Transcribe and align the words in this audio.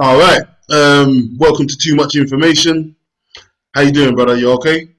All 0.00 0.16
right. 0.16 0.42
Um, 0.70 1.36
welcome 1.38 1.66
to 1.66 1.76
Too 1.76 1.96
Much 1.96 2.14
Information. 2.14 2.94
How 3.74 3.80
you 3.80 3.90
doing, 3.90 4.14
brother? 4.14 4.36
You 4.36 4.52
okay? 4.52 4.94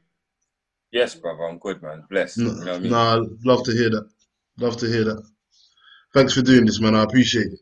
Yes, 0.91 1.15
brother, 1.15 1.45
I'm 1.45 1.57
good, 1.57 1.81
man. 1.81 2.03
Blessed. 2.09 2.39
You 2.39 2.53
know 2.53 2.73
I 2.73 2.79
mean? 2.79 2.91
Nah, 2.91 3.23
love 3.45 3.63
to 3.63 3.71
hear 3.71 3.89
that. 3.91 4.09
Love 4.57 4.75
to 4.75 4.87
hear 4.87 5.05
that. 5.05 5.23
Thanks 6.13 6.33
for 6.33 6.41
doing 6.41 6.65
this, 6.65 6.81
man. 6.81 6.95
I 6.95 7.03
appreciate 7.03 7.45
it. 7.45 7.59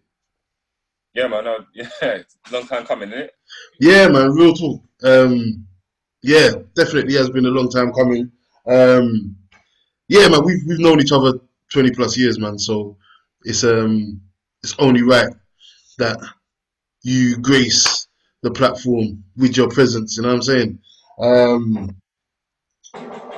Yeah, 1.13 1.27
man. 1.27 1.43
No, 1.43 1.59
yeah, 1.75 2.23
long 2.51 2.65
time 2.65 2.87
coming, 2.87 3.09
isn't 3.09 3.25
it? 3.25 3.31
Yeah, 3.79 4.07
man. 4.07 4.31
Real 4.31 4.55
talk. 4.55 4.81
Um, 5.03 5.67
yeah, 6.23 6.53
definitely 6.73 7.13
has 7.17 7.29
been 7.29 7.45
a 7.45 7.49
long 7.49 7.69
time 7.69 7.93
coming. 7.93 8.31
Um, 8.65 9.35
yeah, 10.07 10.27
man. 10.27 10.43
We've 10.43 10.63
we've 10.65 10.79
known 10.79 10.99
each 11.01 11.11
other 11.11 11.33
twenty 11.71 11.91
plus 11.91 12.17
years, 12.17 12.39
man. 12.39 12.57
So 12.57 12.97
it's 13.43 13.63
um 13.63 14.21
it's 14.63 14.73
only 14.79 15.03
right 15.03 15.29
that 15.99 16.17
you 17.03 17.37
grace 17.37 18.07
the 18.43 18.51
platform 18.51 19.23
with 19.35 19.57
your 19.57 19.69
presence. 19.69 20.17
You 20.17 20.23
know 20.23 20.29
what 20.29 20.35
I'm 20.35 20.41
saying? 20.41 20.79
Um, 21.19 21.95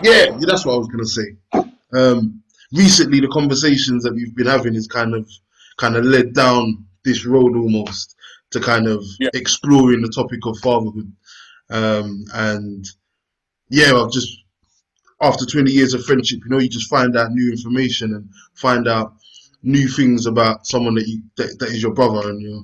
yeah, 0.02 0.38
that's 0.40 0.66
what 0.66 0.76
I 0.76 0.77
was 0.77 0.88
gonna 0.88 1.05
say. 1.05 1.36
Um, 1.94 2.41
recently, 2.73 3.20
the 3.20 3.27
conversations 3.30 4.03
that 4.03 4.14
we've 4.14 4.36
been 4.36 4.48
having 4.48 4.76
is 4.76 4.88
kind 4.88 5.14
of 5.14 5.30
kind 5.77 5.95
of 5.95 6.05
led 6.05 6.34
down 6.34 6.86
this 7.05 7.26
road 7.26 7.55
almost 7.55 8.16
to 8.52 8.59
kind 8.59 8.88
of 8.88 9.03
Yeah. 9.20 9.30
exploring 9.34 10.02
the 10.02 10.09
topic 10.09 10.39
of 10.45 10.58
fatherhood. 10.59 11.12
Um, 11.70 12.26
and 12.34 12.86
yeah, 13.70 13.94
I've 13.94 14.12
just 14.12 14.30
after 15.22 15.45
20 15.45 15.72
years 15.72 15.94
of 15.94 16.03
friendship, 16.05 16.39
you 16.44 16.50
know, 16.50 16.59
you 16.59 16.70
just 16.70 16.89
find 16.89 17.16
out 17.17 17.31
new 17.31 17.52
information 17.52 18.14
and 18.16 18.30
find 18.55 18.88
out 18.88 19.14
new 19.64 19.88
things 19.88 20.26
about 20.26 20.66
someone 20.66 20.95
that 20.95 21.08
you 21.08 21.22
that, 21.38 21.59
that 21.59 21.70
is 21.70 21.81
your 21.81 21.94
brother 21.94 22.30
and 22.30 22.41
your 22.41 22.64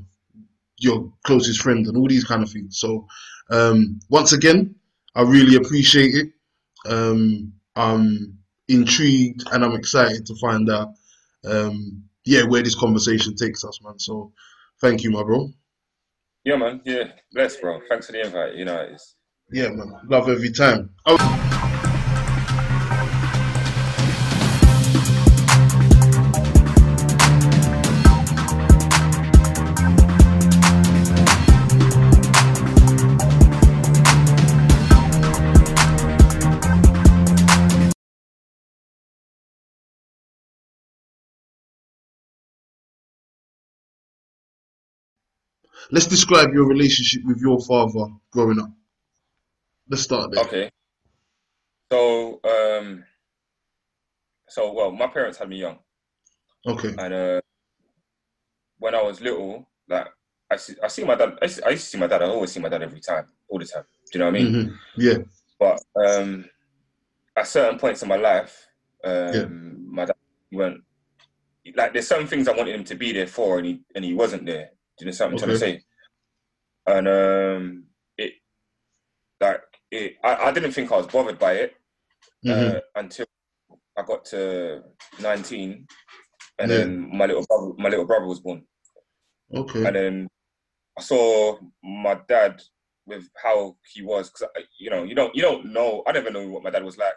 your 0.77 1.11
closest 1.23 1.61
friend 1.61 1.85
and 1.87 1.97
all 1.97 2.07
these 2.07 2.23
kind 2.23 2.43
of 2.43 2.51
things. 2.51 2.79
So 2.79 3.07
um, 3.49 3.99
once 4.09 4.33
again, 4.33 4.75
I 5.15 5.21
really 5.21 5.55
appreciate 5.55 6.15
it. 6.15 6.31
Um, 6.87 7.53
I'm 7.75 8.37
intrigued 8.67 9.43
and 9.51 9.63
I'm 9.63 9.73
excited 9.73 10.25
to 10.25 10.35
find 10.35 10.69
out, 10.69 10.89
um, 11.45 12.03
yeah, 12.25 12.43
where 12.43 12.63
this 12.63 12.75
conversation 12.75 13.35
takes 13.35 13.63
us, 13.63 13.79
man. 13.83 13.99
So 13.99 14.31
thank 14.81 15.03
you, 15.03 15.11
my 15.11 15.23
bro. 15.23 15.49
Yeah, 16.43 16.57
man. 16.57 16.81
Yeah, 16.85 17.11
bless, 17.33 17.57
bro. 17.57 17.79
Thanks 17.89 18.07
for 18.07 18.11
the 18.11 18.21
invite. 18.21 18.55
You 18.55 18.65
know, 18.65 18.87
it's 18.91 19.15
Yeah, 19.51 19.69
man. 19.69 19.93
Love 20.07 20.29
every 20.29 20.51
time. 20.51 20.91
Oh, 21.05 21.61
let's 45.91 46.07
describe 46.07 46.53
your 46.53 46.65
relationship 46.67 47.23
with 47.25 47.39
your 47.39 47.59
father 47.61 48.07
growing 48.31 48.59
up. 48.59 48.69
Let's 49.89 50.03
start 50.03 50.31
there. 50.31 50.43
okay. 50.45 50.69
So, 51.91 52.39
um, 52.43 53.03
so 54.49 54.73
well, 54.73 54.91
my 54.91 55.07
parents 55.07 55.37
had 55.37 55.49
me 55.49 55.57
young, 55.57 55.77
Okay. 56.67 56.95
and 56.97 57.13
uh, 57.13 57.41
when 58.79 58.95
I 58.95 59.01
was 59.03 59.21
little, 59.21 59.69
like 59.87 60.07
I 60.49 60.55
see, 60.57 60.73
I 60.83 60.87
see 60.87 61.03
my 61.03 61.15
dad. 61.15 61.37
I, 61.41 61.47
see, 61.47 61.61
I 61.63 61.69
used 61.69 61.83
to 61.85 61.89
see 61.91 61.97
my 61.99 62.07
dad. 62.07 62.23
I 62.23 62.25
always 62.25 62.51
see 62.51 62.59
my 62.59 62.69
dad 62.69 62.81
every 62.81 62.99
time, 62.99 63.27
all 63.47 63.59
the 63.59 63.65
time. 63.65 63.83
Do 64.11 64.17
you 64.17 64.25
know 64.25 64.31
what 64.31 64.39
I 64.39 64.43
mean? 64.43 64.67
hmm 64.67 64.73
Yeah. 64.97 65.17
But 65.59 65.79
um, 65.95 66.45
at 67.35 67.47
certain 67.47 67.77
points 67.79 68.01
in 68.01 68.09
my 68.09 68.17
life, 68.17 68.67
um, 69.03 69.33
Yeah. 69.33 69.45
my 69.47 70.05
dad 70.05 70.15
went 70.51 70.77
like 71.75 71.93
there's 71.93 72.07
some 72.07 72.27
things 72.27 72.47
I 72.47 72.55
wanted 72.55 72.75
him 72.75 72.83
to 72.85 72.95
be 72.95 73.11
there 73.11 73.27
for, 73.27 73.57
and 73.59 73.67
he 73.67 73.81
and 73.95 74.03
he 74.03 74.13
wasn't 74.15 74.45
there. 74.45 74.71
Do 74.97 75.05
you 75.05 75.11
know 75.11 75.17
what 75.17 75.31
I'm 75.31 75.37
trying 75.37 75.51
to 75.51 75.59
say? 75.59 75.81
And 76.87 77.07
um, 77.07 77.83
it 78.17 78.33
like 79.41 79.61
it, 79.91 80.15
I, 80.23 80.35
I 80.35 80.51
didn't 80.51 80.71
think 80.71 80.91
I 80.91 80.97
was 80.97 81.07
bothered 81.07 81.39
by 81.39 81.53
it 81.53 81.75
hmm 82.43 82.51
uh, 82.51 82.79
until 82.95 83.25
I 83.97 84.03
got 84.03 84.25
to 84.25 84.83
19, 85.19 85.87
and 86.59 86.71
Yeah. 86.71 86.77
then 86.77 87.09
my 87.17 87.25
little 87.25 87.45
brother, 87.47 87.73
my 87.77 87.89
little 87.89 88.05
brother 88.05 88.25
was 88.27 88.39
born, 88.39 88.63
Okay. 89.53 89.85
and 89.85 89.95
then 89.95 90.27
I 90.97 91.01
saw 91.01 91.57
my 91.83 92.19
dad 92.27 92.61
with 93.05 93.27
how 93.41 93.77
he 93.93 94.01
was 94.01 94.29
because 94.29 94.47
you 94.79 94.89
know 94.89 95.03
you 95.03 95.13
don't 95.15 95.35
you 95.35 95.41
don't 95.41 95.71
know 95.71 96.03
I 96.07 96.11
never 96.11 96.31
knew 96.31 96.49
what 96.49 96.63
my 96.63 96.71
dad 96.71 96.83
was 96.83 96.97
like 96.97 97.13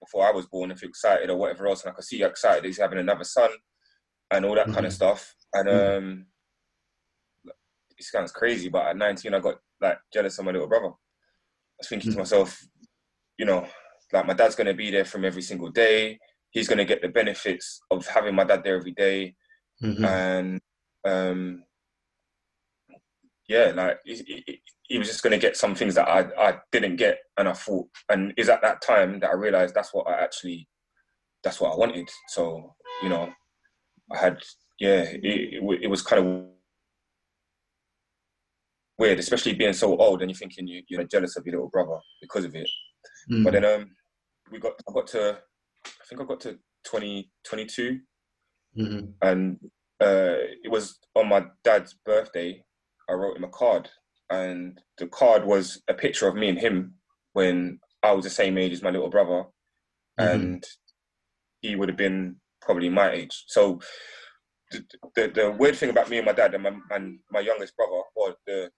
before 0.00 0.26
I 0.26 0.30
was 0.32 0.46
born 0.46 0.70
if 0.70 0.80
you're 0.80 0.88
excited 0.88 1.28
or 1.28 1.36
whatever 1.36 1.66
else 1.66 1.82
and 1.84 1.92
I 1.92 1.94
could 1.94 2.04
see 2.04 2.20
how 2.20 2.28
excited 2.28 2.64
he's 2.64 2.78
having 2.78 2.98
another 2.98 3.24
son 3.24 3.50
and 4.30 4.46
all 4.46 4.54
that 4.54 4.68
kind 4.68 4.78
Mhm. 4.78 4.86
of 4.86 4.92
stuff 4.94 5.34
and 5.52 5.68
Mhm. 5.68 5.96
um 5.96 6.26
it 7.98 8.04
sounds 8.04 8.32
crazy 8.32 8.68
but 8.68 8.86
at 8.86 8.96
19 8.96 9.34
I 9.34 9.40
got 9.40 9.56
like 9.80 9.98
jealous 10.12 10.38
of 10.38 10.44
my 10.44 10.52
little 10.52 10.68
brother 10.68 10.88
I 10.88 11.78
was 11.78 11.88
thinking 11.88 12.10
to 12.10 12.16
Mhm. 12.16 12.20
myself 12.20 12.66
you 13.38 13.46
know 13.46 13.66
like 14.12 14.26
my 14.26 14.34
dad's 14.34 14.54
going 14.54 14.66
to 14.68 14.74
be 14.74 14.90
there 14.90 15.04
from 15.04 15.24
every 15.24 15.42
single 15.42 15.70
day 15.70 16.18
he's 16.50 16.68
going 16.68 16.78
to 16.78 16.84
get 16.84 17.02
the 17.02 17.08
benefits 17.08 17.80
of 17.90 18.06
having 18.06 18.34
my 18.34 18.44
dad 18.44 18.62
there 18.64 18.76
every 18.76 18.92
day 18.92 19.34
hmm 19.80 20.04
and 20.04 20.60
um, 21.04 21.62
yeah, 23.48 23.72
like 23.74 23.98
he, 24.04 24.42
he, 24.46 24.60
he 24.82 24.98
was 24.98 25.06
just 25.06 25.22
going 25.22 25.30
to 25.32 25.38
get 25.38 25.56
some 25.56 25.74
things 25.74 25.94
that 25.94 26.08
I, 26.08 26.26
I 26.38 26.58
didn't 26.72 26.96
get, 26.96 27.18
and 27.38 27.48
I 27.48 27.52
thought, 27.52 27.88
and 28.08 28.34
is 28.36 28.48
at 28.48 28.62
that 28.62 28.82
time 28.82 29.20
that 29.20 29.30
I 29.30 29.34
realized 29.34 29.74
that's 29.74 29.94
what 29.94 30.08
I 30.08 30.20
actually, 30.20 30.68
that's 31.44 31.60
what 31.60 31.72
I 31.72 31.76
wanted. 31.76 32.08
So 32.28 32.74
you 33.02 33.08
know, 33.08 33.32
I 34.12 34.18
had 34.18 34.38
yeah, 34.80 35.02
it, 35.02 35.20
it, 35.22 35.82
it 35.82 35.86
was 35.88 36.02
kind 36.02 36.26
of 36.26 36.44
weird, 38.98 39.18
especially 39.18 39.54
being 39.54 39.72
so 39.72 39.96
old, 39.96 40.22
and 40.22 40.30
you're 40.30 40.36
thinking 40.38 40.66
you, 40.66 40.82
you're 40.88 41.04
jealous 41.04 41.36
of 41.36 41.46
your 41.46 41.56
little 41.56 41.70
brother 41.70 41.98
because 42.20 42.44
of 42.44 42.54
it. 42.54 42.68
Mm. 43.30 43.44
But 43.44 43.52
then 43.52 43.64
um, 43.64 43.90
we 44.50 44.58
got 44.58 44.72
I 44.88 44.92
got 44.92 45.06
to, 45.08 45.38
I 45.86 46.04
think 46.08 46.20
I 46.20 46.24
got 46.24 46.40
to 46.40 46.58
20, 46.84 47.30
22, 47.44 47.98
hmm 48.76 48.98
and 49.22 49.58
uh, 50.02 50.36
it 50.62 50.70
was 50.70 50.98
on 51.14 51.28
my 51.28 51.46
dad's 51.64 51.94
birthday. 52.04 52.62
I 53.08 53.14
wrote 53.14 53.36
him 53.36 53.44
a 53.44 53.48
card, 53.48 53.88
and 54.30 54.78
the 54.98 55.06
card 55.06 55.44
was 55.46 55.82
a 55.88 55.94
picture 55.94 56.28
of 56.28 56.34
me 56.36 56.48
and 56.48 56.58
him 56.58 56.94
when 57.32 57.78
I 58.02 58.12
was 58.12 58.24
the 58.24 58.30
same 58.30 58.58
age 58.58 58.72
as 58.72 58.82
my 58.82 58.90
little 58.90 59.08
brother, 59.10 59.44
Mhm. 60.20 60.32
and 60.32 60.64
he 61.62 61.76
would 61.76 61.88
have 61.88 61.96
been 61.98 62.36
probably 62.60 62.88
my 62.90 63.10
age. 63.10 63.44
So 63.48 63.80
the, 64.70 64.84
the 65.14 65.28
the 65.28 65.50
weird 65.52 65.76
thing 65.76 65.90
about 65.90 66.10
me 66.10 66.18
and 66.18 66.26
my 66.26 66.32
dad 66.32 66.52
and 66.54 66.62
my 66.62 66.72
and 66.90 67.18
my 67.30 67.40
youngest 67.40 67.74
brother, 67.76 68.02
or 68.14 68.34
the 68.46 68.70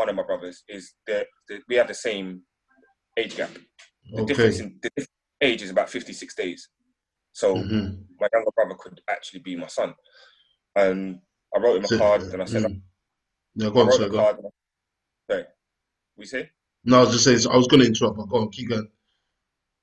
one 0.00 0.08
of 0.10 0.16
my 0.20 0.26
brothers, 0.30 0.56
is 0.76 0.84
that, 1.08 1.26
we 1.68 1.74
have 1.80 1.88
the 1.88 2.00
same 2.08 2.26
age 3.20 3.34
gap. 3.36 3.50
The 4.16 4.24
difference 4.24 4.58
in 4.60 4.68
the 4.82 4.90
age 5.48 5.62
is 5.62 5.70
about 5.70 5.88
fifty 5.96 6.14
six 6.20 6.34
days. 6.42 6.60
So 7.40 7.46
hmm 7.56 7.88
my 8.20 8.28
younger 8.34 8.52
brother 8.56 8.76
could 8.82 9.00
actually 9.14 9.40
be 9.48 9.54
my 9.56 9.70
son. 9.78 9.90
And 10.82 11.20
I 11.54 11.58
wrote 11.58 11.76
him 11.78 11.84
a 11.84 11.88
So, 11.88 11.98
card 12.02 12.22
and 12.32 12.42
I 12.42 12.44
said, 12.44 12.64
mm. 12.64 12.82
I 13.64 13.70
go 13.74 13.80
on, 13.80 13.92
sir. 13.92 14.08
Go 14.10 14.18
on. 14.18 14.50
sorry, 15.30 15.44
we 16.18 16.26
say? 16.26 16.42
No, 16.84 16.98
I 16.98 17.00
was 17.04 17.12
just 17.12 17.24
saying. 17.24 17.40
I 17.54 17.56
was 17.56 17.68
going 17.70 17.82
to 17.82 17.88
interrupt, 17.88 18.18
but 18.18 18.28
go 18.32 18.38
on. 18.42 18.50
Keep 18.50 18.68
going. 18.70 18.88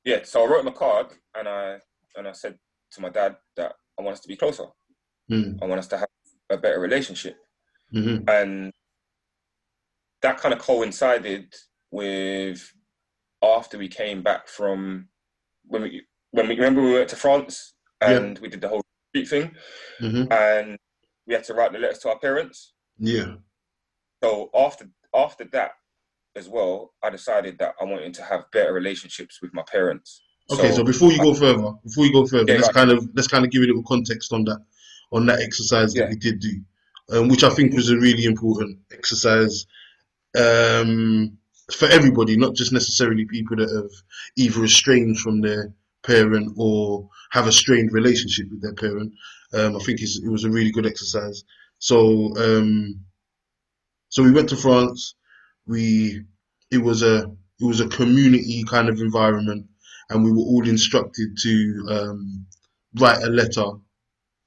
Yeah. 0.10 0.22
So 0.24 0.44
I 0.44 0.48
wrote 0.48 0.62
him 0.66 0.74
a 0.76 0.78
card 0.84 1.08
and 1.38 1.48
I 1.48 1.64
and 2.16 2.28
I 2.32 2.34
said 2.42 2.56
to 2.94 3.02
my 3.02 3.10
dad 3.10 3.32
that 3.58 3.74
I 3.98 4.02
want 4.04 4.16
us 4.18 4.24
to 4.26 4.32
be 4.34 4.36
closer. 4.44 4.68
Mm. 5.32 5.58
I 5.62 5.66
want 5.70 5.80
us 5.84 5.90
to 5.94 5.98
have 5.98 6.12
a 6.56 6.58
better 6.64 6.80
relationship. 6.88 7.36
hmm 7.92 8.18
And 8.28 8.72
that 10.22 10.40
kind 10.40 10.54
of 10.54 10.60
coincided 10.60 11.54
with 11.92 12.74
after 13.44 13.78
we 13.78 13.88
came 13.88 14.22
back 14.22 14.48
from 14.48 15.08
when 15.66 15.84
we 15.84 16.02
when 16.32 16.48
we 16.48 16.56
remember 16.56 16.82
we 16.82 16.94
went 16.94 17.10
to 17.10 17.16
France 17.16 17.74
Yeah. 18.02 18.12
and 18.18 18.40
we 18.40 18.50
did 18.50 18.62
the 18.62 18.70
whole 18.70 18.84
street 19.12 19.28
thing 19.30 19.52
hmm 20.00 20.26
and 20.32 20.78
we 21.26 21.34
had 21.34 21.44
to 21.46 21.54
write 21.54 21.74
the 21.74 21.80
letters 21.80 22.00
to 22.00 22.10
our 22.10 22.20
parents. 22.20 22.74
Yeah. 22.98 23.36
so 24.24 24.50
after 24.56 24.90
after 25.16 25.46
that 25.52 25.72
as 26.36 26.48
well, 26.48 26.94
I 27.04 27.10
decided 27.10 27.58
that 27.60 27.74
I 27.82 27.84
wanted 27.84 28.14
to 28.16 28.24
have 28.24 28.50
better 28.52 28.72
relationships 28.72 29.40
with 29.42 29.54
my 29.54 29.64
parents. 29.64 30.22
Okay, 30.52 30.72
so, 30.72 30.84
before 30.84 31.12
you 31.12 31.18
go 31.18 31.34
further, 31.34 31.72
before 31.84 32.06
you 32.06 32.14
go 32.14 32.26
further, 32.28 32.54
Yeah, 32.54 32.60
let's 32.60 32.72
kind 32.72 32.92
of 32.92 33.10
let's 33.16 33.28
kind 33.28 33.44
of 33.44 33.52
give 33.52 33.64
a 33.64 33.66
little 33.66 33.84
context 33.84 34.32
on 34.32 34.46
that 34.46 34.60
on 35.12 35.26
that 35.26 35.40
exercise 35.42 35.94
that 35.94 36.10
we 36.10 36.16
did 36.16 36.40
do, 36.40 36.62
um, 37.12 37.28
which 37.28 37.44
I 37.44 37.50
think 37.50 37.74
was 37.74 37.90
a 37.90 37.98
really 37.98 38.26
important 38.26 38.78
exercise 38.92 39.66
um, 40.36 41.38
for 41.72 41.88
everybody, 41.88 42.38
not 42.38 42.56
just 42.56 42.74
necessarily 42.74 43.26
people 43.26 43.58
that 43.58 43.70
have 43.70 43.92
either 44.38 44.64
estranged 44.64 45.22
from 45.22 45.42
their 45.42 45.74
parent 46.04 46.54
or 46.58 47.10
have 47.32 47.48
a 47.48 47.52
strained 47.52 47.92
relationship 47.92 48.48
with 48.50 48.62
their 48.62 48.74
parent. 48.74 49.12
Um, 49.54 49.76
I 49.76 49.80
think 49.80 50.02
it 50.02 50.30
was 50.30 50.44
a 50.44 50.50
really 50.50 50.72
good 50.72 50.86
exercise. 50.86 51.44
So, 51.80 52.36
um, 52.38 53.02
so 54.10 54.24
we 54.24 54.32
went 54.32 54.50
to 54.50 54.56
France. 54.56 55.16
We 55.66 56.24
it 56.72 56.80
was 56.80 57.04
a 57.04 57.32
it 57.60 57.66
was 57.66 57.82
a 57.82 57.88
community 57.88 58.64
kind 58.64 58.90
of 58.90 59.00
environment, 59.00 59.66
and 60.10 60.24
we 60.24 60.32
were 60.32 60.40
all 60.40 60.68
instructed 60.68 61.38
to 61.42 61.86
um, 61.90 62.46
write 63.00 63.24
a 63.24 63.30
letter 63.30 63.66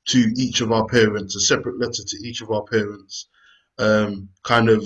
to 0.08 0.32
each 0.36 0.60
of 0.60 0.72
our 0.72 0.86
parents, 0.86 1.36
a 1.36 1.40
separate 1.40 1.78
letter 1.78 2.02
to 2.06 2.16
each 2.24 2.40
of 2.40 2.50
our 2.50 2.64
parents. 2.64 3.28
Um, 3.78 4.28
kind 4.42 4.68
of, 4.68 4.84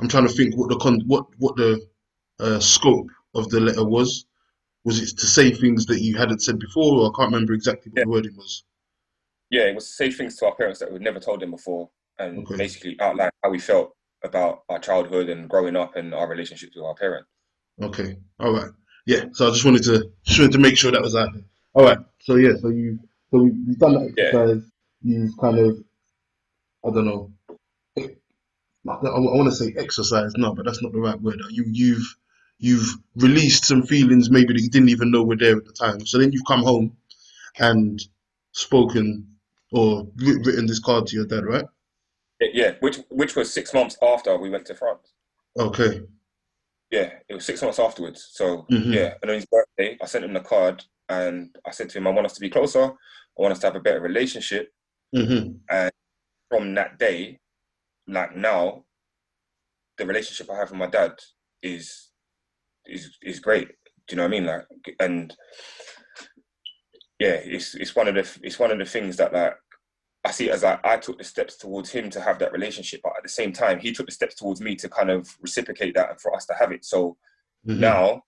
I'm 0.00 0.08
trying 0.08 0.26
to 0.26 0.32
think 0.32 0.56
what 0.56 0.68
the 0.68 0.76
con- 0.76 1.02
what 1.06 1.26
what 1.38 1.56
the 1.56 1.80
uh, 2.40 2.60
scope 2.60 3.08
of 3.34 3.48
the 3.50 3.60
letter 3.60 3.84
was. 3.84 4.26
Was 4.84 5.00
it 5.02 5.18
to 5.18 5.26
say 5.26 5.50
things 5.50 5.84
that 5.86 6.00
you 6.00 6.16
hadn't 6.16 6.42
said 6.42 6.58
before, 6.58 7.00
or 7.00 7.06
I 7.10 7.16
can't 7.16 7.32
remember 7.32 7.54
exactly 7.54 7.90
what 7.90 7.98
Yeah. 7.98 8.04
the 8.04 8.10
wording 8.10 8.36
was? 8.36 8.64
Yeah, 9.50 9.62
it 9.62 9.74
was 9.74 9.86
to 9.86 9.92
say 9.92 10.10
things 10.12 10.36
to 10.36 10.46
our 10.46 10.54
parents 10.54 10.78
that 10.80 10.92
we'd 10.92 11.02
never 11.02 11.18
told 11.20 11.40
them 11.40 11.50
before, 11.50 11.90
and 12.18 12.38
Okay. 12.46 12.56
basically 12.56 12.96
outline 13.00 13.30
how 13.42 13.50
we 13.50 13.58
felt 13.58 13.96
about 14.22 14.62
our 14.68 14.78
childhood 14.78 15.28
and 15.28 15.48
growing 15.48 15.76
up 15.76 15.96
and 15.96 16.14
our 16.14 16.28
relationships 16.28 16.76
with 16.76 16.84
our 16.84 16.94
parents. 16.94 17.28
Okay, 17.82 18.16
all 18.40 18.52
right, 18.52 18.70
yeah. 19.06 19.24
So 19.32 19.48
I 19.48 19.50
just 19.50 19.64
wanted 19.64 19.82
to 19.84 20.10
just 20.24 20.38
wanted 20.38 20.52
to 20.52 20.58
make 20.58 20.76
sure 20.76 20.90
that 20.92 21.02
was 21.02 21.16
out 21.16 21.32
there. 21.32 21.44
All 21.74 21.84
right, 21.84 21.98
so 22.20 22.36
yeah, 22.36 22.52
so 22.60 22.68
you 22.68 22.98
so 23.30 23.44
you've 23.44 23.78
done 23.78 23.94
that 23.94 24.14
Yeah. 24.16 24.54
You've 25.02 25.36
kind 25.38 25.58
of, 25.58 25.84
I 26.84 26.90
don't 26.90 27.04
know. 27.04 27.30
I, 28.88 28.94
I 28.94 29.20
want 29.20 29.50
to 29.50 29.56
say 29.56 29.74
exercise, 29.78 30.32
no, 30.36 30.54
but 30.54 30.66
that's 30.66 30.82
not 30.82 30.92
the 30.92 31.00
right 31.00 31.20
word. 31.20 31.40
You 31.50 31.64
you've 31.66 32.16
you've 32.58 32.88
released 33.16 33.64
some 33.66 33.82
feelings 33.84 34.30
maybe 34.30 34.54
that 34.54 34.62
you 34.62 34.70
didn't 34.70 34.90
even 34.90 35.10
know 35.10 35.24
were 35.24 35.36
there 35.36 35.56
at 35.58 35.64
the 35.66 35.72
time. 35.72 36.06
So 36.06 36.18
then 36.18 36.32
you've 36.32 36.46
come 36.46 36.62
home 36.62 36.96
and 37.58 38.00
spoken 38.52 39.36
or 39.72 40.06
writ- 40.16 40.46
written 40.46 40.66
this 40.66 40.80
card 40.80 41.06
to 41.08 41.16
your 41.16 41.26
dad, 41.26 41.44
right? 41.44 41.66
Yeah, 42.40 42.74
which 42.80 42.98
which 43.10 43.36
was 43.36 43.52
six 43.52 43.74
months 43.74 43.96
after 44.02 44.36
we 44.38 44.50
went 44.50 44.66
to 44.66 44.74
France. 44.74 45.12
Okay. 45.58 46.02
Yeah, 46.90 47.10
it 47.28 47.34
was 47.34 47.44
six 47.46 47.62
months 47.62 47.78
afterwards. 47.78 48.28
So 48.32 48.66
Mhm. 48.70 48.92
yeah, 48.94 49.14
and 49.22 49.30
on 49.30 49.36
his 49.36 49.46
birthday, 49.46 49.98
I 50.02 50.06
sent 50.06 50.24
him 50.24 50.34
the 50.34 50.40
card, 50.40 50.84
and 51.08 51.56
I 51.66 51.72
said 51.72 51.90
to 51.90 51.98
him, 51.98 52.06
"I 52.06 52.10
want 52.10 52.26
us 52.26 52.34
to 52.34 52.40
be 52.40 52.50
closer. 52.50 52.84
I 52.84 53.42
want 53.42 53.52
us 53.52 53.60
to 53.60 53.66
have 53.68 53.76
a 53.76 53.80
better 53.80 54.00
relationship." 54.00 54.72
hmm 55.14 55.52
And 55.70 55.92
From 56.50 56.74
that 56.76 56.98
day, 56.98 57.40
like 58.08 58.36
now, 58.36 58.84
the 59.98 60.06
relationship 60.06 60.50
I 60.50 60.56
have 60.58 60.70
with 60.70 60.78
my 60.78 60.86
dad 60.86 61.12
is 61.62 62.10
is 62.86 63.16
is 63.22 63.40
great. 63.40 63.68
Do 64.06 64.14
you 64.14 64.16
know 64.16 64.22
what 64.24 64.28
I 64.28 64.30
mean? 64.30 64.46
Like, 64.46 64.66
and 65.00 65.34
yeah, 67.18 67.38
it's 67.42 67.74
it's 67.74 67.96
one 67.96 68.08
of 68.08 68.14
the 68.14 68.38
it's 68.42 68.58
one 68.58 68.70
of 68.70 68.78
the 68.78 68.84
things 68.84 69.16
that 69.16 69.32
like 69.32 69.54
I 70.24 70.30
see 70.30 70.50
as 70.50 70.62
like 70.62 70.84
I 70.84 70.96
took 70.98 71.18
the 71.18 71.24
steps 71.24 71.56
towards 71.56 71.90
him 71.90 72.10
to 72.10 72.20
have 72.20 72.38
that 72.38 72.52
relationship, 72.52 73.00
but 73.02 73.14
at 73.16 73.22
the 73.22 73.28
same 73.28 73.52
time, 73.52 73.78
he 73.78 73.92
took 73.92 74.06
the 74.06 74.12
steps 74.12 74.34
towards 74.34 74.60
me 74.60 74.76
to 74.76 74.88
kind 74.88 75.10
of 75.10 75.28
reciprocate 75.40 75.94
that 75.94 76.10
and 76.10 76.20
for 76.20 76.34
us 76.34 76.46
to 76.46 76.54
have 76.54 76.72
it. 76.72 76.84
So 76.84 77.16
hmm 77.64 77.80
now, 77.80 78.22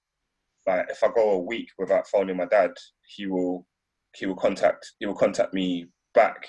like 0.66 0.86
if 0.90 1.02
I 1.02 1.08
go 1.14 1.30
a 1.32 1.38
week 1.38 1.68
without 1.78 2.08
phoning 2.08 2.36
my 2.36 2.46
dad, 2.46 2.72
he 3.06 3.26
will 3.26 3.66
he 4.14 4.26
will 4.26 4.36
contact 4.36 4.92
he 4.98 5.06
will 5.06 5.14
contact 5.14 5.54
me 5.54 5.88
back. 6.14 6.48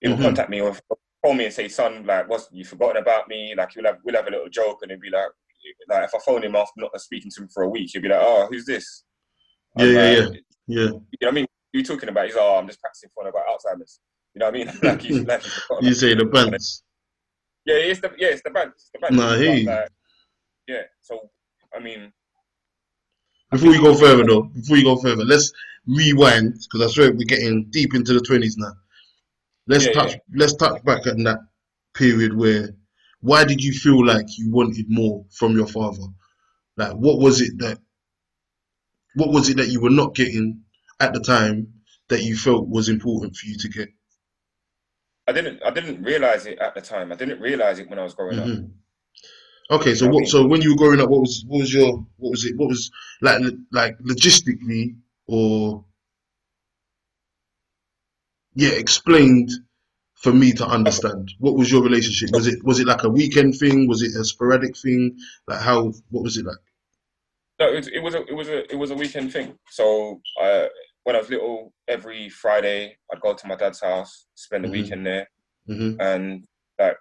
He 0.00 0.08
will 0.08 0.16
Mhm. 0.16 0.22
contact 0.22 0.50
me 0.50 0.60
or 0.60 0.76
call 1.22 1.34
me 1.34 1.44
and 1.46 1.54
say, 1.54 1.68
"Son, 1.68 2.04
like, 2.06 2.28
what's 2.28 2.48
you 2.52 2.64
forgotten 2.64 3.02
about 3.02 3.28
me?" 3.28 3.54
Like 3.56 3.74
we'll 3.76 3.86
have 3.86 3.98
we'll 4.04 4.16
have 4.16 4.26
a 4.26 4.30
little 4.30 4.48
joke 4.48 4.80
and 4.82 4.90
he'll 4.90 5.00
be 5.00 5.10
like, 5.10 5.28
like 5.88 6.04
if 6.04 6.14
I 6.14 6.18
phone 6.24 6.44
him 6.44 6.56
after 6.56 6.72
not 6.80 7.00
speaking 7.00 7.30
to 7.34 7.42
him 7.42 7.48
for 7.48 7.64
a 7.64 7.68
week, 7.68 7.90
he'll 7.92 8.02
be 8.02 8.08
like, 8.08 8.20
"Oh, 8.22 8.46
who's 8.50 8.66
this?" 8.66 9.04
Yeah, 9.76 9.84
I'm 9.86 9.92
yeah, 9.94 10.00
like, 10.00 10.44
yeah, 10.66 10.80
yeah. 10.80 10.84
You 10.84 10.88
know 10.88 11.00
what 11.20 11.28
I 11.28 11.32
mean? 11.32 11.46
You 11.72 11.84
talking 11.84 12.08
about? 12.08 12.26
He's 12.26 12.36
oh, 12.36 12.56
I'm 12.56 12.66
just 12.66 12.80
practicing 12.80 13.10
for 13.14 13.26
about 13.28 13.44
Alzheimer's. 13.46 14.00
You 14.34 14.40
know 14.40 14.46
what 14.46 14.54
I 14.54 14.58
mean? 14.64 14.72
like 14.82 15.02
he's 15.02 15.24
like 15.24 15.42
he's 15.42 15.60
You 15.80 15.94
say 15.94 16.14
the 16.14 16.24
bands. 16.24 16.82
Yeah, 17.66 17.74
it's 17.76 18.00
the 18.00 18.12
yeah, 18.18 18.28
it's 18.28 18.42
the 18.42 18.50
band. 18.50 18.72
It's 18.74 18.90
the 18.92 18.98
band. 19.00 19.16
Nah, 19.16 19.34
I 19.34 19.38
hear 19.38 19.48
But, 19.50 19.58
you. 19.58 19.66
like, 19.66 19.88
yeah. 20.68 20.82
So 21.02 21.30
I 21.76 21.80
mean, 21.80 22.12
Before 23.50 23.72
you 23.72 23.82
go 23.82 23.94
further, 23.94 24.24
though, 24.24 24.42
before 24.42 24.76
you 24.76 24.84
go 24.84 24.96
further, 24.96 25.24
let's 25.24 25.52
rewind 25.86 26.54
because 26.70 26.90
I 26.90 26.92
swear 26.92 27.12
we're 27.12 27.24
getting 27.24 27.66
deep 27.70 27.94
into 27.94 28.14
the 28.14 28.20
twenties 28.20 28.56
now. 28.56 28.72
Let's 29.68 29.86
Yeah, 29.86 29.92
touch. 29.92 30.16
Let's 30.34 30.54
touch 30.56 30.82
back 30.84 31.06
at 31.06 31.16
that 31.18 31.38
period 31.94 32.36
where. 32.36 32.70
Why 33.20 33.44
did 33.44 33.62
you 33.62 33.72
feel 33.72 34.06
like 34.06 34.26
you 34.38 34.48
wanted 34.52 34.86
more 34.88 35.24
from 35.32 35.56
your 35.56 35.66
father? 35.66 36.06
Like, 36.76 36.92
what 36.92 37.18
was 37.18 37.40
it 37.40 37.58
that? 37.58 37.78
What 39.16 39.30
was 39.30 39.48
it 39.48 39.56
that 39.56 39.68
you 39.68 39.80
were 39.80 39.90
not 39.90 40.14
getting 40.14 40.62
at 41.00 41.12
the 41.14 41.20
time 41.20 41.66
that 42.08 42.22
you 42.22 42.36
felt 42.36 42.68
was 42.68 42.88
important 42.88 43.34
for 43.34 43.46
you 43.46 43.58
to 43.58 43.68
get? 43.68 43.88
I 45.26 45.32
didn't 45.32 45.62
I 45.64 45.70
didn't 45.70 46.02
realize 46.02 46.46
it 46.46 46.58
at 46.60 46.74
the 46.74 46.80
time. 46.80 47.10
I 47.12 47.16
didn't 47.16 47.40
realize 47.40 47.80
it 47.80 47.90
when 47.90 47.98
I 47.98 48.04
was 48.04 48.14
growing 48.14 48.38
up. 48.38 48.46
Mhm. 48.46 48.70
Okay, 49.70 49.94
so 49.94 50.04
You 50.04 50.10
know 50.10 50.14
what 50.14 50.20
I 50.20 50.22
mean? 50.22 50.30
So 50.30 50.46
when 50.46 50.62
you 50.62 50.70
were 50.70 50.76
growing 50.76 51.00
up, 51.00 51.10
what 51.10 51.20
was 51.20 51.44
what 51.46 51.58
was 51.58 51.74
your 51.74 52.06
what 52.16 52.30
was 52.30 52.44
it? 52.44 52.56
What 52.56 52.68
was 52.68 52.90
like 53.20 53.42
like 53.72 53.98
logistically 53.98 54.96
or 55.26 55.84
yeah, 58.58 58.70
explained 58.70 59.50
for 60.16 60.32
me 60.32 60.52
to 60.52 60.66
understand. 60.66 61.30
What 61.38 61.56
was 61.56 61.70
your 61.70 61.82
relationship? 61.82 62.30
Was 62.32 62.46
it 62.46 62.58
was 62.64 62.80
it 62.80 62.86
like 62.86 63.04
a 63.04 63.08
weekend 63.10 63.56
thing? 63.56 63.88
Was 63.88 64.02
it 64.02 64.14
a 64.20 64.24
sporadic 64.24 64.76
thing? 64.76 65.16
Like 65.46 65.60
how? 65.60 65.92
What 66.10 66.24
was 66.24 66.36
it 66.36 66.46
like? 66.46 66.58
No, 67.60 67.66
it, 67.72 67.88
it 67.88 68.00
was 68.00 68.14
a 68.14 68.22
it 68.26 68.34
was 68.34 68.48
a 68.48 68.72
it 68.72 68.76
was 68.76 68.90
a 68.90 68.94
weekend 68.96 69.32
thing. 69.32 69.56
So 69.70 70.20
uh, 70.40 70.66
when 71.04 71.16
I 71.16 71.20
was 71.20 71.30
little, 71.30 71.72
every 71.88 72.28
Friday 72.28 72.98
I'd 73.12 73.20
go 73.20 73.34
to 73.34 73.46
my 73.46 73.56
dad's 73.56 73.80
house, 73.80 74.26
spend 74.34 74.64
the 74.64 74.68
Mhm. 74.68 74.72
weekend 74.72 75.06
there, 75.06 75.28
hmm 75.66 75.92
and 76.00 76.44
like 76.78 76.96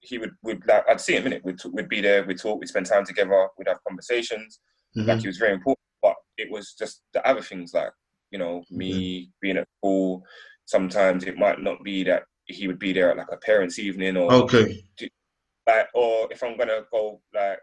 he 0.00 0.18
would 0.18 0.32
would 0.42 0.66
like 0.66 0.84
I'd 0.88 1.00
see 1.00 1.14
him 1.16 1.26
in 1.26 1.32
it. 1.34 1.44
We'd 1.44 1.60
we'd 1.72 1.88
be 1.88 2.00
there, 2.00 2.24
we'd 2.24 2.38
talk, 2.38 2.60
we'd 2.60 2.68
spend 2.68 2.86
time 2.86 3.04
together, 3.04 3.48
we'd 3.58 3.68
have 3.68 3.82
conversations. 3.86 4.60
hmm 4.94 5.06
Like 5.06 5.20
he 5.20 5.26
was 5.28 5.38
very 5.38 5.52
important, 5.54 5.86
but 6.02 6.14
it 6.36 6.50
was 6.50 6.74
just 6.78 7.02
the 7.12 7.26
other 7.28 7.42
things 7.42 7.72
like 7.74 7.92
you 8.30 8.38
know 8.38 8.64
me 8.70 9.30
being 9.40 9.56
at 9.56 9.68
school. 9.78 10.24
Sometimes 10.64 11.24
it 11.24 11.36
might 11.36 11.60
not 11.60 11.82
be 11.82 12.04
that 12.04 12.24
he 12.46 12.66
would 12.66 12.78
be 12.78 12.92
there 12.92 13.10
at 13.10 13.16
like 13.16 13.30
a 13.32 13.36
parents' 13.38 13.78
evening 13.78 14.16
or 14.16 14.30
Okay. 14.32 14.82
like 15.66 15.88
or 15.94 16.28
if 16.30 16.42
I'm 16.42 16.56
gonna 16.56 16.82
go 16.90 17.20
like 17.34 17.58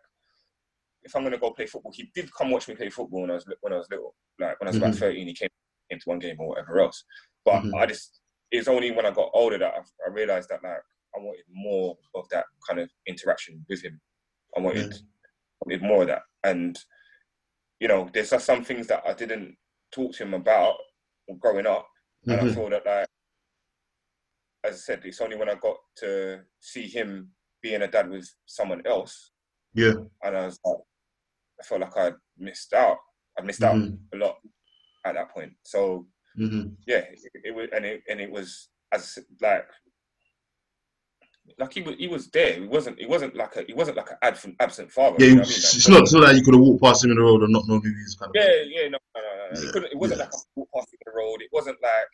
if 1.04 1.16
I'm 1.16 1.24
gonna 1.24 1.38
go 1.38 1.52
play 1.52 1.66
football, 1.66 1.92
he 1.96 2.12
did 2.14 2.34
come 2.34 2.52
watch 2.52 2.68
me 2.68 2.76
play 2.76 2.90
football 2.90 3.22
when 3.22 3.32
I 3.32 3.36
was 3.36 3.46
when 3.62 3.74
I 3.74 3.78
was 3.78 3.88
little. 3.90 4.16
Like 4.40 4.60
when 4.60 4.68
I 4.68 4.72
was 4.72 4.78
about 4.78 4.94
Mhm. 4.94 5.00
13, 5.00 5.28
he 5.28 5.34
came 5.34 5.50
came 5.90 6.00
to 6.00 6.10
one 6.10 6.20
game 6.20 6.36
or 6.40 6.50
whatever 6.50 6.80
else. 6.80 7.04
But 7.46 7.64
Mhm. 7.64 7.82
I 7.82 7.86
just 7.86 8.22
it's 8.52 8.68
only 8.68 8.92
when 8.92 9.06
I 9.06 9.12
got 9.12 9.32
older 9.34 9.58
that 9.58 9.74
I, 9.74 9.80
I 10.06 10.10
realized 10.12 10.50
that 10.50 10.64
like 10.64 10.82
I 11.16 11.20
wanted 11.20 11.44
more 11.50 11.98
of 12.16 12.28
that 12.30 12.46
kind 12.68 12.80
of 12.80 12.90
interaction 13.08 13.66
with 13.70 13.84
him. 13.84 14.00
I 14.56 14.60
wanted 14.62 14.94
wanted 15.62 15.82
more 15.82 16.02
of 16.04 16.08
that, 16.10 16.24
and 16.44 16.78
you 17.80 17.88
know, 17.88 18.10
there's 18.14 18.32
just 18.32 18.46
some 18.46 18.64
things 18.64 18.88
that 18.88 19.04
I 19.08 19.14
didn't 19.14 19.56
talk 19.92 20.14
to 20.14 20.24
him 20.24 20.34
about 20.34 20.76
growing 21.40 21.66
up, 21.68 21.88
and 22.26 22.40
I 22.40 22.44
Mhm. 22.44 22.54
feel 22.56 22.70
that 22.70 22.86
like 22.86 23.08
as 24.64 24.74
I 24.74 24.78
said, 24.78 25.06
it's 25.06 25.22
only 25.22 25.38
when 25.38 25.50
I 25.50 25.56
got 25.56 25.78
to 25.98 26.42
see 26.60 26.88
him 26.88 27.32
being 27.62 27.82
a 27.84 27.88
dad 27.88 28.10
with 28.10 28.28
someone 28.46 28.86
else 28.86 29.32
Yeah. 29.74 29.94
and 30.24 30.36
I 30.38 30.46
was 30.46 30.60
like, 30.66 30.78
I 31.62 31.64
felt 31.64 31.82
like 31.82 31.96
I'd 31.98 32.16
missed 32.38 32.74
out. 32.74 32.98
I 33.38 33.44
missed 33.44 33.64
out 33.64 33.76
Mhm. 33.76 33.98
a 34.14 34.18
lot 34.18 34.40
at 35.06 35.14
that 35.16 35.30
point. 35.30 35.54
So 35.64 36.08
hmm 36.36 36.70
yeah, 36.86 36.98
it, 36.98 37.20
it 37.46 37.52
was, 37.56 37.70
and 37.74 37.86
it 37.86 38.04
and 38.10 38.20
it 38.20 38.30
was 38.32 38.70
as 38.92 39.18
like, 39.42 39.68
like 41.58 41.74
he 41.74 41.82
was 41.82 41.96
he 41.98 42.08
was 42.08 42.30
there. 42.32 42.54
He 42.60 42.68
wasn't. 42.68 43.00
He 43.00 43.06
wasn't 43.06 43.36
like 43.36 43.56
a. 43.56 43.64
He 43.64 43.74
wasn't 43.74 43.98
like 43.98 44.12
an 44.12 44.18
absent 44.22 44.56
absent 44.60 44.92
father. 44.92 45.16
Yeah. 45.20 45.28
you 45.28 45.36
know 45.36 45.42
what 45.42 45.48
I 45.48 45.50
mean? 45.50 45.62
Like, 45.64 45.76
it's 45.76 45.88
not 45.90 46.08
so 46.08 46.20
that 46.22 46.36
you 46.36 46.44
could 46.44 46.54
have 46.56 46.62
walked 46.62 46.84
past 46.84 47.04
him 47.06 47.12
in 47.12 47.18
the 47.18 47.24
road 47.24 47.42
and 47.44 47.54
not 47.54 47.68
known 47.68 47.82
who 47.82 47.90
he 47.90 47.96
is. 48.02 48.16
Kind 48.20 48.36
of. 48.36 48.44
Yeah, 48.44 48.62
yeah, 48.68 48.90
no, 48.90 48.98
no. 49.16 49.22
Yeah, 49.54 49.72
couldn't, 49.72 49.92
it 49.92 49.98
wasn't 49.98 50.20
yeah. 50.20 50.26
like 50.26 50.34
I 50.34 50.38
walked 50.56 50.74
past 50.74 50.88
the 51.06 51.12
road. 51.16 51.42
It 51.42 51.50
wasn't 51.52 51.78
like 51.82 52.12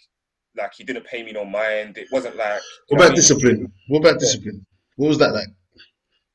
like 0.56 0.74
he 0.78 0.84
didn't 0.84 1.06
pay 1.06 1.24
me 1.24 1.32
no 1.32 1.46
mind. 1.46 1.98
It 1.98 2.08
wasn't 2.12 2.36
like. 2.36 2.62
What 2.88 3.00
what 3.00 3.02
I 3.02 3.06
about 3.06 3.10
mean? 3.10 3.16
discipline? 3.16 3.74
What 3.88 4.00
about 4.00 4.20
discipline? 4.20 4.66
What 4.98 5.08
was 5.08 5.18
that 5.20 5.34
like? 5.34 5.48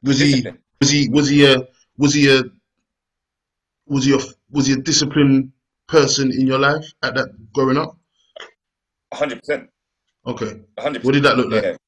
Was 0.03 0.19
he 0.19 0.45
was 0.81 0.91
he 0.91 1.09
was 1.09 1.29
he 1.29 1.45
a 1.53 1.57
was 1.97 2.15
he 2.15 2.31
a 2.37 2.43
was 3.87 4.05
he 4.05 4.15
a 4.15 4.19
was 4.51 4.67
he 4.67 4.73
a 4.75 4.77
disciplined 4.77 5.53
person 5.89 6.31
in 6.33 6.47
your 6.47 6.59
life 6.59 6.85
at 7.03 7.15
that 7.15 7.29
growing 7.53 7.77
up? 7.79 7.97
hundred 9.13 9.39
percent, 9.41 9.71
Okay. 10.27 10.61
hundred 10.79 11.03
What 11.05 11.15
did 11.15 11.23
that 11.25 11.37
look 11.37 11.51
like? 11.51 11.79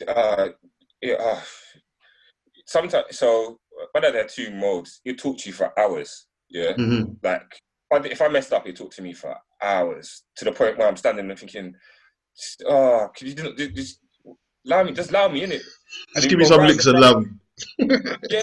Yeah. 0.00 0.10
Uh, 0.10 0.48
yeah. 1.00 1.14
Uh, 1.14 1.40
sometimes, 2.66 3.04
so 3.16 3.58
whether 3.92 4.10
there 4.10 4.24
are 4.24 4.28
two 4.28 4.50
modes, 4.50 5.00
he'll 5.04 5.14
talk 5.14 5.38
to 5.38 5.48
you 5.48 5.52
for 5.54 5.78
hours. 5.78 6.26
Yeah. 6.50 6.74
hmm 6.74 7.04
Like 7.22 7.58
if 7.92 8.22
I, 8.22 8.28
messed 8.28 8.52
up, 8.52 8.66
he'd 8.66 8.76
talk 8.76 8.92
to 8.94 9.02
me 9.02 9.12
for 9.12 9.36
hours 9.62 10.24
to 10.36 10.44
the 10.44 10.52
point 10.52 10.78
where 10.78 10.88
I'm 10.88 10.96
standing 10.96 11.30
and 11.30 11.38
thinking, 11.38 11.74
"Oh, 12.66 13.08
could 13.14 13.28
you 13.28 13.34
just, 13.34 13.74
just 13.74 14.00
allow 14.66 14.82
me? 14.82 14.92
Just 14.92 15.10
allow 15.10 15.28
me 15.28 15.42
in 15.44 15.52
it." 15.52 15.62
Just 16.16 16.28
give 16.28 16.38
me 16.38 16.44
some 16.44 16.66
licks 16.66 16.86
and 16.86 16.98
me. 16.98 17.26
Yeah, 18.30 18.42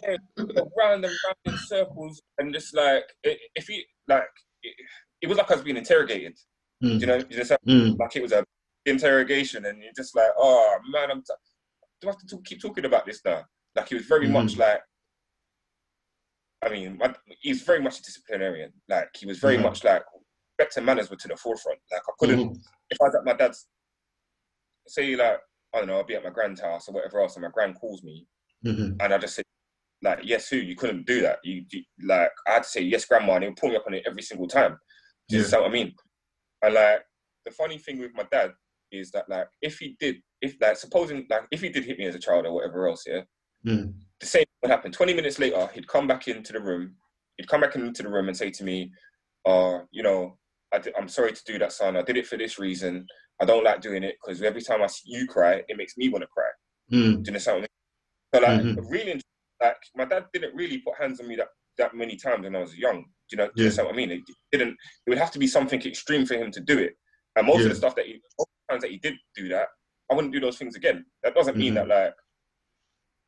round 0.77 1.03
and 1.05 1.13
round 1.25 1.37
in 1.45 1.57
circles, 1.57 2.21
and 2.37 2.53
just 2.53 2.73
like 2.75 3.03
if 3.23 3.67
he 3.67 3.85
like, 4.07 4.23
it, 4.63 4.73
it 5.21 5.27
was 5.27 5.37
like 5.37 5.51
I 5.51 5.55
was 5.55 5.63
being 5.63 5.77
interrogated. 5.77 6.37
Mm. 6.83 6.99
You 7.01 7.07
know, 7.07 7.15
you 7.15 7.23
just 7.23 7.51
Mm. 7.67 7.97
like 7.99 8.15
it 8.15 8.21
was 8.23 8.31
a 8.31 8.45
interrogation, 8.85 9.65
and 9.65 9.81
you're 9.83 9.93
just 9.95 10.15
like, 10.15 10.29
"Oh 10.37 10.77
man, 10.91 11.11
I'm." 11.11 11.21
T-. 11.21 11.33
do 12.01 12.07
I 12.07 12.11
have 12.11 12.17
to 12.29 12.41
keep 12.43 12.61
talking 12.61 12.85
about 12.85 13.05
this 13.05 13.21
now? 13.25 13.43
Like 13.75 13.89
he 13.89 13.95
was 13.95 14.05
very 14.05 14.27
Mhm. 14.27 14.31
much 14.31 14.57
like. 14.57 14.81
I 16.63 16.69
mean, 16.69 16.99
he's 17.39 17.63
very 17.63 17.81
much 17.81 17.99
a 17.99 18.03
disciplinarian. 18.03 18.71
Like 18.87 19.09
he 19.17 19.25
was 19.25 19.39
very 19.39 19.57
Mhm. 19.57 19.63
much 19.63 19.83
like 19.83 20.03
respect 20.59 20.77
and 20.77 20.85
manners 20.85 21.09
were 21.09 21.15
to 21.17 21.27
the 21.27 21.35
forefront. 21.35 21.79
Like 21.91 22.01
I 22.07 22.11
couldn't 22.19 22.39
Mhm. 22.51 22.63
if 22.89 23.01
I 23.01 23.05
was 23.05 23.15
at 23.15 23.23
my 23.25 23.33
dad's, 23.33 23.67
say 24.87 25.15
like 25.15 25.39
I 25.73 25.79
don't 25.79 25.87
know, 25.87 25.97
I'll 25.97 26.03
be 26.03 26.15
at 26.15 26.23
my 26.23 26.29
grand's 26.29 26.59
house 26.61 26.87
or 26.89 26.93
whatever 26.93 27.21
else, 27.21 27.35
and 27.35 27.43
my 27.43 27.49
grand 27.49 27.75
calls 27.79 28.03
me, 28.03 28.27
Mhm. 28.65 28.97
and 29.01 29.13
I 29.13 29.17
just 29.17 29.35
say 29.35 29.43
like 30.03 30.19
yes, 30.23 30.49
who 30.49 30.57
you 30.57 30.75
couldn't 30.75 31.05
do 31.05 31.21
that. 31.21 31.39
You, 31.43 31.65
you 31.71 31.83
like 32.03 32.31
I 32.47 32.51
had 32.53 32.63
to 32.63 32.69
say 32.69 32.81
yes, 32.81 33.05
grandma, 33.05 33.35
and 33.35 33.43
he'll 33.45 33.55
pull 33.55 33.69
me 33.69 33.75
up 33.77 33.87
on 33.87 33.93
it 33.93 34.03
every 34.05 34.21
single 34.21 34.47
time. 34.47 34.77
Do 35.29 35.37
you 35.37 35.43
Yeah. 35.43 35.57
what 35.59 35.67
I 35.69 35.69
mean? 35.69 35.95
And 36.61 36.73
like 36.75 37.05
the 37.45 37.51
funny 37.51 37.77
thing 37.79 37.99
with 37.99 38.13
my 38.13 38.23
dad 38.23 38.53
is 38.91 39.09
that 39.11 39.29
like 39.29 39.47
if 39.61 39.79
he 39.79 39.95
did, 39.99 40.21
if 40.41 40.59
like 40.61 40.77
supposing 40.77 41.25
like 41.29 41.47
if 41.51 41.61
he 41.61 41.69
did 41.69 41.85
hit 41.85 41.97
me 41.97 42.05
as 42.05 42.15
a 42.15 42.19
child 42.19 42.45
or 42.45 42.53
whatever 42.53 42.87
else, 42.87 43.03
yeah, 43.07 43.23
Mm. 43.65 43.93
The 44.21 44.27
same 44.27 44.45
would 44.61 44.71
happen. 44.71 44.91
Twenty 44.91 45.13
minutes 45.13 45.39
later, 45.39 45.67
he'd 45.73 45.87
come 45.87 46.07
back 46.07 46.27
into 46.27 46.53
the 46.53 46.61
room. 46.61 46.95
He'd 47.37 47.47
come 47.49 47.61
back 47.61 47.75
into 47.75 48.03
the 48.03 48.09
room 48.09 48.27
and 48.29 48.37
say 48.37 48.51
to 48.51 48.63
me, 48.63 48.91
"Uh, 49.45 49.79
you 49.91 50.03
know, 50.03 50.37
I 50.71 50.81
I'm 50.97 51.09
sorry 51.09 51.33
to 51.33 51.43
do 51.43 51.57
that, 51.59 51.73
son. 51.73 51.97
I 51.97 52.03
did 52.03 52.15
it 52.17 52.27
for 52.27 52.37
this 52.37 52.57
reason. 52.59 53.05
I 53.41 53.45
don't 53.45 53.63
like 53.63 53.81
doing 53.81 54.03
it 54.03 54.15
because 54.23 54.41
every 54.43 54.61
time 54.61 54.81
I 54.83 54.87
see 54.87 55.03
you 55.05 55.27
cry, 55.27 55.63
it 55.67 55.75
makes 55.75 55.97
me 55.97 56.09
want 56.09 56.21
to 56.21 56.27
cry. 56.27 56.49
Mm. 56.91 57.01
Do 57.01 57.09
you 57.09 57.17
understand? 57.27 57.67
what 58.31 58.45
I 58.45 58.57
mean? 58.57 58.65
So 58.65 58.75
like, 58.75 58.85
Mhm. 58.85 58.91
really, 58.91 59.21
like 59.59 59.77
my 59.95 60.05
dad 60.05 60.27
didn't 60.31 60.55
really 60.55 60.77
put 60.77 60.95
hands 60.97 61.19
on 61.19 61.27
me 61.27 61.35
that 61.37 61.49
that 61.77 61.95
many 61.95 62.15
times 62.15 62.43
when 62.43 62.55
I 62.55 62.59
was 62.59 62.77
young. 62.77 63.03
Do 63.03 63.09
you 63.31 63.37
know? 63.37 63.45
Do 63.47 63.51
you 63.55 63.63
Yeah. 63.63 63.63
understand 63.65 63.87
what 63.87 63.93
I 63.93 63.97
mean? 63.97 64.11
It 64.11 64.21
didn't. 64.51 64.77
It 65.05 65.09
would 65.09 65.17
have 65.17 65.31
to 65.31 65.39
be 65.39 65.47
something 65.47 65.81
extreme 65.81 66.25
for 66.25 66.35
him 66.35 66.51
to 66.51 66.59
do 66.59 66.77
it. 66.77 66.95
And 67.35 67.47
most 67.47 67.59
Yeah. 67.59 67.63
of 67.65 67.69
the 67.69 67.75
stuff 67.75 67.95
that 67.95 68.05
he, 68.05 68.21
times 68.69 68.81
that 68.83 68.91
he 68.91 68.97
did 68.99 69.15
do 69.35 69.47
that, 69.49 69.69
I 70.11 70.13
wouldn't 70.13 70.33
do 70.33 70.39
those 70.39 70.57
things 70.59 70.75
again. 70.75 71.05
That 71.23 71.33
doesn't 71.33 71.57
mean 71.57 71.71
Mhm. 71.73 71.75
that 71.75 71.87
like 71.87 72.13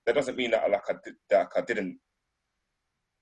that 0.06 0.16
doesn't 0.16 0.38
mean 0.38 0.52
that 0.52 0.70
like 0.70 0.82
I 0.90 0.94
did 1.04 1.16
that 1.30 1.48
I 1.56 1.62
didn't 1.62 1.98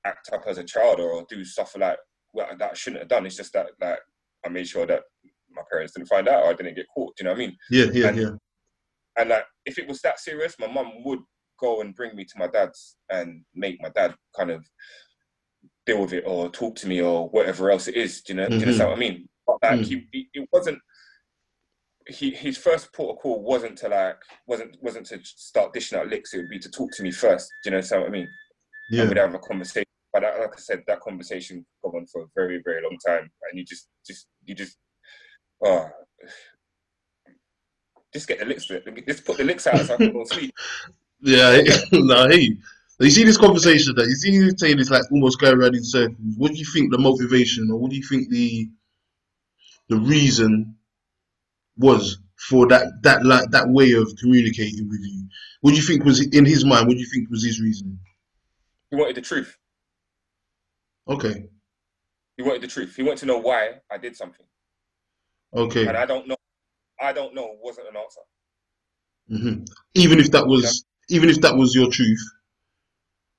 act 0.05 0.29
up 0.33 0.43
as 0.47 0.57
a 0.57 0.63
child 0.63 0.99
or 0.99 1.25
do 1.29 1.43
stuff 1.45 1.75
like 1.77 1.97
well, 2.33 2.47
that 2.57 2.71
I 2.71 2.73
shouldn't 2.73 3.01
have 3.01 3.09
done. 3.09 3.25
It's 3.25 3.35
just 3.35 3.53
that 3.53 3.67
like 3.79 3.99
I 4.45 4.49
made 4.49 4.67
sure 4.67 4.85
that 4.85 5.03
my 5.51 5.61
parents 5.69 5.93
didn't 5.93 6.07
find 6.07 6.27
out 6.27 6.43
or 6.43 6.49
I 6.49 6.53
didn't 6.53 6.75
get 6.75 6.87
caught. 6.93 7.15
Do 7.17 7.23
you 7.23 7.25
know 7.25 7.31
what 7.33 7.41
I 7.41 7.45
mean? 7.47 7.57
Yeah, 7.69 7.85
yeah, 7.93 8.07
And- 8.07 8.17
yeah. 8.17 8.29
And 9.17 9.29
like 9.29 9.45
if 9.65 9.77
it 9.77 9.87
was 9.87 9.99
that 10.01 10.19
serious, 10.21 10.55
my 10.57 10.67
mum 10.67 11.03
would 11.03 11.19
go 11.59 11.81
and 11.81 11.93
bring 11.93 12.15
me 12.15 12.23
to 12.23 12.39
my 12.39 12.47
dad's 12.47 12.95
and 13.11 13.43
make 13.53 13.81
my 13.81 13.89
dad 13.89 14.15
kind 14.35 14.49
of 14.49 14.65
deal 15.85 16.01
with 16.01 16.13
it 16.13 16.23
or 16.25 16.49
talk 16.49 16.75
to 16.77 16.87
me 16.87 17.01
or 17.01 17.27
whatever 17.29 17.69
else 17.69 17.89
it 17.89 17.95
is. 17.95 18.21
Do 18.21 18.33
you 18.33 18.37
know? 18.37 18.47
Do 18.47 18.55
you 18.55 18.59
Mhm. 18.61 18.63
understand 18.63 18.89
what 18.89 18.95
I 18.95 18.99
mean? 18.99 19.29
But 19.45 19.57
like 19.61 19.79
Mm. 19.81 19.85
he, 19.85 20.07
he, 20.13 20.29
it 20.33 20.49
wasn't. 20.53 20.79
He 22.07 22.31
his 22.31 22.57
first 22.57 22.91
port 22.93 23.17
of 23.17 23.21
call 23.21 23.41
wasn't 23.41 23.77
to 23.79 23.89
like 23.89 24.17
wasn't 24.47 24.75
wasn't 24.81 25.05
to 25.07 25.19
start 25.23 25.73
dishing 25.73 25.99
out 25.99 26.07
licks. 26.07 26.33
It 26.33 26.37
would 26.37 26.49
be 26.49 26.59
to 26.59 26.69
talk 26.69 26.91
to 26.93 27.03
me 27.03 27.11
first. 27.11 27.49
Do 27.63 27.69
you 27.69 27.77
know 27.77 27.83
what 27.99 28.07
I 28.07 28.09
mean? 28.09 28.27
Yeah. 28.89 29.01
and 29.01 29.09
we'd 29.09 29.17
have 29.17 29.33
a 29.33 29.39
conversation. 29.39 29.85
But 30.13 30.23
that, 30.23 30.39
like 30.39 30.53
I 30.53 30.59
said, 30.59 30.83
that 30.87 30.99
conversation 30.99 31.65
gone 31.83 31.95
on 31.95 32.05
for 32.07 32.23
a 32.23 32.25
very, 32.35 32.61
very 32.65 32.81
long 32.83 32.97
time, 33.05 33.31
and 33.49 33.57
you 33.57 33.63
just, 33.63 33.87
just, 34.05 34.27
you 34.43 34.53
just, 34.53 34.77
oh, 35.63 35.87
just 38.13 38.27
get 38.27 38.39
the 38.39 38.45
licks. 38.45 38.67
Just 39.07 39.25
put 39.25 39.37
the 39.37 39.45
licks 39.45 39.67
out 39.67 39.79
so 39.79 39.93
I 39.93 39.97
can 39.97 40.13
go 40.13 40.23
sleep. 40.25 40.53
Yeah, 41.23 41.61
nah, 41.91 42.27
hey. 42.29 42.57
You 42.99 43.11
see 43.11 43.23
this 43.23 43.37
conversation 43.37 43.93
that 43.95 44.07
you 44.07 44.15
see 44.15 44.31
you 44.31 44.57
saying 44.57 44.79
it's 44.79 44.89
like 44.89 45.03
almost 45.11 45.39
going 45.39 45.55
around 45.55 45.75
in 45.75 45.83
circles. 45.83 46.17
What 46.35 46.51
do 46.51 46.57
you 46.57 46.65
think 46.65 46.91
the 46.91 46.97
motivation 46.97 47.69
or 47.71 47.77
what 47.77 47.91
do 47.91 47.95
you 47.95 48.01
think 48.01 48.29
the 48.29 48.67
the 49.89 49.97
reason 49.97 50.75
was 51.81 52.19
for 52.49 52.67
that 52.69 52.87
that 53.03 53.25
like 53.25 53.51
that 53.51 53.69
way 53.69 53.93
of 53.93 54.11
communicating 54.19 54.89
with 54.89 55.01
you? 55.03 55.27
What 55.61 55.71
do 55.71 55.77
you 55.77 55.83
think 55.83 56.05
was 56.05 56.25
in 56.25 56.45
his 56.45 56.65
mind? 56.65 56.87
What 56.87 56.95
do 56.95 57.01
you 57.01 57.09
think 57.13 57.29
was 57.31 57.43
his 57.45 57.61
reasoning? 57.61 57.99
He 58.91 58.95
wanted 58.97 59.15
the 59.17 59.21
truth. 59.21 59.57
Okay, 61.07 61.49
He 62.37 62.43
wanted 62.43 62.61
the 62.63 62.67
truth. 62.67 62.95
He 62.95 63.03
wanted 63.03 63.19
to 63.19 63.25
know 63.27 63.37
why 63.39 63.81
I 63.91 63.97
did 63.97 64.15
something, 64.15 64.45
okay. 65.53 65.87
and 65.87 65.97
I 65.97 66.05
don't 66.05 66.27
know. 66.27 66.37
I 67.01 67.13
don't 67.13 67.35
know 67.35 67.57
wasn't 67.61 67.87
an 67.89 67.97
answer. 67.97 68.21
hmm 69.29 69.63
Even 69.95 70.19
if 70.19 70.31
that 70.31 70.47
was 70.47 70.85
even 71.09 71.29
if 71.29 71.41
that 71.41 71.55
was 71.57 71.75
your 71.75 71.89
truth, 71.89 72.21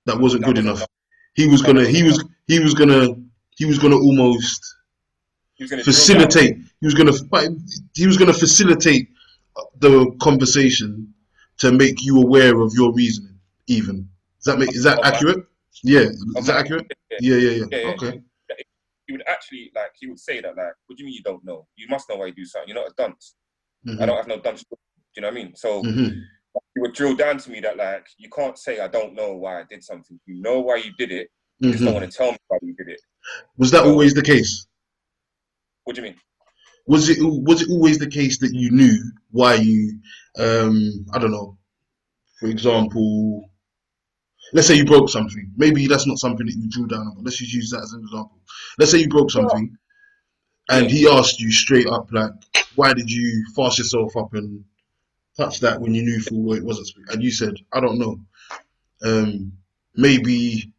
that 0.07 0.19
wasn't 0.21 0.43
That 0.43 0.47
good 0.47 0.59
wasn't 0.59 0.67
enough. 0.67 0.79
enough. 0.79 0.89
He 1.35 1.49
was 1.49 1.63
gonna 1.63 1.87
he 1.87 2.03
was 2.03 2.25
he 2.49 2.61
was 2.61 2.75
gonna 2.75 3.09
he 3.57 3.65
was 3.67 3.79
gonna 3.79 3.97
almost 3.97 4.61
He 5.63 5.65
was 5.65 5.71
going 5.71 5.85
to 5.85 5.85
facilitate. 5.85 6.57
He 6.81 6.87
was 6.87 6.95
gonna 6.95 7.13
he 7.95 8.07
was 8.09 8.17
gonna 8.17 8.33
facilitate 8.33 9.09
the 9.79 10.11
conversation 10.21 11.15
to 11.59 11.71
make 11.71 12.03
you 12.03 12.21
aware 12.21 12.61
of 12.61 12.73
your 12.75 12.93
reasoning. 12.93 13.39
Even 13.69 14.09
is 14.41 14.45
that 14.47 14.59
make, 14.59 14.75
is 14.75 14.83
that 14.83 14.99
accurate? 15.05 15.47
Yeah, 15.85 16.01
is 16.37 16.47
that 16.47 16.57
accurate? 16.57 16.91
Yeah. 17.21 17.37
Yeah, 17.37 17.65
yeah. 17.71 17.89
Okay. 17.91 18.23
He 19.07 19.13
would 19.13 19.23
actually 19.29 19.71
like. 19.77 19.93
He 20.01 20.09
would 20.09 20.19
say 20.19 20.41
that 20.41 20.57
like, 20.57 20.73
"What 20.87 20.97
do 20.97 21.03
you 21.03 21.05
mean 21.07 21.15
you 21.15 21.23
don't 21.23 21.45
know? 21.45 21.69
You 21.77 21.87
must 21.89 22.09
know 22.09 22.17
why 22.17 22.27
you 22.27 22.33
do 22.35 22.45
something. 22.45 22.69
You're 22.69 22.83
not 22.83 22.91
a 22.91 22.95
dunce. 22.97 23.35
I 23.87 23.91
Mhm, 23.91 24.07
don't 24.07 24.17
have 24.17 24.27
no 24.27 24.41
dunce." 24.41 24.65
Do 24.65 24.77
you 25.15 25.23
know 25.23 25.29
what 25.29 25.35
I 25.39 25.45
mean? 25.45 25.55
So. 25.55 25.83
mhm, 25.85 26.23
he 26.75 26.81
would 26.81 26.93
drill 26.93 27.15
down 27.15 27.39
to 27.39 27.51
me 27.51 27.61
that 27.61 27.77
like 27.77 28.07
you 28.19 28.29
can't 28.31 28.59
say 28.59 28.81
I 28.81 28.89
don't 28.89 29.15
know 29.15 29.35
why 29.37 29.61
I 29.61 29.65
did 29.71 29.85
something. 29.85 30.19
You 30.27 30.35
know 30.43 30.59
why 30.61 30.77
you 30.77 30.91
did 30.99 31.13
it. 31.13 31.29
You 31.61 31.71
just 31.71 31.85
don't 31.85 31.93
mhm. 31.95 32.01
want 32.01 32.11
to 32.11 32.17
tell 32.19 32.33
me 32.33 32.39
why 32.49 32.59
you 32.63 32.75
did 32.75 32.89
it. 32.89 33.01
Was 33.57 33.71
that 33.71 33.85
So- 33.85 33.91
always 33.91 34.13
the 34.15 34.23
case? 34.23 34.67
What 35.85 35.97
do 35.97 36.03
you 36.03 36.09
mean? 36.09 36.21
Was 36.87 37.09
it 37.09 37.19
was 37.21 37.63
it 37.63 37.71
always 37.71 37.99
the 37.99 38.09
case 38.09 38.39
that 38.39 38.53
you 38.53 38.71
knew 38.71 38.99
why 39.31 39.55
you 39.55 39.99
um 40.39 41.07
I 41.13 41.19
don't 41.19 41.31
know, 41.31 41.59
for 42.41 42.49
example, 42.49 43.49
let's 44.53 44.67
say 44.67 44.75
you 44.75 44.85
broke 44.85 45.09
something. 45.09 45.53
Maybe 45.57 45.87
that's 45.87 46.07
not 46.07 46.19
something 46.19 46.47
that 46.47 46.57
you 46.57 46.69
drew 46.69 46.87
down 46.87 47.07
on, 47.07 47.15
but 47.17 47.25
let's 47.25 47.39
just 47.39 47.53
use 47.53 47.71
that 47.71 47.83
as 47.83 47.93
an 47.93 48.01
example. 48.01 48.41
Let's 48.79 48.91
say 48.91 48.99
you 48.99 49.09
broke 49.09 49.31
something 49.31 49.77
and 50.71 50.91
he 50.91 51.09
asked 51.09 51.41
you 51.41 51.51
straight 51.51 51.87
up 51.87 52.11
like, 52.13 52.33
why 52.75 52.95
did 52.95 53.11
you 53.11 53.45
fast 53.55 53.79
yourself 53.79 54.17
up 54.17 54.35
and 54.35 54.65
touch 55.37 55.61
that 55.61 55.81
when 55.81 55.95
you 55.95 56.03
knew 56.03 56.21
full 56.21 56.43
well 56.43 56.59
it 56.59 56.65
wasn't? 56.65 56.89
And 57.11 57.23
you 57.23 57.31
said, 57.31 57.55
I 57.73 57.81
don't 57.81 57.99
know. 57.99 58.19
Um 59.05 59.53
maybe 59.95 60.73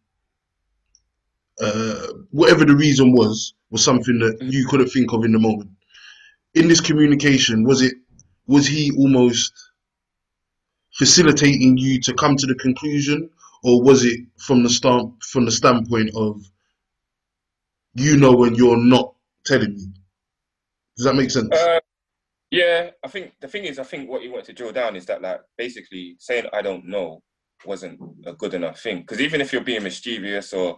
uh 1.62 2.08
whatever 2.32 2.66
the 2.66 2.76
reason 2.76 3.14
was 3.14 3.54
was 3.74 3.84
something 3.84 4.20
that 4.20 4.38
you 4.40 4.68
couldn't 4.68 4.90
think 4.90 5.12
of 5.14 5.26
in 5.26 5.32
the 5.32 5.40
moment. 5.40 5.72
In 6.54 6.68
this 6.68 6.80
communication, 6.80 7.64
was 7.64 7.82
it 7.82 7.96
was 8.46 8.68
he 8.68 8.92
almost 8.96 9.52
facilitating 10.94 11.76
you 11.78 12.00
to 12.02 12.14
come 12.14 12.38
to 12.38 12.46
the 12.46 12.54
conclusion, 12.54 13.32
or 13.64 13.82
was 13.82 14.06
it 14.06 14.20
from 14.38 14.62
the 14.62 14.70
stamp 14.70 15.24
from 15.24 15.46
the 15.46 15.52
standpoint 15.52 16.12
of 16.16 16.40
you 17.96 18.16
know 18.16 18.34
when 18.34 18.54
you're 18.54 18.78
not 18.78 19.16
telling 19.44 19.74
me? 19.74 19.88
Does 20.96 21.06
that 21.06 21.16
make 21.16 21.32
sense? 21.32 21.52
Uh, 21.52 21.80
yeah, 22.52 22.92
I 23.04 23.08
think 23.08 23.32
the 23.42 23.48
thing 23.48 23.64
is, 23.64 23.80
I 23.80 23.84
think 23.84 24.08
what 24.08 24.22
you 24.22 24.32
wanted 24.32 24.46
to 24.46 24.54
drill 24.54 24.72
down 24.72 24.96
is 24.96 25.08
that 25.08 25.24
like 25.24 25.42
basically 25.58 26.16
saying 26.20 26.46
I 26.54 26.62
don't 26.62 26.86
know 26.86 27.24
wasn't 27.66 28.00
a 28.28 28.34
good 28.34 28.54
enough 28.54 28.80
thing 28.80 29.00
because 29.00 29.20
even 29.20 29.42
if 29.42 29.52
you're 29.52 29.64
being 29.64 29.82
mischievous 29.82 30.54
or 30.54 30.78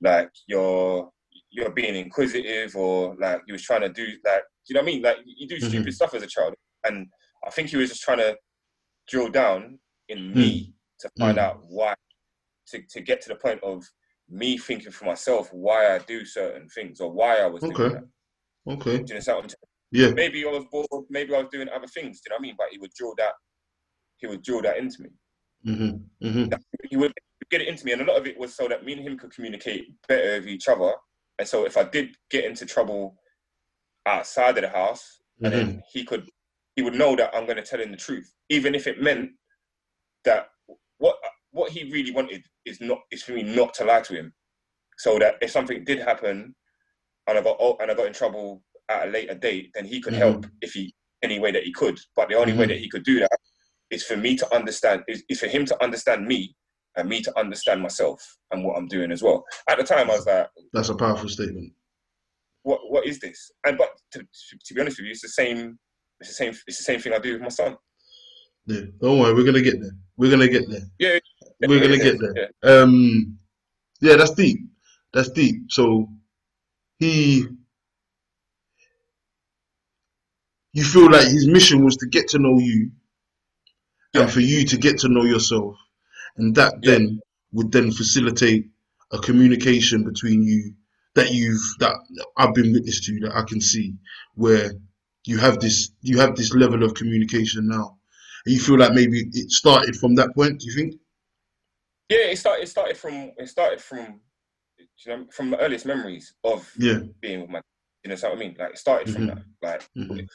like 0.00 0.30
you're 0.46 1.10
you're 1.52 1.70
being 1.70 1.94
inquisitive 1.94 2.74
or 2.74 3.14
like 3.20 3.42
he 3.46 3.52
was 3.52 3.62
trying 3.62 3.82
to 3.82 3.88
do 3.90 4.06
like 4.24 4.42
you 4.68 4.74
know 4.74 4.80
what 4.80 4.88
I 4.88 4.92
mean 4.92 5.02
like 5.02 5.18
you 5.24 5.46
do 5.46 5.60
stupid 5.60 5.92
stuff 5.94 6.14
as 6.14 6.22
a 6.22 6.26
child 6.26 6.54
and 6.84 7.06
I 7.46 7.50
think 7.50 7.68
he 7.68 7.76
was 7.76 7.90
just 7.90 8.02
trying 8.02 8.18
to 8.18 8.36
drill 9.08 9.28
down 9.28 9.78
in 10.08 10.32
me 10.32 10.74
to 11.00 11.10
find 11.18 11.36
Mm. 11.38 11.42
out 11.42 11.60
why 11.68 11.94
to, 12.68 12.80
to 12.90 13.00
get 13.00 13.20
to 13.22 13.28
the 13.28 13.34
point 13.36 13.60
of 13.62 13.84
me 14.28 14.56
thinking 14.56 14.90
for 14.92 15.04
myself 15.04 15.48
why 15.52 15.94
I 15.94 15.98
do 15.98 16.24
certain 16.24 16.68
things 16.68 17.00
or 17.00 17.12
why 17.12 17.38
I 17.38 17.46
was 17.46 17.62
doing 17.62 17.74
Okay. 17.74 17.94
that. 17.94 18.04
okay. 18.72 19.02
Do 19.02 19.14
you 19.14 19.20
know 19.20 19.34
what 19.34 19.44
I'm 19.44 19.48
saying? 19.50 19.54
Yeah. 19.90 20.08
maybe 20.14 20.44
I 20.46 20.48
was 20.50 20.64
bored, 20.72 21.04
maybe 21.10 21.34
I 21.34 21.38
was 21.38 21.48
doing 21.52 21.68
other 21.68 21.86
things. 21.88 22.20
Do 22.20 22.22
you 22.26 22.30
know 22.30 22.36
what 22.36 22.40
I 22.40 22.42
mean? 22.42 22.54
But 22.56 22.68
he 22.70 22.78
would 22.78 22.92
drill 22.96 23.14
that, 23.18 23.32
he 24.18 24.26
would 24.26 24.42
drill 24.42 24.62
that 24.62 24.78
into 24.78 25.02
me. 25.02 25.10
hmm 25.64 25.90
hmm 26.26 26.44
He 26.88 26.96
would 26.96 27.12
get 27.50 27.60
it 27.60 27.68
into 27.68 27.84
me, 27.84 27.92
and 27.92 28.02
a 28.02 28.04
lot 28.04 28.16
of 28.16 28.26
it 28.26 28.38
was 28.38 28.54
so 28.54 28.68
that 28.68 28.84
me 28.84 28.94
and 28.94 29.02
him 29.02 29.18
could 29.18 29.34
communicate 29.34 29.84
better 30.08 30.36
with 30.40 30.46
each 30.48 30.68
other. 30.68 30.92
And 31.38 31.48
so 31.48 31.64
if 31.64 31.76
I 31.76 31.84
did 31.84 32.16
get 32.30 32.44
into 32.44 32.66
trouble 32.66 33.16
outside 34.06 34.58
of 34.58 34.62
the 34.62 34.68
house, 34.68 35.20
and 35.42 35.52
Mm-hmm. 35.52 35.68
then 35.68 35.82
he 35.92 36.04
could, 36.04 36.28
he 36.76 36.82
would 36.82 36.94
know 36.94 37.16
that 37.16 37.34
I'm 37.34 37.46
going 37.46 37.56
to 37.56 37.62
tell 37.62 37.80
him 37.80 37.90
the 37.90 37.96
truth, 37.96 38.32
even 38.48 38.74
if 38.74 38.86
it 38.86 39.02
meant 39.02 39.30
that 40.24 40.48
what 40.98 41.16
what 41.50 41.70
he 41.70 41.90
really 41.90 42.12
wanted 42.12 42.44
is 42.64 42.80
not 42.80 43.00
is 43.10 43.22
for 43.22 43.32
me 43.32 43.42
not 43.42 43.74
to 43.74 43.84
lie 43.84 44.00
to 44.02 44.14
him, 44.14 44.32
so 44.98 45.18
that 45.18 45.34
if 45.42 45.50
something 45.50 45.84
did 45.84 45.98
happen, 45.98 46.54
and 47.26 47.38
I 47.38 47.42
got 47.42 47.56
oh, 47.60 47.76
and 47.80 47.90
I 47.90 47.94
got 47.94 48.06
in 48.06 48.12
trouble 48.12 48.62
at 48.88 49.08
a 49.08 49.10
later 49.10 49.34
date, 49.34 49.70
then 49.74 49.84
he 49.84 50.00
could 50.00 50.14
Mhm. 50.14 50.18
help 50.18 50.46
if 50.60 50.72
he 50.72 50.94
any 51.22 51.38
way 51.38 51.50
that 51.52 51.64
he 51.64 51.72
could. 51.72 51.98
But 52.16 52.28
the 52.28 52.36
only 52.36 52.52
way 52.52 52.66
Mhm. 52.66 52.68
that 52.68 52.78
he 52.78 52.88
could 52.88 53.04
do 53.04 53.20
that 53.20 53.36
is 53.90 54.04
for 54.04 54.16
me 54.16 54.36
to 54.36 54.54
understand 54.54 55.04
is, 55.08 55.24
is 55.28 55.40
for 55.40 55.46
him 55.48 55.64
to 55.66 55.82
understand 55.82 56.26
me 56.26 56.54
and 56.96 57.08
me 57.08 57.22
to 57.22 57.38
understand 57.38 57.80
myself 57.80 58.20
and 58.50 58.64
what 58.64 58.76
I'm 58.76 58.86
doing 58.88 59.10
as 59.12 59.22
well. 59.22 59.44
At 59.68 59.78
the 59.78 59.84
time, 59.84 60.10
I 60.10 60.14
was 60.14 60.26
like, 60.26 60.48
That's 60.72 60.88
a 60.90 60.94
powerful 60.94 61.28
statement. 61.28 61.72
"What 62.62 62.80
what 62.90 63.06
is 63.06 63.18
this?" 63.20 63.50
And 63.64 63.78
but 63.78 63.90
to, 64.12 64.20
to, 64.20 64.74
be 64.74 64.80
honest 64.80 64.98
with 64.98 65.06
you, 65.06 65.12
it's 65.12 65.22
the 65.22 65.28
same. 65.28 65.78
It's 66.20 66.30
the 66.30 66.34
same. 66.34 66.54
It's 66.66 66.78
the 66.78 66.84
same 66.84 67.00
thing 67.00 67.12
I 67.12 67.18
do 67.18 67.32
with 67.32 67.42
my 67.42 67.48
son. 67.48 67.76
Yeah. 68.66 68.82
Don't 69.00 69.18
worry, 69.18 69.34
we're 69.34 69.44
gonna 69.44 69.62
get 69.62 69.80
there. 69.80 69.90
We're 70.16 70.30
gonna 70.30 70.48
get 70.48 70.68
there. 70.68 70.82
Yeah, 70.98 71.18
We're 71.66 71.80
gonna 71.80 71.96
get 71.98 72.18
there. 72.20 72.48
yeah. 72.62 72.70
Um, 72.70 73.38
yeah, 74.00 74.16
that's 74.16 74.32
deep. 74.32 74.58
That's 75.12 75.30
deep. 75.30 75.64
So 75.70 76.08
he, 76.98 77.46
you 80.72 80.84
feel 80.84 81.10
like 81.10 81.26
his 81.26 81.46
mission 81.48 81.84
was 81.84 81.96
to 81.96 82.06
get 82.06 82.28
to 82.28 82.38
know 82.38 82.58
you, 82.58 82.90
Yeah. 84.14 84.22
and 84.22 84.30
for 84.32 84.40
you 84.40 84.64
to 84.66 84.76
get 84.76 84.98
to 85.00 85.08
know 85.08 85.24
yourself, 85.24 85.76
and 86.36 86.54
that 86.54 86.74
Yeah. 86.82 86.92
then 86.92 87.20
would 87.52 87.70
then 87.72 87.90
facilitate 87.92 88.68
a 89.10 89.18
communication 89.18 90.04
between 90.04 90.42
you 90.42 90.74
that 91.14 91.32
you've 91.32 91.60
that 91.78 91.94
I've 92.36 92.54
been 92.54 92.72
witness 92.72 93.04
to 93.06 93.20
that 93.20 93.36
I 93.36 93.42
can 93.42 93.60
see 93.60 93.94
where 94.34 94.72
you 95.26 95.38
have 95.38 95.60
this 95.60 95.90
you 96.00 96.18
have 96.18 96.34
this 96.36 96.54
level 96.54 96.82
of 96.82 96.94
communication 96.94 97.68
now. 97.68 97.98
And 98.44 98.54
you 98.54 98.60
feel 98.60 98.78
like 98.78 98.92
maybe 98.92 99.28
it 99.32 99.50
started 99.50 99.94
from 99.96 100.14
that 100.16 100.34
point. 100.34 100.58
Do 100.60 100.66
you 100.66 100.74
think? 100.74 100.94
Yeah, 102.08 102.30
it 102.30 102.38
started. 102.38 102.62
It 102.64 102.68
started 102.68 102.96
from. 102.96 103.32
It 103.36 103.48
started 103.48 103.80
from. 103.80 104.20
You 105.04 105.16
know, 105.16 105.26
from 105.32 105.50
the 105.50 105.58
earliest 105.58 105.86
memories 105.86 106.34
of 106.44 106.68
Yeah. 106.76 107.00
being 107.20 107.42
with 107.42 107.50
my. 107.50 107.60
You 108.04 108.08
know, 108.10 108.16
what 108.16 108.32
I 108.32 108.34
mean? 108.36 108.56
Like, 108.58 108.72
it 108.72 108.78
started 108.78 109.12
from 109.12 109.26
Mhm. 109.26 109.26
that. 109.28 109.44
Like, 109.62 109.88
Mhm. 109.96 110.28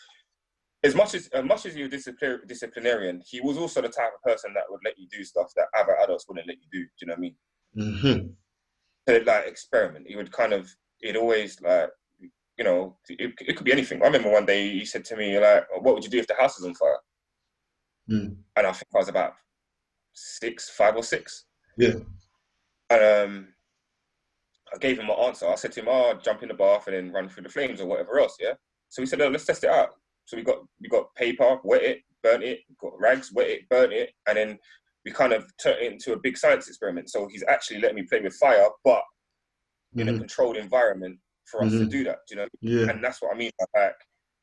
As 0.87 0.95
much 0.95 1.13
as 1.13 1.27
as 1.27 1.43
much 1.43 1.65
as 1.65 1.75
he 1.75 1.81
was 1.81 1.91
disciplinary, 1.91 2.39
disciplinarian, 2.47 3.21
he 3.25 3.41
was 3.41 3.57
also 3.57 3.81
the 3.81 3.89
type 3.89 4.11
of 4.15 4.21
person 4.23 4.53
that 4.53 4.63
would 4.69 4.81
let 4.83 4.97
you 4.97 5.07
do 5.11 5.23
stuff 5.23 5.51
that 5.55 5.67
other 5.77 5.97
adults 6.03 6.25
wouldn't 6.27 6.47
let 6.47 6.57
you 6.57 6.67
do. 6.71 6.83
Do 6.83 6.89
you 7.01 7.07
know 7.07 7.13
what 7.13 7.17
I 7.17 7.21
mean? 7.21 7.35
Mm-hmm. 7.77 8.27
To 9.07 9.23
like 9.25 9.47
experiment. 9.47 10.07
He 10.07 10.15
would 10.15 10.31
kind 10.31 10.53
of. 10.53 10.69
He'd 11.01 11.17
always 11.17 11.61
like. 11.61 11.89
You 12.57 12.63
know, 12.63 12.97
it, 13.07 13.33
it 13.39 13.55
could 13.55 13.65
be 13.65 13.71
anything. 13.71 14.01
I 14.01 14.05
remember 14.05 14.31
one 14.31 14.47
day 14.47 14.71
he 14.71 14.83
said 14.83 15.05
to 15.05 15.15
me 15.15 15.37
like, 15.39 15.65
"What 15.79 15.93
would 15.93 16.03
you 16.03 16.09
do 16.09 16.17
if 16.17 16.27
the 16.27 16.33
house 16.33 16.57
was 16.57 16.65
on 16.65 16.73
fire?" 16.73 16.97
Mm. 18.09 18.37
And 18.55 18.67
I 18.67 18.71
think 18.71 18.87
I 18.95 18.97
was 18.97 19.09
about 19.09 19.33
six, 20.13 20.69
five 20.71 20.95
or 20.95 21.03
six. 21.03 21.45
Yeah. 21.77 21.93
And 22.89 23.03
um, 23.03 23.47
I 24.73 24.77
gave 24.79 24.97
him 24.97 25.07
my 25.07 25.13
answer. 25.13 25.47
I 25.47 25.55
said 25.55 25.71
to 25.73 25.81
him, 25.81 25.87
"Oh, 25.87 26.09
I'll 26.09 26.19
jump 26.19 26.41
in 26.41 26.47
the 26.49 26.55
bath 26.55 26.87
and 26.87 26.95
then 26.95 27.13
run 27.13 27.29
through 27.29 27.43
the 27.43 27.49
flames 27.49 27.79
or 27.79 27.85
whatever 27.85 28.19
else." 28.19 28.35
Yeah. 28.39 28.53
So 28.89 29.01
he 29.01 29.05
said, 29.05 29.21
"Oh, 29.21 29.27
let's 29.27 29.45
test 29.45 29.63
it 29.63 29.69
out." 29.69 29.89
So 30.27 30.35
we 30.35 30.43
got 30.43 30.57
we 30.81 30.89
got 30.89 31.13
paper, 31.15 31.57
wet 31.63 31.83
it, 31.83 32.01
burnt 32.21 32.43
it. 32.43 32.59
Got 32.79 32.99
rags, 32.99 33.31
wet 33.33 33.49
it, 33.49 33.69
burnt 33.69 33.93
it, 33.93 34.11
and 34.27 34.37
then 34.37 34.59
we 35.05 35.11
kind 35.11 35.31
of 35.31 35.45
turned 35.63 35.79
it 35.81 35.93
into 35.93 36.11
a 36.11 36.19
big 36.19 36.37
science 36.37 36.67
experiment. 36.67 37.09
So 37.09 37.27
he's 37.31 37.45
actually 37.47 37.79
letting 37.79 37.95
me 37.95 38.03
play 38.03 38.19
with 38.19 38.35
fire, 38.35 38.67
but 38.83 39.01
in 39.95 40.09
a 40.09 40.11
Mhm. 40.11 40.17
controlled 40.19 40.57
environment 40.57 41.17
for 41.45 41.63
us 41.63 41.71
to 41.71 41.85
Mhm. 41.85 41.89
do 41.89 42.03
that. 42.03 42.19
Do 42.27 42.35
you 42.35 42.41
know? 42.41 42.47
Yeah. 42.59 42.91
And 42.91 43.01
that's 43.01 43.21
what 43.21 43.33
I 43.33 43.37
mean 43.37 43.51
by 43.57 43.81
like 43.85 43.95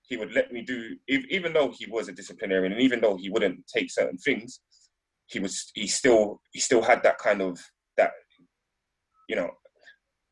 he 0.08 0.16
would 0.16 0.32
let 0.32 0.52
me 0.52 0.62
do, 0.62 0.96
ev- 1.10 1.26
even 1.28 1.52
though 1.52 1.70
he 1.70 1.84
was 1.86 2.08
a 2.08 2.12
disciplinarian, 2.12 2.72
and 2.72 2.80
even 2.80 3.00
though 3.02 3.16
he 3.16 3.28
wouldn't 3.28 3.66
take 3.66 3.90
certain 3.90 4.16
things, 4.18 4.60
he 5.26 5.38
was 5.38 5.70
he 5.74 5.86
still 5.86 6.40
he 6.52 6.60
still 6.60 6.80
had 6.82 7.02
that 7.02 7.18
kind 7.18 7.42
of 7.42 7.60
that 7.98 8.12
you 9.28 9.36
know 9.36 9.50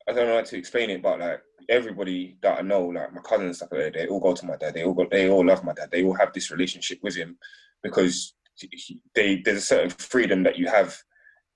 I 0.08 0.12
don't 0.12 0.26
know 0.28 0.36
how 0.36 0.42
to 0.42 0.56
explain 0.56 0.88
it, 0.90 1.02
but 1.02 1.20
like 1.20 1.42
everybody 1.68 2.36
that 2.42 2.58
I 2.58 2.62
know, 2.62 2.86
like 2.86 3.12
my 3.12 3.20
cousins 3.20 3.46
and 3.46 3.56
stuff 3.56 3.68
like 3.72 3.80
that, 3.80 3.92
they 3.94 4.06
all 4.06 4.20
go 4.20 4.34
to 4.34 4.46
my 4.46 4.56
dad. 4.56 4.74
They 4.74 4.84
all 4.84 4.94
go, 4.94 5.06
they 5.10 5.28
all 5.28 5.44
love 5.46 5.64
my 5.64 5.72
dad. 5.72 5.90
They 5.90 6.02
all 6.04 6.14
have 6.14 6.32
this 6.32 6.50
relationship 6.50 6.98
with 7.02 7.14
him 7.16 7.36
because 7.82 8.34
they 9.14 9.42
there's 9.44 9.58
a 9.58 9.60
certain 9.62 9.90
freedom 9.90 10.42
that 10.44 10.58
you 10.58 10.68
have 10.68 10.96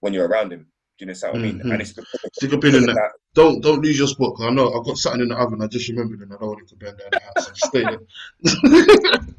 when 0.01 0.13
you're 0.13 0.29
around 0.29 0.53
him. 0.53 0.67
Do 0.99 1.05
you 1.05 1.13
know 1.13 1.19
what 1.31 1.37
I 1.37 1.39
mean? 1.39 1.59
Mhm. 1.61 1.73
And 1.73 1.81
it's 1.83 1.93
because 1.93 2.21
Stick 2.33 2.53
a 2.53 2.59
pin 2.59 2.75
in 2.75 2.87
that. 2.87 2.95
that. 2.95 3.11
Don't 3.35 3.61
don't 3.63 3.83
lose 3.83 3.99
your 3.99 4.09
spot. 4.09 4.35
'cause 4.37 4.47
I 4.47 4.51
know 4.51 4.73
I've 4.73 4.85
got 4.87 4.97
something 4.97 5.23
in 5.23 5.29
the 5.29 5.37
oven. 5.37 5.61
I 5.63 5.67
just 5.67 5.89
remembered 5.89 6.21
and 6.21 6.33
I 6.33 6.37
don't 6.37 6.49
want 6.49 6.63
it 6.63 6.69
to 6.69 6.77
burn 6.77 6.97
down 6.97 7.11
the 7.13 7.21
house. 7.21 7.45
So 7.47 7.53
stay 7.55 7.87
there. 7.87 9.37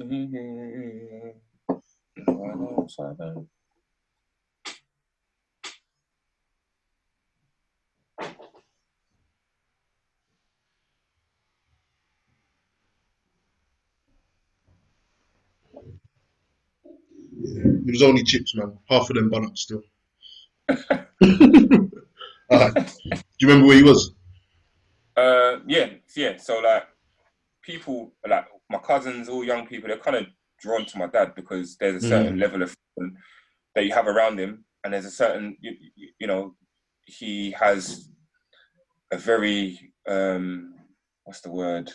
It 0.00 0.06
was 17.86 18.02
only 18.02 18.24
chips, 18.24 18.54
man. 18.54 18.78
Half 18.88 19.10
of 19.10 19.16
them 19.16 19.28
bun 19.28 19.44
up 19.46 19.56
still. 19.56 19.82
Do 21.20 21.20
you 21.20 21.90
remember 23.42 23.66
where 23.66 23.76
he 23.76 23.82
was? 23.82 24.14
Uh, 25.16 25.56
yeah, 25.66 25.88
yeah. 26.16 26.36
So 26.38 26.60
like, 26.60 26.84
people 27.62 28.12
like 28.26 28.46
my 28.70 28.78
cousins, 28.78 29.28
all 29.28 29.44
young 29.44 29.66
people, 29.66 29.88
they're 29.88 29.98
kind 29.98 30.16
of 30.16 30.26
drawn 30.60 30.86
to 30.86 30.98
my 30.98 31.06
dad 31.06 31.34
because 31.34 31.76
there's 31.76 32.04
a 32.04 32.08
certain 32.08 32.38
level 32.38 32.62
of 32.62 32.74
that 33.74 33.84
you 33.84 33.92
have 33.92 34.06
around 34.06 34.38
him, 34.38 34.64
and 34.84 34.94
there's 34.94 35.04
a 35.04 35.10
certain, 35.10 35.56
you, 35.60 35.72
you, 36.18 36.26
know, 36.26 36.54
he 37.04 37.50
has 37.52 38.08
a 39.10 39.18
very 39.18 39.92
um, 40.08 40.74
what's 41.24 41.40
the 41.40 41.50
word? 41.50 41.90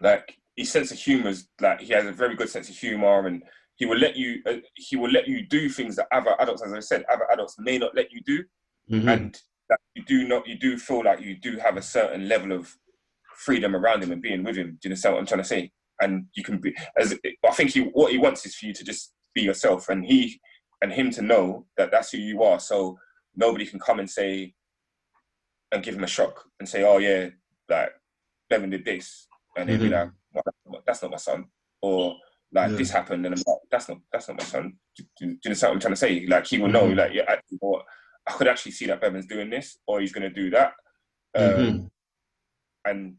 Like 0.00 0.36
his 0.56 0.70
sense 0.70 0.90
of 0.90 0.98
humor 0.98 1.28
is 1.28 1.48
like 1.60 1.80
he 1.80 1.92
has 1.92 2.06
a 2.06 2.12
very 2.12 2.36
good 2.36 2.48
sense 2.48 2.68
of 2.68 2.76
humor, 2.76 3.26
and 3.26 3.42
he 3.76 3.86
will 3.86 3.98
let 3.98 4.16
you, 4.16 4.42
uh, 4.46 4.56
he 4.74 4.96
will 4.96 5.10
let 5.10 5.26
you 5.26 5.46
do 5.46 5.68
things 5.68 5.96
that 5.96 6.08
other 6.12 6.34
adults, 6.38 6.62
as 6.62 6.72
I 6.72 6.80
said, 6.80 7.04
other 7.12 7.26
adults 7.32 7.56
may 7.58 7.78
not 7.78 7.94
let 7.94 8.12
you 8.12 8.20
do 8.24 8.44
Mhm. 8.90 9.08
and 9.08 9.42
that 9.68 9.80
you 9.94 10.02
do 10.04 10.26
not 10.26 10.46
you 10.46 10.56
do 10.56 10.76
feel 10.76 11.04
like 11.04 11.20
you 11.20 11.36
do 11.36 11.56
have 11.58 11.76
a 11.76 11.82
certain 11.82 12.28
level 12.28 12.52
of 12.52 12.76
freedom 13.44 13.74
around 13.74 14.02
him 14.02 14.12
and 14.12 14.22
being 14.22 14.44
with 14.44 14.56
him. 14.56 14.78
Do 14.80 14.88
you 14.88 14.90
understand 14.90 15.14
what 15.14 15.20
I'm 15.20 15.26
trying 15.26 15.42
to 15.42 15.48
say? 15.48 15.70
And 16.02 16.26
you 16.34 16.42
can 16.44 16.58
be 16.58 16.74
as 16.98 17.14
I 17.46 17.50
think 17.52 17.70
he 17.70 17.80
what 17.80 18.12
he 18.12 18.18
wants 18.18 18.46
is 18.46 18.54
for 18.54 18.66
you 18.66 18.72
to 18.74 18.84
just 18.84 19.12
be 19.34 19.42
yourself, 19.42 19.88
and 19.88 20.04
he 20.04 20.40
and 20.82 20.92
him 20.92 21.10
to 21.12 21.22
know 21.22 21.66
that 21.76 21.90
that's 21.90 22.10
who 22.10 22.18
you 22.18 22.42
are. 22.42 22.58
So 22.58 22.98
nobody 23.36 23.66
can 23.66 23.78
come 23.78 23.98
and 24.00 24.08
say 24.08 24.54
and 25.72 25.82
give 25.82 25.94
him 25.94 26.04
a 26.04 26.08
shock 26.08 26.42
and 26.58 26.68
say, 26.68 26.82
"Oh 26.84 26.98
yeah, 26.98 27.28
like 27.68 27.90
Bevan 28.48 28.70
did 28.70 28.84
this," 28.84 29.26
and 29.56 29.68
they'd 29.68 29.78
be 29.78 29.88
Mhm. 29.88 29.92
like, 29.92 30.10
"Well, 30.64 30.82
that's 30.86 31.02
not- 31.02 31.10
my 31.10 31.16
son," 31.18 31.44
or 31.82 32.16
like 32.52 32.70
Yeah. 32.70 32.76
this 32.76 32.90
happened, 32.90 33.24
and 33.26 33.34
I'm 33.34 33.42
like, 33.46 33.58
"That's 33.70 33.88
not 33.88 33.98
that's 34.10 34.28
not 34.28 34.38
my 34.38 34.44
son." 34.44 34.78
Do, 34.96 35.04
do, 35.18 35.26
do 35.26 35.30
you 35.32 35.38
understand 35.46 35.70
what 35.70 35.74
I'm 35.76 35.80
trying 35.80 35.92
to 35.92 35.96
say? 36.06 36.26
Like 36.26 36.46
he 36.46 36.58
will 36.58 36.68
know, 36.68 36.88
Mhm. 36.88 36.96
like 36.96 37.12
yeah, 37.12 37.24
actually, 37.28 37.58
what 37.60 37.84
I 38.26 38.32
could 38.32 38.48
actually 38.48 38.72
see 38.72 38.86
that 38.86 39.00
Bevan's 39.00 39.26
doing 39.26 39.50
this, 39.50 39.78
or 39.86 40.00
he's 40.00 40.12
going 40.12 40.28
to 40.28 40.34
do 40.42 40.48
that. 40.50 40.72
Um, 41.34 41.42
Mhm. 41.44 41.90
and 42.86 43.16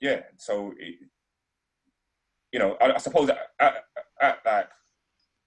yeah, 0.00 0.20
so 0.36 0.72
it, 0.78 0.96
you 2.52 2.58
know, 2.58 2.76
I, 2.80 2.92
I 2.92 2.98
suppose 2.98 3.28
at, 3.28 3.38
at, 3.60 3.74
at 4.20 4.38
like 4.44 4.68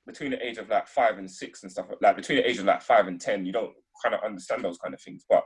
between 0.06 0.32
the 0.32 0.46
age 0.46 0.58
of 0.58 0.70
like 0.70 0.88
five 0.88 1.18
and 1.18 1.30
six 1.30 1.63
and 1.63 1.72
stuff 1.72 1.88
like 2.02 2.16
between 2.16 2.38
the 2.38 2.50
age 2.50 2.60
of 2.60 2.66
like 2.66 2.82
five 2.82 3.08
and 3.08 3.20
ten, 3.20 3.46
you 3.46 3.52
don't 3.52 3.74
kind 4.02 4.16
of 4.16 4.22
understand 4.24 4.63
those 4.63 4.78
kind 4.78 4.94
of 4.94 5.02
things. 5.02 5.26
But 5.30 5.44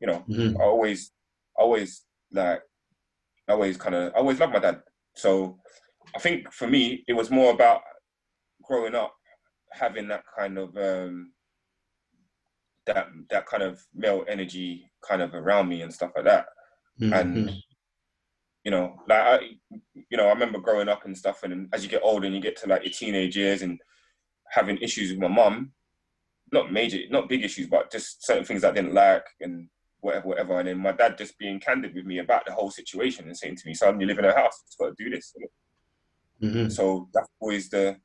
you 0.00 0.06
know, 0.06 0.24
Mhm. 0.28 0.56
I 0.60 0.64
always, 0.64 1.12
always 1.56 2.04
like, 2.32 2.62
I 3.48 3.52
always 3.52 3.76
kind 3.76 3.94
of, 3.94 4.12
I 4.14 4.18
always 4.18 4.38
loved 4.40 4.52
my 4.52 4.58
dad. 4.58 4.82
So 5.14 5.58
I 6.14 6.18
think 6.18 6.52
for 6.52 6.66
me, 6.66 7.04
it 7.08 7.12
was 7.12 7.30
more 7.30 7.52
about 7.52 7.82
growing 8.62 8.94
up 8.94 9.14
having 9.72 10.08
that 10.08 10.24
kind 10.38 10.58
of 10.58 10.76
um, 10.76 11.32
that 12.86 13.08
that 13.30 13.46
kind 13.46 13.62
of 13.62 13.80
male 13.94 14.24
energy 14.28 14.90
kind 15.06 15.22
of 15.22 15.34
around 15.34 15.68
me 15.68 15.82
and 15.82 15.92
stuff 15.92 16.10
like 16.16 16.24
that 16.24 16.46
and 17.12 17.48
Mhm. 17.48 17.62
You 18.64 18.70
know 18.70 19.00
like 19.08 19.20
I, 19.20 19.40
you 20.10 20.16
know 20.16 20.26
i 20.26 20.30
remember 20.32 20.58
growing 20.58 20.88
up 20.88 21.04
and 21.04 21.16
stuff 21.16 21.42
and 21.42 21.68
as 21.72 21.82
you 21.82 21.88
get 21.88 22.02
older 22.04 22.26
and 22.26 22.34
you 22.34 22.40
get 22.40 22.56
to 22.58 22.68
like 22.68 22.84
your 22.84 22.92
teenage 22.92 23.36
years 23.36 23.62
and 23.62 23.80
having 24.50 24.78
issues 24.78 25.10
with 25.10 25.20
my 25.20 25.28
mum 25.28 25.72
not 26.52 26.72
major 26.72 26.98
not 27.10 27.28
big 27.28 27.44
issues 27.44 27.68
but 27.68 27.90
just 27.90 28.24
certain 28.24 28.44
things 28.44 28.64
i 28.64 28.70
didn't 28.70 28.94
like 28.94 29.24
and 29.40 29.68
whatever 30.00 30.28
whatever. 30.28 30.58
And 30.58 30.68
then 30.68 30.78
my 30.78 30.92
dad 30.92 31.18
just 31.18 31.38
being 31.38 31.60
candid 31.60 31.94
with 31.94 32.04
me 32.04 32.18
about 32.18 32.46
the 32.46 32.52
whole 32.52 32.70
situation 32.70 33.26
and 33.26 33.36
saying 33.36 33.56
to 33.56 33.66
me 33.66 33.74
son 33.74 34.00
you 34.00 34.06
live 34.06 34.18
in 34.18 34.24
a 34.24 34.34
house 34.34 34.62
you've 34.64 34.78
got 34.78 34.96
to 34.96 35.04
do 35.04 35.10
this. 35.10 35.34
Mhm. 36.42 36.72
so 36.72 37.08
that's 37.12 37.28
always 37.38 37.68
the 37.68 37.96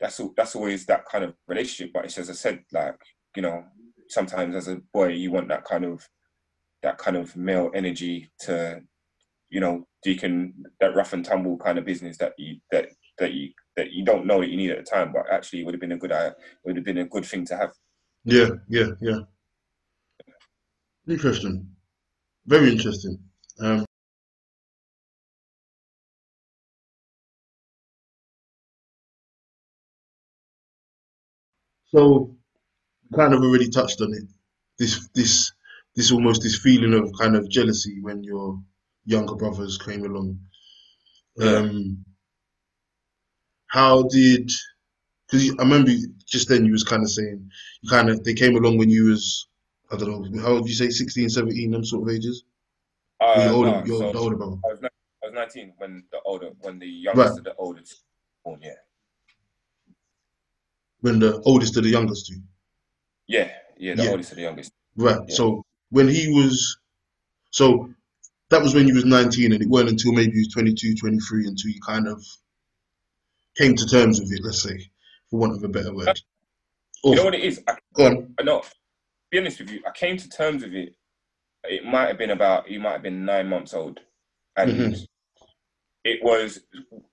that's 0.00 0.20
that's 0.36 0.56
always 0.56 0.86
that 0.86 1.04
kind 1.04 1.24
of 1.24 1.34
relationship. 1.46 1.92
But 1.92 2.06
it's 2.06 2.18
as 2.18 2.30
i 2.30 2.32
said 2.32 2.64
like 2.72 2.96
you 3.36 3.42
know 3.42 3.64
sometimes 4.08 4.54
as 4.54 4.68
a 4.68 4.76
boy 4.92 5.08
you 5.08 5.30
want 5.30 5.48
that 5.48 5.64
kind 5.64 5.84
of 5.84 6.08
that 6.82 6.98
kind 6.98 7.16
of 7.16 7.36
male 7.36 7.70
energy 7.74 8.30
to 8.40 8.82
you 9.50 9.60
know 9.60 9.86
Deacon 10.02 10.52
that 10.80 10.94
rough 10.94 11.12
and 11.12 11.24
tumble 11.24 11.58
kind 11.58 11.78
of 11.78 11.84
business 11.84 12.18
that 12.18 12.32
you 12.38 12.56
that 12.70 12.88
that 13.18 13.32
you 13.32 13.50
that 13.76 13.92
you 13.92 14.04
don't 14.04 14.26
know 14.26 14.40
that 14.40 14.50
you 14.50 14.56
need 14.56 14.70
at 14.70 14.78
the 14.78 14.90
time, 14.90 15.12
but 15.12 15.24
actually 15.30 15.60
it 15.60 15.64
would 15.64 15.74
have 15.74 15.80
been 15.80 15.92
a 15.92 15.98
good 15.98 16.12
uh, 16.12 16.32
would 16.64 16.76
have 16.76 16.84
been 16.84 16.98
a 16.98 17.06
good 17.06 17.24
thing 17.24 17.44
to 17.46 17.56
have. 17.56 17.70
Yeah, 18.24 18.50
yeah, 18.68 18.90
yeah. 19.00 19.20
Interesting, 21.08 21.68
very 22.46 22.70
interesting. 22.70 23.18
Um, 23.60 23.84
so, 31.86 32.36
kind 33.14 33.34
of 33.34 33.40
already 33.42 33.68
touched 33.68 34.00
on 34.00 34.12
it. 34.14 34.24
This, 34.78 35.08
this, 35.14 35.52
this 35.94 36.10
almost 36.10 36.42
this 36.42 36.58
feeling 36.58 36.94
of 36.94 37.12
kind 37.20 37.36
of 37.36 37.48
jealousy 37.48 38.00
when 38.00 38.24
you're 38.24 38.58
younger 39.06 39.34
brothers 39.34 39.78
came 39.78 40.04
along. 40.04 40.38
Um, 41.40 42.04
how 43.66 44.02
did? 44.04 44.50
Because 45.30 45.50
I 45.58 45.62
remember 45.62 45.90
just 46.26 46.48
then 46.48 46.64
you 46.64 46.72
was 46.72 46.84
kind 46.84 47.02
of 47.02 47.10
saying 47.10 47.50
you 47.82 47.90
kind 47.90 48.08
of 48.08 48.22
they 48.24 48.34
came 48.34 48.56
along 48.56 48.78
when 48.78 48.90
you 48.90 49.06
was 49.06 49.48
I 49.90 49.96
don't 49.96 50.32
know 50.32 50.42
how 50.42 50.54
would 50.54 50.66
you 50.66 50.74
say 50.74 50.90
16, 50.90 51.28
17, 51.28 51.70
them 51.70 51.84
sort 51.84 52.08
of 52.08 52.14
ages. 52.14 52.44
Uh, 53.20 53.50
older, 53.52 53.70
no, 53.70 53.84
your, 53.84 53.98
so 53.98 54.12
the 54.12 54.18
older 54.18 54.36
brother. 54.36 54.56
I 54.64 54.68
was, 54.68 54.80
I 54.84 54.88
was 55.26 55.32
19 55.32 55.74
when 55.78 56.04
the 56.10 56.18
older, 56.24 56.50
when 56.60 56.78
the 56.78 56.86
youngest 56.86 57.30
Right. 57.30 57.38
of 57.38 57.44
the 57.44 57.54
oldest 57.56 58.02
born. 58.44 58.60
Yeah, 58.62 58.72
When 61.00 61.18
the 61.18 61.40
oldest 61.42 61.74
to 61.74 61.80
the 61.80 61.88
youngest 61.88 62.26
two. 62.26 62.40
yeah, 63.26 63.50
yeah. 63.78 63.94
The 63.94 64.04
Yeah. 64.04 64.10
oldest 64.10 64.30
of 64.32 64.36
the 64.36 64.42
youngest. 64.42 64.72
Right. 64.96 65.20
Yeah. 65.28 65.34
So 65.34 65.64
when 65.90 66.08
he 66.08 66.28
was, 66.28 66.76
so 67.50 67.90
that 68.54 68.62
was 68.62 68.74
when 68.74 68.86
you 68.86 68.94
was 68.94 69.04
19, 69.04 69.52
and 69.52 69.62
it 69.62 69.68
weren't 69.68 69.88
until 69.88 70.12
maybe 70.12 70.32
you 70.34 70.40
was 70.40 70.52
22, 70.54 70.94
23 70.94 71.48
until 71.48 71.70
you 71.70 71.80
kind 71.84 72.06
of 72.06 72.24
came 73.58 73.74
to 73.74 73.86
terms 73.86 74.20
with 74.20 74.32
it. 74.32 74.40
Let's 74.44 74.62
say, 74.62 74.78
for 75.28 75.40
want 75.40 75.56
of 75.56 75.64
a 75.64 75.68
better 75.68 75.92
word. 75.92 76.20
You 77.02 77.16
know 77.16 77.24
what 77.24 77.34
it 77.34 77.42
is? 77.42 77.60
I, 77.66 77.74
go 77.94 78.06
on. 78.06 78.34
I 78.38 78.44
know. 78.44 78.62
Be 79.30 79.38
honest 79.38 79.58
with 79.58 79.70
you, 79.70 79.80
I 79.86 79.90
came 79.90 80.16
to 80.16 80.28
terms 80.28 80.62
with 80.62 80.72
it. 80.72 80.94
It 81.64 81.84
might 81.84 82.06
have 82.06 82.18
been 82.18 82.30
about. 82.30 82.70
You 82.70 82.78
might 82.78 82.92
have 82.92 83.02
been 83.02 83.24
nine 83.24 83.48
months 83.48 83.74
old, 83.74 84.00
and 84.56 84.70
Mhm. 84.70 85.06
it 86.04 86.22
was 86.22 86.60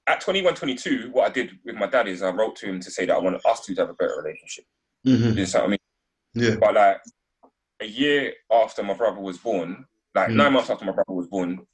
at 0.05 0.21
21, 0.21 0.53
22. 0.53 1.09
What 1.11 1.29
I 1.29 1.33
did 1.33 1.57
with 1.65 1.75
my 1.75 1.87
dad 1.87 2.07
is 2.07 2.21
I 2.21 2.29
wrote 2.29 2.55
to 2.57 2.67
him 2.67 2.79
to 2.81 2.91
say 2.91 3.05
that 3.05 3.15
I 3.15 3.19
wanted 3.19 3.41
us 3.45 3.65
two 3.65 3.73
to 3.75 3.81
have 3.81 3.89
a 3.89 3.93
better 3.93 4.21
relationship. 4.21 4.65
hmm 5.03 5.11
You 5.11 5.33
know 5.33 5.41
what 5.41 5.55
I 5.55 5.67
mean? 5.67 5.79
Yeah. 6.35 6.55
But 6.59 6.75
like 6.75 7.01
a 7.81 7.85
year 7.85 8.33
after 8.51 8.83
my 8.83 8.93
brother 8.93 9.19
was 9.19 9.39
born, 9.39 9.85
like 10.15 10.29
Mm. 10.29 10.35
nine 10.35 10.53
months 10.53 10.69
after 10.69 10.85
my 10.85 10.91
brother 10.91 11.13
was 11.13 11.27
born, 11.27 11.65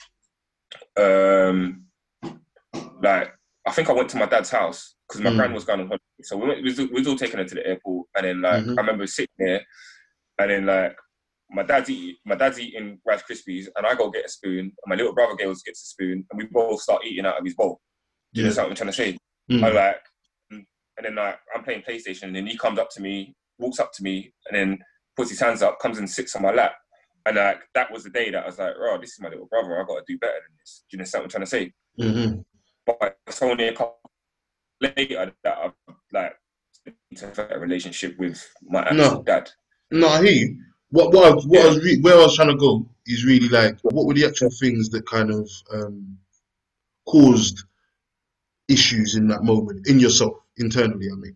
um, 0.98 1.86
like 3.02 3.34
I 3.66 3.72
think 3.72 3.90
I 3.90 3.94
went 3.94 4.10
to 4.10 4.18
my 4.18 4.26
dad's 4.26 4.50
house 4.50 4.96
because 5.08 5.22
my 5.22 5.32
Mm. 5.32 5.36
grand 5.36 5.54
was 5.54 5.66
going 5.66 5.82
on 5.82 5.88
holiday. 5.88 6.04
So 6.22 6.38
we 6.38 6.48
went, 6.48 6.60
we 6.64 6.70
was, 6.70 6.78
we 6.78 6.88
was 6.88 7.08
all 7.08 7.18
taking 7.18 7.38
her 7.38 7.46
to 7.46 7.56
the 7.56 7.68
airport, 7.68 8.08
and 8.16 8.26
then 8.26 8.42
like 8.42 8.64
Mhm. 8.64 8.78
I 8.78 8.82
remember 8.82 9.08
sitting 9.08 9.34
there, 9.38 9.66
and 10.40 10.52
then 10.52 10.66
like 10.66 10.96
my 11.50 11.64
dad's 11.64 11.90
eating, 11.90 12.16
my 12.26 12.36
dad's 12.36 12.60
eating 12.60 13.00
Rice 13.06 13.24
Krispies, 13.24 13.68
and 13.76 13.86
I 13.86 13.96
go 13.96 14.10
get 14.10 14.26
a 14.26 14.30
spoon, 14.30 14.60
and 14.60 14.74
my 14.86 14.96
little 14.96 15.14
brother 15.14 15.36
goes 15.36 15.64
gets 15.64 15.84
a 15.84 15.86
spoon, 15.88 16.26
and 16.30 16.38
we 16.38 16.46
both 16.48 16.82
start 16.82 17.06
eating 17.06 17.26
out 17.26 17.38
of 17.38 17.46
his 17.46 17.56
bowl. 17.56 17.82
Do 18.34 18.42
you 18.42 18.48
Yeah. 18.48 18.54
know 18.54 18.64
what 18.64 18.70
I'm 18.70 18.76
trying 18.76 18.88
to 18.88 18.94
say? 18.94 19.18
Mhm. 19.52 19.64
I 19.64 19.70
like, 19.72 20.02
mm, 20.54 20.66
and 20.98 21.06
then 21.06 21.16
like 21.16 21.40
I'm 21.56 21.64
playing 21.64 21.84
PlayStation, 21.84 22.24
and 22.24 22.36
then 22.36 22.48
he 22.48 22.58
comes 22.58 22.80
up 22.80 22.90
to 22.92 23.02
me, 23.02 23.36
walks 23.58 23.80
up 23.80 23.92
to 23.94 24.04
me, 24.04 24.34
and 24.50 24.56
then 24.58 24.84
puts 25.16 25.30
his 25.30 25.40
hands 25.40 25.62
up, 25.62 25.80
comes 25.80 25.98
and 25.98 26.10
sits 26.10 26.36
on 26.36 26.42
my 26.44 26.52
lap, 26.54 26.76
and 27.28 27.36
like 27.36 27.62
that 27.74 27.92
was 27.92 28.04
the 28.04 28.10
day 28.10 28.32
that 28.32 28.44
I 28.44 28.46
was 28.48 28.58
like, 28.58 28.74
oh, 28.78 28.98
this 29.00 29.12
is 29.12 29.20
my 29.20 29.30
little 29.30 29.48
brother. 29.48 29.80
I 29.80 29.86
got 29.86 29.98
to 29.98 30.04
do 30.08 30.18
better 30.18 30.34
than 30.34 30.56
this. 30.60 30.84
Do 30.90 30.98
you 30.98 31.04
know 31.04 31.10
what 31.12 31.24
I'm 31.24 31.30
trying 31.30 31.42
to 31.42 31.48
say? 31.48 31.74
Mhm. 32.00 32.46
But 32.86 33.18
it's 33.28 33.42
only 33.42 33.68
a 33.68 33.74
couple 33.76 33.98
later 34.80 35.34
that 35.44 35.58
I've 35.58 35.96
like 36.14 36.36
into 37.12 37.56
a 37.56 37.60
relationship 37.60 38.18
with 38.18 38.42
my 38.64 38.82
actual 38.82 38.96
No. 38.98 39.24
dad. 39.24 39.50
No, 39.92 40.08
I 40.08 40.22
hear 40.24 40.32
you. 40.32 40.64
What 40.90 41.12
what 41.14 41.26
I, 41.26 41.36
what 41.36 41.66
I 41.66 41.68
was 41.68 41.84
re- 41.84 42.00
where 42.00 42.16
I 42.16 42.24
was 42.24 42.36
trying 42.36 42.48
to 42.50 42.56
go 42.56 42.88
is 43.06 43.26
really 43.26 43.50
like 43.50 43.78
what 43.82 44.06
were 44.06 44.14
the 44.14 44.26
actual 44.26 44.50
things 44.52 44.90
that 44.90 45.06
kind 45.06 45.30
of 45.32 45.50
um, 45.74 46.18
caused 47.06 47.64
issues 48.70 49.16
in 49.16 49.28
that 49.28 49.44
moment 49.44 49.88
in 49.88 50.00
yourself 50.00 50.36
internally. 50.58 51.08
I 51.12 51.16
mean, 51.16 51.36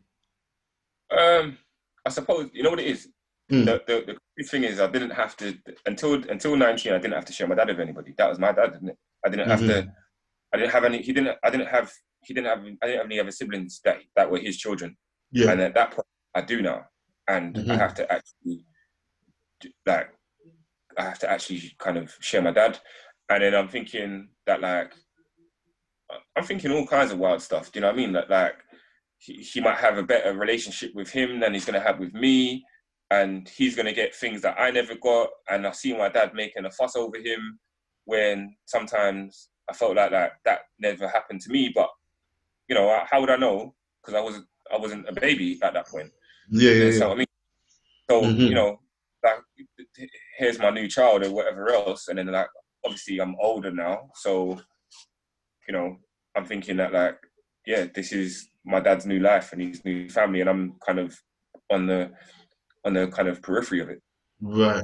Um, 1.17 1.57
I 2.05 2.09
suppose 2.09 2.49
you 2.53 2.63
know 2.63 2.69
what 2.69 2.79
it 2.79 2.87
is. 2.87 3.09
Mm. 3.51 3.65
The, 3.65 3.83
the 4.05 4.17
the 4.37 4.43
thing 4.45 4.63
is 4.63 4.79
I 4.79 4.87
didn't 4.87 5.11
have 5.11 5.35
to 5.37 5.53
until 5.85 6.13
until 6.29 6.55
19. 6.55 6.93
I 6.93 6.97
didn't 6.97 7.13
have 7.13 7.25
to 7.25 7.33
share 7.33 7.47
my 7.47 7.55
dad 7.55 7.67
with 7.67 7.79
anybody. 7.79 8.13
That 8.17 8.29
was 8.29 8.39
my 8.39 8.51
dad, 8.53 8.71
didn't 8.73 8.89
it? 8.89 8.97
I 9.25 9.29
didn't 9.29 9.49
have 9.49 9.59
to. 9.59 9.93
I 10.53 10.57
didn't 10.57 10.71
have 10.71 10.83
any. 10.85 11.01
He 11.01 11.11
didn't. 11.13 11.37
I 11.43 11.49
didn't 11.49 11.67
have. 11.67 11.91
He 12.23 12.33
didn't 12.33 12.47
have. 12.47 12.59
I 12.81 12.85
didn't 12.87 12.97
have 13.01 13.05
any 13.07 13.19
other 13.19 13.31
siblings 13.31 13.81
that 13.83 13.97
that 14.15 14.31
were 14.31 14.39
his 14.39 14.57
children. 14.57 14.95
yeah, 15.31 15.51
And 15.51 15.59
at 15.61 15.73
that 15.75 15.91
point, 15.91 16.07
I 16.33 16.41
do 16.41 16.61
now, 16.61 16.85
and 17.27 17.57
I 17.57 17.61
Mhm. 17.61 17.77
have 17.79 17.93
to 17.95 18.11
actually 18.11 18.65
like. 19.85 20.09
I 20.97 21.03
have 21.03 21.19
to 21.19 21.29
actually 21.31 21.61
kind 21.77 21.97
of 21.97 22.13
share 22.21 22.41
my 22.41 22.51
dad, 22.51 22.79
and 23.29 23.43
then 23.43 23.53
I'm 23.55 23.67
thinking 23.67 24.29
that 24.45 24.61
like. 24.61 24.93
I'm 26.35 26.43
thinking 26.43 26.71
all 26.71 26.85
kinds 26.87 27.11
of 27.11 27.19
wild 27.19 27.41
stuff. 27.41 27.71
Do 27.71 27.77
you 27.79 27.81
know 27.81 27.87
what 27.87 27.93
I 27.93 27.97
mean? 27.97 28.11
That 28.13 28.29
like 28.29 28.55
he, 29.17 29.33
he 29.35 29.61
might 29.61 29.77
have 29.77 29.97
a 29.97 30.03
better 30.03 30.33
relationship 30.33 30.91
with 30.93 31.09
him 31.09 31.39
than 31.39 31.53
he's 31.53 31.63
gonna 31.65 31.79
have 31.79 31.99
with 31.99 32.13
me, 32.13 32.65
and 33.11 33.47
he's 33.49 33.75
gonna 33.75 33.93
get 33.93 34.15
things 34.15 34.41
that 34.41 34.55
I 34.59 34.71
never 34.71 34.95
got. 34.95 35.29
And 35.49 35.67
I 35.67 35.71
see 35.71 35.95
my 35.95 36.09
dad 36.09 36.33
making 36.33 36.65
a 36.65 36.71
fuss 36.71 36.95
over 36.95 37.17
him 37.17 37.59
when 38.05 38.55
sometimes 38.65 39.49
I 39.69 39.73
felt 39.73 39.97
like 39.97 40.11
that 40.11 40.33
that 40.45 40.61
never 40.79 41.07
happened 41.07 41.41
to 41.41 41.51
me. 41.51 41.71
But 41.75 41.89
you 42.69 42.75
know, 42.75 43.03
how 43.09 43.19
would 43.19 43.29
I 43.29 43.35
know? 43.35 43.75
Because 44.01 44.15
I 44.17 44.21
was 44.21 44.41
I 44.73 44.77
wasn't 44.77 45.09
a 45.09 45.13
baby 45.13 45.59
at 45.61 45.73
that 45.73 45.87
point. 45.89 46.09
yeah, 46.49 46.71
yeah, 46.71 46.89
yeah. 46.89 47.05
what 47.05 47.13
I 47.13 47.17
mean? 47.17 47.27
So 48.09 48.21
Mhm. 48.21 48.49
you 48.49 48.55
know, 48.55 48.79
like 49.23 49.39
here's 50.37 50.57
my 50.57 50.69
new 50.71 50.87
child 50.87 51.23
or 51.25 51.31
whatever 51.31 51.69
else, 51.71 52.07
and 52.07 52.17
then 52.17 52.27
like 52.27 52.47
obviously 52.85 53.19
I'm 53.19 53.35
older 53.41 53.71
now, 53.71 54.09
so 54.15 54.59
you 55.67 55.73
know 55.73 55.97
I'm 56.35 56.45
thinking 56.45 56.77
that 56.77 56.93
like 56.93 57.19
yeah, 57.67 57.85
this 57.93 58.13
is 58.13 58.49
my 58.65 58.79
dad's 58.79 59.05
new 59.05 59.19
life 59.19 59.51
and 59.51 59.61
his 59.61 59.83
new 59.83 60.09
family, 60.09 60.39
and 60.41 60.49
I'm 60.49 60.75
kind 60.85 60.99
of 60.99 61.15
on 61.69 61.87
the 61.87 62.11
on 62.85 62.93
the 62.93 63.07
kind 63.07 63.27
of 63.27 63.41
periphery 63.41 63.81
of 63.81 63.89
it. 63.89 64.01
Right, 64.41 64.83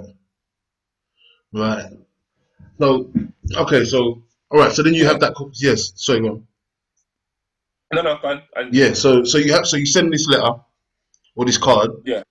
right. 1.54 1.92
So 2.80 3.12
okay, 3.56 3.86
so 3.86 4.24
all 4.52 4.60
right. 4.60 4.72
So 4.72 4.84
then 4.84 4.94
you 4.94 5.06
have 5.06 5.20
that. 5.22 5.34
Yes, 5.56 5.94
sorry, 5.96 6.22
go 6.22 6.28
on. 6.30 6.48
No, 7.94 8.02
no, 8.02 8.18
fine. 8.22 8.42
And 8.56 8.74
Yeah. 8.74 8.94
So 8.94 9.24
so 9.24 9.38
you 9.38 9.54
have 9.54 9.66
so 9.66 9.78
you 9.78 9.86
send 9.86 10.12
this 10.14 10.28
letter 10.28 10.56
or 11.36 11.46
this 11.46 11.58
card, 11.58 11.92
yeah, 12.06 12.24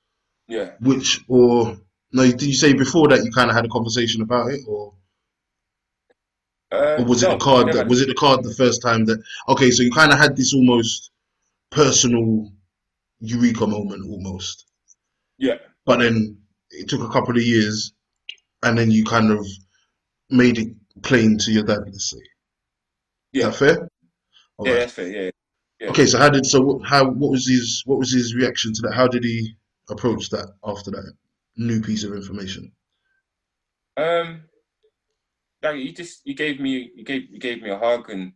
Yeah. 0.49 0.73
which 0.81 1.25
or 1.29 1.77
no? 2.13 2.23
Did 2.31 2.43
you 2.43 2.55
say 2.55 2.73
before 2.75 3.09
that 3.09 3.25
you 3.25 3.31
kind 3.33 3.51
of 3.51 3.57
had 3.57 3.65
a 3.65 3.69
conversation 3.69 4.23
about 4.23 4.51
it, 4.53 4.61
or 4.69 4.93
uh, 6.73 6.97
or 6.99 7.05
was 7.05 7.23
it 7.23 7.29
no, 7.29 7.33
the 7.35 7.39
card 7.45 7.73
that 7.73 7.89
was 7.89 8.01
it 8.03 8.09
the 8.09 8.15
card 8.15 8.45
the 8.45 8.55
first 8.55 8.83
time 8.83 9.05
that? 9.07 9.23
Okay, 9.49 9.71
so 9.71 9.83
you 9.83 9.91
kind 9.91 10.13
of 10.13 10.19
had 10.19 10.37
this 10.37 10.53
almost 10.55 11.11
personal 11.71 12.53
eureka 13.21 13.67
moment 13.67 14.05
almost, 14.09 14.66
yeah, 15.39 15.55
but 15.85 15.99
then 15.99 16.39
it 16.71 16.89
took 16.89 17.03
a 17.03 17.13
couple 17.13 17.37
of 17.37 17.43
years, 17.43 17.93
and 18.63 18.77
then 18.77 18.91
you 18.91 19.05
kind 19.05 19.31
of 19.31 19.47
made 20.31 20.59
it 20.59 20.69
plain 21.03 21.39
to 21.39 21.53
your 21.53 21.65
dad. 21.65 21.81
Let's 21.85 22.11
say. 22.11 22.19
Is 22.19 22.25
yeah, 23.33 23.47
that 23.47 23.57
fair? 23.57 23.89
All 24.59 24.67
yeah, 24.67 24.73
right. 24.73 24.79
that's 24.81 24.93
fair. 24.93 25.09
Yeah, 25.09 25.31
yeah. 25.81 25.89
Okay, 25.91 26.07
so 26.07 26.19
how 26.19 26.31
did 26.31 26.47
so 26.47 26.81
how 26.85 27.09
what 27.09 27.31
was 27.31 27.49
his 27.49 27.83
what 27.87 27.99
was 27.99 28.13
his 28.13 28.35
reaction 28.35 28.73
to 28.75 28.83
that? 28.83 28.95
How 28.95 29.09
did 29.09 29.25
he 29.25 29.57
approach 29.91 30.31
that 30.31 30.53
after 30.65 30.91
that 30.91 31.13
new 31.57 31.81
piece 31.81 32.05
of 32.05 32.13
information? 32.13 32.73
Um, 33.97 34.43
like 35.63 35.77
you 35.77 35.93
just 35.93 36.21
you 36.25 36.35
gave 36.35 36.61
me 36.61 36.91
you 36.95 37.05
gave 37.05 37.31
you 37.31 37.39
gave 37.39 37.63
me 37.63 37.71
a 37.71 37.79
hug 37.79 38.11
and 38.11 38.33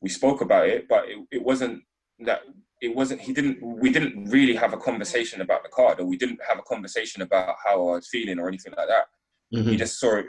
we 0.00 0.08
spoke 0.08 0.40
about 0.40 0.68
it, 0.68 0.88
but 0.88 1.08
it, 1.08 1.18
it 1.30 1.42
wasn't 1.42 1.82
that 2.20 2.42
it 2.80 2.94
wasn't 2.94 3.20
he 3.20 3.32
didn't 3.32 3.58
we 3.62 3.90
didn't 3.90 4.24
really 4.30 4.54
have 4.54 4.72
a 4.72 4.76
conversation 4.76 5.40
about 5.40 5.62
the 5.62 5.68
card 5.70 5.98
or 6.00 6.04
we 6.04 6.16
didn't 6.16 6.40
have 6.46 6.58
a 6.58 6.62
conversation 6.62 7.22
about 7.22 7.56
how 7.64 7.74
I 7.88 7.94
was 7.96 8.08
feeling 8.08 8.38
or 8.38 8.48
anything 8.48 8.74
like 8.76 8.88
that. 8.88 9.06
He 9.50 9.58
Mhm. 9.58 9.78
just 9.78 9.98
saw 9.98 10.16
it. 10.16 10.26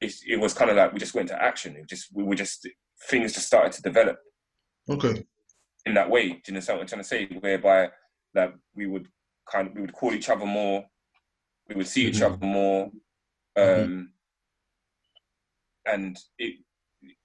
It, 0.00 0.14
it 0.26 0.36
was 0.40 0.54
kind 0.54 0.70
of 0.70 0.76
like 0.76 0.92
we 0.92 0.98
just 0.98 1.14
went 1.14 1.28
to 1.28 1.42
action. 1.42 1.76
It 1.76 1.88
just 1.88 2.08
we 2.14 2.22
were 2.22 2.34
just 2.36 2.66
things 3.08 3.32
just 3.34 3.46
started 3.46 3.72
to 3.72 3.82
develop 3.82 4.18
Okay. 4.88 5.24
in 5.84 5.94
that 5.94 6.08
way. 6.08 6.28
Do 6.28 6.40
you 6.46 6.54
know 6.54 6.60
what 6.60 6.80
I'm 6.80 6.86
trying 6.86 7.02
to 7.02 7.08
say? 7.08 7.26
Whereby 7.26 7.90
that 8.34 8.54
we 8.74 8.86
would 8.86 9.08
kind 9.50 9.68
of 9.68 9.74
we 9.74 9.80
would 9.82 9.92
call 9.92 10.14
each 10.14 10.30
other 10.30 10.46
more, 10.46 10.86
we 11.68 11.74
would 11.74 11.88
see 11.88 12.06
each 12.06 12.20
Mhm. 12.20 12.26
other 12.34 12.46
more, 12.46 12.84
um, 13.56 13.64
Mhm. 13.64 14.08
and 15.86 16.18
it 16.38 16.60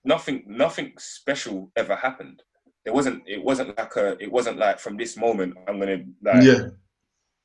nothing 0.03 0.43
nothing 0.47 0.93
special 0.97 1.71
ever 1.75 1.95
happened. 1.95 2.43
There 2.85 2.93
wasn't 2.93 3.23
it 3.27 3.43
wasn't 3.43 3.77
like 3.77 3.95
a 3.95 4.17
it 4.21 4.31
wasn't 4.31 4.57
like 4.57 4.79
from 4.79 4.97
this 4.97 5.15
moment 5.17 5.55
I'm 5.67 5.79
gonna 5.79 6.03
like 6.21 6.43
Yeah. 6.43 6.67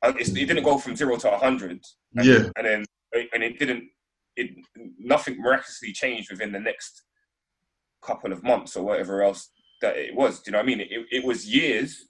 it's, 0.05 0.31
it 0.31 0.47
didn't 0.47 0.65
go 0.65 0.79
from 0.79 0.97
zero 0.97 1.17
to 1.17 1.33
a 1.33 1.39
hundred 1.39 1.71
and, 1.71 2.27
Yeah. 2.27 2.51
and 2.57 2.67
then 2.67 2.85
and 3.33 3.43
it 3.43 3.59
didn't 3.59 3.85
it 4.37 4.51
nothing 4.99 5.41
miraculously 5.41 5.93
changed 5.93 6.31
within 6.31 6.53
the 6.53 6.61
next 6.61 7.03
couple 8.03 8.33
of 8.33 8.43
months 8.43 8.77
or 8.77 8.85
whatever 8.85 9.23
else 9.23 9.51
that 9.81 9.97
it 9.97 10.15
was. 10.15 10.41
Do 10.41 10.49
you 10.49 10.53
know 10.53 10.59
what 10.59 10.65
I 10.65 10.67
mean? 10.67 10.81
It, 10.81 11.07
it 11.11 11.25
was 11.25 11.47
years 11.47 12.07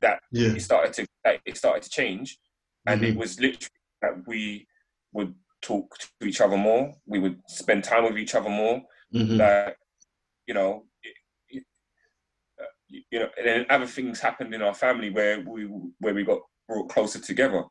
that 0.00 0.20
Yeah. 0.32 0.52
it 0.54 0.60
started 0.60 0.92
to 0.94 1.06
that 1.24 1.40
it 1.44 1.56
started 1.56 1.82
to 1.82 1.90
change, 1.90 2.38
and 2.86 3.02
it 3.02 3.14
Mhm. 3.14 3.18
was 3.18 3.38
literally 3.40 3.68
that 4.02 4.26
we 4.26 4.66
would 5.12 5.34
talk 5.60 5.98
to 5.98 6.26
each 6.26 6.40
other 6.40 6.56
more. 6.56 6.94
We 7.06 7.18
would 7.18 7.38
spend 7.48 7.84
time 7.84 8.04
with 8.04 8.18
each 8.18 8.34
other 8.34 8.48
more. 8.48 8.82
Mhm. 9.14 9.36
That 9.38 9.76
you 10.46 10.54
know, 10.54 10.72
it, 10.72 10.78
it, 10.78 10.89
you 12.90 13.18
know, 13.18 13.28
and 13.38 13.46
then 13.46 13.66
other 13.70 13.86
things 13.86 14.20
happened 14.20 14.54
in 14.54 14.62
our 14.62 14.74
family 14.74 15.10
where 15.10 15.40
we 15.40 15.64
where 16.00 16.14
we 16.14 16.24
got 16.24 16.40
brought 16.68 16.88
closer 16.88 17.20
together. 17.20 17.64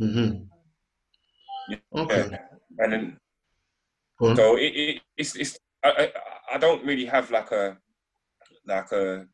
Mm-hmm. 0.00 0.44
Okay. 1.98 2.38
And 2.78 2.92
then 2.92 3.16
so 4.36 4.56
it, 4.56 4.72
it, 4.74 5.02
it's 5.16 5.36
it's 5.36 5.58
I, 5.84 6.10
I, 6.52 6.58
don't 6.58 6.84
really 6.84 7.04
have 7.06 7.30
like 7.30 7.52
a 7.52 7.76
like 8.66 8.90
a, 8.92 9.26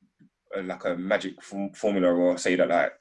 a 0.57 0.63
like 0.63 0.85
a 0.85 0.95
magic 0.95 1.35
formula 1.75 2.09
or 2.09 2.37
say 2.37 2.55
that 2.57 2.69
like 2.69 2.93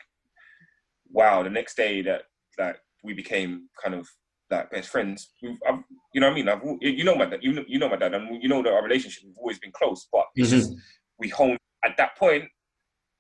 wow 1.12 1.44
the 1.44 1.50
next 1.50 1.76
day 1.76 2.02
that 2.02 2.24
like 2.58 2.78
we 3.04 3.14
became 3.14 3.68
kind 3.82 3.96
of 3.96 4.08
like 4.50 4.72
best 4.72 4.90
friends. 4.90 5.32
We've, 5.42 5.58
I've, 5.68 5.80
you 6.14 6.22
know 6.22 6.28
what 6.28 6.34
I 6.34 6.36
mean? 6.36 6.50
I've, 6.50 6.62
you 6.82 7.04
know 7.04 7.16
my 7.16 7.26
dad, 7.26 7.40
you 7.42 7.54
know, 7.54 7.64
you 7.68 7.80
know 7.80 7.90
my 7.90 7.98
dad, 7.98 8.14
and 8.14 8.42
you 8.42 8.50
know 8.50 8.62
that 8.64 8.74
our 8.74 8.84
relationship 8.84 9.24
has 9.24 9.38
always 9.38 9.60
been 9.60 9.72
close. 9.72 10.08
But 10.12 10.26
it's 10.36 10.50
mm-hmm. 10.50 10.60
just 10.60 10.74
we 11.24 11.30
honed 11.30 11.58
at 11.86 11.96
that 11.98 12.18
point. 12.18 12.44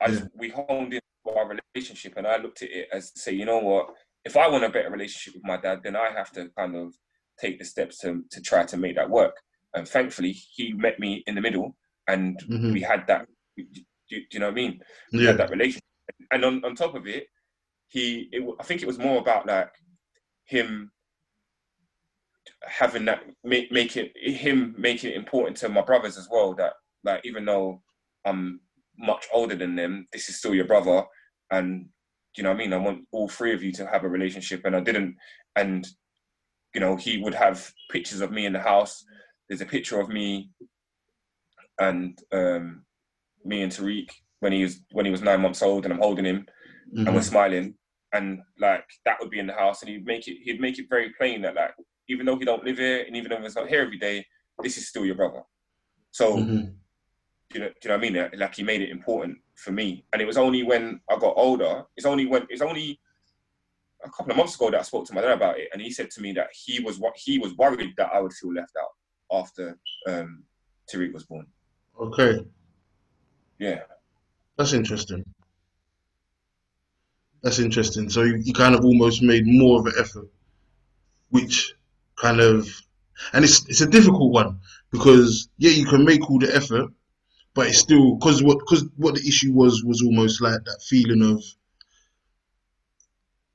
I 0.02 0.10
yeah. 0.10 0.20
we 0.36 0.50
honed 0.50 0.94
in 0.94 1.00
our 1.26 1.58
relationship, 1.74 2.14
and 2.18 2.28
I 2.28 2.36
looked 2.38 2.62
at 2.62 2.70
it 2.70 2.90
as 2.92 3.14
say, 3.16 3.32
you 3.32 3.46
know 3.46 3.60
what? 3.60 3.88
If 4.26 4.36
I 4.36 4.50
want 4.50 4.66
a 4.66 4.70
better 4.70 4.90
relationship 4.90 5.36
with 5.36 5.46
my 5.46 5.58
dad, 5.58 5.80
then 5.84 5.96
I 5.96 6.10
have 6.12 6.32
to 6.34 6.50
kind 6.58 6.76
of 6.76 6.94
take 7.40 7.60
the 7.60 7.66
steps 7.66 8.00
to 8.00 8.24
to 8.30 8.42
try 8.42 8.66
to 8.66 8.78
make 8.78 8.96
that 8.98 9.10
work. 9.10 9.36
And 9.74 9.88
thankfully, 9.88 10.34
he 10.34 10.74
met 10.74 11.00
me 11.00 11.24
in 11.28 11.36
the 11.36 11.42
middle, 11.42 11.76
and 12.08 12.38
mm-hmm. 12.44 12.74
we 12.74 12.82
had 12.82 13.08
that. 13.08 13.26
Do, 13.58 13.64
do, 14.10 14.22
you 14.32 14.40
know 14.40 14.48
what 14.48 14.60
I 14.60 14.62
mean? 14.64 14.82
We 15.14 15.22
yeah. 15.22 15.28
had 15.28 15.38
that 15.38 15.50
relationship, 15.50 15.84
and 16.32 16.44
on, 16.44 16.66
on 16.66 16.76
top 16.76 16.96
of 16.96 17.08
it, 17.08 17.28
he. 17.88 18.28
It, 18.34 18.44
I 18.60 18.64
think 18.64 18.82
it 18.82 18.88
was 18.88 19.00
more 19.00 19.20
about 19.20 19.48
like 19.48 19.72
him 20.46 20.92
having 22.68 23.06
that 23.06 23.24
make, 23.44 23.72
make 23.72 23.96
it 23.96 24.12
him 24.18 24.76
making 24.78 25.12
it 25.12 25.16
important 25.16 25.56
to 25.58 25.70
my 25.70 25.82
brothers 25.82 26.18
as 26.18 26.28
well 26.30 26.54
that 26.56 26.74
like 27.04 27.22
even 27.24 27.46
though 27.46 27.82
I'm 28.26 28.60
much 28.98 29.26
older 29.34 29.56
than 29.56 29.76
them, 29.76 30.08
this 30.14 30.30
is 30.30 30.38
still 30.38 30.54
your 30.54 30.68
brother, 30.68 31.04
and 31.52 31.88
you 32.38 32.44
know 32.44 32.50
what 32.50 32.56
I 32.56 32.60
mean. 32.60 32.74
I 32.74 32.78
want 32.78 33.06
all 33.12 33.28
three 33.28 33.54
of 33.54 33.64
you 33.64 33.72
to 33.74 33.88
have 33.88 34.04
a 34.04 34.10
relationship, 34.10 34.62
and 34.66 34.76
I 34.76 34.80
didn't. 34.80 35.16
And 35.56 35.88
you 36.74 36.82
know, 36.82 36.96
he 36.96 37.22
would 37.22 37.36
have 37.36 37.72
pictures 37.92 38.22
of 38.22 38.32
me 38.32 38.46
in 38.46 38.54
the 38.54 38.60
house. 38.60 39.04
There's 39.48 39.62
a 39.62 39.66
picture 39.66 40.00
of 40.00 40.10
me 40.10 40.50
and 41.80 42.18
um, 42.32 42.86
me 43.46 43.62
and 43.62 43.72
Tariq 43.72 44.10
when 44.40 44.52
he 44.52 44.64
was 44.64 44.80
when 44.92 45.06
he 45.06 45.12
was 45.12 45.22
nine 45.22 45.42
months 45.42 45.62
old, 45.62 45.86
and 45.86 45.94
I'm 45.94 46.00
holding 46.00 46.26
him, 46.26 46.38
mm-hmm. 46.38 47.00
and 47.00 47.08
we're 47.08 47.22
mm-hmm. 47.22 47.30
smiling, 47.30 47.76
and 48.14 48.40
like 48.60 48.86
that 49.06 49.18
would 49.20 49.30
be 49.30 49.40
in 49.40 49.48
the 49.48 49.54
house, 49.54 49.82
and 49.82 49.90
he'd 49.90 50.06
make 50.06 50.28
it 50.28 50.38
he'd 50.44 50.62
make 50.62 50.80
it 50.80 50.88
very 50.90 51.14
plain 51.18 51.42
that 51.44 51.56
like 51.56 51.74
even 52.10 52.26
though 52.26 52.38
he 52.38 52.46
don't 52.46 52.64
live 52.64 52.78
here, 52.78 53.04
and 53.06 53.16
even 53.16 53.30
though 53.30 53.42
he's 53.42 53.56
not 53.56 53.70
here 53.70 53.82
every 53.82 53.98
day, 53.98 54.26
this 54.62 54.78
is 54.78 54.88
still 54.88 55.06
your 55.06 55.16
brother. 55.16 55.42
So, 56.12 56.38
mm-hmm. 56.38 56.72
You 57.54 57.60
know, 57.62 57.68
do 57.68 57.74
you 57.84 57.90
know 57.90 57.98
what 57.98 58.06
I 58.06 58.10
mean? 58.30 58.40
Like 58.40 58.56
he 58.56 58.64
made 58.64 58.82
it 58.82 58.90
important 58.90 59.38
for 59.56 59.72
me, 59.72 60.06
and 60.14 60.22
it 60.22 60.26
was 60.26 60.38
only 60.38 60.64
when 60.64 61.00
I 61.10 61.18
got 61.18 61.34
older. 61.38 61.86
It's 61.96 62.06
only 62.06 62.26
when 62.26 62.46
it's 62.50 62.62
only 62.62 63.00
a 64.04 64.10
couple 64.10 64.32
of 64.32 64.38
months 64.38 64.56
ago 64.56 64.70
that 64.72 64.80
I 64.80 64.84
spoke 64.84 65.06
to 65.08 65.14
my 65.14 65.22
dad 65.22 65.32
about 65.32 65.60
it, 65.60 65.70
and 65.74 65.82
he 65.82 65.92
said 65.92 66.12
to 66.12 66.22
me 66.22 66.34
that 66.34 66.50
he 66.54 66.80
was 66.80 67.00
what 67.00 67.16
he 67.18 67.40
was 67.40 67.56
worried 67.56 67.94
that 67.98 68.12
I 68.14 68.20
would 68.20 68.34
feel 68.34 68.54
left 68.54 68.74
out 68.80 69.40
after 69.40 69.78
um, 70.08 70.44
Tariq 70.92 71.14
was 71.14 71.24
born. 71.24 71.48
Okay. 72.00 72.46
Yeah. 73.60 73.82
That's 74.58 74.74
interesting. 74.74 75.24
That's 77.42 77.60
interesting. 77.60 78.10
So 78.10 78.24
you, 78.24 78.38
you 78.38 78.54
kind 78.54 78.76
of 78.76 78.86
almost 78.86 79.22
made 79.22 79.46
more 79.46 79.80
of 79.80 79.86
an 79.88 79.94
effort, 80.00 80.28
which 81.30 81.76
kind 82.16 82.40
of, 82.40 82.70
and 83.34 83.44
it's 83.44 83.68
it's 83.68 83.82
a 83.82 83.88
difficult 83.88 84.32
one 84.32 84.60
because 84.92 85.50
yeah, 85.58 85.72
you 85.72 85.86
can 85.86 86.06
make 86.06 86.30
all 86.30 86.40
the 86.40 86.56
effort, 86.56 86.90
but 87.54 87.68
it's 87.68 87.78
still 87.78 88.16
because 88.16 88.42
what 88.42 88.60
because 88.60 88.86
what 88.98 89.16
the 89.16 89.28
issue 89.28 89.54
was 89.54 89.84
was 89.84 90.02
almost 90.02 90.42
like 90.42 90.64
that 90.66 90.82
feeling 90.88 91.22
of 91.22 91.44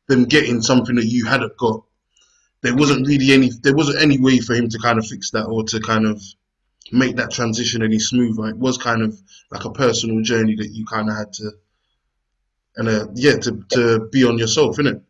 them 0.07 0.25
getting 0.25 0.63
something 0.63 0.97
that 0.97 1.07
you 1.07 1.27
hadn't 1.27 1.57
got. 1.57 1.83
There 2.63 2.75
wasn't 2.75 3.07
really 3.07 3.33
any 3.33 3.51
there 3.63 3.75
wasn't 3.77 4.03
any 4.03 4.19
way 4.19 4.39
for 4.39 4.55
him 4.55 4.69
to 4.69 4.79
kind 4.79 4.99
of 4.99 5.07
fix 5.07 5.31
that 5.33 5.45
or 5.47 5.65
to 5.65 5.81
kind 5.81 6.07
of 6.07 6.23
make 6.91 7.17
that 7.17 7.31
transition 7.31 7.83
any 7.83 7.99
smoother. 7.99 8.49
It 8.49 8.57
was 8.57 8.79
kind 8.79 9.03
of 9.03 9.21
like 9.51 9.65
a 9.65 9.71
personal 9.71 10.23
journey 10.23 10.57
that 10.57 10.71
you 10.71 10.85
kind 10.87 11.09
of 11.09 11.17
had 11.17 11.33
to, 11.35 11.51
and 12.77 12.89
uh, 12.89 13.07
yeah, 13.15 13.37
to, 13.37 13.65
to 13.71 14.09
be 14.11 14.25
on 14.25 14.39
yourself, 14.39 14.77
innit? 14.79 15.03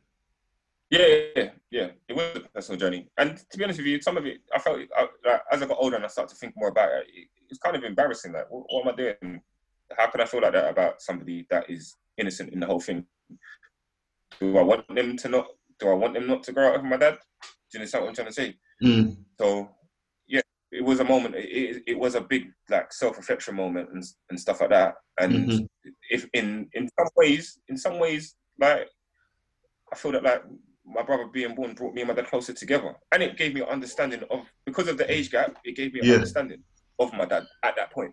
Yeah, 0.91 1.07
yeah, 1.37 1.51
yeah. 1.71 1.89
It 2.09 2.17
was 2.17 2.37
a 2.37 2.41
personal 2.41 2.81
journey, 2.81 3.09
and 3.19 3.37
to 3.37 3.59
be 3.59 3.65
honest 3.65 3.79
with 3.79 3.87
you, 3.87 4.01
some 4.01 4.17
of 4.17 4.25
it 4.25 4.39
I 4.55 4.59
felt 4.59 4.79
I, 4.97 5.07
like, 5.25 5.43
as 5.53 5.63
I 5.63 5.67
got 5.67 5.77
older 5.79 5.97
and 5.97 6.05
I 6.05 6.09
started 6.09 6.33
to 6.33 6.39
think 6.39 6.55
more 6.57 6.69
about 6.69 6.89
it, 6.91 7.07
it 7.13 7.29
it's 7.51 7.59
kind 7.59 7.77
of 7.77 7.85
embarrassing. 7.85 8.33
Like, 8.33 8.51
what, 8.51 8.65
what 8.69 8.87
am 8.87 8.93
I 8.93 8.97
doing? 8.97 9.43
How 9.97 10.07
can 10.09 10.21
I 10.21 10.25
feel 10.25 10.41
like 10.41 10.53
that 10.53 10.71
about 10.71 11.03
somebody 11.03 11.47
that 11.51 11.69
is 11.71 11.97
innocent 12.17 12.53
in 12.53 12.61
the 12.61 12.67
whole 12.67 12.81
thing? 12.81 13.05
Do 14.41 14.57
I 14.57 14.63
want 14.63 14.95
them 14.95 15.17
to 15.19 15.29
not? 15.29 15.47
Do 15.79 15.89
I 15.91 15.95
want 15.95 16.15
them 16.15 16.27
not 16.27 16.43
to 16.45 16.53
grow 16.53 16.75
up 16.75 16.83
with 16.83 16.91
my 16.91 16.97
dad? 16.97 17.19
Do 17.43 17.49
you 17.75 17.81
understand 17.81 18.05
what 18.05 18.09
I'm 18.09 18.15
trying 18.15 18.29
to 18.29 18.33
say? 18.33 18.57
Mm. 18.83 19.17
So 19.39 19.69
yeah, 20.27 20.41
it 20.73 20.85
was 20.85 21.01
a 21.01 21.05
moment. 21.05 21.35
It, 21.37 21.83
it 21.87 21.99
was 21.99 22.15
a 22.15 22.21
big 22.21 22.51
like 22.71 22.93
self 22.93 23.19
reflection 23.19 23.57
moment 23.57 23.91
and 23.93 24.03
and 24.31 24.41
stuff 24.41 24.61
like 24.61 24.71
that. 24.71 24.95
And 25.21 25.33
mm-hmm. 25.33 25.91
if 26.11 26.27
in 26.33 26.69
in 26.73 26.89
some 26.99 27.09
ways, 27.17 27.59
in 27.69 27.77
some 27.77 27.99
ways, 27.99 28.37
like 28.59 28.89
I 29.93 29.97
feel 29.97 30.13
that 30.13 30.23
like 30.23 30.43
my 30.93 31.03
brother 31.03 31.27
being 31.27 31.55
born 31.55 31.75
brought 31.75 31.95
me 31.95 32.01
and 32.01 32.09
my 32.09 32.15
dad 32.15 32.27
closer 32.27 32.53
together, 32.53 32.95
and 33.13 33.23
it 33.23 33.37
gave 33.37 33.55
me 33.55 33.61
an 33.61 33.69
understanding 33.69 34.23
of 34.31 34.41
because 34.65 34.89
of 34.89 34.99
the 34.99 35.11
age 35.11 35.31
gap. 35.31 35.57
It 35.65 35.77
gave 35.77 35.93
me 35.93 36.01
an 36.01 36.07
yeah. 36.07 36.15
understanding 36.15 36.63
of 36.99 37.13
my 37.13 37.25
dad 37.25 37.45
at 37.65 37.77
that 37.77 37.93
point. 37.93 38.13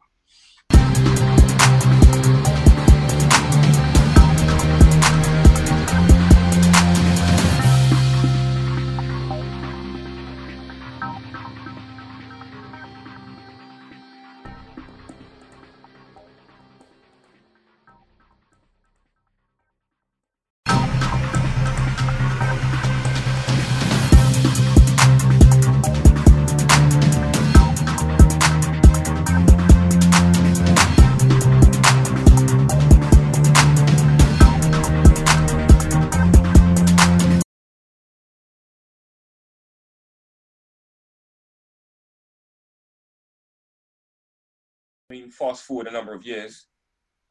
Fast 45.32 45.64
forward 45.64 45.88
a 45.88 45.92
number 45.92 46.14
of 46.14 46.26
years, 46.26 46.68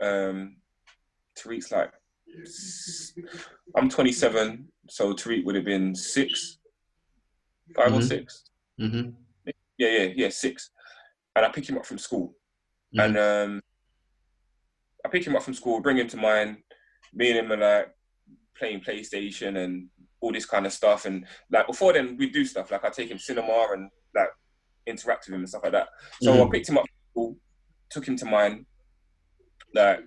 um, 0.02 0.57
Tariq's 1.38 1.70
like, 1.70 1.92
I'm 3.76 3.88
27, 3.88 4.68
so 4.88 5.12
Tariq 5.12 5.44
would 5.44 5.54
have 5.54 5.64
been 5.64 5.94
six, 5.94 6.59
5 7.76 7.87
mm-hmm. 7.87 7.98
or 7.98 8.02
6 8.02 8.44
mm-hmm. 8.80 9.11
Yeah, 9.76 9.88
yeah, 9.88 10.12
yeah, 10.14 10.28
six. 10.28 10.70
And 11.35 11.44
I 11.44 11.48
pick 11.48 11.68
him 11.68 11.76
up 11.76 11.87
from 11.87 11.98
school, 11.98 12.37
mm-hmm. 12.96 13.00
and 13.00 13.18
um, 13.18 13.61
I 15.04 15.09
pick 15.09 15.26
him 15.26 15.37
up 15.37 15.42
from 15.42 15.54
school, 15.54 15.80
bring 15.80 15.98
him 15.98 16.09
to 16.09 16.16
mine. 16.16 16.59
Me 17.12 17.30
and 17.30 17.38
him 17.38 17.52
are 17.52 17.57
like 17.57 17.94
playing 18.57 18.80
PlayStation 18.80 19.64
and 19.64 19.88
all 20.20 20.33
this 20.33 20.46
kind 20.46 20.66
of 20.66 20.72
stuff. 20.72 21.07
And 21.07 21.26
like 21.50 21.66
before 21.66 21.92
then, 21.92 22.16
we 22.16 22.30
do 22.30 22.44
stuff 22.44 22.70
like 22.70 22.85
I 22.85 22.90
take 22.90 23.11
him 23.11 23.18
cinema 23.18 23.66
and 23.72 23.90
like 24.14 24.28
interact 24.87 25.26
with 25.26 25.35
him 25.35 25.40
and 25.40 25.48
stuff 25.48 25.64
like 25.64 25.72
that. 25.72 25.88
So 26.22 26.33
I 26.33 26.37
mm-hmm. 26.37 26.50
picked 26.50 26.68
him 26.68 26.78
up 26.78 26.87
took 27.94 28.07
him 28.07 28.16
to 28.16 28.26
mine. 28.26 28.66
Like 29.74 30.00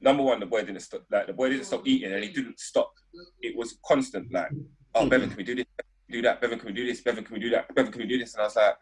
number 0.00 0.22
one, 0.22 0.40
the 0.40 0.46
boy 0.46 0.62
didn't 0.62 0.80
stop. 0.80 1.04
Like 1.10 1.26
the 1.26 1.32
boy 1.32 1.50
didn't 1.50 1.66
stop 1.66 1.86
eating, 1.86 2.12
and 2.12 2.24
he 2.24 2.30
didn't 2.30 2.58
stop. 2.58 2.92
It 3.40 3.56
was 3.56 3.78
constant. 3.86 4.32
Like, 4.32 4.48
oh, 4.94 5.06
Bevan, 5.08 5.28
can 5.28 5.36
we 5.36 5.44
do 5.44 5.54
this? 5.54 5.66
Do 6.10 6.22
that? 6.22 6.40
Bevan, 6.40 6.58
can 6.58 6.66
we 6.66 6.72
do 6.72 6.86
this? 6.86 7.00
Bevan, 7.00 7.24
can 7.24 7.34
we 7.34 7.40
do 7.40 7.50
that? 7.50 7.72
Bevan, 7.74 7.92
can 7.92 8.00
we 8.00 8.08
do 8.08 8.18
this? 8.18 8.34
And 8.34 8.42
I 8.42 8.44
was 8.44 8.56
like, 8.56 8.74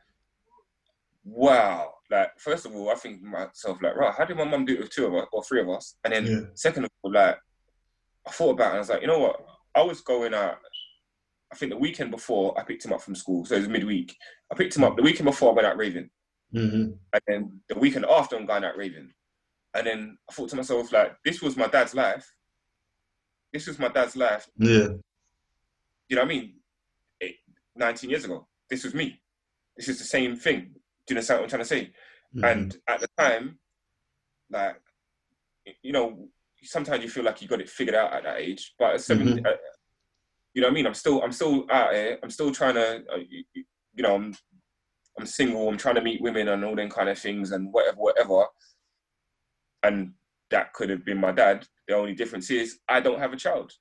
wow. 1.25 1.94
Like, 2.11 2.31
first 2.38 2.64
of 2.64 2.75
all, 2.75 2.90
I 2.90 2.94
think 2.94 3.23
myself, 3.23 3.83
like, 3.83 3.97
right, 3.97 4.14
how 4.16 4.25
did 4.25 4.37
my 4.37 4.44
mum 4.44 4.64
do 4.64 4.75
it 4.75 4.81
with 4.81 4.90
two 4.90 5.07
of 5.07 5.14
us 5.14 5.27
or 5.33 5.42
three 5.44 5.61
of 5.61 5.68
us? 5.68 5.97
And 6.05 6.12
then 6.12 6.27
yeah. 6.27 6.40
second 6.55 6.85
of 6.85 6.90
all, 7.03 7.12
like, 7.12 7.37
I 8.27 8.31
thought 8.31 8.53
about 8.53 8.68
it. 8.68 8.71
and 8.71 8.77
I 8.77 8.81
was 8.81 8.88
like, 8.88 9.01
you 9.03 9.09
know 9.09 9.18
what? 9.18 9.44
I 9.75 9.83
was 9.83 10.01
going 10.01 10.33
out. 10.33 10.59
I 11.53 11.57
think 11.57 11.73
the 11.73 11.79
weekend 11.79 12.11
before 12.11 12.59
I 12.59 12.62
picked 12.62 12.85
him 12.85 12.92
up 12.92 13.03
from 13.03 13.14
school, 13.14 13.44
so 13.44 13.55
it 13.55 13.61
was 13.61 13.68
midweek. 13.68 14.14
I 14.51 14.55
picked 14.55 14.77
him 14.77 14.85
up 14.85 14.97
the 14.97 15.03
weekend 15.03 15.27
before 15.27 15.51
I 15.51 15.55
went 15.55 15.66
out 15.66 15.79
raving. 15.79 16.11
Mm-hmm. 16.55 16.93
And 17.13 17.23
then 17.27 17.61
the 17.69 17.79
weekend 17.79 18.07
after, 18.07 18.37
I'm 18.37 18.47
going 18.47 18.65
out 18.65 18.77
raving. 18.77 19.13
And 19.75 19.87
then 19.87 20.19
I 20.29 20.33
thought 20.33 20.49
to 20.51 20.57
myself, 20.57 20.93
like, 20.93 21.17
this 21.25 21.43
was 21.43 21.57
my 21.57 21.67
dad's 21.69 21.95
life. 21.95 22.31
This 23.53 23.67
was 23.67 23.79
my 23.79 23.89
dad's 23.89 24.17
life. 24.17 24.47
Yeah. 24.57 24.89
You 26.09 26.17
know 26.17 26.23
what 26.23 26.25
I 26.25 26.29
mean? 26.29 26.55
Eight, 27.21 27.37
19 27.77 28.11
years 28.11 28.25
ago. 28.25 28.47
This 28.71 28.85
was 28.85 28.95
me. 28.95 29.21
This 29.77 29.89
is 29.89 29.99
the 29.99 30.05
same 30.05 30.37
thing. 30.37 30.61
Do 31.07 31.15
you 31.15 31.17
understand 31.17 31.41
what 31.41 31.45
I'm 31.45 31.51
trying 31.51 31.63
to 31.63 31.69
say? 31.69 31.85
Mm-hmm. 32.35 32.45
And 32.45 32.77
at 32.89 33.01
the 33.01 33.09
time, 33.19 33.59
like 34.51 34.77
you 35.83 35.93
know 35.93 36.29
sometimes 36.63 37.03
you 37.05 37.11
feel 37.11 37.25
like 37.25 37.41
you 37.43 37.49
got 37.49 37.61
it 37.61 37.69
figured 37.69 37.95
out 37.95 38.13
at 38.13 38.25
that 38.25 38.39
age, 38.39 38.75
but 38.79 38.95
at 38.95 39.01
7 39.01 39.27
Mhm. 39.27 39.47
uh, 39.47 39.51
you 40.55 40.61
know 40.63 40.69
what 40.69 40.73
I 40.73 40.75
mean. 40.75 40.87
I'm 40.87 40.95
still 40.95 41.23
I'm 41.23 41.33
still 41.33 41.67
out 41.71 41.93
here. 41.95 42.19
I'm 42.23 42.31
still 42.31 42.51
trying 42.53 42.75
to 42.75 43.05
uh, 43.13 43.17
you- 43.29 43.45
you 43.95 44.03
know 44.03 44.15
I'm 44.15 44.35
I'm 45.18 45.26
single. 45.26 45.68
I'm 45.68 45.76
trying 45.76 45.96
to 45.96 46.00
meet 46.00 46.22
women 46.22 46.48
and 46.48 46.64
all 46.64 46.76
them 46.76 46.88
kind 46.90 47.09
of 47.09 47.18
things 47.18 47.50
and 47.52 47.72
whatever 47.72 47.98
whatever. 47.98 48.44
And 49.83 50.12
that 50.50 50.72
could 50.72 50.90
have 50.90 51.04
been 51.04 51.18
my 51.18 51.33
dad. 51.33 51.66
The 51.88 51.94
only 51.94 52.14
difference 52.14 52.50
is 52.50 52.78
I 52.88 53.00
don't 53.00 53.18
have 53.18 53.33
a 53.33 53.37
child. 53.37 53.72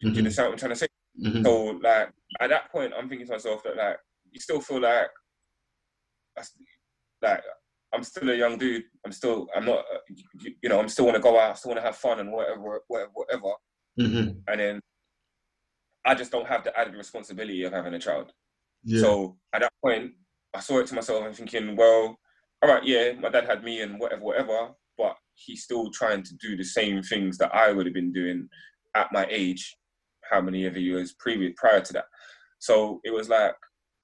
Do 0.00 0.08
you 0.08 0.14
Mhm. 0.14 0.18
understand 0.18 0.46
what 0.48 0.52
I'm 0.52 0.58
trying 0.58 0.70
to 0.70 0.76
say? 0.76 0.88
Mhm. 1.22 1.44
So 1.44 1.64
like 1.82 2.10
at 2.40 2.50
that 2.50 2.70
point, 2.70 2.92
I'm 2.96 3.08
thinking 3.08 3.26
to 3.26 3.32
myself 3.34 3.62
that 3.62 3.76
like 3.76 3.98
you 4.30 4.40
still 4.40 4.60
feel 4.60 4.80
like 4.80 5.10
like 7.22 7.42
I'm 7.92 8.02
still 8.02 8.28
a 8.28 8.34
young 8.34 8.58
dude. 8.58 8.84
I'm 9.04 9.12
still 9.12 9.48
I'm 9.54 9.64
not 9.64 9.84
you, 10.40 10.54
you 10.62 10.68
know 10.68 10.80
I'm 10.80 10.88
still 10.88 11.04
want 11.06 11.16
to 11.16 11.22
go 11.22 11.38
out. 11.38 11.52
I 11.52 11.54
still 11.54 11.70
want 11.70 11.78
to 11.78 11.86
have 11.86 11.96
fun 11.96 12.18
and 12.20 12.32
whatever 12.32 12.80
whatever 12.88 13.10
whatever. 13.14 13.52
Mhm. 13.98 14.42
And 14.48 14.60
then 14.60 14.80
I 16.04 16.14
just 16.14 16.32
don't 16.32 16.46
have 16.46 16.64
the 16.64 16.78
added 16.78 16.94
responsibility 16.96 17.62
of 17.62 17.72
having 17.72 17.94
a 17.94 17.98
child. 17.98 18.32
Yeah. 18.82 19.00
So 19.00 19.38
at 19.54 19.62
that 19.62 19.72
point, 19.82 20.12
I 20.54 20.60
saw 20.60 20.78
it 20.78 20.86
to 20.88 20.94
myself 20.94 21.24
and 21.24 21.34
thinking, 21.34 21.76
well, 21.76 22.18
all 22.62 22.70
right, 22.70 22.84
yeah, 22.84 23.12
my 23.12 23.28
dad 23.28 23.46
had 23.46 23.64
me 23.64 23.80
and 23.82 23.98
whatever 23.98 24.22
whatever, 24.22 24.70
but 24.96 25.16
he's 25.34 25.64
still 25.64 25.90
trying 25.90 26.22
to 26.22 26.34
do 26.36 26.56
the 26.56 26.64
same 26.64 27.02
things 27.02 27.36
that 27.38 27.54
I 27.54 27.72
would 27.72 27.86
have 27.86 27.94
been 27.94 28.12
doing 28.12 28.48
at 28.94 29.12
my 29.12 29.26
age, 29.30 29.76
how 30.30 30.40
many 30.40 30.66
ever 30.66 30.78
years 30.78 31.14
previous 31.18 31.52
prior 31.56 31.80
to 31.80 31.92
that. 31.94 32.06
So 32.58 33.00
it 33.04 33.12
was 33.12 33.28
like 33.28 33.54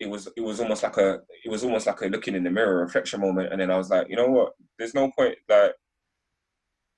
it 0.00 0.08
was 0.08 0.28
it 0.36 0.40
was 0.40 0.60
almost 0.60 0.82
like 0.82 0.96
a 0.96 1.20
it 1.44 1.50
was 1.50 1.62
almost 1.62 1.86
like 1.86 2.00
a 2.00 2.06
looking 2.06 2.34
in 2.34 2.44
the 2.44 2.50
mirror 2.50 2.80
reflection 2.80 3.20
moment, 3.20 3.52
and 3.52 3.60
then 3.60 3.70
I 3.70 3.76
was 3.76 3.90
like, 3.90 4.08
you 4.08 4.16
know 4.16 4.28
what? 4.28 4.52
There's 4.78 4.94
no 4.94 5.10
point 5.16 5.36
that 5.48 5.74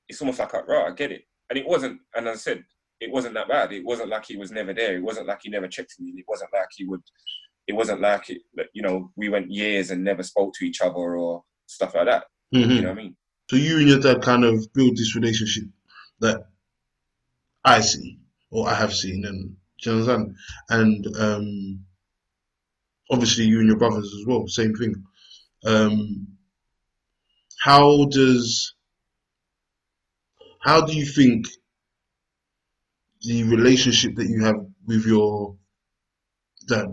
it's 0.08 0.20
almost 0.20 0.38
like 0.38 0.52
right, 0.52 0.88
I 0.88 0.94
get 0.94 1.12
it, 1.12 1.22
and 1.50 1.58
it 1.58 1.66
wasn't. 1.66 2.00
And 2.16 2.28
as 2.28 2.38
I 2.38 2.40
said, 2.40 2.64
it 3.00 3.10
wasn't 3.10 3.34
that 3.34 3.48
bad. 3.48 3.72
It 3.72 3.84
wasn't 3.84 4.08
like 4.08 4.24
he 4.26 4.36
was 4.36 4.52
never 4.52 4.72
there. 4.72 4.96
It 4.96 5.02
wasn't 5.02 5.26
like 5.26 5.40
he 5.42 5.50
never 5.50 5.68
checked 5.68 5.96
me. 5.98 6.12
It 6.16 6.24
wasn't 6.28 6.50
like 6.52 6.68
he 6.76 6.84
would. 6.84 7.02
It 7.66 7.75
wasn't 7.75 8.01
like 8.01 8.29
it, 8.31 8.42
you 8.72 8.83
know 8.83 9.12
we 9.16 9.29
went 9.29 9.51
years 9.51 9.90
and 9.90 10.03
never 10.05 10.22
spoke 10.22 10.55
to 10.55 10.64
each 10.64 10.81
other 10.81 11.16
or 11.16 11.44
stuff 11.66 11.94
like 11.94 12.07
that. 12.07 12.25
Mhm. 12.55 12.61
You 12.77 12.83
know 12.83 12.88
what 12.88 12.98
I 12.98 13.03
mean? 13.03 13.16
So 13.51 13.57
you 13.57 13.79
and 13.79 13.88
your 13.88 14.01
dad 14.01 14.22
kind 14.22 14.44
of 14.44 14.72
build 14.72 14.96
this 14.96 15.14
relationship 15.14 15.64
that 16.20 16.46
I 17.64 17.81
see 17.81 18.18
or 18.51 18.68
I 18.68 18.75
have 18.75 18.94
seen, 18.94 19.25
and 19.25 19.57
you 19.85 19.92
understand? 19.92 20.37
And 20.68 21.07
um, 21.16 21.85
obviously 23.11 23.44
you 23.44 23.59
and 23.61 23.68
your 23.68 23.79
brothers 23.79 24.12
as 24.18 24.27
well, 24.27 24.46
same 24.46 24.75
thing. 24.75 24.94
Um, 25.64 26.29
how 27.62 28.07
does 28.07 28.75
how 30.61 30.85
do 30.85 30.96
you 30.96 31.05
think 31.07 31.46
the 33.22 33.44
relationship 33.44 34.16
that 34.16 34.27
you 34.29 34.44
have 34.44 34.57
with 34.87 35.07
your 35.07 35.57
dad, 36.68 36.87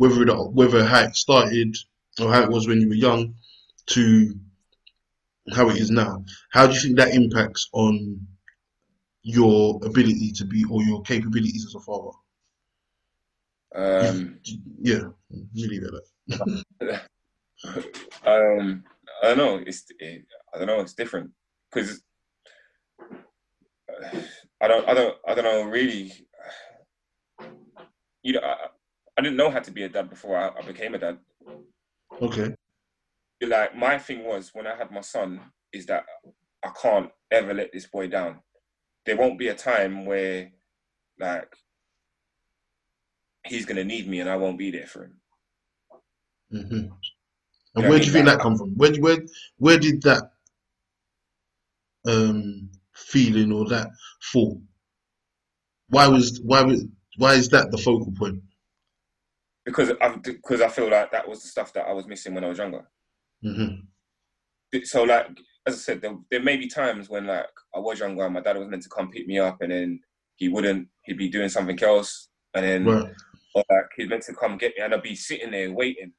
whether 0.00 0.22
it, 0.22 0.50
whether 0.52 0.82
how 0.82 1.00
it 1.00 1.14
started 1.14 1.76
or 2.18 2.32
how 2.32 2.42
it 2.42 2.48
was 2.48 2.66
when 2.66 2.80
you 2.80 2.88
were 2.88 2.94
young, 2.94 3.34
to 3.84 4.34
how 5.54 5.68
it 5.68 5.76
is 5.76 5.90
now, 5.90 6.24
how 6.52 6.66
do 6.66 6.72
you 6.72 6.80
think 6.80 6.96
that 6.96 7.14
impacts 7.14 7.68
on 7.74 8.26
your 9.22 9.78
ability 9.84 10.32
to 10.32 10.46
be 10.46 10.64
or 10.70 10.82
your 10.82 11.02
capabilities 11.02 11.66
as 11.66 11.74
a 11.74 11.80
father? 11.80 12.16
Um, 13.74 14.40
Yeah, 14.78 15.02
really 15.54 15.80
that. 15.80 16.02
um, 18.24 18.82
I 19.22 19.26
don't 19.26 19.36
know. 19.36 19.62
It's 19.66 19.84
it, 19.98 20.24
I 20.54 20.58
don't 20.58 20.66
know. 20.66 20.80
It's 20.80 20.94
different 20.94 21.30
because 21.70 22.02
I 24.62 24.66
don't 24.66 24.88
I 24.88 24.94
don't 24.94 25.16
I 25.28 25.34
don't 25.34 25.44
know 25.44 25.64
really. 25.64 26.10
You 28.22 28.34
know, 28.34 28.40
I, 28.40 28.56
I 29.20 29.22
didn't 29.22 29.36
know 29.36 29.50
how 29.50 29.60
to 29.60 29.70
be 29.70 29.82
a 29.82 29.88
dad 29.90 30.08
before 30.08 30.38
I, 30.38 30.48
I 30.58 30.62
became 30.66 30.94
a 30.94 30.98
dad. 30.98 31.18
Okay. 32.22 32.54
Like 33.42 33.76
my 33.76 33.98
thing 33.98 34.24
was 34.24 34.50
when 34.54 34.66
I 34.66 34.74
had 34.74 34.90
my 34.90 35.02
son 35.02 35.40
is 35.74 35.84
that 35.86 36.06
I 36.64 36.70
can't 36.80 37.10
ever 37.30 37.52
let 37.52 37.70
this 37.70 37.86
boy 37.86 38.08
down. 38.08 38.40
There 39.04 39.18
won't 39.18 39.38
be 39.38 39.48
a 39.48 39.54
time 39.54 40.06
where 40.06 40.52
like 41.18 41.52
he's 43.46 43.66
gonna 43.66 43.84
need 43.84 44.08
me 44.08 44.20
and 44.20 44.30
I 44.30 44.36
won't 44.36 44.58
be 44.58 44.70
there 44.70 44.86
for 44.86 45.04
him. 45.04 45.20
hmm 46.50 46.86
You 47.76 47.82
And 47.82 47.84
know 47.84 47.90
where 47.90 47.98
do 48.00 48.06
you 48.06 48.12
think 48.12 48.26
Like, 48.26 48.36
that 48.36 48.40
come 48.40 48.56
from? 48.56 48.70
Where 48.76 48.94
where 48.96 49.18
where 49.58 49.78
did 49.78 50.02
that 50.02 50.32
um 52.06 52.70
feeling 52.94 53.52
or 53.52 53.68
that 53.68 53.88
thought? 54.32 54.58
Why 55.88 56.08
was 56.08 56.40
why 56.42 56.62
was 56.62 56.84
why 57.18 57.34
is 57.34 57.48
that 57.50 57.70
the 57.70 57.78
focal 57.78 58.12
point? 58.12 58.42
Because 59.64 59.92
I 60.00 60.16
because 60.16 60.60
I 60.60 60.68
feel 60.68 60.90
like 60.90 61.10
that 61.12 61.28
was 61.28 61.42
the 61.42 61.48
stuff 61.48 61.72
that 61.74 61.86
I 61.86 61.92
was 61.92 62.06
missing 62.06 62.34
when 62.34 62.44
I 62.44 62.48
was 62.48 62.58
younger. 62.58 62.88
hmm 63.42 63.74
So 64.84 65.02
like 65.04 65.26
as 65.66 65.74
I 65.74 65.78
said, 65.78 66.00
there, 66.00 66.16
there 66.30 66.42
may 66.42 66.56
be 66.56 66.68
times 66.68 67.08
when 67.08 67.26
like 67.26 67.46
I 67.74 67.78
was 67.78 68.00
younger 68.00 68.24
and 68.24 68.34
my 68.34 68.40
dad 68.40 68.56
was 68.56 68.68
meant 68.68 68.82
to 68.84 68.88
come 68.88 69.10
pick 69.10 69.26
me 69.26 69.38
up 69.38 69.60
and 69.60 69.70
then 69.72 70.00
he 70.36 70.48
wouldn't. 70.48 70.88
He'd 71.04 71.18
be 71.18 71.28
doing 71.28 71.48
something 71.50 71.80
else 71.82 72.28
and 72.54 72.64
then 72.64 72.84
Right. 72.86 73.12
or 73.54 73.64
like 73.70 73.86
he's 73.96 74.08
meant 74.08 74.22
to 74.24 74.34
come 74.34 74.56
get 74.58 74.74
me 74.76 74.82
and 74.84 74.94
I'd 74.94 75.02
be 75.02 75.14
sitting 75.14 75.50
there 75.50 75.72
waiting, 75.72 76.12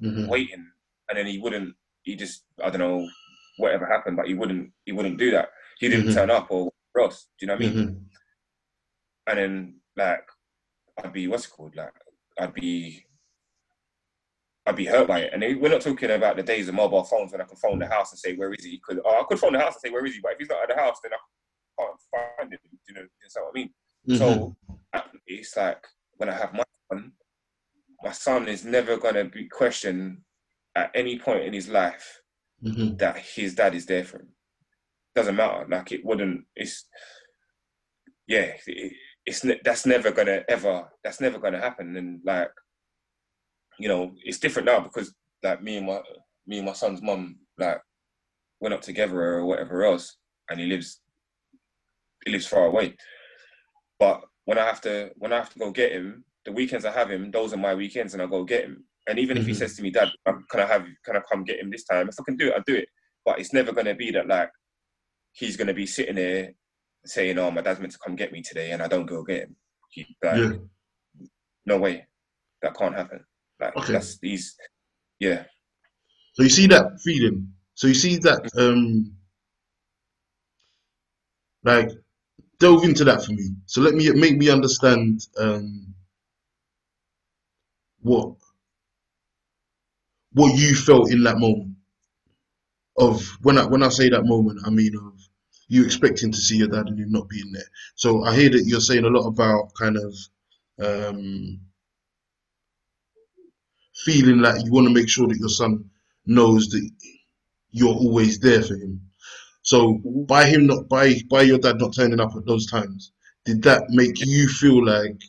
hmm 0.00 0.26
waiting, 0.28 0.66
and 1.08 1.18
then 1.18 1.26
he 1.26 1.38
wouldn't. 1.38 1.74
He 2.02 2.14
just 2.14 2.44
I 2.62 2.70
don't 2.70 2.80
know 2.80 3.08
whatever 3.58 3.86
happened, 3.86 4.16
but 4.16 4.26
he 4.28 4.34
wouldn't. 4.34 4.70
He 4.84 4.92
wouldn't 4.92 5.18
do 5.18 5.30
that. 5.32 5.48
He 5.78 5.88
didn't 5.88 6.08
Mhm. 6.10 6.14
turn 6.14 6.30
up 6.30 6.46
or 6.50 6.70
whatever 6.92 7.10
else. 7.10 7.28
Do 7.38 7.44
you 7.44 7.48
know 7.48 7.54
what 7.54 7.62
I 7.62 7.66
mean? 7.68 7.88
hmm 7.88 7.94
and 9.28 9.38
then 9.38 9.80
like 9.96 10.24
I'd 11.02 11.12
be 11.12 11.26
what's 11.26 11.46
it 11.46 11.50
called 11.50 11.74
like 11.74 11.92
I'd 12.38 12.54
be 12.54 13.06
I'd 14.66 14.76
be 14.76 14.84
hurt 14.84 15.06
by 15.06 15.20
it. 15.20 15.30
And 15.32 15.60
we're 15.60 15.70
not 15.70 15.80
talking 15.80 16.10
about 16.10 16.36
the 16.36 16.42
days 16.42 16.68
of 16.68 16.74
mobile 16.74 17.04
phones 17.04 17.30
when 17.32 17.40
I 17.40 17.44
can 17.44 17.56
phone 17.56 17.78
the 17.78 17.86
house 17.86 18.10
and 18.10 18.18
say 18.18 18.34
where 18.34 18.52
is 18.52 18.64
he? 18.64 18.80
Because 18.84 19.00
oh, 19.04 19.20
I 19.20 19.24
could 19.28 19.38
phone 19.38 19.52
the 19.52 19.60
house 19.60 19.74
and 19.74 19.80
say 19.80 19.90
where 19.90 20.04
is 20.04 20.14
he, 20.14 20.20
but 20.20 20.32
if 20.32 20.38
he's 20.38 20.48
not 20.48 20.62
at 20.68 20.74
the 20.76 20.82
house, 20.82 20.98
then 21.02 21.12
I 21.12 21.82
can't 21.82 22.36
find 22.38 22.52
him. 22.52 22.58
You 22.88 22.94
know, 22.94 23.00
you 23.02 23.06
know 23.36 23.42
what 23.42 23.50
I 23.50 23.58
mean? 23.58 23.70
hmm 24.06 24.16
So 24.16 24.56
it's 25.26 25.56
like 25.56 25.84
when 26.16 26.28
I 26.28 26.32
have 26.34 26.52
my 26.52 26.64
son, 26.90 27.12
my 28.02 28.12
son 28.12 28.48
is 28.48 28.64
never 28.64 28.96
gonna 28.96 29.24
be 29.24 29.48
questioned 29.48 30.18
at 30.74 30.90
any 30.94 31.18
point 31.18 31.44
in 31.44 31.52
his 31.52 31.68
life 31.68 32.22
hmm 32.60 32.96
that 32.96 33.18
his 33.18 33.54
dad 33.54 33.74
is 33.74 33.86
there 33.86 34.04
for 34.04 34.18
him. 34.18 34.28
Doesn't 35.14 35.36
matter. 35.36 35.64
Like 35.68 35.92
it 35.92 36.04
wouldn't. 36.04 36.44
It's 36.56 36.86
yeah. 38.26 38.52
It, 38.66 38.92
it's 39.26 39.44
ne- 39.44 39.60
that's 39.64 39.84
never 39.86 40.12
gonna 40.12 40.42
ever. 40.48 40.88
That's 41.04 41.20
never 41.20 41.38
gonna 41.38 41.60
happen. 41.60 41.96
And 41.96 42.20
like, 42.24 42.50
you 43.78 43.88
know, 43.88 44.14
it's 44.24 44.38
different 44.38 44.66
now 44.66 44.80
because 44.80 45.14
like 45.42 45.62
me 45.62 45.76
and 45.78 45.86
my 45.86 46.00
me 46.46 46.58
and 46.58 46.66
my 46.66 46.72
son's 46.72 47.02
mum 47.02 47.36
like 47.58 47.80
went 48.60 48.74
up 48.74 48.82
together 48.82 49.20
or 49.20 49.44
whatever 49.44 49.84
else, 49.84 50.16
and 50.48 50.60
he 50.60 50.66
lives 50.66 51.00
he 52.24 52.32
lives 52.32 52.46
far 52.46 52.66
away. 52.66 52.96
But 53.98 54.22
when 54.44 54.58
I 54.58 54.64
have 54.64 54.80
to 54.82 55.10
when 55.16 55.32
I 55.32 55.36
have 55.36 55.52
to 55.52 55.58
go 55.58 55.72
get 55.72 55.92
him, 55.92 56.24
the 56.44 56.52
weekends 56.52 56.84
I 56.84 56.92
have 56.92 57.10
him, 57.10 57.30
those 57.30 57.52
are 57.52 57.58
my 57.58 57.74
weekends, 57.74 58.14
and 58.14 58.22
I 58.22 58.26
go 58.26 58.44
get 58.44 58.64
him. 58.64 58.84
And 59.08 59.18
even 59.18 59.36
if 59.36 59.46
he 59.46 59.52
Mhm. 59.52 59.56
says 59.56 59.76
to 59.76 59.82
me, 59.82 59.90
"Dad, 59.90 60.10
um, 60.26 60.44
can 60.50 60.60
I 60.60 60.66
have 60.66 60.86
can 61.04 61.16
I 61.16 61.20
come 61.30 61.44
get 61.44 61.58
him 61.58 61.70
this 61.70 61.84
time?" 61.84 62.08
If 62.08 62.16
I 62.20 62.24
can 62.24 62.36
do 62.36 62.48
it, 62.48 62.54
I'll 62.54 62.62
do 62.66 62.76
it. 62.76 62.88
But 63.24 63.40
it's 63.40 63.52
never 63.52 63.72
to 63.72 63.94
be 63.94 64.12
that 64.12 64.28
like 64.28 64.50
he's 65.32 65.56
to 65.56 65.74
be 65.74 65.86
sitting 65.86 66.14
there 66.14 66.52
saying, 67.08 67.38
"Oh, 67.38 67.50
my 67.50 67.62
dad's 67.62 67.80
meant 67.80 67.92
to 67.92 67.98
come 67.98 68.16
get 68.16 68.32
me 68.32 68.42
today," 68.42 68.72
and 68.72 68.82
I 68.82 68.88
don't 68.88 69.06
go 69.06 69.22
get 69.24 69.44
him. 69.44 69.56
He, 69.90 70.16
like, 70.22 70.42
Yeah. 70.42 70.52
no 71.66 71.78
way, 71.78 72.06
that 72.62 72.76
can't 72.76 72.96
happen. 72.96 73.24
Like 73.60 73.74
Okay. 73.76 73.92
that's 73.92 74.18
these, 74.18 74.56
yeah. 75.20 75.44
So 76.34 76.42
you 76.44 76.50
see 76.50 76.66
that 76.68 77.00
feeling. 77.04 77.52
So 77.74 77.88
you 77.88 77.94
see 77.94 78.18
that 78.18 78.50
um 78.58 79.12
like 81.64 81.90
delve 82.60 82.84
into 82.84 83.04
that 83.04 83.24
for 83.24 83.32
me. 83.32 83.50
So 83.66 83.80
let 83.82 83.94
me 83.94 84.10
make 84.12 84.36
me 84.38 84.50
understand 84.50 85.20
um 85.38 85.94
what 88.02 88.34
what 90.32 90.56
you 90.58 90.74
felt 90.74 91.10
in 91.12 91.24
that 91.24 91.38
moment 91.38 91.76
of 92.98 93.22
when 93.42 93.58
I 93.58 93.66
when 93.66 93.82
I 93.82 93.88
say 93.90 94.10
that 94.10 94.24
moment, 94.24 94.60
I 94.66 94.70
mean 94.70 94.94
of 94.96 95.25
you 95.68 95.84
expecting 95.84 96.30
to 96.32 96.38
see 96.38 96.56
your 96.58 96.68
dad 96.68 96.86
and 96.88 96.98
him 96.98 97.10
not 97.10 97.28
being 97.28 97.50
there. 97.52 97.68
So 97.96 98.22
I 98.24 98.34
hear 98.36 98.50
that 98.50 98.64
you're 98.66 98.80
saying 98.80 99.04
a 99.04 99.08
lot 99.08 99.26
about 99.26 99.72
kind 99.78 99.96
of 99.96 100.14
um 100.78 101.60
feeling 104.04 104.38
like 104.40 104.64
you 104.64 104.70
want 104.72 104.86
to 104.86 104.92
make 104.94 105.08
sure 105.08 105.26
that 105.26 105.38
your 105.38 105.48
son 105.48 105.84
knows 106.26 106.68
that 106.68 106.88
you're 107.70 107.94
always 107.94 108.38
there 108.38 108.62
for 108.62 108.74
him. 108.74 109.00
So 109.62 109.94
Mhm. 109.98 110.26
by 110.26 110.46
him 110.46 110.66
not 110.66 110.88
by 110.88 111.20
by 111.28 111.42
your 111.42 111.58
dad 111.58 111.78
not 111.78 111.94
turning 111.94 112.20
up 112.20 112.36
at 112.36 112.44
those 112.46 112.66
times, 112.66 113.12
did 113.44 113.62
that 113.62 113.82
make 113.90 114.24
you 114.24 114.48
feel 114.48 114.84
like 114.84 115.20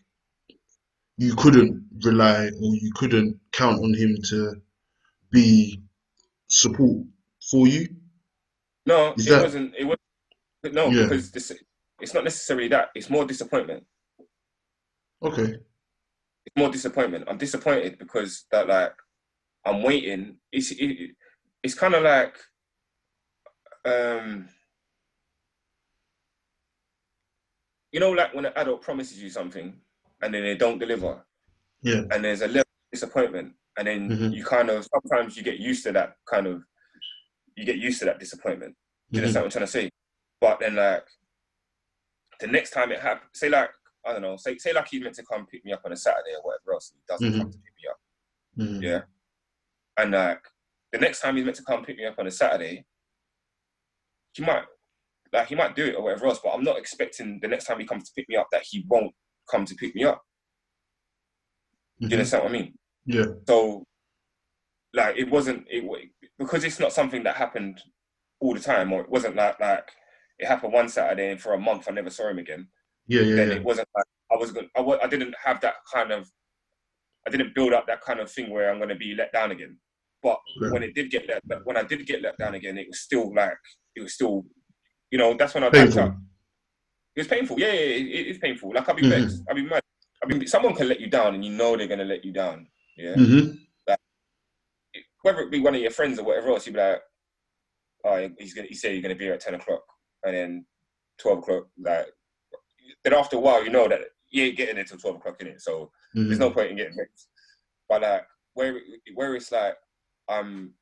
you 1.17 1.33
couldn't 1.35 1.83
rely 2.03 2.49
or 2.61 2.75
you 2.75 2.91
couldn't 2.93 3.39
count 3.51 3.79
on 3.83 3.93
him 3.93 4.15
to 4.29 4.61
be 5.31 5.81
support 6.47 7.03
for 7.49 7.67
you? 7.67 7.87
No, 8.85 9.13
Is 9.17 9.25
it 9.25 9.29
that- 9.31 9.43
wasn't. 9.43 9.73
It 9.75 9.85
no 10.63 10.89
Yeah. 10.89 11.03
because 11.03 11.31
this, 11.31 11.51
it's 12.01 12.13
not 12.13 12.23
necessarily 12.23 12.67
that. 12.69 12.89
It's 12.95 13.09
more 13.09 13.25
disappointment. 13.25 13.85
Okay. 15.23 15.55
It's 16.45 16.55
more 16.57 16.69
disappointment. 16.69 17.25
I'm 17.27 17.37
disappointed 17.37 17.97
because 17.97 18.45
that 18.51 18.67
like 18.67 18.93
I'm 19.65 19.83
waiting. 19.83 20.37
It's 20.51 20.71
it, 20.71 21.11
it's 21.63 21.73
kind 21.73 21.95
of 21.95 22.03
like 22.03 22.37
um 23.85 24.47
you 27.91 27.99
know 27.99 28.11
like 28.11 28.33
when 28.33 28.45
an 28.45 28.53
adult 28.55 28.81
promises 28.81 29.21
you 29.21 29.29
something 29.29 29.79
and 30.21 30.33
then 30.33 30.43
they 30.43 30.55
don't 30.55 30.79
deliver 30.79 31.25
Yeah. 31.81 32.03
and 32.11 32.23
there's 32.23 32.41
a 32.41 32.47
level 32.47 32.61
of 32.61 32.91
disappointment 32.91 33.53
and 33.77 33.87
then 33.87 34.09
Mhm. 34.09 34.33
you 34.33 34.43
kind 34.45 34.69
of 34.69 34.85
sometimes 34.93 35.37
you 35.37 35.43
get 35.43 35.59
used 35.59 35.83
to 35.85 35.91
that 35.93 36.15
kind 36.25 36.47
of 36.47 36.63
you 37.55 37.65
get 37.65 37.77
used 37.77 37.99
to 37.99 38.05
that 38.05 38.19
disappointment 38.19 38.75
do 39.11 39.19
you 39.19 39.21
Mhm. 39.21 39.27
understand 39.27 39.43
what 39.43 39.47
I'm 39.47 39.51
trying 39.51 39.65
to 39.65 39.71
say? 39.71 39.96
But 40.39 40.59
then 40.59 40.75
like 40.75 41.05
the 42.39 42.47
next 42.47 42.71
time 42.71 42.91
it 42.91 42.99
happens, 42.99 43.29
say 43.33 43.49
like 43.49 43.69
I 44.05 44.13
don't 44.13 44.21
know, 44.21 44.37
say 44.37 44.57
say 44.57 44.73
like 44.73 44.87
he's 44.89 45.01
meant 45.01 45.15
to 45.15 45.23
come 45.23 45.45
pick 45.47 45.65
me 45.65 45.73
up 45.73 45.81
on 45.85 45.91
a 45.91 45.95
Saturday 45.97 46.35
or 46.35 46.41
whatever 46.43 46.73
else, 46.73 46.91
and 46.91 46.99
he 46.99 47.05
doesn't 47.07 47.33
Mhm. 47.33 47.41
come 47.41 47.51
to 47.51 47.57
pick 47.57 47.73
me 47.81 47.89
up. 47.89 47.99
Mhm. 48.57 48.81
Yeah. 48.83 49.01
And 49.97 50.11
like 50.11 50.41
the 50.91 50.99
next 50.99 51.21
time 51.21 51.35
he's 51.35 51.45
meant 51.45 51.57
to 51.57 51.63
come 51.63 51.83
pick 51.83 51.97
me 51.97 52.05
up 52.05 52.19
on 52.19 52.27
a 52.27 52.31
Saturday, 52.31 52.85
he 54.33 54.43
might 54.43 54.65
like 55.33 55.47
he 55.47 55.55
might 55.55 55.75
do 55.75 55.85
it 55.85 55.95
or 55.95 56.03
whatever 56.03 56.27
else, 56.27 56.39
but 56.43 56.51
I'm 56.51 56.63
not 56.63 56.77
expecting 56.77 57.39
the 57.41 57.47
next 57.47 57.65
time 57.65 57.79
he 57.79 57.85
comes 57.85 58.05
to 58.05 58.13
pick 58.15 58.29
me 58.29 58.35
up 58.37 58.47
that 58.51 58.63
he 58.63 58.85
won't 58.87 59.13
come 59.49 59.65
to 59.65 59.75
pick 59.75 59.93
me 59.95 60.03
up. 60.05 60.21
Do 61.99 62.05
you 62.05 62.09
Mhm. 62.09 62.13
understand 62.13 62.43
what 62.43 62.49
I 62.49 62.53
mean? 62.53 62.79
Yeah. 63.05 63.25
So, 63.47 63.85
like, 64.93 65.17
it 65.17 65.29
wasn't 65.29 65.67
it 65.69 66.11
because 66.37 66.63
it's 66.63 66.79
not 66.79 66.93
something 66.93 67.23
that 67.23 67.35
happened 67.35 67.81
all 68.39 68.53
the 68.53 68.59
time, 68.59 68.93
or 68.93 69.01
it 69.01 69.09
wasn't 69.09 69.35
like 69.35 69.59
like 69.59 69.91
it 70.39 70.47
happened 70.47 70.73
one 70.73 70.89
Saturday 70.89 71.31
and 71.31 71.41
for 71.41 71.53
a 71.53 71.59
month 71.59 71.85
I 71.87 71.91
never 71.91 72.09
saw 72.09 72.29
him 72.29 72.37
again. 72.39 72.67
Yeah. 73.07 73.21
Yeah. 73.21 73.35
Then 73.35 73.49
Yeah. 73.49 73.55
it 73.55 73.63
wasn't 73.63 73.87
like 73.95 74.05
I 74.31 74.35
was 74.35 74.51
going. 74.51 74.69
I, 74.75 74.81
I 74.81 75.07
didn't 75.07 75.35
have 75.43 75.61
that 75.61 75.75
kind 75.93 76.11
of. 76.11 76.29
I 77.25 77.29
didn't 77.29 77.55
build 77.55 77.73
up 77.73 77.87
that 77.87 78.01
kind 78.01 78.19
of 78.19 78.31
thing 78.31 78.49
where 78.49 78.69
I'm 78.69 78.77
going 78.77 78.89
to 78.89 78.95
be 78.95 79.13
let 79.15 79.33
down 79.33 79.51
again. 79.51 79.77
But 80.23 80.39
Yeah. 80.61 80.69
when 80.71 80.83
it 80.83 80.95
did 80.95 81.11
get 81.11 81.27
let, 81.27 81.41
when 81.65 81.77
I 81.77 81.83
did 81.83 82.05
get 82.05 82.21
let 82.21 82.37
down 82.37 82.55
again, 82.55 82.77
it 82.77 82.87
was 82.89 83.01
still 83.01 83.33
like 83.33 83.57
it 83.95 84.01
was 84.01 84.13
still, 84.13 84.45
you 85.11 85.17
know, 85.17 85.33
that's 85.33 85.53
when 85.53 85.63
I 85.63 85.69
backed 85.69 85.95
Painful. 85.95 86.03
up. 86.03 86.17
It 87.15 87.21
was 87.21 87.27
painful. 87.27 87.59
Yeah, 87.59 87.71
yeah, 87.73 87.79
yeah, 87.95 88.19
it, 88.19 88.27
it's 88.27 88.39
painful. 88.39 88.73
Like 88.73 88.87
I'll 88.87 88.95
be 88.95 89.01
Mhm. 89.03 89.09
vexed. 89.09 89.43
I'll 89.49 89.55
be 89.55 89.63
mad. 89.63 89.81
I 90.23 90.27
mean, 90.27 90.47
someone 90.47 90.73
can 90.75 90.87
let 90.87 90.99
you 90.99 91.07
down, 91.09 91.35
and 91.35 91.43
you 91.45 91.51
know 91.51 91.75
they're 91.75 91.87
going 91.87 91.99
to 91.99 92.05
let 92.05 92.23
you 92.25 92.31
down. 92.33 92.67
Yeah 92.97 93.15
hmm 93.15 93.51
whether 95.23 95.41
it 95.41 95.51
be 95.51 95.59
one 95.59 95.75
of 95.75 95.81
your 95.81 95.91
friends 95.91 96.19
or 96.19 96.23
whatever 96.23 96.49
else, 96.49 96.65
you'd 96.65 96.73
be 96.73 96.79
like, 96.79 97.01
oh, 98.05 98.29
he's 98.39 98.53
gonna, 98.53 98.67
he 98.67 98.75
said 98.75 98.93
you're 98.93 99.01
gonna 99.01 99.15
be 99.15 99.25
here 99.25 99.33
at 99.33 99.41
ten 99.41 99.55
o'clock, 99.55 99.81
and 100.23 100.35
then 100.35 100.65
twelve 101.19 101.39
o'clock. 101.39 101.67
Like, 101.79 102.07
then 103.03 103.13
after 103.13 103.37
a 103.37 103.39
while, 103.39 103.63
you 103.63 103.69
know 103.69 103.87
that 103.87 104.01
you 104.29 104.43
ain't 104.43 104.57
getting 104.57 104.77
it 104.77 104.87
till 104.87 104.97
twelve 104.97 105.17
o'clock 105.17 105.41
in 105.41 105.47
it, 105.47 105.61
so 105.61 105.91
there's 106.27 106.39
no 106.39 106.51
point 106.51 106.71
in 106.71 106.77
getting 106.77 106.97
vexed. 106.97 107.29
But 107.89 108.01
like, 108.01 108.23
where 108.53 108.79
where 109.15 109.35
it's 109.35 109.51
like, 109.51 109.75
um, 110.29 110.73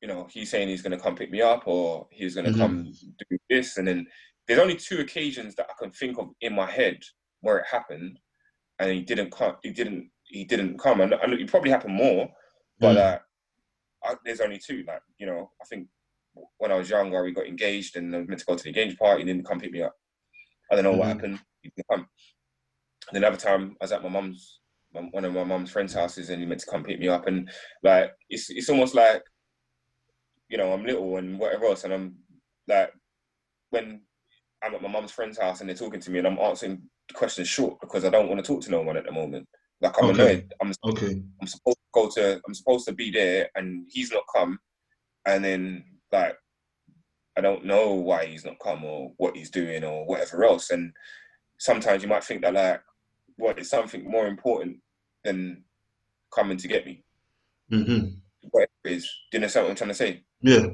you 0.00 0.08
know, 0.08 0.26
he's 0.30 0.50
saying 0.50 0.68
he's 0.68 0.82
gonna 0.82 0.98
come 0.98 1.14
pick 1.14 1.30
me 1.30 1.40
up, 1.42 1.62
or 1.66 2.08
he's 2.10 2.34
gonna 2.34 2.50
Mhm. 2.50 2.58
come 2.58 2.92
do 3.30 3.38
this, 3.48 3.76
and 3.78 3.86
then 3.86 4.06
there's 4.46 4.58
only 4.60 4.76
two 4.76 5.00
occasions 5.00 5.54
that 5.54 5.68
I 5.70 5.74
can 5.78 5.92
think 5.92 6.18
of 6.18 6.30
in 6.40 6.54
my 6.54 6.68
head 6.70 7.00
where 7.40 7.58
it 7.58 7.66
happened, 7.66 8.18
and 8.78 8.90
he 8.90 9.00
didn't 9.02 9.30
come. 9.30 9.56
He 9.62 9.70
didn't. 9.70 10.10
He 10.24 10.44
didn't 10.44 10.78
come, 10.78 11.00
and, 11.02 11.12
and 11.12 11.34
it 11.34 11.50
probably 11.50 11.70
happened 11.70 11.94
more. 11.94 12.28
But 12.80 12.96
Mm. 12.96 13.00
uh, 13.00 13.18
I, 14.04 14.16
there's 14.24 14.40
only 14.40 14.58
two. 14.58 14.82
Like 14.86 15.02
you 15.18 15.26
know, 15.26 15.52
I 15.60 15.64
think 15.66 15.88
when 16.58 16.72
I 16.72 16.76
was 16.76 16.90
younger, 16.90 17.22
we 17.22 17.32
got 17.32 17.46
engaged 17.46 17.96
and 17.96 18.14
I 18.14 18.18
was 18.18 18.28
meant 18.28 18.40
to 18.40 18.46
go 18.46 18.56
to 18.56 18.62
the 18.62 18.68
engagement 18.70 18.98
party. 18.98 19.22
He 19.22 19.26
didn't 19.26 19.46
come 19.46 19.60
pick 19.60 19.72
me 19.72 19.82
up. 19.82 19.94
I 20.70 20.74
don't 20.74 20.84
know 20.84 20.92
what 20.92 21.08
Mhm. 21.08 21.12
happened. 21.12 21.40
He 21.62 21.70
didn't 21.70 21.88
come. 21.88 22.08
And 23.08 23.14
then 23.16 23.24
another 23.24 23.36
time, 23.36 23.76
I 23.80 23.84
was 23.84 23.92
at 23.92 24.02
my 24.02 24.08
mum's, 24.08 24.60
one 24.92 25.24
of 25.24 25.32
my 25.34 25.44
mum's 25.44 25.70
friends' 25.70 25.94
houses, 25.94 26.30
and 26.30 26.40
he 26.40 26.46
meant 26.46 26.60
to 26.60 26.70
come 26.70 26.84
pick 26.84 26.98
me 26.98 27.08
up. 27.08 27.26
And 27.26 27.50
like, 27.82 28.12
it's 28.30 28.48
it's 28.50 28.68
almost 28.70 28.94
like, 28.94 29.22
you 30.48 30.58
know, 30.58 30.72
I'm 30.72 30.84
little 30.84 31.16
and 31.16 31.38
whatever 31.38 31.66
else, 31.66 31.84
and 31.84 31.92
I'm 31.92 32.16
like, 32.68 32.92
when 33.70 34.02
I'm 34.62 34.74
at 34.74 34.82
my 34.82 34.88
mum's 34.88 35.10
friend's 35.10 35.38
house 35.38 35.60
and 35.60 35.68
they're 35.68 35.76
talking 35.76 36.00
to 36.00 36.10
me, 36.10 36.18
and 36.18 36.28
I'm 36.28 36.38
answering 36.38 36.82
questions 37.14 37.48
short 37.48 37.80
because 37.80 38.04
I 38.04 38.10
don't 38.10 38.28
want 38.28 38.42
to 38.44 38.46
talk 38.46 38.62
to 38.62 38.70
no 38.70 38.82
one 38.82 38.96
at 38.96 39.04
the 39.04 39.12
moment. 39.12 39.48
Like 39.80 39.98
I'm 39.98 40.10
Okay. 40.10 40.22
annoyed. 40.22 40.54
I'm 40.60 40.72
Okay. 40.84 41.22
I'm 41.40 41.46
supposed 41.48 41.76
to 41.78 41.90
go 41.92 42.08
to 42.10 42.40
I'm 42.46 42.54
supposed 42.54 42.86
to 42.86 42.94
be 42.94 43.10
there 43.10 43.50
and 43.56 43.86
he's 43.90 44.12
not 44.12 44.22
come 44.34 44.58
and 45.26 45.44
then 45.44 45.84
like 46.12 46.36
I 47.36 47.40
don't 47.40 47.64
know 47.64 47.94
why 47.94 48.26
he's 48.26 48.44
not 48.44 48.58
come 48.58 48.84
or 48.84 49.12
what 49.16 49.36
he's 49.36 49.50
doing 49.50 49.84
or 49.84 50.06
whatever 50.06 50.44
else 50.44 50.70
and 50.70 50.92
sometimes 51.58 52.02
you 52.02 52.08
might 52.08 52.24
think 52.24 52.42
that 52.42 52.54
like 52.54 52.82
what 53.36 53.58
is 53.58 53.70
something 53.70 54.10
more 54.10 54.26
important 54.26 54.78
than 55.24 55.64
coming 56.34 56.58
to 56.58 56.68
get 56.68 56.86
me 56.86 57.02
hmm 57.70 58.06
whatever 58.50 58.70
it 58.84 58.92
is 58.92 59.04
do 59.30 59.38
you 59.38 59.38
understand 59.38 59.64
what 59.64 59.70
I'm 59.70 59.76
trying 59.76 59.90
to 59.90 59.94
say 59.94 60.22
Yeah. 60.42 60.66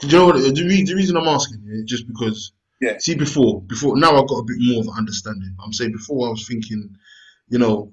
Do 0.00 0.08
you 0.08 0.18
know 0.18 0.26
what? 0.26 0.36
The, 0.36 0.50
the 0.52 0.94
reason 0.94 1.16
I'm 1.16 1.28
asking 1.28 1.62
is 1.70 1.84
just 1.84 2.06
because. 2.08 2.52
Yeah. 2.80 2.98
See, 2.98 3.14
before, 3.14 3.62
before 3.62 3.96
now, 3.96 4.10
I've 4.20 4.28
got 4.28 4.40
a 4.40 4.44
bit 4.44 4.56
more 4.58 4.80
of 4.80 4.88
an 4.88 4.94
understanding. 4.98 5.54
I'm 5.64 5.72
saying 5.72 5.92
before, 5.92 6.26
I 6.26 6.30
was 6.30 6.46
thinking, 6.46 6.96
you 7.48 7.58
know, 7.58 7.92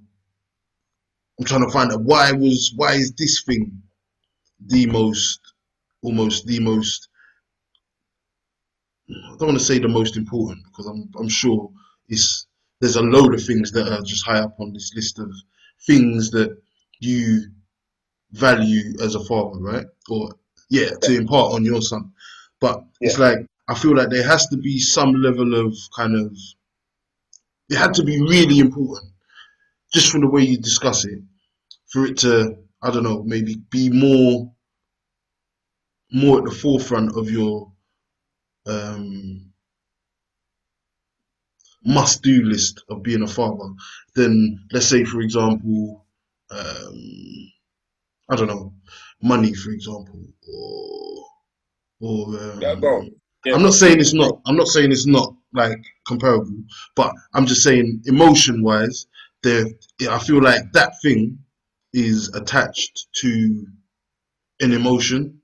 I'm 1.39 1.45
trying 1.45 1.65
to 1.65 1.71
find 1.71 1.91
out 1.91 2.01
why 2.01 2.31
was 2.31 2.73
why 2.75 2.93
is 2.93 3.13
this 3.13 3.43
thing 3.43 3.81
the 4.65 4.87
most, 4.87 5.39
almost 6.03 6.45
the 6.45 6.59
most. 6.59 7.09
I 9.09 9.35
don't 9.37 9.49
want 9.49 9.59
to 9.59 9.63
say 9.65 9.79
the 9.79 9.87
most 9.87 10.17
important 10.17 10.63
because 10.65 10.87
I'm 10.87 11.09
I'm 11.17 11.29
sure 11.29 11.71
it's 12.07 12.47
there's 12.79 12.95
a 12.95 13.01
load 13.01 13.33
of 13.33 13.43
things 13.43 13.71
that 13.71 13.91
are 13.91 14.01
just 14.01 14.25
high 14.25 14.39
up 14.39 14.59
on 14.59 14.73
this 14.73 14.91
list 14.95 15.19
of 15.19 15.31
things 15.85 16.31
that 16.31 16.57
you 16.99 17.51
value 18.31 18.93
as 19.01 19.15
a 19.15 19.23
father, 19.25 19.59
right? 19.59 19.85
Or 20.09 20.29
yeah, 20.69 20.89
to 21.01 21.15
impart 21.15 21.53
on 21.53 21.65
your 21.65 21.81
son. 21.81 22.11
But 22.59 22.83
it's 23.01 23.19
like 23.19 23.39
I 23.67 23.75
feel 23.75 23.95
like 23.95 24.09
there 24.09 24.27
has 24.27 24.47
to 24.47 24.57
be 24.57 24.79
some 24.79 25.13
level 25.13 25.55
of 25.55 25.75
kind 25.95 26.15
of 26.15 26.35
it 27.69 27.77
had 27.77 27.93
to 27.95 28.03
be 28.03 28.21
really 28.21 28.59
important, 28.59 29.11
just 29.93 30.11
from 30.11 30.21
the 30.21 30.29
way 30.29 30.41
you 30.41 30.57
discuss 30.57 31.05
it, 31.05 31.19
for 31.87 32.05
it 32.05 32.17
to 32.19 32.57
I 32.81 32.91
don't 32.91 33.03
know 33.03 33.23
maybe 33.23 33.55
be 33.69 33.89
more 33.89 34.51
more 36.11 36.39
at 36.39 36.45
the 36.45 36.51
forefront 36.51 37.15
of 37.17 37.29
your 37.29 37.71
um, 38.67 39.51
must 41.83 42.21
do 42.21 42.43
list 42.43 42.83
of 42.89 43.01
being 43.03 43.23
a 43.23 43.27
father 43.27 43.69
than 44.15 44.59
let's 44.71 44.87
say 44.87 45.03
for 45.03 45.21
example 45.21 46.05
um, 46.51 47.51
I 48.29 48.35
don't 48.35 48.47
know 48.47 48.73
money 49.21 49.53
for 49.53 49.71
example 49.71 50.21
or 50.53 51.25
or 52.01 52.27
um, 52.39 52.61
yeah 52.61 53.01
yeah, 53.45 53.55
I'm 53.55 53.63
not 53.63 53.73
saying 53.73 53.99
it's 53.99 54.13
not. 54.13 54.39
I'm 54.45 54.55
not 54.55 54.67
saying 54.67 54.91
it's 54.91 55.07
not 55.07 55.33
like 55.53 55.79
comparable, 56.07 56.63
but 56.95 57.11
I'm 57.33 57.47
just 57.47 57.63
saying 57.63 58.03
emotion 58.05 58.63
wise, 58.63 59.07
there. 59.41 59.65
I 60.09 60.19
feel 60.19 60.41
like 60.41 60.71
that 60.73 60.93
thing 61.01 61.39
is 61.93 62.29
attached 62.35 63.07
to 63.21 63.65
an 64.59 64.73
emotion. 64.73 65.40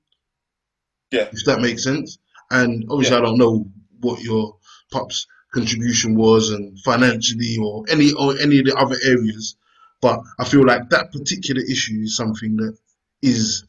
Yeah. 1.12 1.30
If 1.32 1.46
that 1.46 1.62
makes 1.62 1.84
sense. 1.84 2.18
And 2.52 2.86
obviously, 2.90 3.18
I 3.18 3.22
don't 3.22 3.38
know 3.38 3.70
what 4.02 4.22
your 4.22 4.58
pops 4.92 5.28
contribution 5.54 6.16
was, 6.16 6.52
and 6.52 6.78
financially, 6.82 7.58
or 7.62 7.86
any 7.90 8.14
or 8.14 8.38
any 8.40 8.60
of 8.60 8.66
the 8.66 8.76
other 8.76 8.98
areas, 9.04 9.56
but 10.02 10.20
I 10.40 10.46
feel 10.46 10.66
like 10.66 10.90
that 10.90 11.12
particular 11.12 11.62
issue 11.62 12.00
is 12.02 12.16
something 12.16 12.56
that 12.58 12.78
is 13.22 13.66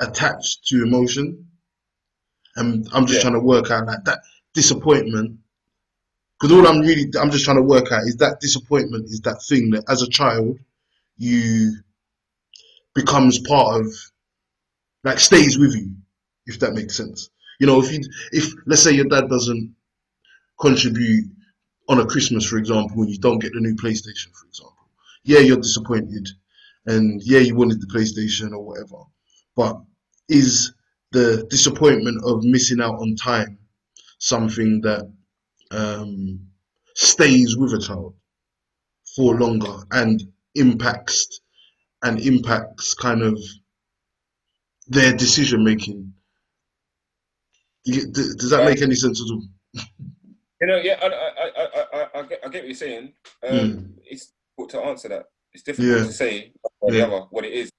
attached 0.00 0.66
to 0.68 0.82
emotion 0.82 1.48
and 2.56 2.88
I'm 2.92 3.06
just 3.06 3.18
Yeah. 3.18 3.30
trying 3.30 3.40
to 3.40 3.46
work 3.46 3.70
out 3.70 3.86
like 3.86 4.04
that 4.04 4.20
disappointment. 4.54 5.38
Because 6.40 6.56
all 6.56 6.66
I'm 6.66 6.80
really, 6.80 7.10
I'm 7.20 7.30
just 7.30 7.44
trying 7.44 7.56
to 7.56 7.62
work 7.62 7.90
out 7.92 8.02
is 8.04 8.16
that 8.16 8.40
disappointment 8.40 9.06
is 9.06 9.20
that 9.22 9.42
thing 9.48 9.70
that 9.70 9.84
as 9.88 10.02
a 10.02 10.08
child 10.08 10.58
you 11.16 11.76
becomes 12.94 13.38
part 13.40 13.80
of, 13.80 13.92
like 15.04 15.18
stays 15.20 15.58
with 15.58 15.74
you, 15.74 15.94
if 16.48 16.58
that 16.60 16.74
makes 16.74 16.96
sense. 16.96 17.30
You 17.60 17.66
know, 17.66 17.80
if 17.80 17.92
you, 17.92 18.00
if 18.32 18.52
let's 18.66 18.82
say 18.82 18.92
your 18.92 19.04
dad 19.04 19.28
doesn't 19.28 19.74
contribute 20.60 21.30
on 21.88 22.00
a 22.00 22.06
Christmas, 22.06 22.46
for 22.46 22.58
example, 22.58 22.96
when 22.96 23.08
you 23.08 23.18
don't 23.18 23.38
get 23.38 23.52
the 23.52 23.60
new 23.60 23.76
PlayStation, 23.76 24.32
for 24.34 24.46
example, 24.46 24.88
yeah, 25.24 25.40
you're 25.40 25.58
disappointed, 25.58 26.28
and 26.86 27.22
yeah, 27.22 27.40
you 27.40 27.54
wanted 27.54 27.80
the 27.80 27.86
PlayStation 27.86 28.52
or 28.52 28.64
whatever, 28.64 29.04
but 29.54 29.80
is 30.28 30.72
the 31.12 31.46
disappointment 31.50 32.22
of 32.24 32.44
missing 32.44 32.80
out 32.80 32.94
on 32.96 33.14
time 33.16 33.58
something 34.18 34.80
that 34.82 35.10
um, 35.70 36.40
stays 36.94 37.56
with 37.56 37.72
a 37.72 37.80
child 37.80 38.14
for 39.16 39.36
longer 39.36 39.84
and 39.92 40.22
impacts 40.54 41.40
and 42.02 42.20
impacts 42.20 42.94
kind 42.94 43.22
of 43.22 43.38
their 44.88 45.14
decision 45.14 45.64
making 45.64 46.12
You, 47.88 48.06
does 48.12 48.50
that 48.50 48.66
make 48.66 48.82
any 48.82 48.94
sense 48.94 49.18
at 49.18 49.32
all? 49.32 49.42
You 50.60 50.66
know, 50.66 50.76
yeah, 50.76 50.98
I, 51.00 51.06
I, 51.06 51.50
I, 51.56 51.84
I, 51.94 52.18
I, 52.18 52.22
get, 52.26 52.40
I 52.44 52.48
get 52.48 52.62
what 52.62 52.64
you're 52.66 52.74
saying. 52.74 53.12
Um, 53.48 53.56
mm. 53.56 53.92
It's 54.04 54.32
difficult 54.58 54.70
to 54.70 54.88
answer 54.90 55.08
that. 55.08 55.24
It's 55.54 55.62
difficult 55.62 56.06
to 56.06 56.12
say 56.12 56.52
or 56.80 56.92
yeah. 56.92 57.06
the 57.06 57.06
other 57.06 57.26
what 57.30 57.46
it 57.46 57.52
is. 57.52 57.70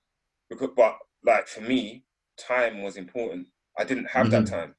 Because, 0.49 0.69
but 0.75 0.97
like 1.23 1.47
for 1.47 1.61
me, 1.61 2.05
time 2.39 2.81
was 2.81 2.97
important. 2.97 3.47
I 3.77 3.83
didn't 3.83 4.09
have 4.09 4.27
mm-hmm. 4.27 4.45
that 4.45 4.47
time. 4.47 4.75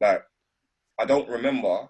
Like, 0.00 0.22
I 1.00 1.04
don't 1.04 1.28
remember 1.28 1.88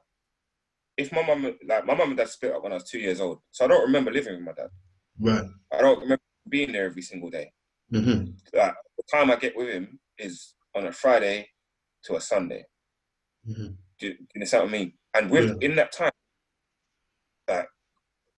if 0.97 1.12
my 1.12 1.27
mum, 1.27 1.55
like 1.69 1.85
my 1.85 1.95
mum 1.95 2.09
and 2.09 2.17
dad 2.17 2.31
split 2.31 2.55
up 2.55 2.62
when 2.62 2.73
I 2.73 2.77
was 2.77 2.89
two 2.89 2.99
years 2.99 3.21
old, 3.21 3.41
so 3.51 3.67
I 3.67 3.69
don't 3.69 3.85
remember 3.85 4.11
living 4.11 4.37
with 4.37 4.45
my 4.45 4.53
dad. 4.53 4.71
Right. 5.21 5.45
I 5.71 5.83
don't 5.83 6.01
remember 6.01 6.23
being 6.49 6.73
there 6.73 6.87
every 6.87 7.03
single 7.03 7.29
day. 7.29 7.53
Mm-hmm. 7.93 8.31
Like 8.57 8.75
the 8.97 9.03
time 9.12 9.31
I 9.31 9.37
get 9.37 9.55
with 9.55 9.69
him 9.69 9.99
is 10.17 10.55
on 10.75 10.87
a 10.87 10.93
Friday 10.93 11.49
to 12.05 12.17
a 12.17 12.21
Sunday. 12.21 12.65
Mm-hmm. 13.49 13.67
Do, 13.99 14.07
you 14.07 14.15
understand 14.37 14.65
what 14.65 14.75
I 14.75 14.79
mean? 14.79 14.93
And 15.15 15.31
with 15.31 15.59
yeah. 15.61 15.69
in 15.69 15.77
that 15.77 15.93
time, 15.93 16.11
that 17.47 17.67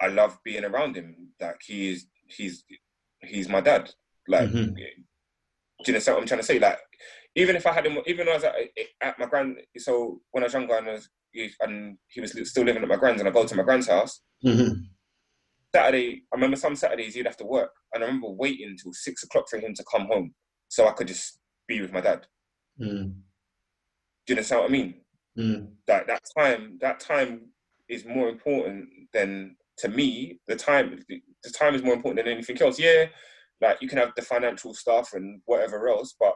I 0.00 0.08
love 0.08 0.38
being 0.44 0.64
around 0.64 0.96
him. 0.96 1.30
Like 1.40 1.60
he 1.64 1.90
is, 1.90 2.06
he's 2.26 2.64
he's 3.22 3.48
my 3.48 3.60
dad. 3.60 3.90
Like, 4.28 4.48
mm-hmm. 4.48 4.74
do 4.74 4.80
you 4.80 5.88
understand 5.88 6.16
what 6.16 6.22
I'm 6.22 6.28
trying 6.28 6.40
to 6.40 6.46
say? 6.46 6.58
Like, 6.58 6.78
even 7.34 7.56
if 7.56 7.66
I 7.66 7.72
had 7.72 7.86
him, 7.86 7.98
even 8.06 8.26
when 8.26 8.32
I 8.32 8.36
was 8.36 8.44
at, 8.44 8.54
at 9.00 9.18
my 9.18 9.26
grand, 9.26 9.58
so 9.78 10.20
when 10.32 10.42
I 10.42 10.46
was 10.46 10.52
younger 10.54 10.76
and, 10.76 10.88
I 10.88 10.92
was, 10.92 11.08
and 11.60 11.98
he 12.08 12.20
was 12.20 12.32
still 12.50 12.64
living 12.64 12.82
at 12.82 12.88
my 12.88 12.96
grand's, 12.96 13.20
and 13.20 13.28
I 13.28 13.32
go 13.32 13.46
to 13.46 13.54
my 13.54 13.62
grand's 13.62 13.88
house. 13.88 14.20
Mm-hmm. 14.44 14.80
Saturday, 15.74 16.22
I 16.32 16.36
remember 16.36 16.56
some 16.56 16.74
Saturdays 16.74 17.14
he'd 17.14 17.26
have 17.26 17.36
to 17.36 17.44
work, 17.44 17.70
and 17.92 18.02
I 18.02 18.06
remember 18.06 18.30
waiting 18.30 18.70
until 18.70 18.92
six 18.94 19.22
o'clock 19.22 19.48
for 19.48 19.58
him 19.58 19.74
to 19.74 19.84
come 19.90 20.06
home 20.06 20.34
so 20.68 20.88
I 20.88 20.92
could 20.92 21.08
just 21.08 21.38
be 21.68 21.80
with 21.80 21.92
my 21.92 22.00
dad. 22.00 22.26
Mm. 22.80 23.16
Do 24.26 24.32
you 24.32 24.36
understand 24.36 24.60
what 24.62 24.70
I 24.70 24.72
mean? 24.72 24.94
Mm. 25.38 25.68
That 25.86 26.06
that 26.06 26.22
time, 26.36 26.78
that 26.80 27.00
time 27.00 27.50
is 27.88 28.04
more 28.04 28.28
important 28.28 28.88
than 29.12 29.56
to 29.78 29.88
me. 29.88 30.40
The 30.48 30.56
time, 30.56 30.98
the 31.08 31.50
time 31.50 31.74
is 31.74 31.82
more 31.82 31.94
important 31.94 32.24
than 32.24 32.32
anything 32.32 32.60
else. 32.60 32.78
Yeah, 32.78 33.06
like 33.60 33.80
you 33.80 33.88
can 33.88 33.98
have 33.98 34.12
the 34.16 34.22
financial 34.22 34.74
stuff 34.74 35.12
and 35.14 35.40
whatever 35.46 35.88
else, 35.88 36.14
but 36.18 36.34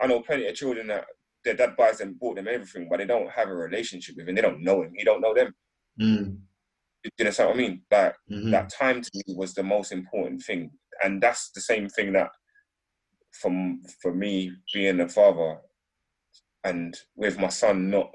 I 0.00 0.06
know 0.06 0.20
plenty 0.20 0.46
of 0.46 0.54
children 0.54 0.88
that 0.88 1.04
their 1.44 1.54
dad 1.54 1.76
buys 1.76 1.98
them, 1.98 2.16
bought 2.20 2.36
them 2.36 2.48
everything, 2.48 2.88
but 2.88 2.98
they 2.98 3.06
don't 3.06 3.30
have 3.30 3.48
a 3.48 3.54
relationship 3.54 4.16
with 4.16 4.28
him. 4.28 4.34
They 4.34 4.42
don't 4.42 4.62
know 4.62 4.82
him. 4.82 4.92
He 4.96 5.04
don't 5.04 5.20
know 5.20 5.34
them. 5.34 5.54
Mm. 6.00 6.38
You 7.04 7.10
understand 7.20 7.48
what 7.50 7.56
I 7.56 7.58
mean? 7.58 7.82
Like 7.90 8.14
mm-hmm. 8.30 8.50
that 8.50 8.70
time 8.70 9.02
to 9.02 9.10
me 9.14 9.34
was 9.36 9.54
the 9.54 9.62
most 9.62 9.92
important 9.92 10.42
thing, 10.42 10.70
and 11.02 11.20
that's 11.20 11.50
the 11.50 11.60
same 11.60 11.88
thing 11.88 12.12
that, 12.12 12.30
from 13.32 13.82
for 14.00 14.14
me 14.14 14.52
being 14.72 15.00
a 15.00 15.08
father, 15.08 15.58
and 16.64 16.96
with 17.16 17.38
my 17.38 17.48
son 17.48 17.90
not, 17.90 18.10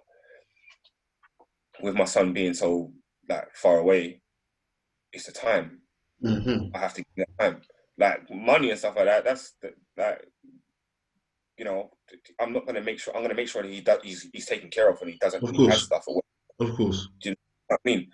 with 1.82 1.95
my 1.95 2.06
son 2.06 2.34
being 2.34 2.54
so 2.54 2.91
like 3.30 3.48
far 3.56 3.78
away, 3.78 4.22
it's 5.12 5.26
the 5.26 5.32
time. 5.32 5.82
Mm-hmm. 6.24 6.76
I 6.76 6.80
have 6.80 6.93
to 6.95 7.04
give 7.16 7.26
that 7.38 7.43
time, 7.43 7.62
like 7.98 8.30
money 8.30 8.72
and 8.72 8.80
stuff 8.80 8.95
like 8.95 9.06
that. 9.06 9.24
That's 9.24 9.54
the, 9.62 9.74
like, 9.98 10.26
you 11.58 11.66
know, 11.66 11.89
I'm 12.39 12.54
not 12.54 12.66
gonna 12.66 12.82
make 12.82 13.00
sure. 13.00 13.16
I'm 13.16 13.22
gonna 13.22 13.36
make 13.36 13.50
sure 13.50 13.62
that 13.62 13.72
he 13.72 13.82
does. 13.82 14.00
He's 14.04 14.30
he's 14.34 14.45
taken 14.45 14.70
care 14.70 14.89
of 14.89 15.00
when 15.00 15.10
he 15.12 15.18
doesn't. 15.18 15.43
Of. 15.43 15.56
He 15.56 15.68
has 15.68 15.84
stuff. 15.84 16.06
Away. 16.08 16.22
Of 16.60 16.76
course. 16.76 17.08
Do 17.22 17.30
you 17.30 17.36
know 17.36 17.38
what 17.68 17.80
I 17.86 17.89
mean? 17.89 18.08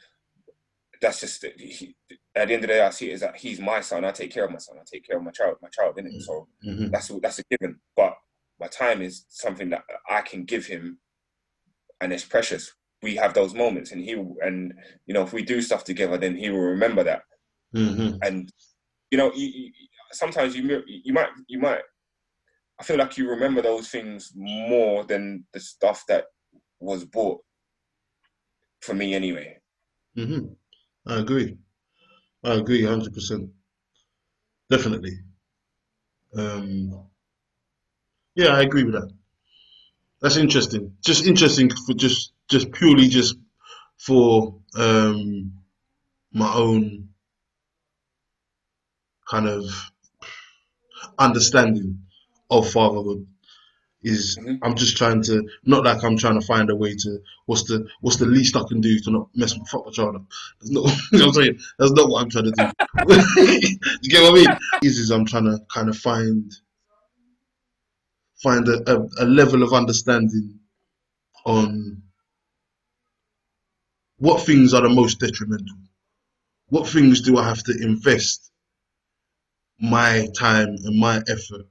that's 1.03 1.19
just 1.19 1.45
he, 1.57 1.95
at 2.35 2.47
the 2.47 2.53
end 2.53 2.63
of 2.63 2.69
the 2.69 2.73
day, 2.75 2.81
I 2.81 2.89
see 2.89 3.11
it 3.11 3.15
as 3.15 3.19
that 3.19 3.35
he's 3.35 3.59
my 3.59 3.81
son. 3.81 4.05
I 4.05 4.11
take 4.11 4.33
care 4.33 4.45
of 4.45 4.51
my 4.51 4.57
son. 4.57 4.77
I 4.79 4.83
take 4.91 5.05
care 5.05 5.17
of 5.17 5.23
my 5.23 5.31
child. 5.31 5.57
My 5.61 5.69
child, 5.69 5.99
in 5.99 6.07
it. 6.07 6.21
So 6.21 6.47
mm-hmm. 6.65 6.89
that's 6.89 7.11
that's 7.21 7.39
a 7.39 7.43
given. 7.51 7.79
But 7.95 8.12
my 8.63 8.69
time 8.69 9.01
is 9.01 9.25
something 9.27 9.69
that 9.71 9.83
I 10.09 10.21
can 10.21 10.45
give 10.45 10.65
him, 10.65 10.97
and 11.99 12.13
it's 12.13 12.23
precious. 12.23 12.71
We 13.01 13.17
have 13.17 13.33
those 13.33 13.53
moments, 13.53 13.91
and 13.91 14.01
he 14.01 14.13
and 14.13 14.73
you 15.05 15.13
know 15.13 15.23
if 15.23 15.33
we 15.33 15.43
do 15.43 15.61
stuff 15.61 15.83
together, 15.83 16.17
then 16.17 16.37
he 16.37 16.49
will 16.49 16.59
remember 16.59 17.03
that. 17.03 17.23
Mm-hmm. 17.75 18.19
And 18.21 18.49
you 19.11 19.17
know, 19.17 19.33
you, 19.33 19.47
you, 19.47 19.71
sometimes 20.13 20.55
you 20.55 20.81
you 20.87 21.11
might 21.11 21.27
you 21.49 21.59
might. 21.59 21.81
I 22.79 22.83
feel 22.83 22.97
like 22.97 23.17
you 23.17 23.29
remember 23.29 23.61
those 23.61 23.89
things 23.89 24.31
more 24.35 25.03
than 25.03 25.45
the 25.53 25.59
stuff 25.59 26.05
that 26.07 26.25
was 26.79 27.03
bought 27.03 27.41
for 28.81 28.93
me 28.93 29.13
anyway. 29.13 29.57
Mm-hmm. 30.17 30.45
I 31.05 31.19
agree. 31.19 31.57
I 32.45 32.53
agree, 32.53 32.85
hundred 32.85 33.13
percent. 33.13 33.49
Definitely. 34.69 35.17
Um, 36.35 37.07
yeah, 38.35 38.49
I 38.49 38.61
agree 38.61 38.83
with 38.83 38.93
that. 38.93 39.11
That's 40.21 40.37
interesting. 40.37 40.95
Just 41.01 41.25
interesting 41.25 41.69
for 41.85 41.93
just 41.93 42.31
just 42.49 42.71
purely 42.71 43.07
just 43.07 43.35
for 43.97 44.55
um, 44.75 45.53
my 46.31 46.51
own 46.53 47.09
kind 49.29 49.47
of 49.47 49.65
understanding 51.17 51.99
of 52.49 52.69
fatherhood 52.69 53.25
is 54.03 54.37
mm-hmm. 54.37 54.55
I'm 54.63 54.75
just 54.75 54.97
trying 54.97 55.23
to 55.23 55.47
not 55.63 55.85
like 55.85 56.03
I'm 56.03 56.17
trying 56.17 56.39
to 56.39 56.45
find 56.45 56.69
a 56.69 56.75
way 56.75 56.95
to 56.95 57.19
what's 57.45 57.63
the 57.63 57.87
what's 58.01 58.17
the 58.17 58.25
least 58.25 58.55
I 58.55 58.63
can 58.67 58.81
do 58.81 58.99
to 58.99 59.11
not 59.11 59.29
mess 59.35 59.57
my 59.57 59.63
fuck 59.65 59.85
my 59.85 59.91
child 59.91 60.15
up. 60.15 60.23
That's 60.59 60.71
not 60.71 60.85
you 61.11 61.19
know 61.19 61.27
what 61.27 61.37
I'm 61.37 61.43
saying. 61.43 61.59
That's 61.79 61.91
not 61.91 62.09
what 62.09 62.21
I'm 62.21 62.29
trying 62.29 62.45
to 62.45 62.51
do. 62.51 62.63
you 64.01 64.09
get 64.09 64.21
what 64.23 64.31
I 64.31 64.35
mean? 64.35 64.57
Is 64.83 64.99
is 64.99 65.09
I'm 65.11 65.25
trying 65.25 65.45
to 65.45 65.59
kind 65.73 65.89
of 65.89 65.97
find 65.97 66.51
find 68.43 68.67
a, 68.67 68.93
a, 68.93 69.07
a 69.21 69.25
level 69.25 69.63
of 69.63 69.73
understanding 69.73 70.59
on 71.45 72.03
what 74.17 74.41
things 74.41 74.73
are 74.73 74.81
the 74.81 74.89
most 74.89 75.19
detrimental. 75.19 75.77
What 76.67 76.87
things 76.87 77.21
do 77.21 77.37
I 77.37 77.47
have 77.47 77.63
to 77.63 77.77
invest 77.81 78.51
my 79.79 80.27
time 80.37 80.75
and 80.83 80.99
my 80.99 81.21
effort 81.27 81.67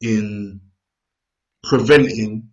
in 0.00 0.60
preventing 1.62 2.50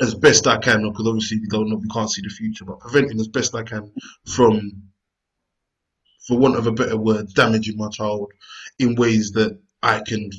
as 0.00 0.14
best 0.14 0.46
I 0.46 0.58
can, 0.58 0.82
because 0.90 1.06
obviously 1.06 1.40
we 1.40 1.46
don't 1.46 1.68
know, 1.68 1.76
we 1.76 1.88
can't 1.88 2.10
see 2.10 2.22
the 2.22 2.28
future, 2.28 2.64
but 2.64 2.80
preventing 2.80 3.20
as 3.20 3.28
best 3.28 3.54
I 3.54 3.62
can 3.62 3.92
from, 4.26 4.82
for 6.26 6.38
want 6.38 6.56
of 6.56 6.66
a 6.66 6.72
better 6.72 6.96
word, 6.96 7.32
damaging 7.34 7.76
my 7.76 7.88
child 7.88 8.32
in 8.78 8.96
ways 8.96 9.32
that 9.32 9.58
I 9.82 10.00
can 10.00 10.30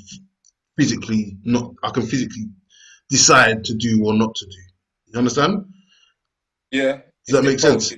physically 0.78 1.38
not, 1.43 1.73
I 1.84 1.89
can 1.91 2.03
physically 2.03 2.45
decide 3.09 3.63
to 3.65 3.76
do 3.76 4.03
or 4.05 4.13
not 4.13 4.36
to 4.36 4.45
do. 4.45 4.57
You 5.07 5.19
understand? 5.19 5.65
Yeah. 6.71 6.99
Does 7.28 7.38
that 7.38 7.43
make 7.43 7.59
sense? 7.59 7.91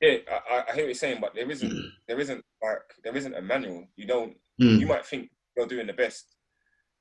Yeah, 0.00 0.18
I, 0.50 0.64
I 0.68 0.74
hear 0.74 0.84
what 0.84 0.86
you're 0.86 0.94
saying, 0.94 1.18
but 1.20 1.34
there 1.34 1.50
isn't, 1.50 1.92
there 2.06 2.20
isn't 2.20 2.44
like, 2.62 2.78
there 3.02 3.16
isn't 3.16 3.34
a 3.34 3.42
manual. 3.42 3.84
You 3.96 4.06
don't, 4.06 4.36
mm. 4.60 4.78
you 4.78 4.86
might 4.86 5.04
think 5.04 5.30
you're 5.56 5.66
doing 5.66 5.88
the 5.88 5.92
best, 5.92 6.36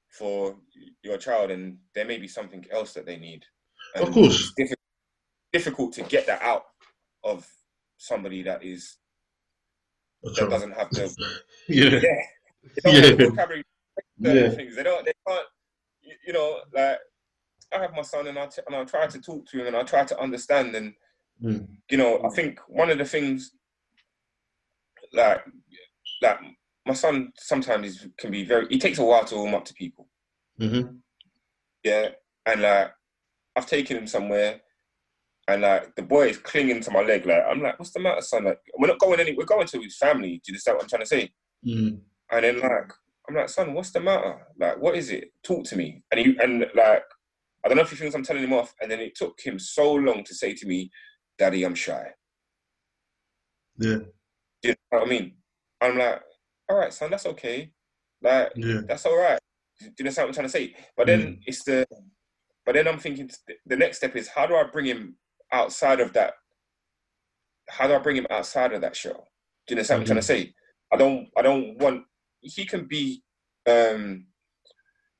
for 0.09 0.55
your 1.03 1.17
child, 1.17 1.51
and 1.51 1.77
there 1.93 2.05
may 2.05 2.17
be 2.17 2.27
something 2.27 2.65
else 2.71 2.93
that 2.93 3.05
they 3.05 3.17
need. 3.17 3.45
And 3.95 4.07
of 4.07 4.13
course, 4.13 4.53
it's 4.57 4.73
difficult, 5.53 5.93
to 5.93 6.03
get 6.03 6.27
that 6.27 6.41
out 6.41 6.63
of 7.23 7.47
somebody 7.97 8.43
that 8.43 8.63
is 8.63 8.97
that 10.23 10.49
doesn't 10.49 10.71
have 10.71 10.89
the 10.91 11.13
yeah 11.67 11.99
yeah, 12.85 13.15
yeah. 13.17 13.61
Yeah. 14.19 14.49
things. 14.49 14.75
They 14.75 14.83
don't 14.83 15.05
they 15.05 15.13
can't 15.27 15.45
you 16.25 16.33
know 16.33 16.59
like 16.73 16.99
I 17.73 17.79
have 17.79 17.93
my 17.93 18.01
son 18.01 18.27
and 18.27 18.39
I 18.39 18.45
t- 18.47 18.61
and 18.65 18.75
I 18.75 18.83
try 18.85 19.07
to 19.07 19.21
talk 19.21 19.45
to 19.47 19.59
him 19.59 19.67
and 19.67 19.75
I 19.75 19.83
try 19.83 20.05
to 20.05 20.19
understand 20.19 20.75
and 20.75 20.93
mm. 21.43 21.67
you 21.89 21.97
know 21.97 22.21
I 22.23 22.29
think 22.29 22.59
one 22.67 22.89
of 22.89 22.97
the 22.97 23.05
things 23.05 23.51
like 25.13 25.41
like 26.21 26.39
my 26.87 26.93
son 26.93 27.31
sometimes 27.35 28.07
can 28.17 28.31
be 28.31 28.43
very. 28.43 28.67
He 28.69 28.79
takes 28.79 28.97
a 28.97 29.03
while 29.03 29.25
to 29.25 29.35
warm 29.35 29.53
up 29.53 29.65
to 29.65 29.73
people. 29.73 30.07
Mm-hmm. 30.59 30.95
Yeah, 31.83 32.09
and 32.45 32.61
like 32.61 32.91
I've 33.55 33.67
taken 33.67 33.97
him 33.97 34.07
somewhere, 34.07 34.61
and 35.47 35.61
like 35.61 35.95
the 35.95 36.03
boy 36.03 36.29
is 36.29 36.37
clinging 36.37 36.81
to 36.81 36.91
my 36.91 37.01
leg. 37.01 37.25
Like 37.25 37.43
I'm 37.47 37.61
like, 37.61 37.77
what's 37.77 37.91
the 37.91 37.99
matter, 37.99 38.21
son? 38.21 38.45
Like 38.45 38.59
we're 38.79 38.87
not 38.87 38.99
going 38.99 39.19
any. 39.19 39.33
We're 39.33 39.45
going 39.45 39.67
to 39.67 39.81
his 39.81 39.97
family. 39.97 40.41
Do 40.43 40.51
you 40.51 40.53
understand 40.53 40.75
what 40.75 40.83
I'm 40.83 40.89
trying 40.89 41.01
to 41.01 41.05
say? 41.05 41.31
Mm-hmm. 41.65 41.95
And 42.31 42.43
then 42.43 42.59
like 42.61 42.93
I'm 43.29 43.35
like, 43.35 43.49
son, 43.49 43.73
what's 43.73 43.91
the 43.91 43.99
matter? 43.99 44.37
Like, 44.59 44.81
what 44.81 44.95
is 44.95 45.09
it? 45.09 45.31
Talk 45.43 45.65
to 45.65 45.75
me. 45.75 46.03
And 46.11 46.19
he 46.19 46.37
and 46.39 46.65
like 46.75 47.03
I 47.65 47.67
don't 47.67 47.77
know 47.77 47.83
if 47.83 47.89
he 47.89 47.97
thinks 47.97 48.15
I'm 48.15 48.23
telling 48.23 48.43
him 48.43 48.53
off. 48.53 48.73
And 48.81 48.89
then 48.89 48.99
it 48.99 49.15
took 49.15 49.39
him 49.43 49.59
so 49.59 49.93
long 49.93 50.23
to 50.23 50.33
say 50.33 50.53
to 50.53 50.65
me, 50.65 50.89
"Daddy, 51.37 51.63
I'm 51.63 51.75
shy." 51.75 52.11
Yeah. 53.77 53.97
Do 54.61 54.69
you 54.69 54.75
know 54.91 54.99
what 54.99 55.07
I 55.07 55.09
mean? 55.09 55.33
I'm 55.81 55.97
like, 55.97 56.21
all 56.69 56.77
right, 56.77 56.93
son, 56.93 57.11
that's 57.11 57.25
okay. 57.25 57.71
Like, 58.21 58.51
yeah. 58.55 58.81
that's 58.87 59.05
all 59.05 59.17
right. 59.17 59.39
Do 59.79 59.91
you 59.99 60.05
know 60.05 60.11
what 60.11 60.19
I'm 60.19 60.33
trying 60.33 60.47
to 60.47 60.51
say? 60.51 60.75
But 60.95 61.07
then 61.07 61.21
mm. 61.21 61.39
it's 61.45 61.63
the, 61.63 61.85
but 62.65 62.73
then 62.73 62.87
I'm 62.87 62.97
thinking 62.97 63.29
the 63.65 63.77
next 63.77 63.97
step 63.97 64.15
is 64.15 64.27
how 64.27 64.47
do 64.47 64.55
I 64.55 64.63
bring 64.63 64.85
him 64.85 65.15
outside 65.53 65.99
of 65.99 66.13
that? 66.13 66.33
How 67.69 67.87
do 67.87 67.93
I 67.93 67.99
bring 67.99 68.15
him 68.15 68.27
outside 68.31 68.73
of 68.73 68.81
that 68.81 68.95
show? 68.95 69.13
Do 69.67 69.75
you 69.75 69.75
know 69.75 69.81
what 69.81 69.91
I'm 69.91 70.05
trying 70.05 70.05
to 70.05 70.13
mm-hmm. 70.13 70.21
say? 70.21 70.53
I 70.91 70.97
don't, 70.97 71.27
I 71.37 71.41
don't 71.41 71.77
want. 71.77 72.03
He 72.41 72.65
can 72.65 72.85
be, 72.85 73.21
um, 73.67 74.27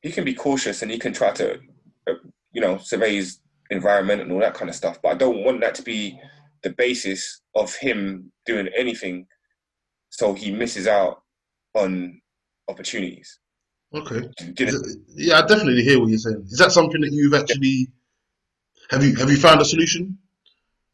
he 0.02 0.12
can 0.12 0.24
be 0.24 0.34
cautious 0.34 0.82
and 0.82 0.92
he 0.92 1.00
can 1.00 1.14
try 1.14 1.32
to 1.32 1.60
uh, 2.08 2.14
you 2.52 2.62
know, 2.62 2.78
survey 2.78 3.16
his 3.16 3.40
environment 3.70 4.22
and 4.22 4.32
all 4.32 4.40
that 4.40 4.54
kind 4.54 4.70
of 4.70 4.76
stuff. 4.76 5.00
But 5.02 5.10
I 5.10 5.16
don't 5.16 5.44
want 5.44 5.62
that 5.62 5.76
to 5.76 5.84
be 5.84 6.20
the 6.64 6.72
basis 6.72 7.42
of 7.56 7.76
him 7.76 8.32
doing 8.46 8.68
anything 8.76 9.28
so 10.10 10.34
he 10.34 10.52
misses 10.52 10.88
out 10.88 11.22
on 11.76 12.22
opportunities. 12.68 13.40
Okay. 13.94 14.28
yeah, 15.16 15.40
I 15.40 15.42
definitely 15.42 15.84
hear 15.84 16.00
what 16.00 16.10
you're 16.10 16.18
saying. 16.18 16.44
Is 16.50 16.58
that 16.58 16.72
something 16.72 17.02
that 17.02 17.12
you've 17.12 17.34
actually 17.34 17.88
have 18.90 19.04
you 19.04 19.16
have 19.16 19.30
you 19.30 19.38
found 19.38 19.62
a 19.62 19.66
solution? 19.66 20.18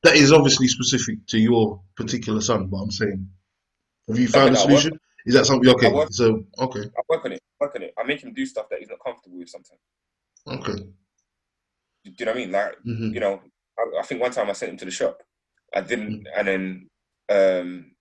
That 0.03 0.15
is 0.15 0.33
obviously 0.33 0.67
specific 0.67 1.25
to 1.27 1.39
your 1.39 1.81
particular 1.95 2.41
son, 2.41 2.67
but 2.67 2.77
I'm 2.77 2.91
saying 2.91 3.27
have 4.09 4.19
you 4.19 4.27
found 4.27 4.55
a 4.55 4.57
solution? 4.57 4.99
Is 5.25 5.33
that 5.35 5.45
something 5.45 5.69
okay? 5.69 5.91
Work, 5.91 6.09
so 6.11 6.43
okay. 6.59 6.81
I 6.81 7.01
work 7.09 7.25
on 7.25 7.33
it. 7.33 7.41
Work 7.59 7.75
on 7.75 7.83
it. 7.83 7.93
I 7.97 8.03
make 8.03 8.21
him 8.21 8.33
do 8.33 8.45
stuff 8.45 8.67
that 8.69 8.79
he's 8.79 8.89
not 8.89 8.99
comfortable 9.03 9.37
with 9.37 9.49
sometimes. 9.49 9.79
Okay. 10.47 10.83
Do 12.03 12.11
you 12.19 12.25
know 12.25 12.31
what 12.31 12.37
I 12.37 12.41
mean? 12.41 12.51
Like, 12.51 12.75
mm-hmm. 12.85 13.13
you 13.13 13.19
know, 13.19 13.41
I, 13.79 13.99
I, 13.99 14.03
think 14.03 14.21
one 14.21 14.31
time 14.31 14.49
I 14.49 14.53
sent 14.53 14.73
him 14.73 14.77
to 14.77 14.85
the 14.85 14.91
shop. 14.91 15.19
I 15.73 15.81
didn't, 15.81 16.25
mm-hmm. 16.25 16.39
and 16.39 16.47
then 16.47 17.61
um, 17.61 17.91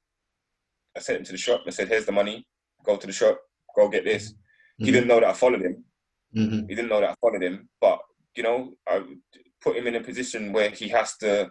I 0.97 1.01
sent 1.01 1.18
him 1.18 1.25
to 1.27 1.33
the 1.33 1.39
shop. 1.39 1.62
I 1.66 1.70
said, 1.70 1.89
"Here's 1.89 2.07
the 2.07 2.12
money. 2.12 2.45
Go 2.85 2.97
to 2.97 3.07
the 3.07 3.12
shop. 3.12 3.39
Go 3.77 3.89
get 3.89 4.05
this." 4.05 4.33
Mm-hmm. 4.33 4.85
He 4.85 4.91
didn't 4.91 5.09
know 5.09 5.20
that 5.20 5.31
I 5.31 5.33
followed 5.33 5.62
him. 5.62 5.85
Mm-hmm. 6.37 6.68
He 6.68 6.75
didn't 6.75 6.89
know 6.89 7.01
that 7.01 7.11
I 7.11 7.14
followed 7.20 7.43
him. 7.43 7.68
But 7.81 8.01
you 8.37 8.43
know, 8.43 8.73
I 8.89 9.03
put 9.61 9.77
him 9.77 9.87
in 9.87 9.95
a 9.95 10.01
position 10.01 10.53
where 10.53 10.70
he 10.70 10.89
has 10.89 11.16
to 11.18 11.49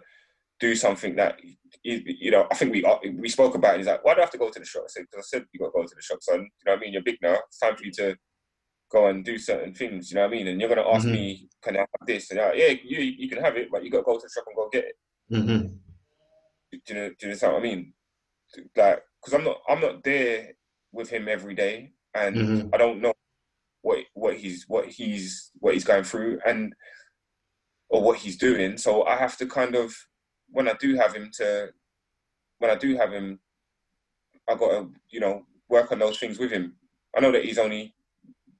do 0.62 0.76
something 0.76 1.16
that 1.16 1.40
you 1.82 2.30
know. 2.30 2.46
I 2.50 2.54
think 2.54 2.72
we 2.72 2.84
we 3.18 3.28
spoke 3.28 3.56
about. 3.56 3.74
It. 3.74 3.78
He's 3.78 3.86
like, 3.88 4.04
"Why 4.04 4.14
do 4.14 4.20
I 4.20 4.22
have 4.22 4.30
to 4.30 4.38
go 4.38 4.48
to 4.48 4.58
the 4.60 4.64
shop?" 4.64 4.84
I 4.84 4.88
said, 4.88 5.06
"Because 5.10 5.26
I 5.26 5.28
said 5.28 5.44
you 5.52 5.58
got 5.58 5.66
to 5.66 5.72
go 5.72 5.82
to 5.82 5.94
the 5.94 6.02
shop, 6.02 6.18
son. 6.22 6.40
You 6.40 6.64
know 6.64 6.72
what 6.72 6.78
I 6.78 6.80
mean? 6.80 6.92
You're 6.92 7.02
big 7.02 7.18
now. 7.20 7.36
It's 7.48 7.58
time 7.58 7.76
for 7.76 7.84
you 7.84 7.90
to 8.02 8.16
go 8.92 9.08
and 9.08 9.24
do 9.24 9.38
certain 9.38 9.74
things. 9.74 10.10
You 10.10 10.16
know 10.16 10.22
what 10.22 10.34
I 10.34 10.36
mean? 10.36 10.46
And 10.46 10.60
you're 10.60 10.68
gonna 10.68 10.88
ask 10.88 11.04
mm-hmm. 11.04 11.14
me, 11.14 11.48
can 11.62 11.76
I 11.76 11.80
have 11.80 12.06
this? 12.06 12.30
And 12.30 12.38
like, 12.38 12.54
yeah, 12.56 12.74
you 12.84 13.00
you 13.00 13.28
can 13.28 13.42
have 13.42 13.56
it, 13.56 13.68
but 13.72 13.82
you 13.82 13.90
gotta 13.90 14.04
go 14.04 14.16
to 14.16 14.22
the 14.22 14.30
shop 14.32 14.44
and 14.46 14.56
go 14.56 14.68
get 14.70 14.84
it. 14.84 14.96
Mm-hmm. 15.32 15.66
Do, 16.70 16.78
you 16.88 16.94
know, 16.94 17.08
do 17.18 17.28
you 17.28 17.34
know 17.34 17.52
what 17.52 17.58
I 17.58 17.62
mean? 17.62 17.92
Like, 18.76 19.02
because 19.20 19.34
I'm 19.34 19.44
not 19.44 19.58
I'm 19.68 19.80
not 19.80 20.04
there 20.04 20.52
with 20.92 21.10
him 21.10 21.26
every 21.28 21.54
day, 21.54 21.92
and 22.14 22.36
mm-hmm. 22.36 22.68
I 22.72 22.76
don't 22.76 23.00
know 23.00 23.14
what 23.80 23.98
what 24.14 24.36
he's 24.36 24.64
what 24.68 24.86
he's 24.86 25.50
what 25.58 25.74
he's 25.74 25.84
going 25.84 26.04
through 26.04 26.38
and 26.46 26.72
or 27.88 28.02
what 28.02 28.18
he's 28.18 28.36
doing. 28.36 28.78
So 28.78 29.04
I 29.04 29.16
have 29.16 29.36
to 29.38 29.46
kind 29.46 29.74
of 29.74 29.94
when 30.52 30.68
I 30.68 30.74
do 30.80 30.94
have 30.96 31.14
him 31.14 31.30
to 31.34 31.70
when 32.58 32.70
I 32.70 32.76
do 32.76 32.96
have 32.96 33.12
him, 33.12 33.40
I 34.48 34.54
got 34.54 34.70
to 34.70 34.90
you 35.10 35.20
know 35.20 35.42
work 35.68 35.90
on 35.92 35.98
those 35.98 36.18
things 36.18 36.38
with 36.38 36.52
him. 36.52 36.76
I 37.16 37.20
know 37.20 37.32
that 37.32 37.44
he's 37.44 37.58
only 37.58 37.94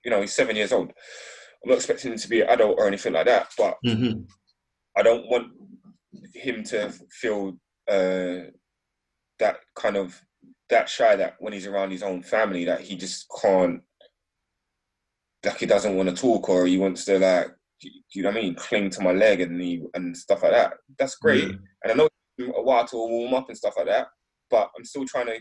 you 0.05 0.11
know, 0.11 0.21
he's 0.21 0.33
seven 0.33 0.57
years 0.57 0.73
old. 0.73 0.93
I'm 1.63 1.71
not 1.71 1.77
expecting 1.77 2.13
him 2.13 2.19
to 2.19 2.29
be 2.29 2.41
an 2.41 2.49
adult 2.49 2.79
or 2.79 2.87
anything 2.87 3.13
like 3.13 3.27
that, 3.27 3.49
but 3.57 3.77
mm-hmm. 3.87 4.23
I 4.97 5.03
don't 5.03 5.29
want 5.31 5.49
him 6.35 6.65
to 6.65 6.93
feel 7.11 7.57
uh, 7.89 8.51
that 9.39 9.59
kind 9.77 9.97
of 9.97 10.21
that 10.71 10.89
shy 10.89 11.17
that 11.17 11.37
when 11.39 11.53
he's 11.53 11.67
around 11.67 11.91
his 11.91 12.03
own 12.03 12.23
family 12.23 12.65
that 12.65 12.81
he 12.81 12.97
just 12.97 13.27
can't 13.43 13.83
like 15.45 15.59
he 15.59 15.67
doesn't 15.67 15.97
want 15.97 16.09
to 16.09 16.15
talk 16.15 16.49
or 16.49 16.67
he 16.67 16.79
wants 16.79 17.05
to 17.05 17.19
like 17.19 17.49
you 17.83 18.23
know 18.23 18.31
what 18.31 18.39
I 18.39 18.43
mean 18.43 18.55
cling 18.55 18.91
to 18.91 19.03
my 19.03 19.13
leg 19.13 19.41
and 19.41 19.61
and 19.95 20.17
stuff 20.17 20.43
like 20.43 20.53
that. 20.53 20.75
That's 20.99 21.17
great, 21.17 21.45
mm-hmm. 21.45 21.65
and 21.83 21.93
I 21.93 21.95
know 21.95 22.09
it's 22.39 22.57
a 22.57 22.63
while 22.63 22.87
to 22.87 22.97
warm 22.97 23.35
up 23.35 23.49
and 23.49 23.57
stuff 23.57 23.75
like 23.77 23.87
that, 23.87 24.09
but 24.51 24.71
I'm 24.77 24.85
still 24.85 25.07
trying 25.07 25.27
to 25.27 25.39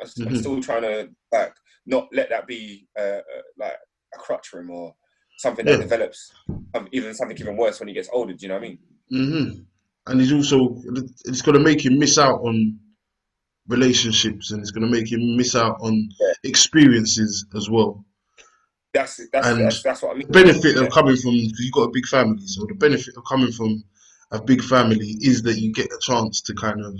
I'm 0.00 0.08
mm-hmm. 0.08 0.36
still 0.36 0.60
trying 0.60 0.82
to 0.82 1.08
like 1.32 1.54
not 1.86 2.08
let 2.12 2.30
that 2.30 2.46
be 2.46 2.86
uh, 2.98 3.02
uh, 3.02 3.42
like 3.58 3.76
a 4.14 4.18
crutch 4.18 4.48
for 4.48 4.60
him 4.60 4.70
or 4.70 4.94
something 5.38 5.66
that 5.66 5.80
develops 5.80 6.32
um, 6.74 6.88
even 6.92 7.14
something 7.14 7.36
even 7.36 7.56
worse 7.56 7.80
when 7.80 7.88
he 7.88 7.94
gets 7.94 8.08
older. 8.12 8.32
Do 8.32 8.38
you 8.42 8.48
know 8.48 8.54
what 8.54 8.64
I 8.64 8.68
mean? 8.68 8.78
Mm-hmm. 9.12 9.60
And 10.06 10.20
he's 10.20 10.32
also 10.32 10.76
it's 11.24 11.42
going 11.42 11.56
to 11.56 11.64
make 11.64 11.84
him 11.84 11.98
miss 11.98 12.18
out 12.18 12.40
on 12.40 12.78
relationships, 13.68 14.50
and 14.50 14.60
it's 14.60 14.70
going 14.70 14.86
to 14.86 14.92
make 14.92 15.10
him 15.10 15.36
miss 15.36 15.56
out 15.56 15.76
on 15.80 16.08
yeah. 16.20 16.32
experiences 16.44 17.46
as 17.56 17.70
well. 17.70 18.04
That's 18.94 19.20
that's, 19.32 19.48
and 19.48 19.60
that's, 19.60 19.82
that's 19.82 20.02
what 20.02 20.12
I 20.12 20.18
mean. 20.18 20.28
The 20.28 20.32
benefit 20.44 20.76
of 20.76 20.90
coming 20.90 21.16
from 21.16 21.32
because 21.32 21.60
you've 21.60 21.72
got 21.74 21.88
a 21.88 21.92
big 21.92 22.06
family, 22.06 22.46
so 22.46 22.64
the 22.66 22.74
benefit 22.76 23.16
of 23.16 23.24
coming 23.24 23.52
from 23.52 23.84
a 24.30 24.40
big 24.40 24.62
family 24.62 25.16
is 25.20 25.42
that 25.42 25.58
you 25.58 25.72
get 25.72 25.92
a 25.92 25.98
chance 26.00 26.40
to 26.42 26.54
kind 26.54 26.80
of 26.80 26.98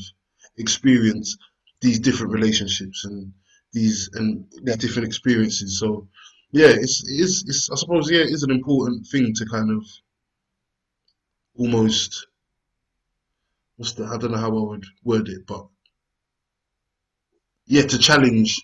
experience 0.58 1.38
these 1.80 2.00
different 2.00 2.32
relationships 2.32 3.04
and 3.04 3.32
these 3.72 4.10
and 4.14 4.46
these 4.64 4.76
different 4.76 5.06
experiences. 5.06 5.78
So 5.78 6.08
yeah, 6.52 6.68
it's 6.68 7.04
it's, 7.08 7.44
it's 7.48 7.70
I 7.70 7.76
suppose 7.76 8.10
yeah, 8.10 8.22
it 8.22 8.30
is 8.30 8.42
an 8.42 8.50
important 8.50 9.06
thing 9.06 9.32
to 9.34 9.46
kind 9.46 9.70
of 9.70 9.86
almost 11.56 12.26
what's 13.76 13.92
the 13.92 14.04
I 14.06 14.18
don't 14.18 14.32
know 14.32 14.38
how 14.38 14.50
I 14.56 14.70
would 14.70 14.84
word 15.04 15.28
it, 15.28 15.46
but 15.46 15.66
yeah, 17.66 17.82
to 17.82 17.98
challenge 17.98 18.60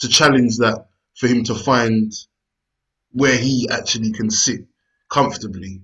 to 0.00 0.08
challenge 0.08 0.58
that 0.58 0.86
for 1.16 1.26
him 1.26 1.44
to 1.44 1.56
find 1.56 2.12
where 3.12 3.36
he 3.36 3.68
actually 3.70 4.12
can 4.12 4.30
sit 4.30 4.60
comfortably. 5.10 5.80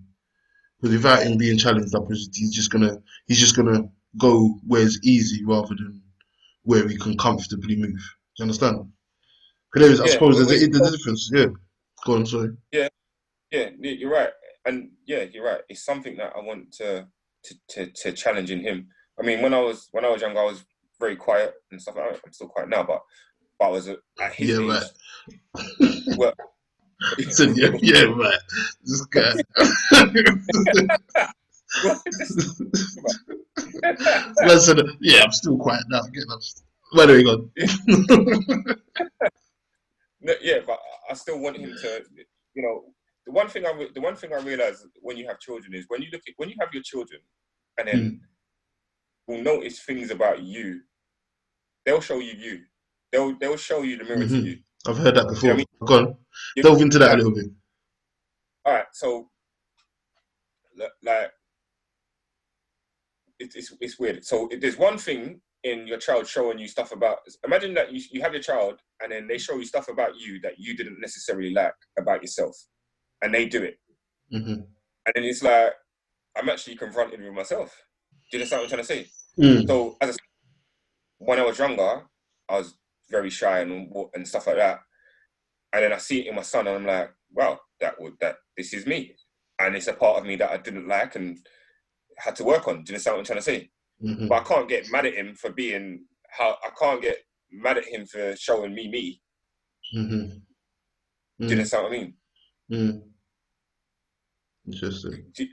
Because 0.81 0.97
without 0.97 1.22
him 1.22 1.39
being 1.39 1.59
challenged 1.59 1.95
up, 1.95 2.07
he's 2.11 2.55
just 2.55 2.70
gonna 2.70 2.99
he's 3.27 3.39
just 3.39 3.57
gonna 3.57 3.89
go 4.18 4.59
where 4.66 4.83
it's 4.83 5.01
easy 5.03 5.45
rather 5.45 5.75
than 5.75 6.03
where 6.62 6.87
he 6.87 6.97
can 6.97 7.16
comfortably 7.16 7.77
move. 7.77 7.91
Do 7.91 8.39
you 8.39 8.43
understand? 8.43 8.91
Because 9.72 9.87
there 9.87 9.93
is, 9.93 10.01
I 10.01 10.05
yeah, 10.07 10.12
suppose 10.12 10.37
there's 10.37 10.62
a, 10.62 10.66
there's 10.66 10.89
a 10.89 10.97
difference. 10.97 11.31
Yeah. 11.33 11.47
Go 12.05 12.16
on, 12.16 12.27
sorry. 12.27 12.51
Yeah, 12.70 12.89
yeah, 13.51 13.70
you're 13.81 14.11
right, 14.11 14.31
and 14.66 14.91
yeah, 15.07 15.22
you're 15.22 15.45
right. 15.45 15.62
It's 15.68 15.85
something 15.85 16.16
that 16.16 16.33
I 16.37 16.41
want 16.41 16.72
to 16.75 17.07
to 17.45 17.55
to, 17.70 17.87
to 17.87 18.12
challenge 18.12 18.51
in 18.51 18.61
him. 18.61 18.89
I 19.18 19.25
mean, 19.25 19.41
when 19.41 19.55
I 19.55 19.61
was 19.61 19.89
when 19.93 20.05
I 20.05 20.11
was 20.11 20.20
young, 20.20 20.37
I 20.37 20.45
was 20.45 20.64
very 21.01 21.16
quiet 21.16 21.55
and 21.70 21.81
stuff. 21.81 21.97
Like 21.97 22.20
I'm 22.25 22.33
still 22.33 22.49
quiet 22.49 22.68
now, 22.68 22.83
but 22.83 23.01
but 23.59 23.66
I 23.66 23.70
was 23.70 23.89
at 23.89 24.35
his 24.35 24.51
yeah, 24.51 24.77
age. 24.77 24.83
Right. 25.57 25.97
well, 26.18 26.35
so, 27.30 27.44
yeah, 27.44 27.70
yeah, 27.80 28.02
right. 28.05 28.38
This 28.82 29.07
guy. 29.07 29.32
Listen, 34.44 34.96
yeah, 35.00 35.22
I'm 35.22 35.32
still 35.32 35.57
quiet 35.59 35.84
now. 35.88 36.02
Where 36.92 37.11
are 37.11 37.14
we 37.14 37.24
going? 37.24 37.50
no, 40.20 40.34
yeah, 40.40 40.61
but 40.66 40.78
I 41.11 41.14
still 41.14 41.40
want 41.40 41.57
him 41.57 41.74
to, 41.82 42.05
you 42.55 42.62
know, 42.62 42.84
the 43.26 43.32
one 43.32 43.48
thing 43.48 43.66
I 43.66 43.72
re- 43.72 43.90
the 43.94 44.00
one 44.00 44.16
thing 44.16 44.32
I 44.32 44.40
realize 44.40 44.86
when 45.00 45.16
you 45.16 45.26
have 45.26 45.40
children 45.40 45.74
is 45.74 45.86
when 45.88 46.02
you 46.02 46.09
look 46.12 46.22
at 46.28 46.34
when 46.36 46.48
you 46.48 46.57
have 46.61 46.68
your 46.72 46.82
children, 46.82 47.20
and 47.78 47.88
then 47.88 47.96
mm. 47.96 48.18
will 49.26 49.42
notice 49.42 49.80
things 49.80 50.11
about 50.11 50.42
you. 50.42 50.80
They'll 51.84 52.00
show 52.00 52.18
you 52.18 52.32
you. 52.32 52.61
They'll 53.11 53.36
they'll 53.38 53.57
show 53.57 53.82
you 53.82 53.96
the 53.96 54.05
mirror 54.05 54.18
mm-hmm. 54.18 54.34
to 54.34 54.42
you. 54.42 54.59
I've 54.87 54.99
heard 54.99 55.16
that 55.16 55.28
before. 55.28 55.43
You 55.43 55.49
know 55.49 55.55
I 55.55 55.57
mean? 55.57 55.66
Go 55.85 55.99
on. 55.99 56.16
Delve 56.62 56.82
into 56.82 56.99
that 56.99 57.14
a 57.14 57.16
little 57.16 57.35
bit. 57.35 57.47
All 58.64 58.74
right, 58.74 58.87
so 58.93 59.28
like 61.03 61.30
it's, 63.39 63.55
it's, 63.55 63.74
it's 63.80 63.99
weird. 63.99 64.24
So 64.24 64.49
there's 64.61 64.78
one 64.78 64.99
thing 64.99 65.41
in 65.62 65.87
your 65.87 65.99
child 65.99 66.26
showing 66.26 66.59
you 66.59 66.68
stuff 66.68 66.93
about. 66.93 67.18
Imagine 67.45 67.74
that 67.74 67.93
you, 67.93 68.03
you 68.11 68.22
have 68.22 68.32
your 68.32 68.43
child 68.43 68.80
and 69.03 69.12
then 69.12 69.26
they 69.26 69.39
show 69.39 69.57
you 69.57 69.64
stuff 69.64 69.89
about 69.89 70.18
you 70.18 70.41
that 70.43 70.59
you 70.59 70.76
didn't 70.76 71.01
necessarily 71.01 71.53
like 71.53 71.74
about 71.99 72.22
yourself, 72.22 72.57
and 73.22 73.35
they 73.35 73.47
do 73.47 73.62
it, 73.62 73.78
mm-hmm. 74.32 74.53
and 74.53 75.12
then 75.14 75.24
it's 75.24 75.43
like 75.43 75.72
I'm 76.37 76.49
actually 76.49 76.76
confronted 76.76 77.20
with 77.20 77.32
myself. 77.32 77.85
Do 78.30 78.37
you 78.37 78.41
understand 78.41 78.61
what 78.61 78.64
I'm 78.64 78.85
trying 78.85 79.03
to 79.03 79.07
say? 79.07 79.11
Mm. 79.39 79.66
So 79.66 79.97
as 80.01 80.16
a, 80.16 80.18
when 81.18 81.39
I 81.39 81.45
was 81.45 81.59
younger, 81.59 82.03
I 82.49 82.59
was 82.59 82.74
very 83.14 83.30
shy 83.30 83.60
and 83.60 83.92
and 84.14 84.26
stuff 84.26 84.46
like 84.46 84.56
that, 84.56 84.80
and 85.72 85.82
then 85.82 85.92
I 85.92 85.98
see 85.98 86.20
it 86.20 86.28
in 86.28 86.34
my 86.34 86.42
son, 86.42 86.66
and 86.66 86.76
I'm 86.76 86.86
like, 86.86 87.10
wow, 87.32 87.58
that 87.80 88.00
would 88.00 88.14
that 88.20 88.36
this 88.56 88.72
is 88.72 88.86
me, 88.86 89.14
and 89.60 89.76
it's 89.76 89.86
a 89.86 89.92
part 90.02 90.18
of 90.18 90.26
me 90.26 90.36
that 90.36 90.50
I 90.50 90.58
didn't 90.58 90.88
like 90.88 91.16
and 91.16 91.38
had 92.18 92.36
to 92.36 92.44
work 92.44 92.66
on. 92.68 92.82
Do 92.82 92.90
you 92.90 92.94
understand 92.94 93.14
what 93.14 93.20
I'm 93.20 93.26
trying 93.26 93.38
to 93.38 93.50
say? 93.50 93.70
Mm-hmm. 94.04 94.28
But 94.28 94.40
I 94.40 94.44
can't 94.44 94.68
get 94.68 94.90
mad 94.90 95.06
at 95.06 95.14
him 95.14 95.34
for 95.34 95.50
being 95.50 96.04
how 96.38 96.56
I 96.64 96.70
can't 96.80 97.02
get 97.02 97.18
mad 97.52 97.78
at 97.78 97.86
him 97.86 98.06
for 98.06 98.34
showing 98.36 98.74
me 98.74 98.88
me. 98.88 99.20
Mm-hmm. 99.96 100.14
Mm-hmm. 100.14 100.38
Do 101.38 101.46
you 101.46 101.50
understand 101.52 101.84
what 101.84 101.92
I 101.92 101.96
mean? 101.96 102.14
Mm. 102.72 103.02
Interesting. 104.66 105.24
It, 105.36 105.48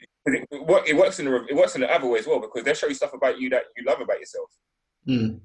it, 0.52 0.96
works 0.96 1.20
in 1.20 1.26
the 1.26 1.46
it 1.50 1.56
works 1.56 1.76
in 1.76 1.82
the 1.82 1.94
other 1.94 2.08
way 2.08 2.20
as 2.20 2.28
well 2.28 2.40
because 2.40 2.64
they 2.64 2.74
show 2.74 2.88
you 2.88 2.94
stuff 2.94 3.14
about 3.14 3.40
you 3.40 3.50
that 3.50 3.64
you 3.76 3.84
love 3.86 4.00
about 4.00 4.20
yourself. 4.20 4.50
Mm. 5.08 5.42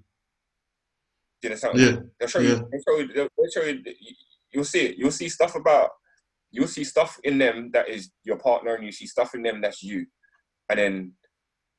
Do 1.43 1.49
you? 1.49 1.57
Yeah. 1.75 1.97
They'll 2.19 2.29
show 2.29 2.39
yeah. 2.41 2.49
you. 2.49 2.69
They'll 2.71 2.81
show 2.81 2.99
you. 2.99 3.13
They'll 3.15 3.51
show 3.53 3.63
you. 3.63 3.83
You'll 4.53 4.65
see 4.65 4.87
it. 4.87 4.97
You'll 4.97 5.11
see 5.11 5.29
stuff 5.29 5.55
about. 5.55 5.91
You'll 6.51 6.69
see 6.69 6.85
stuff 6.85 7.19
in 7.25 7.39
them 7.39 7.71
that 7.73 7.89
is 7.89 8.11
your 8.25 8.39
partner, 8.39 8.75
and 8.75 8.85
you 8.85 8.93
see 8.93 9.07
stuff 9.07 9.35
in 9.35 9.43
them 9.43 9.61
that's 9.61 9.83
you 9.83 10.07
and 10.69 10.79
then 10.79 11.13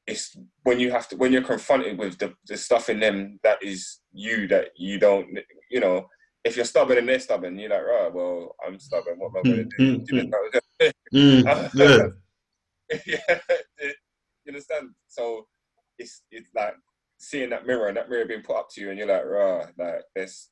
it's 0.06 0.38
when 0.64 0.80
you 0.80 0.92
have 0.92 1.08
to 1.10 1.18
when 1.18 1.34
you're 1.34 1.42
confronted 1.42 1.98
with 1.98 2.18
the, 2.18 2.34
the 2.48 2.56
stuff 2.56 2.88
in 2.90 3.00
them 3.00 3.40
that 3.44 3.62
is 3.62 4.00
you 4.14 4.48
that 4.48 4.70
you 4.78 4.98
don't 4.98 5.28
you 5.70 5.82
know 5.82 6.08
if 6.46 6.56
you're 6.56 6.64
stubborn 6.64 6.98
and 6.98 7.10
they're 7.10 7.20
stubborn 7.20 7.60
you're 7.60 7.70
like 7.70 7.84
right 7.84 8.14
well 8.14 8.56
i'm 8.66 8.80
stubborn 8.80 9.20
what 9.20 9.32
am 9.36 9.38
i 9.38 9.42
going 9.42 9.70
to 9.70 9.78
do, 9.78 10.00
mm, 10.00 10.32
mm, 11.14 11.44
mm, 11.44 11.70
yeah. 11.74 12.08
yeah, 13.06 13.38
you 14.48 14.54
understand? 14.54 14.90
So 15.08 15.48
it's 16.00 16.24
it's 16.32 16.50
like 16.56 16.76
seeing 17.18 17.50
that 17.50 17.66
mirror 17.66 17.88
and 17.88 17.98
that 17.98 18.10
mirror 18.10 18.26
being 18.26 18.44
put 18.44 18.58
up 18.58 18.70
to 18.72 18.82
you, 18.82 18.90
and 18.90 18.98
you're 18.98 19.08
like, 19.08 19.26
rah, 19.26 19.66
like 19.78 20.04
there's 20.16 20.50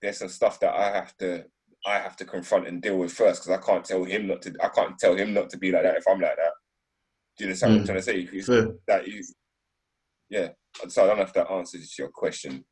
there's 0.00 0.18
some 0.18 0.28
stuff 0.28 0.60
that 0.60 0.74
I 0.74 0.90
have 0.90 1.16
to 1.18 1.44
I 1.86 1.98
have 1.98 2.16
to 2.16 2.24
confront 2.24 2.68
and 2.68 2.80
deal 2.80 2.98
with 2.98 3.12
first 3.12 3.42
because 3.42 3.58
I 3.58 3.64
can't 3.64 3.84
tell 3.84 4.04
him 4.04 4.26
not 4.26 4.42
to. 4.42 4.54
I 4.62 4.68
can't 4.68 4.98
tell 4.98 5.16
him 5.16 5.34
not 5.34 5.50
to 5.50 5.58
be 5.58 5.72
like 5.72 5.82
that 5.82 5.96
if 5.96 6.04
I'm 6.08 6.20
like 6.20 6.36
that. 6.36 6.52
Do 7.36 7.44
you 7.44 7.48
understand 7.48 7.72
mm. 7.72 7.74
what 7.74 7.78
I'm 7.78 7.84
mm. 7.84 8.04
trying 8.04 8.20
to 8.20 8.30
say? 8.30 8.42
Fair. 8.42 8.74
That 8.86 9.08
you, 9.08 9.22
yeah. 10.30 10.48
So 10.88 11.04
I 11.04 11.06
don't 11.08 11.16
know 11.16 11.24
if 11.24 11.32
that 11.34 11.50
answers 11.50 11.98
your 11.98 12.08
question. 12.08 12.64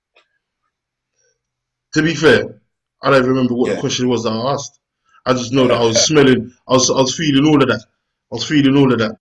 To 1.95 2.03
be 2.03 2.15
fair, 2.15 2.61
I 3.03 3.11
don't 3.11 3.27
remember 3.27 3.55
what 3.55 3.69
yeah. 3.69 3.75
the 3.75 3.81
question 3.81 4.09
was 4.09 4.23
that 4.25 4.33
I 4.33 4.53
asked. 4.53 4.79
I 5.27 5.33
just 5.33 5.53
know 5.53 5.67
that 5.67 5.77
I 5.77 5.85
was 5.85 6.05
smelling, 6.07 6.53
I 6.69 6.73
was, 6.73 6.89
I 6.91 6.95
was 6.95 7.17
feeling 7.17 7.47
all 7.47 7.61
of 7.61 7.69
that. 7.69 7.85
I 8.33 8.35
was 8.35 8.45
feeling 8.45 8.77
all 8.77 8.93
of 8.93 8.99
that. 9.01 9.17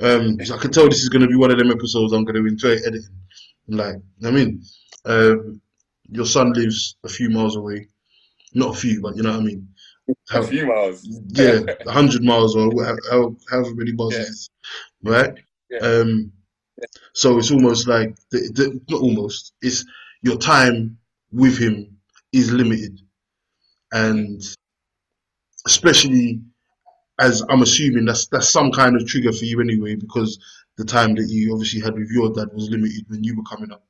Um, 0.00 0.38
I 0.40 0.58
can 0.58 0.70
tell 0.70 0.88
this 0.88 1.02
is 1.02 1.08
going 1.08 1.22
to 1.22 1.28
be 1.28 1.36
one 1.36 1.50
of 1.50 1.58
them 1.58 1.70
episodes 1.70 2.12
I'm 2.12 2.24
going 2.24 2.42
to 2.42 2.48
enjoy 2.48 2.76
editing. 2.86 3.14
Like, 3.68 3.96
I 4.24 4.30
mean, 4.30 4.62
um, 5.04 5.60
your 6.10 6.26
son 6.26 6.52
lives 6.52 6.96
a 7.04 7.08
few 7.08 7.30
miles 7.30 7.56
away, 7.56 7.88
not 8.54 8.74
a 8.74 8.78
few, 8.78 9.00
but 9.00 9.16
you 9.16 9.22
know 9.22 9.32
what 9.32 9.40
I 9.40 9.44
mean. 9.44 9.68
How, 10.30 10.40
a 10.40 10.46
few 10.46 10.66
miles. 10.66 11.06
Yeah, 11.28 11.60
hundred 11.86 12.24
miles 12.24 12.56
or 12.56 12.70
however, 12.82 13.34
however 13.50 13.74
many 13.74 13.92
miles 13.92 14.14
yeah. 14.14 14.20
it 14.20 14.28
is, 14.28 14.50
right? 15.02 15.34
Yeah. 15.70 15.78
Um, 15.80 16.32
so 17.12 17.38
it's 17.38 17.50
almost 17.50 17.86
like 17.86 18.16
the, 18.30 18.38
the, 18.54 18.80
not 18.88 19.02
almost. 19.02 19.52
It's 19.60 19.84
your 20.22 20.38
time 20.38 20.96
with 21.30 21.58
him 21.58 21.98
is 22.32 22.50
limited, 22.50 23.00
and 23.92 24.42
especially 25.66 26.40
as 27.18 27.42
I'm 27.50 27.62
assuming 27.62 28.06
that's 28.06 28.28
that's 28.28 28.48
some 28.48 28.70
kind 28.72 28.96
of 28.96 29.06
trigger 29.06 29.32
for 29.32 29.44
you 29.44 29.60
anyway, 29.60 29.94
because 29.96 30.38
the 30.78 30.84
time 30.84 31.14
that 31.16 31.28
you 31.28 31.52
obviously 31.52 31.80
had 31.80 31.94
with 31.94 32.10
your 32.10 32.32
dad 32.32 32.48
was 32.54 32.70
limited 32.70 33.04
when 33.08 33.22
you 33.24 33.36
were 33.36 33.42
coming 33.42 33.72
up. 33.72 33.84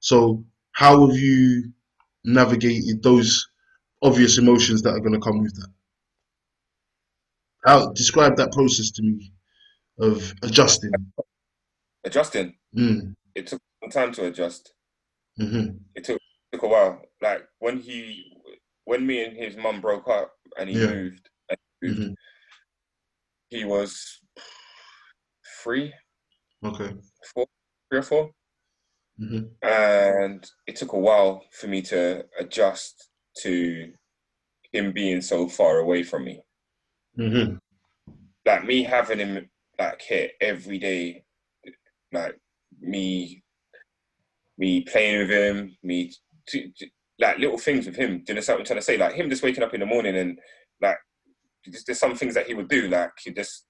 So 0.00 0.44
how 0.72 1.06
have 1.06 1.16
you 1.16 1.72
navigated 2.24 3.02
those 3.02 3.48
obvious 4.02 4.38
emotions 4.38 4.82
that 4.82 4.94
are 4.94 5.00
going 5.00 5.12
to 5.12 5.20
come 5.20 5.42
with 5.42 5.54
that? 5.54 5.68
How 7.64 7.92
describe 7.92 8.36
that 8.36 8.52
process 8.52 8.90
to 8.92 9.02
me 9.02 9.32
of 9.98 10.34
adjusting. 10.42 10.92
Adjusting. 12.04 12.54
Mm. 12.76 13.14
It 13.34 13.46
took 13.46 13.60
some 13.82 13.90
time 13.90 14.12
to 14.14 14.26
adjust. 14.26 14.72
Mm-hmm. 15.38 15.76
It 15.94 16.04
took 16.04 16.20
took 16.52 16.62
a 16.62 16.68
while. 16.68 17.02
Like 17.20 17.46
when 17.58 17.78
he, 17.78 18.32
when 18.84 19.06
me 19.06 19.24
and 19.24 19.36
his 19.36 19.56
mum 19.56 19.80
broke 19.80 20.08
up 20.08 20.32
and 20.58 20.68
he 20.68 20.80
yeah. 20.80 20.86
moved, 20.86 21.28
and 21.50 21.58
he, 21.80 21.88
moved 21.88 22.00
mm-hmm. 22.00 22.12
he 23.50 23.64
was 23.64 24.20
three. 25.62 25.92
Okay. 26.64 26.94
Four, 27.34 27.46
three 27.88 27.98
or 27.98 28.02
4 28.02 28.30
mm-hmm. 29.20 29.44
And 29.62 30.50
it 30.66 30.76
took 30.76 30.92
a 30.92 30.98
while 30.98 31.42
for 31.52 31.68
me 31.68 31.82
to 31.82 32.24
adjust 32.38 33.08
to 33.42 33.92
him 34.72 34.92
being 34.92 35.20
so 35.20 35.48
far 35.48 35.78
away 35.78 36.02
from 36.02 36.24
me. 36.24 36.42
Mm-hmm. 37.18 37.56
Like 38.46 38.64
me 38.64 38.82
having 38.82 39.18
him 39.18 39.48
like 39.78 40.02
here 40.02 40.30
every 40.40 40.78
day, 40.78 41.24
like 42.12 42.36
me, 42.80 43.42
me 44.58 44.82
playing 44.82 45.20
with 45.20 45.30
him, 45.30 45.76
me 45.82 46.12
to, 46.48 46.70
to, 46.76 46.86
like 47.18 47.38
little 47.38 47.58
things 47.58 47.86
with 47.86 47.96
him. 47.96 48.18
Do 48.18 48.24
you 48.28 48.34
know 48.34 48.40
something 48.40 48.62
I'm 48.62 48.66
trying 48.66 48.78
to 48.78 48.84
say? 48.84 48.96
Like 48.96 49.14
him 49.14 49.30
just 49.30 49.42
waking 49.42 49.62
up 49.62 49.74
in 49.74 49.80
the 49.80 49.86
morning 49.86 50.16
and 50.16 50.38
like 50.80 50.98
there's 51.66 51.98
some 51.98 52.14
things 52.14 52.34
that 52.34 52.46
he 52.46 52.54
would 52.54 52.68
do, 52.68 52.88
like 52.88 53.10
he 53.22 53.32
just 53.32 53.66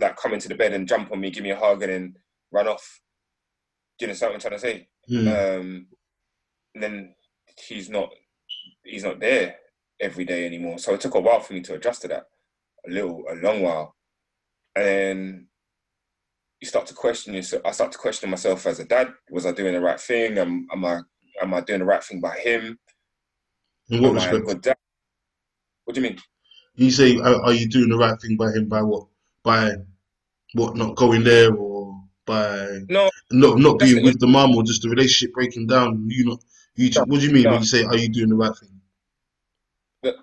like 0.00 0.16
come 0.16 0.34
into 0.34 0.48
the 0.48 0.54
bed 0.54 0.72
and 0.72 0.88
jump 0.88 1.10
on 1.12 1.20
me, 1.20 1.30
give 1.30 1.42
me 1.42 1.50
a 1.50 1.58
hug, 1.58 1.82
and 1.82 1.92
then 1.92 2.14
run 2.52 2.68
off. 2.68 3.00
Do 3.98 4.04
you 4.04 4.08
know 4.08 4.14
something 4.14 4.34
I'm 4.34 4.40
trying 4.40 4.54
to 4.54 4.58
say? 4.58 4.88
Mm. 5.10 5.60
Um, 5.60 5.86
and 6.74 6.82
then 6.82 7.14
he's 7.66 7.88
not 7.88 8.10
he's 8.84 9.04
not 9.04 9.20
there 9.20 9.56
every 10.00 10.24
day 10.24 10.46
anymore. 10.46 10.78
So 10.78 10.94
it 10.94 11.00
took 11.00 11.14
a 11.14 11.20
while 11.20 11.40
for 11.40 11.52
me 11.52 11.60
to 11.62 11.74
adjust 11.74 12.02
to 12.02 12.08
that, 12.08 12.24
a 12.86 12.90
little, 12.90 13.24
a 13.30 13.34
long 13.34 13.62
while, 13.62 13.94
and 14.74 14.86
then 14.86 15.46
you 16.60 16.68
start 16.68 16.86
to 16.86 16.94
question 16.94 17.34
yourself. 17.34 17.62
I 17.64 17.70
start 17.72 17.92
to 17.92 17.98
question 17.98 18.30
myself 18.30 18.66
as 18.66 18.80
a 18.80 18.84
dad. 18.84 19.12
Was 19.30 19.46
I 19.46 19.52
doing 19.52 19.74
the 19.74 19.80
right 19.80 20.00
thing? 20.00 20.38
Am, 20.38 20.66
am 20.72 20.84
I 20.84 21.00
am 21.42 21.54
I 21.54 21.60
doing 21.60 21.80
the 21.80 21.84
right 21.84 22.02
thing 22.02 22.20
by 22.20 22.36
him? 22.38 22.78
In 23.88 24.02
what 24.02 24.10
am 24.10 24.14
respect? 24.14 24.46
What 25.84 25.94
do 25.94 26.00
you 26.00 26.08
mean? 26.08 26.18
You 26.76 26.90
say, 26.90 27.20
are, 27.20 27.52
you 27.52 27.68
doing 27.68 27.90
the 27.90 27.96
right 27.96 28.20
thing 28.20 28.36
by 28.36 28.50
him? 28.50 28.68
By 28.68 28.82
what? 28.82 29.06
By 29.44 29.72
what? 30.54 30.76
Not 30.76 30.96
going 30.96 31.24
there, 31.24 31.54
or 31.54 31.94
by 32.26 32.80
no, 32.88 33.10
not 33.30 33.58
not 33.58 33.78
being 33.78 34.04
with 34.04 34.18
the 34.18 34.26
mum, 34.26 34.54
or 34.56 34.62
just 34.62 34.82
the 34.82 34.88
relationship 34.88 35.34
breaking 35.34 35.66
down? 35.66 36.06
You 36.08 36.24
not 36.24 36.38
you. 36.74 36.90
No, 36.90 37.04
what 37.04 37.20
do 37.20 37.26
you 37.26 37.32
mean 37.32 37.44
no. 37.44 37.50
when 37.52 37.60
you 37.60 37.66
say, 37.66 37.84
are 37.84 37.96
you 37.96 38.08
doing 38.08 38.30
the 38.30 38.36
right 38.36 38.52
thing? 38.56 38.80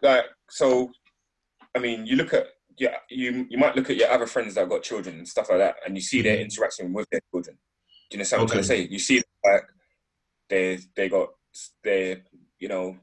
Like 0.02 0.26
so, 0.50 0.92
I 1.76 1.80
mean, 1.80 2.06
you 2.06 2.16
look 2.16 2.34
at 2.34 2.48
yeah, 2.78 2.96
you 3.10 3.46
you 3.50 3.58
might 3.58 3.76
look 3.76 3.90
at 3.90 3.96
your 3.96 4.10
other 4.10 4.28
friends 4.28 4.56
that 4.56 4.62
have 4.62 4.70
got 4.70 4.84
children 4.84 5.18
and 5.18 5.28
stuff 5.28 5.50
like 5.50 5.60
that, 5.60 5.76
and 5.86 5.96
you 5.96 6.02
see 6.02 6.20
mm-hmm. 6.20 6.26
their 6.26 6.40
interaction 6.40 6.94
with 6.94 7.08
their 7.12 7.22
children. 7.32 7.58
Do 8.10 8.18
you 8.18 8.24
know 8.24 8.30
what 8.30 8.42
I'm 8.42 8.48
trying 8.48 8.60
to 8.60 8.68
say? 8.68 8.88
You 8.90 9.00
see 9.00 9.22
like 9.46 9.64
they 10.50 10.80
they 10.96 11.10
got 11.10 11.30
they 11.84 12.24
you 12.60 12.68
know 12.68 12.98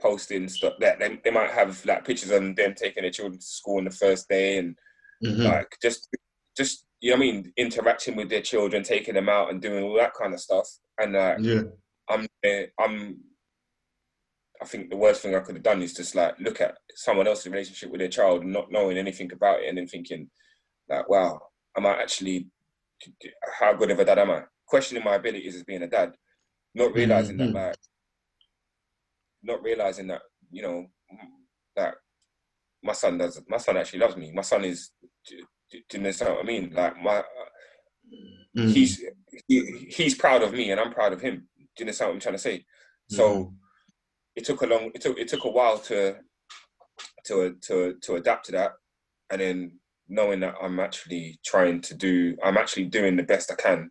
posting 0.00 0.48
stuff 0.48 0.74
that 0.80 0.98
they, 0.98 1.18
they 1.24 1.30
might 1.30 1.50
have 1.50 1.84
like 1.84 2.04
pictures 2.04 2.30
of 2.30 2.42
them 2.42 2.74
taking 2.74 3.02
their 3.02 3.10
children 3.10 3.38
to 3.38 3.44
school 3.44 3.78
on 3.78 3.84
the 3.84 3.90
first 3.90 4.28
day 4.28 4.58
and 4.58 4.76
mm-hmm. 5.24 5.42
like 5.42 5.68
just 5.82 6.08
just 6.56 6.84
you 7.00 7.10
know 7.10 7.16
what 7.16 7.22
I 7.22 7.26
mean 7.26 7.52
interacting 7.56 8.16
with 8.16 8.28
their 8.28 8.42
children, 8.42 8.82
taking 8.82 9.14
them 9.14 9.28
out 9.28 9.50
and 9.50 9.62
doing 9.62 9.84
all 9.84 9.96
that 9.96 10.14
kind 10.14 10.34
of 10.34 10.40
stuff. 10.40 10.68
And 10.98 11.16
uh, 11.16 11.36
yeah, 11.40 11.62
I'm 12.08 12.26
I'm 12.78 13.18
I 14.60 14.64
think 14.64 14.90
the 14.90 14.96
worst 14.96 15.22
thing 15.22 15.34
I 15.34 15.40
could 15.40 15.54
have 15.54 15.64
done 15.64 15.82
is 15.82 15.94
just 15.94 16.14
like 16.14 16.38
look 16.40 16.60
at 16.60 16.76
someone 16.94 17.28
else's 17.28 17.50
relationship 17.50 17.90
with 17.90 18.00
their 18.00 18.08
child 18.08 18.42
and 18.42 18.52
not 18.52 18.72
knowing 18.72 18.98
anything 18.98 19.32
about 19.32 19.60
it 19.60 19.68
and 19.68 19.78
then 19.78 19.86
thinking 19.86 20.28
like, 20.88 21.08
wow, 21.08 21.40
am 21.76 21.86
I 21.86 22.02
actually 22.02 22.48
how 23.60 23.72
good 23.74 23.92
of 23.92 24.00
a 24.00 24.04
dad 24.04 24.18
am 24.18 24.30
I? 24.30 24.42
Questioning 24.66 25.04
my 25.04 25.14
abilities 25.14 25.54
as 25.54 25.62
being 25.62 25.82
a 25.82 25.88
dad 25.88 26.12
not 26.74 26.94
realizing 26.94 27.36
mm-hmm. 27.36 27.52
that 27.52 27.68
like 27.68 27.76
not 29.42 29.62
realizing 29.62 30.06
that 30.08 30.22
you 30.50 30.62
know 30.62 30.86
that 31.76 31.94
my 32.82 32.92
son 32.92 33.18
does 33.18 33.40
my 33.48 33.56
son 33.56 33.76
actually 33.76 33.98
loves 33.98 34.16
me 34.16 34.32
my 34.32 34.42
son 34.42 34.64
is 34.64 34.90
do, 35.26 35.36
do, 35.70 35.80
do 35.88 35.98
you 35.98 36.04
know 36.04 36.10
what 36.10 36.40
i 36.40 36.42
mean 36.42 36.70
like 36.74 36.96
my 37.02 37.22
mm-hmm. 38.56 38.68
he's 38.68 39.02
he, 39.46 39.86
he's 39.90 40.14
proud 40.14 40.42
of 40.42 40.52
me 40.52 40.70
and 40.70 40.80
i'm 40.80 40.92
proud 40.92 41.12
of 41.12 41.20
him 41.20 41.48
do 41.76 41.84
you 41.84 41.86
know 41.86 41.92
what 41.98 42.14
i'm 42.14 42.20
trying 42.20 42.34
to 42.34 42.38
say 42.38 42.64
so 43.08 43.44
mm-hmm. 43.44 43.54
it 44.36 44.44
took 44.44 44.62
a 44.62 44.66
long 44.66 44.90
it 44.94 45.00
took 45.00 45.18
it 45.18 45.28
took 45.28 45.44
a 45.44 45.50
while 45.50 45.78
to 45.78 46.16
to 47.24 47.56
to 47.60 47.94
to 48.02 48.14
adapt 48.16 48.46
to 48.46 48.52
that 48.52 48.72
and 49.30 49.40
then 49.40 49.72
knowing 50.08 50.40
that 50.40 50.54
i'm 50.62 50.80
actually 50.80 51.38
trying 51.44 51.80
to 51.80 51.94
do 51.94 52.36
i'm 52.42 52.56
actually 52.56 52.84
doing 52.84 53.16
the 53.16 53.22
best 53.22 53.52
i 53.52 53.54
can 53.54 53.90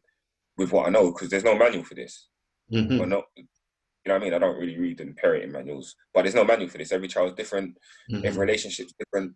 with 0.58 0.72
what 0.72 0.88
i 0.88 0.90
know 0.90 1.12
because 1.12 1.30
there's 1.30 1.44
no 1.44 1.58
manual 1.58 1.84
for 1.84 1.96
this 1.96 2.28
Mm-hmm. 2.72 2.98
Well, 2.98 3.08
not, 3.08 3.24
you 4.08 4.14
know 4.14 4.20
what 4.20 4.22
I 4.22 4.26
mean? 4.26 4.34
I 4.36 4.40
don't 4.40 4.58
really 4.58 4.78
read 4.78 5.00
the 5.00 5.04
parenting 5.06 5.52
manuals, 5.52 5.94
but 6.14 6.22
there's 6.22 6.34
no 6.34 6.46
manual 6.46 6.70
for 6.70 6.78
this. 6.78 6.94
Every 6.94 7.10
child's 7.10 7.36
different, 7.36 7.78
mm-hmm. 8.10 8.26
every 8.26 8.40
relationship's 8.40 8.94
different, 8.98 9.34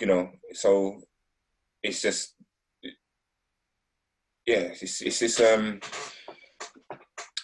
you 0.00 0.08
know. 0.08 0.30
So 0.54 1.00
it's 1.80 2.02
just, 2.02 2.34
yeah, 4.44 4.72
it's 4.80 5.02
it's 5.02 5.20
just 5.20 5.40
um. 5.40 5.78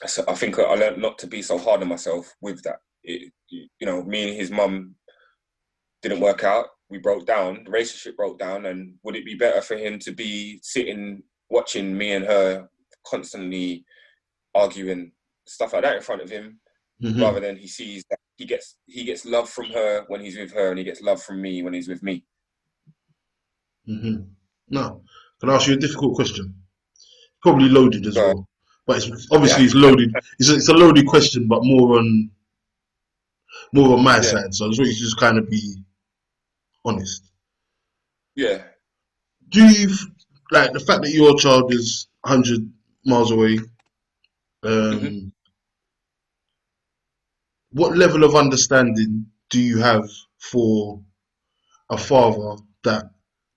So 0.04 0.24
I 0.26 0.34
think 0.34 0.58
I 0.58 0.74
learned 0.74 1.00
not 1.00 1.16
to 1.20 1.28
be 1.28 1.42
so 1.42 1.58
hard 1.58 1.80
on 1.82 1.88
myself 1.88 2.34
with 2.40 2.60
that. 2.64 2.78
It, 3.04 3.32
you 3.48 3.68
know, 3.82 4.02
me 4.02 4.30
and 4.30 4.36
his 4.36 4.50
mum 4.50 4.96
didn't 6.02 6.20
work 6.20 6.42
out. 6.42 6.66
We 6.88 6.98
broke 6.98 7.24
down. 7.24 7.62
The 7.64 7.70
relationship 7.70 8.16
broke 8.16 8.38
down. 8.40 8.66
And 8.66 8.94
would 9.04 9.14
it 9.14 9.24
be 9.24 9.34
better 9.34 9.60
for 9.60 9.76
him 9.76 10.00
to 10.00 10.10
be 10.10 10.58
sitting 10.62 11.22
watching 11.50 11.96
me 11.96 12.12
and 12.12 12.24
her 12.24 12.68
constantly 13.06 13.84
arguing 14.54 15.12
stuff 15.50 15.72
like 15.72 15.82
that 15.82 15.96
in 15.96 16.02
front 16.02 16.22
of 16.22 16.30
him, 16.30 16.60
mm-hmm. 17.02 17.20
rather 17.20 17.40
than 17.40 17.56
he 17.56 17.66
sees 17.66 18.04
that 18.10 18.18
he 18.36 18.46
gets 18.46 18.76
he 18.86 19.04
gets 19.04 19.24
love 19.26 19.48
from 19.50 19.66
her 19.66 20.04
when 20.08 20.20
he's 20.20 20.38
with 20.38 20.52
her, 20.52 20.70
and 20.70 20.78
he 20.78 20.84
gets 20.84 21.02
love 21.02 21.20
from 21.22 21.42
me 21.42 21.62
when 21.62 21.74
he's 21.74 21.88
with 21.88 22.02
me. 22.02 22.24
Mm-hmm. 23.88 24.22
No, 24.68 25.02
can 25.40 25.50
I 25.50 25.54
ask 25.54 25.66
you 25.66 25.74
a 25.74 25.78
difficult 25.78 26.14
question? 26.14 26.54
Probably 27.42 27.68
loaded 27.68 28.06
as 28.06 28.16
well, 28.16 28.48
but 28.86 28.98
it's 28.98 29.28
obviously 29.32 29.62
yeah. 29.62 29.66
it's 29.66 29.74
loaded. 29.74 30.14
It's 30.38 30.50
a, 30.50 30.54
it's 30.54 30.68
a 30.68 30.74
loaded 30.74 31.06
question, 31.06 31.48
but 31.48 31.64
more 31.64 31.98
on 31.98 32.30
more 33.72 33.96
on 33.96 34.04
my 34.04 34.16
yeah. 34.16 34.22
side. 34.22 34.54
So 34.54 34.66
I 34.66 34.68
just 34.68 34.80
want 34.80 34.88
you 34.90 34.94
to 34.94 35.00
just 35.00 35.18
kind 35.18 35.38
of 35.38 35.50
be 35.50 35.82
honest. 36.84 37.24
Yeah. 38.36 38.62
Do 39.48 39.66
you 39.66 39.90
like 40.52 40.72
the 40.72 40.80
fact 40.80 41.02
that 41.02 41.10
your 41.10 41.36
child 41.36 41.74
is 41.74 42.06
hundred 42.24 42.70
miles 43.04 43.32
away 43.32 43.58
um, 44.62 44.72
mm-hmm. 44.72 45.28
What 47.72 47.96
level 47.96 48.24
of 48.24 48.34
understanding 48.34 49.26
do 49.48 49.60
you 49.60 49.78
have 49.78 50.08
for 50.38 51.00
a 51.88 51.96
father 51.96 52.60
that 52.84 53.04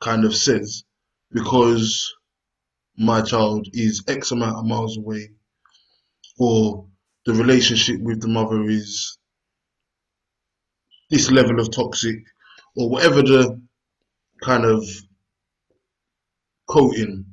kind 0.01 0.24
of 0.26 0.36
says 0.36 0.84
because 1.32 2.14
my 2.95 3.22
child 3.22 3.68
is 3.74 4.03
X 4.07 4.32
amount 4.32 4.57
of 4.57 4.66
miles 4.66 4.97
away, 4.97 5.30
or 6.38 6.88
the 7.26 7.34
relationship 7.34 7.99
with 8.01 8.22
the 8.22 8.28
mother 8.28 8.64
is 8.70 9.18
this 11.09 11.32
level 11.32 11.59
of 11.59 11.72
toxic, 11.72 12.18
or 12.76 12.89
whatever 12.89 13.24
the 13.24 13.59
kind 14.43 14.66
of 14.66 14.84
coating 16.68 17.26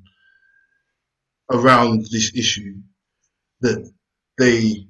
around 1.51 2.07
this 2.11 2.33
issue, 2.35 2.77
that 3.61 3.91
they, 4.39 4.87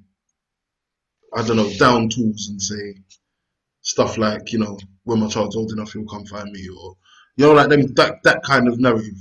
I 1.35 1.43
don't 1.43 1.57
know, 1.57 1.73
down 1.79 2.09
tools 2.09 2.49
and 2.49 2.61
say 2.61 2.97
stuff 3.83 4.19
like, 4.19 4.53
you 4.53 4.59
know, 4.59 4.79
when 5.05 5.21
my 5.21 5.29
child's 5.29 5.57
old 5.57 5.73
enough, 5.73 5.93
he'll 5.93 6.05
come 6.07 6.27
find 6.27 6.51
me, 6.51 6.69
or 6.69 6.97
you 7.37 7.47
know, 7.47 7.53
like 7.53 7.69
them 7.69 7.87
that 7.95 8.23
that 8.25 8.43
kind 8.43 8.69
of 8.69 8.79
narrative. 8.79 9.17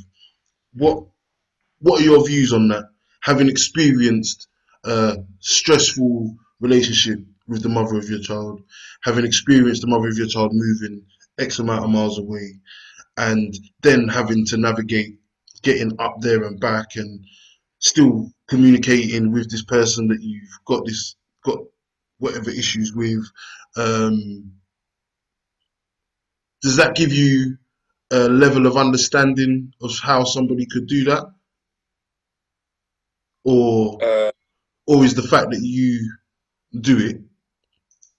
What 0.73 1.05
what 1.79 2.01
are 2.01 2.03
your 2.03 2.25
views 2.25 2.53
on 2.53 2.67
that? 2.69 2.85
Having 3.21 3.49
experienced 3.49 4.47
a 4.83 5.17
stressful 5.39 6.35
relationship 6.59 7.19
with 7.47 7.63
the 7.63 7.69
mother 7.69 7.97
of 7.97 8.09
your 8.09 8.19
child, 8.19 8.61
having 9.03 9.25
experienced 9.25 9.81
the 9.81 9.87
mother 9.87 10.07
of 10.07 10.17
your 10.17 10.27
child 10.27 10.51
moving 10.53 11.05
X 11.39 11.59
amount 11.59 11.83
of 11.83 11.89
miles 11.89 12.19
away, 12.19 12.59
and 13.17 13.57
then 13.81 14.07
having 14.07 14.45
to 14.45 14.57
navigate 14.57 15.17
getting 15.61 15.91
up 15.99 16.21
there 16.21 16.43
and 16.43 16.59
back 16.59 16.95
and 16.95 17.25
still 17.79 18.31
communicating 18.47 19.31
with 19.31 19.49
this 19.49 19.63
person 19.63 20.07
that 20.07 20.21
you've 20.21 20.49
got 20.65 20.85
this 20.85 21.15
got 21.43 21.59
whatever 22.19 22.51
issues 22.51 22.93
with 22.95 23.25
um, 23.77 24.53
does 26.61 26.77
that 26.77 26.95
give 26.95 27.13
you 27.13 27.57
a 28.11 28.29
level 28.29 28.67
of 28.67 28.77
understanding 28.77 29.73
of 29.81 29.91
how 30.03 30.23
somebody 30.23 30.65
could 30.65 30.87
do 30.87 31.05
that? 31.05 31.25
Or 33.45 33.99
Uh, 34.03 34.31
or 34.87 35.05
is 35.05 35.15
the 35.15 35.23
fact 35.23 35.51
that 35.51 35.61
you 35.61 36.13
do 36.79 36.97
it 36.99 37.21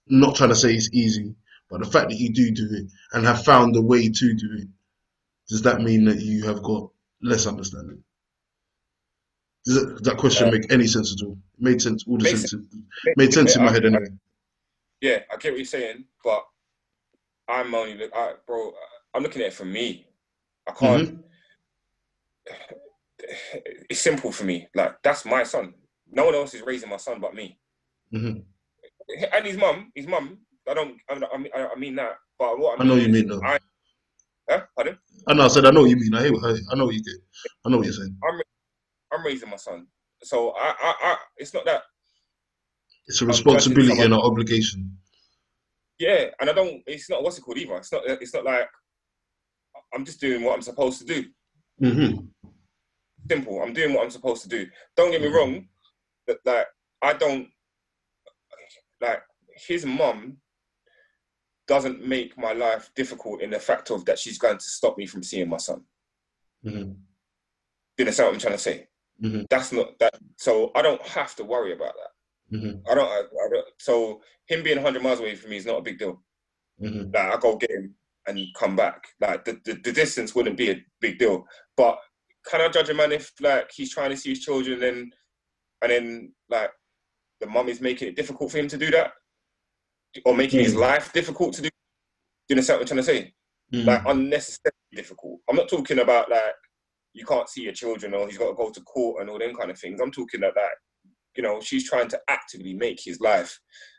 not 0.09 0.37
trying 0.37 0.51
to 0.51 0.57
say 0.57 0.75
it's 0.75 0.91
easy 0.93 1.35
but 1.71 1.81
the 1.81 1.91
fact 1.91 2.11
that 2.11 2.19
you 2.19 2.33
do 2.33 2.51
do 2.53 2.69
it 2.73 2.87
and 3.13 3.27
have 3.27 3.45
found 3.45 3.77
a 3.77 3.83
way 3.83 4.09
to 4.09 4.35
do 4.35 4.49
it 4.59 4.69
does 5.49 5.63
that 5.63 5.81
mean 5.81 6.05
that 6.07 6.21
you 6.21 6.45
have 6.47 6.63
got 6.63 6.91
less 7.23 7.47
understanding 7.47 8.03
does 9.67 9.75
that, 9.75 10.05
that 10.05 10.17
question 10.17 10.49
Uh, 10.49 10.53
make 10.53 10.73
any 10.73 10.87
sense 10.87 11.13
at 11.13 11.27
all 11.27 11.33
it 11.33 11.63
made 11.63 11.81
sense 11.83 12.05
all 12.09 12.17
the 12.19 12.25
makes 12.25 12.51
sense 12.51 12.55
made 13.17 13.33
sense 13.33 13.57
in 13.57 13.63
my 13.65 13.73
head 13.73 13.85
anyway 13.85 14.09
yeah, 15.01 15.21
I 15.33 15.37
get 15.37 15.53
what 15.53 15.59
you're 15.59 15.65
saying, 15.65 16.05
but 16.23 16.45
I'm 17.49 17.75
only 17.75 17.95
look, 17.95 18.11
I, 18.15 18.35
bro. 18.47 18.73
I'm 19.15 19.23
looking 19.23 19.43
at 19.43 19.49
it 19.49 19.55
for 19.55 19.65
me. 19.65 20.07
I 20.69 20.73
can't. 20.73 21.19
It's 23.91 24.01
simple 24.01 24.33
for 24.33 24.45
me. 24.45 24.67
Like 24.75 24.97
that's 25.05 25.25
my 25.25 25.43
son. 25.45 25.75
No 26.11 26.25
one 26.25 26.35
else 26.35 26.55
is 26.55 26.63
raising 26.63 26.89
my 26.89 26.97
son 26.97 27.21
but 27.21 27.35
me. 27.35 27.59
Mhm. 28.13 28.43
And 29.33 29.47
his 29.47 29.57
mum, 29.59 29.93
his 29.95 30.07
mum. 30.07 30.39
I 30.69 30.75
don't. 30.75 30.97
I, 31.09 31.21
I 31.33 31.37
mean, 31.39 31.51
I 31.55 31.79
mean 31.79 31.95
that. 31.97 32.15
But 32.39 32.59
what 32.59 32.81
I 32.81 32.83
I 32.83 32.87
know 32.87 32.97
you 32.97 33.09
mean 33.09 33.29
though 33.29 33.43
I, 33.45 33.59
huh? 34.49 34.63
Pardon? 34.75 34.99
I 35.29 35.35
know 35.35 35.45
I 35.45 35.49
said 35.49 35.67
I 35.67 35.71
know 35.71 35.83
what 35.83 35.91
you 35.91 35.97
mean 35.97 36.15
I, 36.15 36.27
I, 36.27 36.57
I 36.73 36.75
know 36.75 36.87
what 36.87 36.95
you 36.95 37.03
get 37.03 37.15
I 37.65 37.69
know 37.69 37.77
what 37.77 37.87
you're 37.87 37.95
saying 37.95 38.17
I'm 38.25 38.41
raising 39.25 39.51
my 39.51 39.57
son, 39.57 39.87
so 40.23 40.51
I, 40.51 40.75
I, 40.81 40.95
I 41.03 41.17
it's 41.37 41.53
not 41.55 41.65
that. 41.65 41.83
It's 43.07 43.21
a 43.21 43.25
I'm 43.25 43.29
responsibility 43.29 43.93
and 44.03 44.13
an 44.15 44.21
obligation. 44.21 44.97
Yeah, 45.99 46.27
and 46.41 46.49
I 46.49 46.53
don't. 46.53 46.83
It's 46.87 47.11
not 47.11 47.23
what's 47.23 47.39
it 47.39 47.43
called 47.43 47.59
either. 47.59 47.77
It's 47.77 47.93
not. 47.93 48.03
It's 48.07 48.35
not 48.35 48.45
like 48.45 48.69
I'm 49.93 50.05
just 50.05 50.21
doing 50.21 50.43
what 50.45 50.55
I'm 50.55 50.63
supposed 50.63 50.99
to 51.01 51.05
do. 51.05 51.25
hmm 51.81 52.27
Simple. 53.29 53.63
I'm 53.63 53.73
doing 53.73 53.95
what 53.95 54.05
I'm 54.05 54.11
supposed 54.11 54.43
to 54.43 54.49
do. 54.49 54.67
Don't 54.97 55.11
get 55.11 55.21
me 55.21 55.29
Mhm. 55.29 55.35
wrong. 55.35 55.69
That 56.27 56.39
like 56.45 56.67
I 57.03 57.13
don't 57.13 57.49
like 59.01 59.23
his 59.67 59.85
mum 59.85 60.39
doesn't 61.67 62.05
make 62.07 62.37
my 62.37 62.53
life 62.53 62.91
difficult 62.95 63.43
in 63.43 63.51
the 63.51 63.59
fact 63.59 63.91
of 63.91 64.05
that 64.05 64.19
she's 64.19 64.39
going 64.39 64.59
to 64.59 64.65
stop 64.65 64.99
me 64.99 65.07
from 65.07 65.23
seeing 65.23 65.49
my 65.49 65.57
son. 65.57 65.85
hmm 66.63 66.71
Do 66.71 66.85
you 67.99 68.05
understand 68.05 68.27
what 68.29 68.35
I'm 68.35 68.41
trying 68.41 68.55
to 68.55 68.59
say? 68.59 68.89
Mhm. 69.23 69.47
That's 69.51 69.73
not 69.73 69.99
that. 69.99 70.15
So 70.37 70.73
I 70.75 70.83
don't 70.83 71.03
have 71.03 71.35
to 71.37 71.45
worry 71.45 71.73
about 71.73 71.95
that. 71.95 72.59
hmm 72.59 72.77
I 72.91 72.95
don't. 72.95 73.09
I, 73.09 73.19
I 73.21 73.49
don't. 73.51 73.67
So 73.79 74.23
him 74.47 74.63
being 74.63 74.77
100 74.79 75.03
miles 75.03 75.21
away 75.21 75.35
from 75.37 75.51
me 75.51 75.57
is 75.59 75.67
not 75.67 75.79
a 75.79 75.83
big 75.83 75.99
deal. 75.99 76.23
hmm 76.81 77.11
Like 77.13 77.33
I 77.33 77.37
go 77.39 77.57
get 77.57 77.71
him 77.71 77.95
and 78.27 78.39
come 78.57 78.77
back. 78.77 79.05
Like 79.21 79.45
the, 79.45 79.61
the, 79.65 79.75
the 79.75 79.93
distance 79.93 80.35
wouldn't 80.35 80.57
be 80.57 80.71
a 80.71 80.83
big 81.01 81.19
deal. 81.19 81.47
But 81.77 81.99
can 82.49 82.61
I 82.61 82.69
judge 82.69 82.89
a 82.89 82.95
man 82.95 83.13
if 83.13 83.33
like 83.41 83.71
he's 83.75 83.93
trying 83.93 84.11
to 84.11 84.17
see 84.17 84.31
his 84.31 84.41
children 84.41 84.83
and 84.83 85.13
and 85.83 85.91
then 85.93 86.33
like 86.49 86.71
the 87.41 87.47
mum 87.47 87.69
is 87.69 87.81
making 87.81 88.09
it 88.09 88.17
difficult 88.17 88.51
for 88.53 88.59
him 88.59 88.69
to 88.69 88.77
do 88.79 88.91
that? 88.93 89.13
Or 90.25 90.35
making 90.37 90.61
his 90.61 90.75
Mm. 90.75 90.81
life 90.81 91.13
difficult 91.13 91.55
to 91.55 91.63
do? 91.63 91.69
Do 91.69 91.73
you 92.51 92.55
understand 92.57 92.81
what 92.81 92.91
I'm 92.91 92.97
trying 92.97 93.07
to 93.07 93.13
say? 93.25 93.35
hmm 93.73 93.87
Like 93.87 94.03
unnecessarily 94.07 94.77
difficult. 94.95 95.41
I'm 95.49 95.57
not 95.57 95.69
talking 95.69 95.99
about 96.01 96.31
like 96.31 96.55
you 97.13 97.25
can't 97.27 97.49
see 97.49 97.63
your 97.63 97.73
children 97.73 98.15
or 98.15 98.27
he's 98.29 98.39
got 98.39 98.51
to 98.51 98.55
go 98.55 98.71
to 98.71 98.81
court 98.83 99.21
and 99.21 99.31
all 99.31 99.39
them 99.39 99.55
kind 99.55 99.71
of 99.71 99.79
things. 99.79 100.01
I'm 100.01 100.13
talking 100.13 100.41
about 100.41 100.57
like, 100.57 100.71
you 101.37 101.43
know, 101.43 101.61
she's 101.61 101.89
trying 101.89 102.09
to 102.09 102.21
actively 102.29 102.75
make 102.75 103.01
his 103.03 103.21
life 103.21 103.59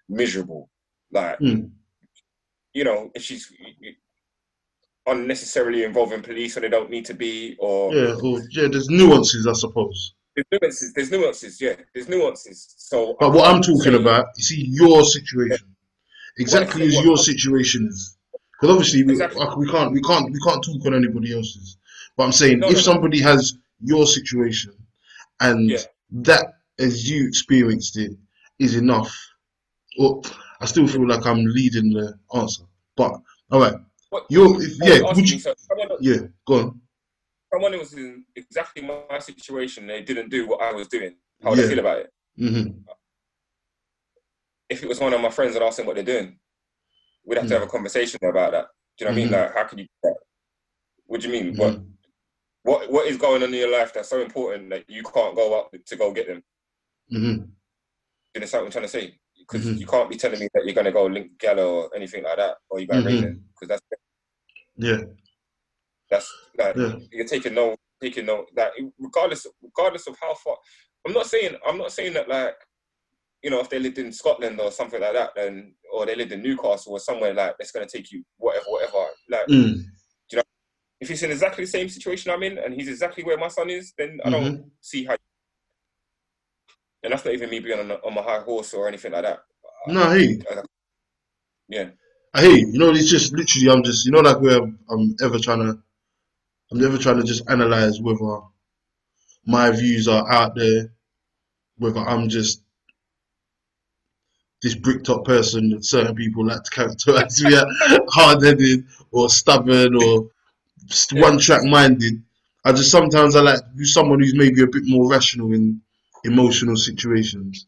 miserable. 0.10 0.70
Like 1.12 1.40
Mm. 1.40 1.72
you 2.74 2.84
know, 2.86 3.10
if 3.16 3.22
she's 3.24 3.52
unnecessarily 5.08 5.84
involving 5.84 6.22
police 6.22 6.56
when 6.56 6.62
they 6.64 6.70
don't 6.70 6.90
need 6.90 7.06
to 7.06 7.14
be, 7.14 7.56
or 7.60 7.94
Yeah, 7.94 8.16
or, 8.24 8.40
yeah, 8.52 8.68
there's 8.72 8.90
nuances, 8.90 9.48
I 9.48 9.54
suppose. 9.54 10.14
there's 10.36 10.46
nuances. 10.52 10.94
There's 10.94 11.12
nuances. 11.12 11.60
Yeah, 11.60 11.76
there's 11.94 12.08
nuances. 12.08 12.74
So, 12.78 13.16
But 13.20 13.34
what 13.34 13.50
I'm 13.54 13.62
talking 13.62 13.96
about, 13.96 14.28
you 14.38 14.44
see, 14.44 14.68
your 14.70 15.04
situation, 15.04 15.68
exactly 16.38 16.86
as 16.86 17.04
your 17.04 17.18
situation 17.18 17.88
is, 17.88 18.18
because 18.54 18.70
obviously 18.76 19.04
we, 19.04 19.14
Exactly. 19.14 19.44
we 19.58 19.70
can't, 19.70 19.92
we 19.92 20.02
can't, 20.02 20.32
we 20.32 20.40
can't 20.40 20.64
talk 20.64 20.86
on 20.86 20.94
anybody 20.94 21.36
else's. 21.36 21.78
But 22.18 22.26
I'm 22.26 22.32
saying, 22.32 22.60
No, 22.60 22.68
if 22.68 22.74
no, 22.74 22.78
no. 22.80 22.82
somebody 22.82 23.20
has 23.22 23.58
your 23.84 24.06
situation, 24.06 24.74
and 25.40 25.70
Yeah. 25.70 25.80
that, 26.12 26.46
as 26.80 27.10
you 27.10 27.28
experienced 27.28 27.98
it, 27.98 28.12
is 28.60 28.76
enough. 28.76 29.12
Well, 29.98 30.24
I 30.60 30.66
still 30.66 30.88
feel 30.88 31.08
like 31.08 31.26
I'm 31.26 31.44
leading 31.46 31.92
the 31.94 32.18
answer. 32.36 32.64
But 32.96 33.20
all 33.52 33.60
right, 33.62 33.76
What, 34.10 34.26
you're, 34.30 34.62
if, 34.62 34.74
yeah, 34.84 35.02
would 35.14 35.30
you, 35.30 35.40
so 35.40 35.54
someone, 35.58 35.90
yeah, 36.02 36.28
go 36.46 36.54
on. 36.60 36.82
someone 37.54 37.78
was 37.80 37.94
in 37.94 38.26
exactly 38.36 38.82
my 38.84 39.20
situation, 39.20 39.88
they 39.88 40.02
didn't 40.02 40.30
do 40.30 40.48
what 40.48 40.62
I 40.62 40.72
was 40.74 40.88
doing. 40.88 41.16
How 41.42 41.50
would 41.52 41.60
I 41.60 41.68
feel 41.68 41.80
about 41.80 42.00
it? 42.00 42.14
hmm 42.38 42.68
If 44.70 44.84
it 44.84 44.88
was 44.90 45.00
one 45.00 45.14
of 45.14 45.22
my 45.22 45.30
friends 45.30 45.56
and 45.56 45.64
asked 45.64 45.78
them 45.78 45.86
what 45.88 45.96
they're 45.96 46.04
doing, 46.06 46.38
we'd 47.26 47.38
have 47.38 47.48
to 47.48 47.54
Mm. 47.56 47.60
have 47.60 47.68
a 47.68 47.72
conversation 47.72 48.20
about 48.24 48.52
that. 48.52 48.68
Do 48.98 49.06
you 49.06 49.12
know 49.12 49.16
what 49.16 49.22
I 49.22 49.26
Mhm. 49.26 49.32
mean? 49.32 49.40
Like, 49.42 49.54
how 49.56 49.64
can 49.64 49.80
you? 49.80 49.88
What 51.08 51.22
do 51.22 51.28
you 51.28 51.34
mean? 51.34 51.56
What. 51.58 51.82
What 52.64 52.92
what 52.92 53.08
is 53.08 53.18
going 53.18 53.44
on 53.44 53.50
in 53.50 53.60
your 53.60 53.72
life 53.72 53.94
that's 53.94 54.10
so 54.10 54.22
important 54.22 54.70
that 54.70 54.90
you 54.90 55.04
can't 55.04 55.36
go 55.36 55.60
up 55.60 55.72
to 55.86 55.96
go 55.96 56.14
get 56.14 56.28
them? 56.28 56.44
hmm 57.10 57.44
you 58.34 58.40
understand 58.40 58.62
what 58.62 58.68
I'm 58.68 58.72
trying 58.72 58.84
to 58.86 58.90
say? 58.90 59.20
Because 59.40 59.66
Mhm. 59.68 59.80
you 59.80 59.86
can't 59.86 60.10
be 60.10 60.16
telling 60.16 60.40
me 60.40 60.48
that 60.54 60.64
you're 60.66 60.74
gonna 60.76 60.92
go 60.92 61.06
link 61.06 61.38
Gala 61.38 61.66
or 61.66 61.96
anything 61.96 62.24
like 62.24 62.38
that, 62.38 62.58
or 62.70 62.80
you're 62.80 62.88
gonna 62.88 63.02
Mhm. 63.02 63.22
them, 63.22 63.44
because 63.54 63.68
that's 63.68 63.82
Yeah, 64.78 65.02
that's 66.10 66.34
like 66.58 66.76
yeah. 66.78 66.96
you're 67.12 67.28
taking 67.28 67.54
no 67.54 67.76
taking 68.02 68.26
no 68.26 68.46
that 68.56 68.72
regardless 69.00 69.46
regardless 69.62 70.08
of 70.08 70.18
how 70.20 70.34
far. 70.36 70.58
I'm 71.06 71.14
not 71.14 71.28
saying 71.28 71.56
I'm 71.66 71.78
not 71.78 71.92
saying 71.92 72.14
that 72.14 72.30
like 72.30 72.56
you 73.44 73.50
know 73.50 73.60
if 73.60 73.70
they 73.70 73.80
lived 73.80 73.98
in 73.98 74.14
Scotland 74.14 74.60
or 74.60 74.72
something 74.72 75.02
like 75.02 75.14
that, 75.14 75.32
then 75.36 75.76
or 75.92 76.06
they 76.06 76.16
lived 76.16 76.32
in 76.32 76.42
Newcastle 76.42 76.94
or 76.94 77.00
somewhere 77.00 77.34
like 77.34 77.56
that's 77.58 77.72
gonna 77.72 77.86
take 77.88 78.12
you 78.12 78.24
whatever 78.38 78.66
whatever. 78.70 79.06
Like 79.30 79.48
Mm. 79.50 79.84
If 81.02 81.10
he's 81.10 81.24
in 81.24 81.32
exactly 81.32 81.66
the 81.66 81.72
same 81.72 81.90
situation 81.90 82.32
I'm 82.32 82.44
in 82.44 82.60
and 82.60 82.74
he's 82.74 82.88
exactly 82.88 83.24
where 83.26 83.38
my 83.38 83.50
son 83.50 83.70
is, 83.70 83.94
then 83.98 84.20
I 84.26 84.30
don't 84.30 84.44
Mm-hmm. 84.44 84.70
see 84.82 85.06
how. 85.06 85.18
And 87.04 87.12
that's 87.14 87.26
not 87.26 87.34
even 87.34 87.50
me 87.50 87.60
being 87.60 87.80
on, 87.80 87.92
on 87.92 88.14
my 88.14 88.22
high 88.22 88.42
horse 88.42 88.74
or 88.74 88.88
anything 88.88 89.12
like 89.12 89.24
that. 89.24 89.40
No, 89.88 90.12
hey, 90.12 90.40
Yeah. 91.70 91.90
I 92.34 92.42
hear 92.44 92.52
you. 92.52 92.68
You 92.74 92.80
know, 92.80 92.92
it's 92.92 93.10
just 93.10 93.34
literally, 93.34 93.70
I'm 93.72 93.84
just, 93.84 94.06
you 94.06 94.12
know, 94.12 94.20
like 94.22 94.40
where 94.42 94.58
I'm, 94.62 94.80
I'm 94.90 95.16
ever 95.24 95.40
trying 95.40 95.60
to, 95.60 95.80
I'm 96.72 96.80
never 96.80 96.98
trying 96.98 97.18
to 97.18 97.24
just 97.24 97.50
analyze 97.50 98.00
whether 98.02 98.42
my 99.46 99.72
views 99.72 100.08
are 100.08 100.30
out 100.32 100.56
there, 100.56 100.94
whether 101.78 102.00
I'm 102.02 102.30
just 102.30 102.64
this 104.62 104.76
brick 104.76 105.04
top 105.04 105.26
person 105.26 105.70
that 105.70 105.86
certain 105.86 106.16
people 106.16 106.46
like 106.46 106.64
to 106.64 106.72
characterize 106.72 107.42
me 107.44 107.56
as 107.56 107.66
hard 108.10 108.44
headed 108.44 108.86
or 109.12 109.30
stubborn 109.30 109.96
or 109.96 110.30
Yeah. 111.12 111.22
one 111.22 111.38
track 111.40 111.64
minded. 111.64 112.24
I 112.66 112.72
just 112.74 112.92
sometimes 112.92 113.36
I 113.36 113.42
like 113.42 113.60
be 113.76 113.86
someone 113.86 114.20
who's 114.20 114.36
maybe 114.36 114.62
a 114.62 114.68
bit 114.68 114.84
more 114.86 115.10
rational 115.10 115.54
in 115.54 115.82
emotional 116.24 116.76
situations, 116.76 117.68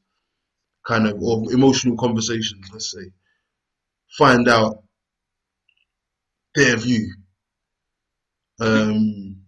kind 0.87 1.07
of, 1.07 1.21
or 1.21 1.51
emotional 1.53 1.97
conversations, 1.97 2.67
let's 2.73 2.91
say. 2.91 3.11
Find 4.17 4.47
out 4.47 4.83
their 6.55 6.77
view 6.77 7.13
Um, 8.59 9.43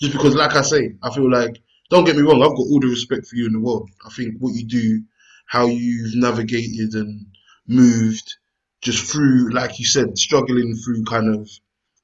just 0.00 0.12
because, 0.12 0.34
like 0.34 0.54
I 0.54 0.62
say, 0.62 0.96
I 1.02 1.14
feel 1.14 1.30
like 1.30 1.62
don't 1.90 2.04
get 2.04 2.16
me 2.16 2.22
wrong, 2.22 2.42
I've 2.42 2.50
got 2.56 2.66
all 2.70 2.80
the 2.80 2.88
respect 2.88 3.26
for 3.26 3.36
you 3.36 3.46
in 3.46 3.52
the 3.52 3.60
world. 3.60 3.88
I 4.04 4.10
think 4.10 4.36
what 4.38 4.54
you 4.54 4.64
do, 4.64 5.02
how 5.46 5.66
you've 5.66 6.14
navigated 6.16 6.94
and 6.94 7.26
moved 7.68 8.36
just 8.82 9.10
through, 9.10 9.50
like 9.50 9.78
you 9.78 9.86
said, 9.86 10.18
struggling 10.18 10.74
through 10.74 11.04
kind 11.04 11.34
of 11.34 11.48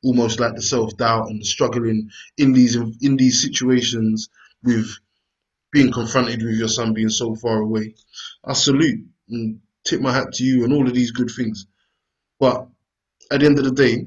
almost 0.03 0.41
like 0.41 0.55
the 0.55 0.63
self 0.63 0.97
doubt 0.97 1.29
and 1.29 1.45
struggling 1.45 2.09
in 2.39 2.53
these 2.53 2.77
in 2.77 3.17
these 3.17 3.43
situations 3.43 4.31
with 4.63 4.89
being 5.73 5.93
confronted 5.93 6.43
with 6.43 6.57
your 6.57 6.69
son 6.69 6.95
being 6.95 7.11
so 7.11 7.35
far 7.35 7.59
away. 7.59 7.95
I 8.45 8.55
salute 8.55 9.07
and 9.29 9.61
tip 9.85 10.01
my 10.01 10.13
hat 10.13 10.33
to 10.35 10.45
you 10.45 10.65
and 10.65 10.73
all 10.73 10.87
of 10.87 10.95
these 10.95 11.11
good 11.11 11.31
things. 11.31 11.67
But 12.41 12.69
at 13.31 13.41
the 13.41 13.47
end 13.47 13.59
of 13.59 13.65
the 13.65 13.73
day, 13.73 14.07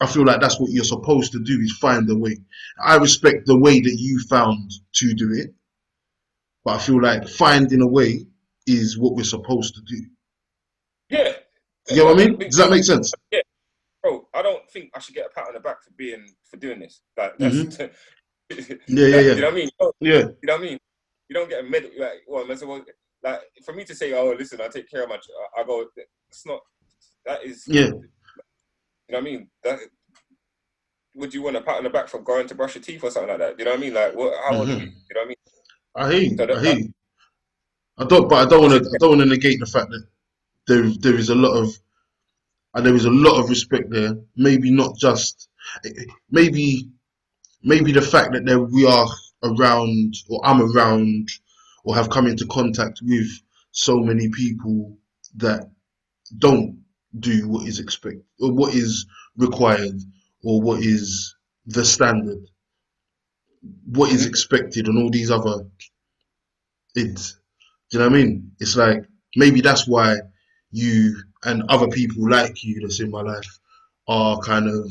I 0.00 0.06
feel 0.06 0.24
like 0.24 0.40
that's 0.40 0.58
what 0.58 0.70
you're 0.70 0.84
supposed 0.84 1.32
to 1.32 1.40
do 1.42 1.60
is 1.60 1.76
find 1.78 2.08
a 2.10 2.16
way. 2.16 2.38
I 2.82 2.96
respect 2.96 3.46
the 3.46 3.58
way 3.58 3.80
that 3.80 3.96
you 3.98 4.20
found 4.28 4.70
to 4.94 5.14
do 5.14 5.32
it, 5.32 5.54
but 6.64 6.76
I 6.76 6.78
feel 6.78 7.00
like 7.00 7.28
finding 7.28 7.82
a 7.82 7.86
way 7.86 8.26
is 8.66 8.98
what 8.98 9.14
we're 9.14 9.24
supposed 9.24 9.74
to 9.74 9.82
do. 9.82 10.06
Yeah. 11.10 11.32
You 11.90 11.96
know 11.96 12.04
what 12.06 12.20
I 12.20 12.26
mean? 12.26 12.38
Does 12.38 12.56
that 12.56 12.70
make 12.70 12.84
sense? 12.84 13.12
Yeah. 13.30 13.40
Bro, 14.02 14.28
I 14.34 14.42
don't 14.42 14.68
think 14.70 14.90
I 14.94 14.98
should 15.00 15.14
get 15.14 15.26
a 15.26 15.28
pat 15.30 15.48
on 15.48 15.54
the 15.54 15.60
back 15.60 15.82
for 15.82 15.90
being 15.96 16.26
for 16.50 16.56
doing 16.56 16.80
this. 16.80 17.02
Like 17.16 17.36
that's 17.38 17.54
Mhm. 17.54 17.90
Yeah, 18.88 19.06
yeah, 19.06 19.06
yeah. 19.20 19.20
You 19.34 19.40
know 19.40 19.46
what 19.46 19.52
I 19.52 19.56
mean? 19.56 19.70
You 19.80 19.92
Yeah. 20.00 20.18
you 20.18 20.24
know 20.44 20.52
what 20.54 20.60
I 20.60 20.64
mean? 20.64 20.78
You 21.28 21.34
don't 21.34 21.48
get 21.48 21.60
a 21.64 21.68
medal 21.68 21.90
like 21.98 22.22
well, 22.26 22.46
let's- 22.46 22.62
well 22.64 22.84
like 23.22 23.40
for 23.64 23.72
me 23.72 23.84
to 23.84 23.94
say, 23.94 24.12
Oh, 24.12 24.34
listen, 24.36 24.60
I 24.60 24.68
take 24.68 24.90
care 24.90 25.04
of 25.04 25.08
my 25.08 25.16
ch- 25.16 25.30
I 25.56 25.62
go 25.64 25.86
it's 26.28 26.46
not 26.46 26.60
that 27.24 27.44
is 27.44 27.64
Yeah. 27.66 27.86
you 27.86 27.90
know 27.92 27.98
what 29.08 29.18
I 29.18 29.20
mean? 29.22 29.48
That 29.64 29.78
would 31.14 31.32
you 31.34 31.42
want 31.42 31.56
a 31.56 31.60
pat 31.60 31.78
on 31.78 31.84
the 31.84 31.90
back 31.90 32.08
for 32.08 32.20
going 32.20 32.46
to 32.48 32.54
brush 32.54 32.74
your 32.74 32.82
teeth 32.82 33.04
or 33.04 33.10
something 33.10 33.28
like 33.30 33.38
that? 33.38 33.58
You 33.58 33.64
know 33.64 33.72
what 33.72 33.78
I 33.78 33.80
mean? 33.80 33.94
Like 33.94 34.14
what 34.14 34.34
how 34.44 34.52
Mhm. 34.64 34.68
you? 34.68 34.74
You 34.74 34.80
know 34.86 34.90
what 35.14 35.24
I 35.24 35.26
mean? 35.26 35.36
I 35.94 36.12
hear 36.12 36.22
you. 36.22 36.36
So 36.36 36.46
that- 36.46 36.50
I 36.56 36.60
hear. 36.74 36.86
I 37.98 38.04
don't, 38.06 38.28
but 38.28 38.46
I 38.46 38.48
don't 38.50 38.62
want 38.62 38.82
to. 38.82 38.88
I 38.90 38.96
don't 38.98 39.10
want 39.10 39.20
to 39.20 39.26
negate 39.26 39.60
the 39.60 39.66
fact 39.66 39.90
that 39.90 40.06
there 40.66 40.84
there 41.00 41.16
is 41.16 41.28
a 41.28 41.34
lot 41.34 41.56
of 41.56 41.70
and 42.74 42.86
there 42.86 42.94
is 42.94 43.04
a 43.04 43.10
lot 43.10 43.38
of 43.38 43.50
respect 43.50 43.90
there. 43.90 44.14
Maybe 44.36 44.70
not 44.70 44.96
just 44.96 45.48
maybe 46.30 46.88
maybe 47.62 47.92
the 47.92 48.02
fact 48.02 48.32
that 48.32 48.44
there 48.46 48.60
we 48.60 48.86
are 48.86 49.08
around 49.42 50.14
or 50.28 50.40
I'm 50.44 50.62
around 50.62 51.28
or 51.84 51.94
have 51.94 52.10
come 52.10 52.26
into 52.26 52.46
contact 52.46 53.00
with 53.02 53.28
so 53.72 53.98
many 53.98 54.28
people 54.30 54.96
that 55.36 55.70
don't 56.38 56.82
do 57.18 57.48
what 57.48 57.66
is 57.66 57.78
expected 57.78 58.24
or 58.40 58.52
what 58.52 58.74
is 58.74 59.06
required 59.36 60.00
or 60.44 60.60
what 60.60 60.80
is 60.80 61.34
the 61.66 61.84
standard, 61.84 62.48
what 63.86 64.10
is 64.10 64.26
expected, 64.26 64.88
and 64.88 64.98
all 64.98 65.10
these 65.10 65.30
other. 65.30 65.64
It's, 66.94 67.32
do 67.90 67.98
you 67.98 67.98
know 68.00 68.08
what 68.08 68.18
I 68.18 68.22
mean? 68.22 68.52
It's 68.58 68.76
like 68.76 69.04
maybe 69.36 69.60
that's 69.60 69.86
why 69.86 70.18
you 70.72 71.22
and 71.44 71.62
other 71.68 71.88
people 71.88 72.28
like 72.28 72.64
you 72.64 72.80
that's 72.80 73.00
in 73.00 73.10
my 73.10 73.22
life 73.22 73.58
are 74.08 74.38
kind 74.40 74.68
of. 74.68 74.90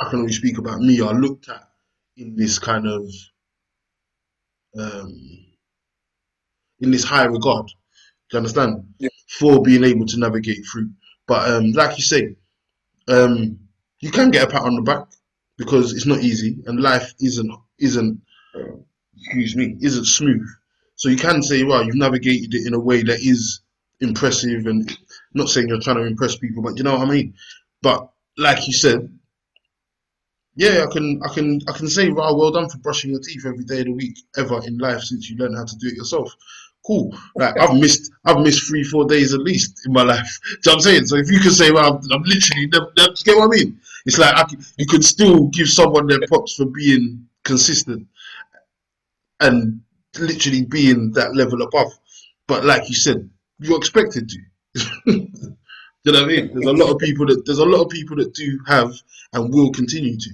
I 0.00 0.08
can 0.08 0.20
only 0.20 0.32
speak 0.32 0.58
about 0.58 0.80
me. 0.80 1.00
Are 1.00 1.14
looked 1.14 1.48
at 1.48 1.68
in 2.16 2.34
this 2.34 2.58
kind 2.58 2.86
of, 2.86 3.04
um, 4.78 5.14
in 6.80 6.90
this 6.90 7.04
high 7.04 7.24
regard. 7.24 7.66
Do 7.66 7.74
you 8.32 8.38
understand? 8.38 8.94
Yeah. 8.98 9.10
For 9.38 9.62
being 9.62 9.84
able 9.84 10.06
to 10.06 10.18
navigate 10.18 10.64
through. 10.70 10.90
But 11.26 11.50
um, 11.50 11.72
like 11.72 11.96
you 11.96 12.02
say, 12.02 12.36
um, 13.08 13.58
you 14.00 14.10
can 14.10 14.30
get 14.30 14.48
a 14.48 14.50
pat 14.50 14.62
on 14.62 14.74
the 14.74 14.82
back 14.82 15.06
because 15.56 15.92
it's 15.92 16.06
not 16.06 16.20
easy 16.20 16.58
and 16.66 16.80
life 16.80 17.14
isn't 17.20 17.52
isn't 17.78 18.20
excuse 19.16 19.56
me 19.56 19.76
isn't 19.80 20.06
smooth. 20.06 20.46
So 20.96 21.08
you 21.08 21.16
can 21.16 21.42
say, 21.42 21.64
well, 21.64 21.84
you've 21.84 21.94
navigated 21.94 22.54
it 22.54 22.66
in 22.66 22.74
a 22.74 22.78
way 22.78 23.02
that 23.02 23.20
is 23.20 23.61
impressive 24.02 24.66
and 24.66 24.96
not 25.32 25.48
saying 25.48 25.68
you're 25.68 25.80
trying 25.80 25.96
to 25.96 26.02
impress 26.02 26.36
people, 26.36 26.62
but 26.62 26.76
you 26.76 26.84
know 26.84 26.98
what 26.98 27.08
I 27.08 27.10
mean. 27.10 27.34
But 27.80 28.10
like 28.36 28.66
you 28.66 28.72
said, 28.72 29.08
yeah, 30.54 30.84
I 30.86 30.92
can 30.92 31.20
I 31.24 31.32
can 31.32 31.60
I 31.68 31.72
can 31.72 31.88
say, 31.88 32.10
wow, 32.10 32.34
well 32.34 32.50
done 32.50 32.68
for 32.68 32.78
brushing 32.78 33.10
your 33.10 33.20
teeth 33.20 33.46
every 33.46 33.64
day 33.64 33.80
of 33.80 33.86
the 33.86 33.92
week 33.92 34.18
ever 34.36 34.60
in 34.66 34.76
life 34.78 35.00
since 35.00 35.30
you 35.30 35.36
learned 35.38 35.56
how 35.56 35.64
to 35.64 35.76
do 35.76 35.88
it 35.88 35.94
yourself. 35.94 36.34
Cool. 36.84 37.16
Like 37.36 37.58
I've 37.58 37.76
missed 37.76 38.10
I've 38.24 38.40
missed 38.40 38.68
three, 38.68 38.82
four 38.84 39.06
days 39.06 39.32
at 39.32 39.40
least 39.40 39.86
in 39.86 39.92
my 39.92 40.02
life. 40.02 40.40
Do 40.44 40.48
you 40.48 40.56
know 40.56 40.72
what 40.72 40.74
I'm 40.74 40.80
saying? 40.80 41.06
So 41.06 41.16
if 41.16 41.30
you 41.30 41.40
can 41.40 41.52
say, 41.52 41.70
well, 41.70 41.94
I'm, 41.94 42.12
I'm 42.12 42.22
literally 42.22 42.66
never, 42.66 42.92
never, 42.96 43.14
get 43.24 43.36
what 43.36 43.44
I 43.44 43.56
mean? 43.56 43.80
It's 44.04 44.18
like 44.18 44.34
I 44.34 44.42
can, 44.42 44.62
you 44.76 44.86
could 44.86 45.04
still 45.04 45.46
give 45.48 45.68
someone 45.68 46.06
their 46.06 46.18
props 46.26 46.56
for 46.56 46.66
being 46.66 47.26
consistent 47.44 48.06
and 49.40 49.80
literally 50.18 50.64
being 50.64 51.12
that 51.12 51.34
level 51.34 51.62
above. 51.62 51.92
But 52.46 52.64
like 52.64 52.88
you 52.88 52.94
said, 52.94 53.30
you're 53.62 53.78
expected 53.78 54.28
to. 54.28 54.38
Do 56.04 56.10
you 56.10 56.12
know 56.12 56.22
what 56.22 56.32
I 56.32 56.36
mean? 56.36 56.50
There's 56.52 56.66
a 56.66 56.72
lot 56.72 56.90
of 56.90 56.98
people 56.98 57.26
that 57.26 57.44
there's 57.46 57.58
a 57.58 57.64
lot 57.64 57.82
of 57.82 57.88
people 57.88 58.16
that 58.16 58.34
do 58.34 58.58
have 58.66 58.92
and 59.32 59.54
will 59.54 59.70
continue 59.70 60.18
to. 60.18 60.30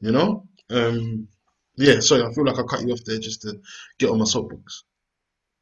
You 0.00 0.12
know? 0.12 0.46
Um 0.70 1.28
yeah, 1.76 2.00
sorry, 2.00 2.22
I 2.22 2.32
feel 2.32 2.46
like 2.46 2.58
I 2.58 2.62
cut 2.62 2.80
you 2.80 2.92
off 2.92 3.04
there 3.04 3.18
just 3.18 3.42
to 3.42 3.60
get 3.98 4.08
on 4.08 4.18
my 4.18 4.24
soapbox. 4.24 4.84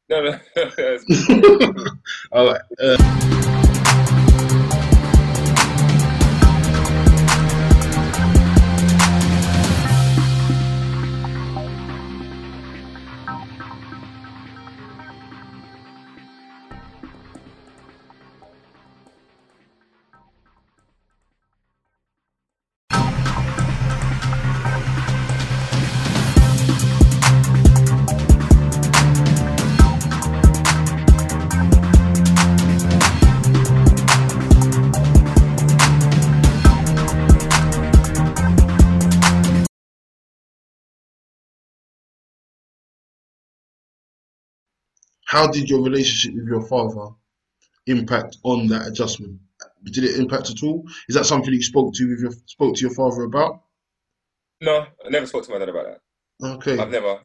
No, 0.07 0.21
no, 0.21 0.39
All 2.31 2.47
right. 2.47 2.61
Uh, 2.79 2.95
how 45.25 45.47
did 45.47 45.69
your 45.69 45.81
relationship 45.83 46.35
with 46.35 46.47
your 46.47 46.65
father 46.67 47.13
impact 47.87 48.37
on 48.43 48.67
that 48.67 48.87
adjustment? 48.87 49.39
Did 49.83 50.03
it 50.03 50.19
impact 50.19 50.49
at 50.49 50.63
all? 50.63 50.83
Is 51.07 51.15
that 51.15 51.25
something 51.25 51.53
you 51.53 51.61
spoke 51.61 51.93
to 51.95 52.09
with 52.09 52.19
your 52.19 52.31
spoke 52.47 52.75
to 52.75 52.81
your 52.81 52.93
father 52.93 53.23
about? 53.23 53.61
no, 54.61 54.85
I 55.05 55.09
never 55.09 55.25
spoke 55.27 55.45
to 55.45 55.51
my 55.51 55.59
dad 55.59 55.69
about 55.69 55.85
that. 55.85 56.47
Okay. 56.47 56.77
I've 56.77 56.89
never, 56.89 57.19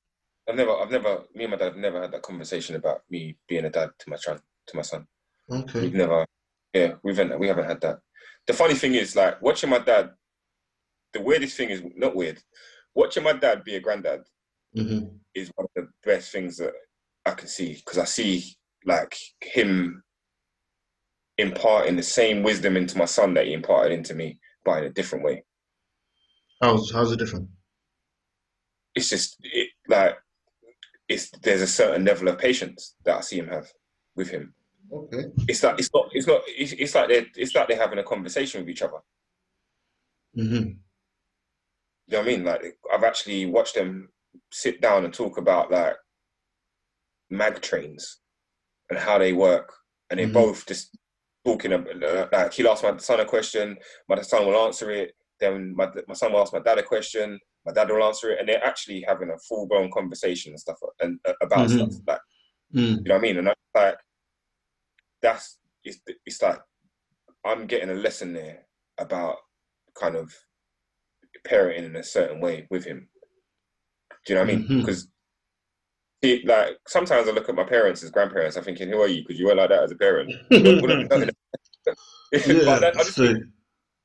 I've 0.49 0.57
never, 0.57 0.73
I've 0.73 0.91
never. 0.91 1.23
Me 1.35 1.45
and 1.45 1.53
my 1.53 1.57
dad 1.57 1.67
have 1.67 1.77
never 1.77 2.01
had 2.03 2.13
that 2.13 2.23
conversation 2.23 2.77
about 2.77 3.03
me 3.11 3.37
being 3.49 3.65
a 3.65 3.71
dad 3.71 3.91
to 3.99 4.11
my 4.11 4.17
son. 4.17 4.41
To 4.69 4.77
my 4.77 4.83
son, 4.83 5.07
Okay. 5.51 5.81
we've 5.81 5.95
never. 5.95 6.27
Yeah, 6.75 6.95
we've 7.03 7.19
we 7.39 7.49
haven't 7.49 7.67
had 7.67 7.81
that. 7.81 7.99
The 8.47 8.53
funny 8.53 8.75
thing 8.75 8.95
is, 8.95 9.17
like 9.17 9.41
watching 9.43 9.71
my 9.71 9.79
dad. 9.79 10.11
The 11.13 11.21
weirdest 11.21 11.57
thing 11.57 11.71
is 11.71 11.83
not 11.97 12.15
weird. 12.15 12.41
Watching 12.95 13.25
my 13.25 13.33
dad 13.33 13.65
be 13.65 13.75
a 13.77 13.81
granddad 13.81 14.23
hmm 14.75 15.01
is 15.35 15.51
one 15.57 15.67
of 15.77 15.85
the 15.85 15.89
best 16.09 16.31
things 16.33 16.57
that 16.59 16.73
I 17.31 17.35
can 17.35 17.49
see 17.49 17.75
because 17.75 17.99
I 17.99 18.05
see 18.05 18.45
like 18.85 19.17
him 19.41 20.03
imparting 21.39 21.97
the 21.97 22.03
same 22.03 22.43
wisdom 22.43 22.77
into 22.77 22.99
my 22.99 23.05
son 23.05 23.35
that 23.35 23.47
he 23.47 23.53
imparted 23.53 23.93
into 23.93 24.15
me, 24.15 24.39
but 24.65 24.79
in 24.79 24.85
a 24.85 24.91
different 24.91 25.25
way. 25.25 25.45
How's 26.61 26.93
how's 26.93 27.13
it 27.13 27.19
different? 27.19 27.49
It's 28.95 29.09
just 29.09 29.37
it, 29.41 29.71
like 29.89 30.17
it's 31.09 31.31
there's 31.43 31.63
a 31.63 31.67
certain 31.67 32.05
level 32.05 32.29
of 32.29 32.39
patience 32.39 32.95
that 33.05 33.19
I 33.19 33.21
see 33.21 33.39
him 33.39 33.49
have 33.49 33.69
with 34.17 34.29
him. 34.31 34.55
Okay. 34.93 35.25
It's 35.49 35.63
like 35.63 35.79
it's 35.79 35.91
not 35.95 36.09
it's 36.13 36.27
not 36.27 36.43
it's, 36.47 36.73
it's 36.73 36.95
like 36.95 37.09
they 37.09 37.27
it's 37.37 37.55
like 37.55 37.69
they're 37.69 37.79
having 37.79 37.99
a 37.99 38.05
conversation 38.05 38.61
with 38.61 38.69
each 38.69 38.83
other. 38.83 38.99
hmm 40.35 40.43
You 40.43 40.77
know 42.09 42.19
what 42.19 42.21
I 42.21 42.25
mean? 42.25 42.45
Like 42.45 42.63
I've 42.93 43.05
actually 43.05 43.47
watched 43.47 43.77
them 43.77 44.11
sit 44.53 44.81
down 44.81 45.05
and 45.05 45.15
talk 45.15 45.39
about 45.39 45.71
like 45.71 45.95
mag 47.31 47.61
trains 47.63 48.21
and 48.91 48.99
how 48.99 49.19
they 49.19 49.33
work, 49.33 49.73
and 50.11 50.19
they're 50.19 50.29
Mhm. 50.29 50.33
both 50.33 50.67
just 50.67 50.97
talking 51.45 51.73
about 51.73 52.33
like 52.33 52.53
he'll 52.53 52.69
ask 52.69 52.83
my 52.83 52.97
son 52.99 53.21
a 53.21 53.25
question, 53.25 53.79
my 54.09 54.21
son 54.23 54.47
will 54.47 54.57
answer 54.67 54.91
it. 54.91 55.15
Then 55.39 55.75
my 55.75 55.91
my 56.07 56.15
son 56.15 56.33
will 56.33 56.41
ask 56.43 56.53
my 56.53 56.59
dad 56.61 56.79
a 56.79 56.83
question, 56.83 57.39
my 57.65 57.73
dad 57.73 57.89
will 57.89 58.05
answer 58.05 58.31
it, 58.31 58.41
and 58.41 58.49
they're 58.49 58.65
actually 58.65 59.03
having 59.07 59.31
a 59.31 59.39
full 59.49 59.67
blown 59.67 59.91
conversation 59.91 60.53
and 60.53 60.61
stuff 60.61 60.79
and 61.01 61.19
uh, 61.27 61.33
about 61.43 61.69
Mhm. 61.69 61.75
stuff 61.77 61.95
like 62.07 62.21
Mm. 62.75 62.99
you 62.99 63.03
know 63.05 63.15
what 63.15 63.19
I 63.19 63.23
mean. 63.23 63.37
And 63.39 63.47
that's 63.49 63.61
like 63.75 63.99
that's 65.23 65.59
it's 65.85 66.01
it's 66.27 66.43
like 66.43 66.61
I'm 67.45 67.67
getting 67.67 67.91
a 67.91 67.95
lesson 67.95 68.33
there 68.33 68.67
about 68.99 69.37
kind 69.95 70.15
of 70.17 70.33
parenting 71.47 71.85
in 71.87 71.97
a 71.97 72.03
certain 72.03 72.41
way 72.41 72.67
with 72.71 72.85
him. 72.85 73.09
Do 74.27 74.33
you 74.33 74.35
know 74.35 74.45
what 74.45 74.51
I 74.53 74.57
mean? 74.57 74.69
Mhm. 74.69 74.81
Like 76.23 76.77
sometimes 76.87 77.29
I 77.29 77.33
look 77.33 77.49
at 77.49 77.55
my 77.55 77.65
parents 77.65 78.03
as 78.03 78.11
grandparents, 78.11 78.57
I'm 78.57 78.65
thinking, 78.65 78.89
who 78.89 79.01
are 79.01 79.09
you? 79.09 79.23
Because 79.23 79.39
you 79.39 79.47
were 79.47 79.55
like 79.55 79.71
that 79.71 79.83
as 79.83 79.93
a 79.93 79.97
parent. 79.97 80.31
Wouldn't 80.51 81.11
know. 81.11 81.25
but 82.33 82.43
yeah, 82.47 82.91
I 82.95 83.03
just 83.03 83.19
mean, 83.19 83.53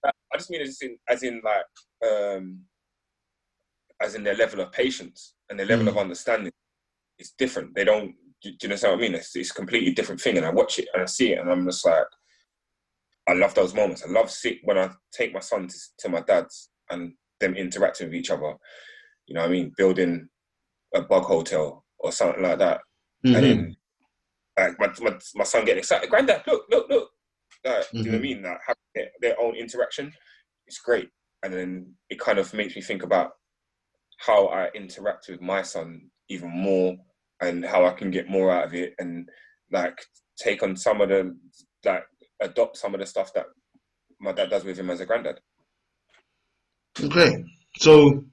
I 0.06 0.38
just 0.38 0.50
mean 0.50 0.62
as 0.62 0.82
in, 0.82 0.98
as 1.10 1.24
in 1.24 1.42
like, 1.44 2.10
um, 2.10 2.62
as 4.02 4.16
in 4.16 4.24
their 4.24 4.36
level 4.36 4.62
of 4.62 4.72
patience 4.72 5.36
and 5.50 5.60
their 5.60 5.66
level 5.66 5.86
Mm. 5.86 5.90
of 5.90 5.98
understanding 5.98 6.52
is 7.20 7.32
different. 7.38 7.76
They 7.76 7.84
don't. 7.84 8.16
Do, 8.42 8.52
do 8.52 8.68
you 8.68 8.70
know 8.70 8.76
what 8.90 8.98
I 8.98 9.02
mean? 9.02 9.16
It's, 9.16 9.36
it's 9.36 9.52
a 9.52 9.54
completely 9.54 9.92
different 9.92 10.22
thing, 10.22 10.38
and 10.38 10.46
I 10.46 10.50
watch 10.52 10.80
it 10.80 10.88
and 10.94 11.04
I 11.04 11.06
see 11.06 11.34
it, 11.34 11.40
and 11.40 11.50
I'm 11.52 11.66
just 11.66 11.86
like, 11.86 12.06
I 13.28 13.34
love 13.34 13.54
those 13.56 13.74
moments. 13.74 14.04
I 14.06 14.10
love 14.10 14.30
see 14.32 14.60
when 14.64 14.78
I 14.78 14.90
take 15.14 15.34
my 15.34 15.40
son 15.40 15.68
to, 15.68 15.78
to 16.00 16.10
my 16.10 16.22
dad's 16.22 16.70
and 16.90 17.14
them 17.40 17.56
interacting 17.56 18.08
with 18.08 18.16
each 18.16 18.30
other. 18.32 18.56
You 19.28 19.36
know 19.36 19.42
what 19.42 19.50
I 19.50 19.54
mean? 19.54 19.74
Building 19.78 20.30
a 20.94 21.02
bug 21.02 21.24
hotel 21.24 21.85
or 22.06 22.12
something 22.12 22.44
like 22.44 22.60
that, 22.60 22.82
mhm. 23.26 23.36
and 23.36 23.44
then 23.46 23.76
like 24.58 24.80
my, 24.80 24.88
my 25.02 25.18
my 25.36 25.44
son 25.44 25.66
getting 25.66 25.80
excited, 25.80 26.10
granddad, 26.10 26.44
look, 26.48 26.64
look, 26.70 26.90
look. 26.90 27.10
Like, 27.66 27.90
Do 27.92 27.98
you 27.98 28.06
know 28.06 28.12
what 28.12 28.18
I 28.18 28.22
mean? 28.22 28.44
Like 28.44 28.60
having 28.66 28.82
their, 28.94 29.08
their 29.22 29.42
own 29.42 29.56
interaction, 29.56 30.14
it's 30.68 30.80
great, 30.80 31.10
and 31.44 31.52
then 31.54 31.94
it 32.10 32.20
kind 32.20 32.38
of 32.38 32.54
makes 32.54 32.76
me 32.76 32.82
think 32.82 33.04
about 33.04 33.32
how 34.20 34.48
I 34.48 34.70
interact 34.76 35.28
with 35.30 35.42
my 35.42 35.62
son 35.62 36.10
even 36.30 36.50
more, 36.50 36.96
and 37.42 37.66
how 37.66 37.86
I 37.86 37.92
can 37.92 38.12
get 38.12 38.30
more 38.30 38.52
out 38.52 38.66
of 38.66 38.74
it, 38.76 38.94
and 39.00 39.28
like 39.72 39.98
take 40.38 40.64
on 40.64 40.76
some 40.76 41.02
of 41.02 41.10
the 41.10 41.36
like 41.84 42.04
adopt 42.42 42.78
some 42.78 42.94
of 42.94 43.00
the 43.00 43.06
stuff 43.06 43.34
that 43.34 43.46
my 44.20 44.32
dad 44.32 44.50
does 44.50 44.64
with 44.64 44.78
him 44.78 44.90
as 44.90 45.00
a 45.00 45.06
granddad. 45.06 45.40
Okay, 47.04 47.44
so 47.78 48.24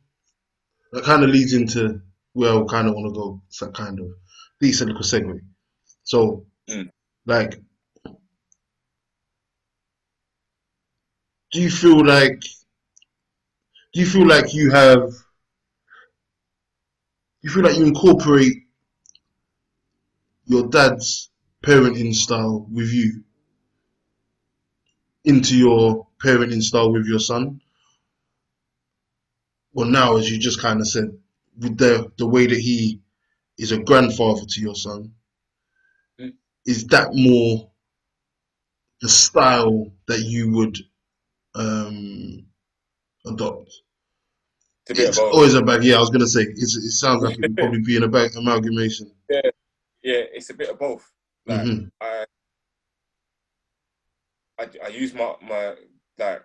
that 0.92 1.04
kind 1.04 1.24
of 1.24 1.30
leads 1.30 1.52
into 1.54 2.00
where 2.33 2.53
I 2.53 2.64
kind 2.68 2.89
of 2.89 2.95
want 2.95 3.12
to 3.14 3.18
go. 3.20 3.43
It's 3.49 3.59
that 3.61 3.74
kind 3.74 3.99
of 4.01 4.07
decent 4.61 4.91
little 4.91 5.03
segue. 5.03 5.41
So, 6.05 6.47
Mm. 6.68 6.91
like, 7.26 7.61
do 11.51 11.61
you 11.61 11.70
feel 11.70 12.05
like 12.05 12.41
do 13.93 14.01
you 14.01 14.07
feel 14.07 14.26
like 14.26 14.55
you 14.55 14.70
have 14.70 15.12
you 17.43 17.51
feel 17.51 17.64
like 17.64 17.76
you 17.76 17.85
incorporate 17.85 18.66
your 20.47 20.68
dad's 20.68 21.30
parenting 21.62 22.14
style 22.14 22.66
with 22.70 22.93
you 22.93 23.22
into 25.24 25.57
your 25.57 26.07
parenting 26.22 26.62
style 26.62 26.93
with 26.93 27.07
your 27.07 27.18
son? 27.18 27.61
Well, 29.72 29.89
now, 29.89 30.16
as 30.16 30.30
you 30.30 30.39
just 30.39 30.61
kind 30.61 30.80
of 30.80 30.89
said, 30.89 31.16
with 31.59 31.76
the 31.78 32.11
the 32.18 32.26
way 32.26 32.46
that 32.46 32.59
he 32.59 33.00
is 33.59 33.72
a 33.72 33.78
grandfather 33.78 34.42
to 34.46 34.61
your 34.61 34.74
son, 34.74 35.12
Mm. 36.20 36.34
is 36.66 36.86
that 36.88 37.09
more 37.14 37.70
the 39.00 39.09
style 39.09 39.92
that 40.09 40.20
you 40.20 40.50
would 40.53 40.78
um, 41.55 42.46
adopt? 43.26 43.70
It's 44.88 44.98
It's 44.98 45.18
always 45.18 45.55
a 45.55 45.62
bag. 45.62 45.84
Yeah, 45.84 45.96
I 45.96 46.00
was 46.00 46.11
gonna 46.11 46.26
say 46.26 46.42
it's, 46.42 46.76
it 46.76 46.90
sounds 46.90 47.22
like 47.22 47.38
it 47.38 47.40
would 47.42 47.57
probably 47.57 47.82
be 47.82 47.96
an 47.96 48.03
about 48.03 48.34
amalgamation. 48.36 49.12
Yeah, 49.30 49.40
yeah, 50.03 50.22
it's 50.32 50.50
a 50.50 50.55
bit 50.55 50.70
of 50.70 50.78
both. 50.78 51.09
Like 51.46 51.61
Mhm. 51.62 51.90
I, 52.00 52.24
I, 54.59 54.68
I 54.84 54.88
use 54.88 55.14
my 55.14 55.34
my 55.40 55.74
like 56.18 56.42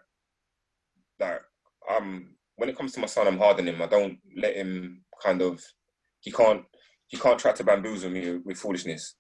like 1.20 1.42
um 1.90 2.37
when 2.58 2.70
it 2.70 2.78
comes 2.78 2.92
to 2.94 3.00
my 3.00 3.06
son, 3.08 3.28
I'm 3.28 3.38
hard 3.38 3.60
on 3.60 3.68
him. 3.68 3.82
I 3.82 3.88
don't 3.88 4.18
let 4.36 4.56
him 4.56 5.04
kind 5.24 5.42
of 5.42 5.64
he 6.20 6.32
can't 6.32 6.64
he 7.08 7.18
can't 7.18 7.40
try 7.40 7.54
to 7.54 7.64
bamboozle 7.64 8.10
me 8.10 8.40
with 8.44 8.58
foolishness. 8.58 9.16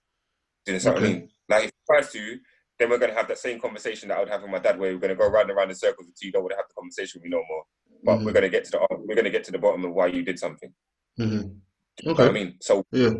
Do 0.65 0.73
you 0.73 0.79
know 0.79 0.85
what 0.91 0.95
I 0.95 1.05
Okay. 1.05 1.13
mean? 1.13 1.29
Like 1.47 1.63
if 1.65 1.69
he 1.69 1.93
tries 1.93 2.11
to, 2.11 2.37
then 2.77 2.89
we're 2.89 2.97
gonna 2.97 3.13
have 3.13 3.27
that 3.29 3.37
same 3.37 3.59
conversation 3.59 4.09
that 4.09 4.17
I 4.17 4.19
would 4.19 4.29
have 4.29 4.41
with 4.41 4.51
my 4.51 4.59
dad, 4.59 4.77
where 4.77 4.91
we're 4.93 4.99
gonna 4.99 5.15
go 5.15 5.29
round 5.29 5.49
and 5.49 5.57
round 5.57 5.71
in 5.71 5.77
circles 5.77 6.07
until 6.07 6.25
you 6.27 6.31
don't 6.33 6.43
want 6.43 6.51
to 6.51 6.57
have 6.57 6.65
the 6.67 6.73
conversation 6.73 7.19
with 7.21 7.25
me 7.25 7.29
no 7.37 7.43
more. 7.47 7.63
But 8.03 8.17
Mhm. 8.19 8.25
we're 8.25 8.33
gonna 8.33 8.49
get 8.49 8.65
to 8.65 8.71
the 8.71 8.87
we're 9.05 9.15
gonna 9.15 9.29
get 9.29 9.43
to 9.45 9.51
the 9.51 9.59
bottom 9.59 9.85
of 9.85 9.93
why 9.93 10.07
you 10.07 10.23
did 10.23 10.37
something. 10.39 10.73
Mhm. 11.19 11.61
You 12.01 12.07
know 12.09 12.13
what 12.13 12.27
I 12.27 12.31
mean? 12.31 12.57
So 12.61 12.85
Yeah. 12.91 13.13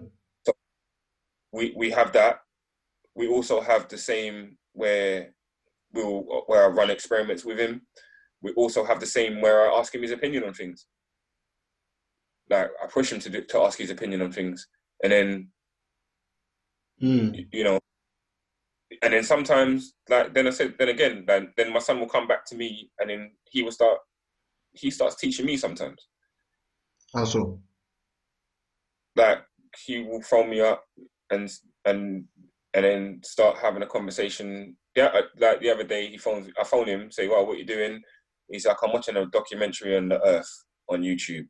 we 1.53 1.73
we 1.77 1.91
have 1.91 2.11
that. 2.13 2.39
We 3.15 3.27
also 3.27 3.61
have 3.61 3.87
the 3.87 3.97
same 3.97 4.57
where 4.73 5.33
we'll 5.93 6.21
where 6.47 6.65
I 6.65 6.67
run 6.67 6.89
experiments 6.89 7.45
with 7.45 7.59
him. 7.59 7.87
We 8.41 8.51
also 8.53 8.83
have 8.85 8.99
the 8.99 9.05
same 9.05 9.41
where 9.41 9.69
I 9.69 9.77
ask 9.79 9.93
him 9.93 10.01
his 10.01 10.11
opinion 10.11 10.43
on 10.43 10.53
things. 10.53 10.85
Like 12.49 12.69
I 12.83 12.87
push 12.87 13.11
him 13.11 13.19
to 13.19 13.29
do, 13.29 13.43
to 13.43 13.59
ask 13.59 13.77
his 13.77 13.89
opinion 13.89 14.21
on 14.21 14.31
things, 14.31 14.67
and 15.03 15.11
then 15.11 15.49
Mm. 16.99 17.45
you 17.53 17.63
know, 17.63 17.77
and 19.03 19.13
then 19.13 19.23
sometimes 19.23 19.93
like 20.09 20.33
then 20.33 20.47
I 20.47 20.49
said 20.49 20.73
then 20.79 20.89
again 20.89 21.25
then 21.27 21.53
then 21.55 21.71
my 21.71 21.77
son 21.77 21.99
will 21.99 22.09
come 22.09 22.27
back 22.27 22.43
to 22.47 22.55
me, 22.55 22.89
and 22.99 23.09
then 23.09 23.31
he 23.45 23.61
will 23.61 23.71
start 23.71 23.99
he 24.73 24.89
starts 24.89 25.15
teaching 25.15 25.45
me 25.45 25.57
sometimes. 25.57 26.07
How 27.13 27.25
so? 27.25 27.61
like 29.17 29.39
he 29.85 30.03
will 30.03 30.21
phone 30.21 30.49
me 30.49 30.61
up 30.61 30.85
and 31.31 31.51
and 31.85 32.25
and 32.73 32.85
then 32.85 33.19
start 33.23 33.57
having 33.57 33.81
a 33.81 33.87
conversation. 33.87 34.77
Yeah, 34.95 35.07
uh, 35.07 35.23
like 35.39 35.59
the 35.61 35.71
other 35.71 35.83
day 35.83 36.07
he 36.07 36.17
phones. 36.17 36.47
I 36.59 36.63
phone 36.63 36.87
him, 36.87 37.11
say, 37.11 37.27
"Well, 37.27 37.45
what 37.45 37.57
you 37.57 37.65
doing?" 37.65 38.01
He's 38.49 38.65
like, 38.65 38.77
"I'm 38.83 38.91
watching 38.93 39.17
a 39.17 39.25
documentary 39.27 39.97
on 39.97 40.09
the 40.09 40.21
Earth 40.25 40.49
on 40.89 41.01
YouTube," 41.01 41.47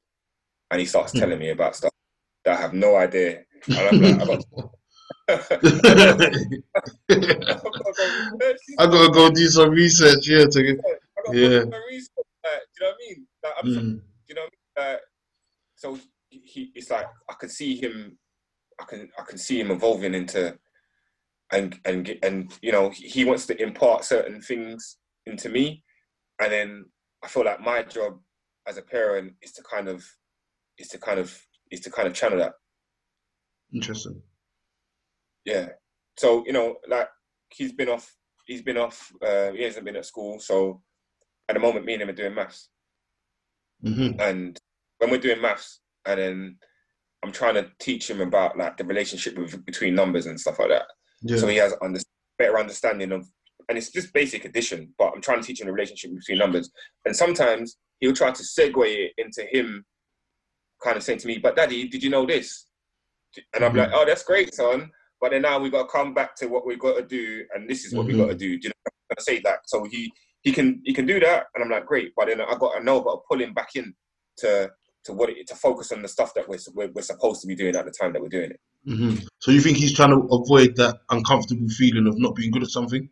and 0.72 0.80
he 0.80 0.86
starts 0.86 1.12
Hmm. 1.14 1.20
telling 1.20 1.40
me 1.40 1.50
about 1.50 1.76
stuff 1.76 1.92
that 2.46 2.58
I 2.58 2.62
have 2.62 2.74
no 2.74 2.96
idea. 2.96 3.44
And 3.68 3.78
I'm 3.78 4.02
like, 4.02 4.22
I 4.22 4.26
got, 4.26 4.44
I 8.80 8.86
gotta 8.86 9.12
go 9.12 9.30
do 9.30 9.48
some 9.48 9.70
research. 9.72 10.28
Yeah, 10.28 10.46
to 10.46 10.64
get. 10.64 10.78
Yeah. 11.34 11.60
Like, 11.60 11.60
do 11.60 11.60
you 11.60 11.60
know 11.60 11.66
what 11.66 11.76
I 11.76 11.80
mean? 13.00 13.28
Like, 13.44 13.54
I'm 13.62 13.74
so- 13.74 13.82
Mm. 13.82 14.02
you 14.28 14.36
know 14.36 14.42
what 14.76 14.84
I 14.84 14.90
mean? 14.92 15.00
So 15.76 16.00
he, 16.30 16.72
it's 16.76 16.90
like 16.90 17.08
I 17.30 17.34
can 17.40 17.50
see 17.50 17.76
him, 17.76 18.18
I 18.80 18.86
can 18.86 19.10
I 19.18 19.24
can 19.24 19.38
see 19.38 19.60
him 19.60 19.72
evolving 19.72 20.14
into, 20.16 20.58
and 21.52 21.78
and 21.86 22.18
and 22.24 22.58
you 22.62 22.72
know 22.72 22.90
he 22.90 23.26
wants 23.26 23.46
to 23.48 23.62
impart 23.62 24.06
certain 24.06 24.42
things 24.42 24.98
into 25.26 25.50
me, 25.50 25.84
and 26.42 26.52
then 26.52 26.86
I 27.24 27.28
feel 27.28 27.46
like 27.46 27.62
my 27.62 27.84
job 27.84 28.20
as 28.68 28.78
a 28.78 28.82
parent 28.82 29.34
is 29.42 29.52
to 29.54 29.64
kind 29.64 29.88
of 29.88 30.06
is 30.78 30.88
to 30.90 30.98
kind 31.00 31.20
of 31.20 31.38
is 31.72 31.80
to 31.82 31.92
kind 31.92 32.08
of 32.08 32.14
channel 32.14 32.38
that. 32.40 32.54
Interesting. 33.74 34.22
Yeah. 35.46 35.70
So 36.18 36.44
you 36.46 36.54
know, 36.54 36.76
like 36.88 37.10
he's 37.50 37.74
been 37.74 37.90
off. 37.90 38.14
He's 38.46 38.62
been 38.62 38.78
off. 38.78 39.12
Uh, 39.26 39.52
he 39.52 39.64
hasn't 39.64 39.86
been 39.86 39.96
at 39.96 40.06
school. 40.06 40.40
So 40.40 40.82
at 41.50 41.54
the 41.54 41.60
moment, 41.60 41.86
me 41.86 41.94
and 41.94 42.02
him 42.04 42.10
are 42.10 42.14
doing 42.14 42.36
maths. 42.36 42.70
hmm 43.84 44.12
and 44.20 44.58
when 45.00 45.12
we're 45.12 45.18
doing 45.20 45.40
maths 45.42 45.82
and 46.08 46.20
then 46.20 46.58
i'm 47.24 47.32
trying 47.32 47.54
to 47.54 47.70
teach 47.80 48.10
him 48.10 48.22
about 48.22 48.58
like 48.58 48.76
the 48.78 48.84
relationship 48.84 49.38
with, 49.38 49.64
between 49.66 49.94
numbers 49.94 50.26
and 50.26 50.40
stuff 50.40 50.58
like 50.60 50.70
that 50.70 50.88
Yeah. 51.22 51.38
so 51.38 51.48
he 51.48 51.58
has 51.58 51.76
under, 51.82 52.00
better 52.40 52.58
understanding 52.60 53.12
of 53.12 53.28
and 53.70 53.78
it's 53.78 53.92
just 53.92 54.14
basic 54.14 54.46
addition 54.46 54.94
but 54.98 55.12
i'm 55.14 55.22
trying 55.22 55.42
to 55.42 55.48
teach 55.48 55.60
him 55.62 55.68
the 55.68 55.74
relationship 55.74 56.12
between 56.14 56.38
numbers. 56.38 56.70
And 57.06 57.16
sometimes 57.16 57.78
he'll 58.00 58.14
try 58.14 58.32
to 58.32 58.44
segue 58.44 58.86
it 58.86 59.12
into 59.18 59.44
him 59.52 59.86
kind 60.84 60.98
of 60.98 61.04
saying 61.04 61.20
to 61.20 61.28
me 61.28 61.38
but 61.38 61.56
daddy 61.56 61.88
did 61.88 62.04
you 62.04 62.10
know 62.10 62.26
this? 62.26 62.68
And 63.54 63.64
i'm 63.64 63.74
Mhm. 63.74 63.78
like 63.80 63.92
oh 63.94 64.06
that's 64.06 64.24
great 64.24 64.54
son. 64.54 64.92
But 65.20 65.32
then 65.32 65.42
now 65.42 65.58
we've 65.60 65.72
got 65.72 65.84
to 65.84 65.90
come 65.92 66.14
back 66.14 66.36
to 66.38 66.46
what 66.48 66.66
we've 66.66 66.80
got 66.80 66.96
to 66.98 67.04
do 67.04 67.44
and 67.54 67.68
this 67.70 67.86
is 67.86 67.94
what 67.94 68.06
Mhm. 68.06 68.12
we 68.12 68.18
got 68.18 68.28
to 68.28 68.36
do. 68.36 68.58
Do 68.60 68.68
you 68.68 68.70
know 68.70 68.92
i'm 69.12 69.18
say? 69.20 69.40
That 69.40 69.60
so 69.66 69.84
he 69.86 70.12
he 70.44 70.52
can 70.52 70.82
he 70.86 70.94
can 70.94 71.06
do 71.06 71.20
that. 71.20 71.48
And 71.56 71.64
i'm 71.64 71.70
like 71.72 71.86
great. 71.86 72.14
But 72.16 72.28
then 72.28 72.40
i 72.42 72.56
got 72.58 72.76
i 72.76 72.80
know 72.80 73.02
got 73.02 73.16
to 73.16 73.22
pull 73.30 73.42
him 73.42 73.54
back 73.54 73.72
in 73.76 73.94
to 74.38 74.72
to 75.06 75.14
what 75.14 75.30
it, 75.30 75.48
to 75.48 75.56
focus 75.56 75.92
on 75.92 76.02
the 76.02 76.08
stuff 76.08 76.34
that 76.36 76.48
we're, 76.48 76.60
we're 76.74 76.92
we're 76.94 77.02
supposed 77.02 77.42
to 77.42 77.48
be 77.48 77.56
doing 77.56 77.76
at 77.76 77.86
the 77.86 77.92
time 77.92 78.14
that 78.14 78.22
we're 78.22 78.28
doing 78.38 78.52
it. 78.52 78.60
Hmm 78.88 79.16
So 79.40 79.52
you 79.52 79.62
think 79.62 79.78
he's 79.78 79.94
trying 79.96 80.12
to 80.12 80.22
avoid 80.32 80.76
that 80.76 80.96
uncomfortable 81.10 81.68
feeling 81.70 82.08
of 82.08 82.18
not 82.20 82.36
being 82.36 82.52
good 82.52 82.64
at 82.64 82.70
something, 82.70 83.10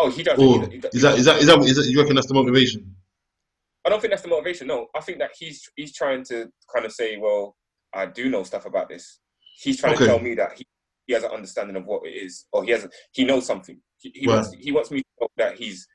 oh 0.00 0.10
he 0.10 0.22
does 0.22 0.38
or 0.38 0.62
he, 0.70 0.76
he, 0.76 0.76
is 0.92 1.02
that 1.02 1.18
is 1.18 1.24
that 1.26 1.38
is 1.38 1.46
that 1.46 1.58
is 1.62 1.76
that 1.76 1.86
you 1.86 1.98
reckon 2.00 2.14
that's 2.16 2.26
the 2.28 2.34
motivation? 2.34 2.94
I 3.84 3.88
don't 3.88 4.00
think 4.00 4.10
that's 4.12 4.22
the 4.22 4.28
motivation. 4.28 4.66
No, 4.66 4.88
I 4.94 5.00
think 5.00 5.18
that 5.18 5.30
he's 5.38 5.68
he's 5.76 5.94
trying 5.94 6.24
to 6.24 6.50
kind 6.72 6.84
of 6.84 6.92
say, 6.92 7.16
well, 7.16 7.56
I 7.94 8.06
do 8.06 8.28
know 8.28 8.42
stuff 8.42 8.66
about 8.66 8.88
this. 8.88 9.20
He's 9.62 9.78
trying 9.78 9.94
Okay. 9.94 10.04
to 10.04 10.10
tell 10.10 10.20
me 10.20 10.34
that 10.34 10.52
he, 10.56 10.66
he 11.06 11.14
has 11.14 11.24
an 11.24 11.30
understanding 11.30 11.76
of 11.76 11.86
what 11.86 12.06
it 12.06 12.10
is, 12.10 12.46
or 12.52 12.64
he 12.64 12.70
has 12.72 12.86
he 13.12 13.24
knows 13.24 13.46
something. 13.46 13.80
He, 13.98 14.12
he 14.14 14.26
Right. 14.26 14.34
wants 14.36 14.52
he 14.58 14.72
wants 14.72 14.90
me 14.90 14.98
to 15.00 15.04
know 15.20 15.28
that 15.38 15.56
he's 15.56 15.86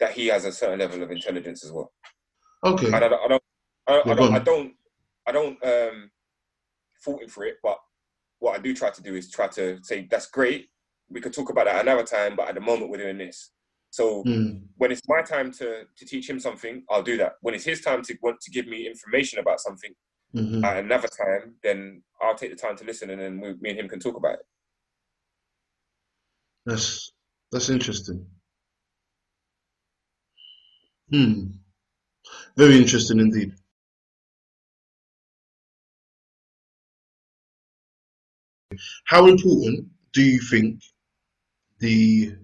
that 0.00 0.12
he 0.12 0.28
has 0.28 0.44
a 0.44 0.52
certain 0.52 0.78
level 0.78 1.02
of 1.02 1.10
intelligence 1.10 1.64
as 1.64 1.72
well. 1.72 1.92
Okay. 2.64 2.86
And 2.86 2.96
I 2.96 3.08
don't 3.08 3.22
I 3.24 3.28
don't 3.28 3.42
I, 3.88 4.02
Yeah, 4.04 4.12
I 4.12 4.14
don't. 4.14 4.34
I 4.34 4.38
don't 4.40 4.72
I 5.26 5.32
don't 5.32 5.64
um 5.64 6.10
fault 7.04 7.22
him 7.22 7.28
for 7.28 7.44
it. 7.44 7.56
But 7.62 7.78
what 8.38 8.58
I 8.58 8.62
do 8.62 8.74
try 8.74 8.90
to 8.90 9.02
do 9.02 9.14
is 9.14 9.30
try 9.30 9.48
to 9.48 9.78
say 9.82 10.06
that's 10.10 10.26
great. 10.26 10.68
We 11.10 11.20
could 11.20 11.32
talk 11.32 11.50
about 11.50 11.66
that 11.66 11.80
another 11.82 12.04
time, 12.04 12.36
but 12.36 12.48
at 12.48 12.54
the 12.54 12.60
moment 12.60 12.90
we're 12.90 12.98
doing 12.98 13.18
this. 13.18 13.52
So 13.90 14.22
Mm. 14.24 14.62
when 14.76 14.92
it's 14.92 15.00
my 15.08 15.22
time 15.22 15.50
to 15.52 15.84
to 15.96 16.04
teach 16.04 16.28
him 16.28 16.38
something, 16.40 16.84
I'll 16.90 17.02
do 17.02 17.16
that. 17.18 17.34
When 17.40 17.54
it's 17.54 17.64
his 17.64 17.80
time 17.80 18.02
to 18.02 18.18
want 18.22 18.40
to 18.40 18.50
give 18.50 18.66
me 18.66 18.86
information 18.86 19.38
about 19.38 19.60
something 19.60 19.92
hmm 20.32 20.62
at 20.64 20.76
another 20.84 21.08
time, 21.08 21.54
then 21.62 22.02
I'll 22.20 22.34
take 22.36 22.50
the 22.50 22.56
time 22.56 22.76
to 22.76 22.84
listen, 22.84 23.10
and 23.10 23.20
then 23.20 23.40
we, 23.40 23.54
me 23.54 23.70
and 23.70 23.78
him 23.80 23.88
can 23.88 24.00
talk 24.00 24.16
about 24.16 24.34
it. 24.34 24.46
That's 26.66 27.12
that's 27.50 27.70
interesting. 27.70 28.26
Hmm. 31.10 31.46
Very 32.56 32.76
interesting 32.76 33.20
indeed. 33.20 33.52
How 39.06 39.26
important 39.26 39.88
do 40.12 40.22
you 40.22 40.40
think 40.40 40.82
the 41.80 42.36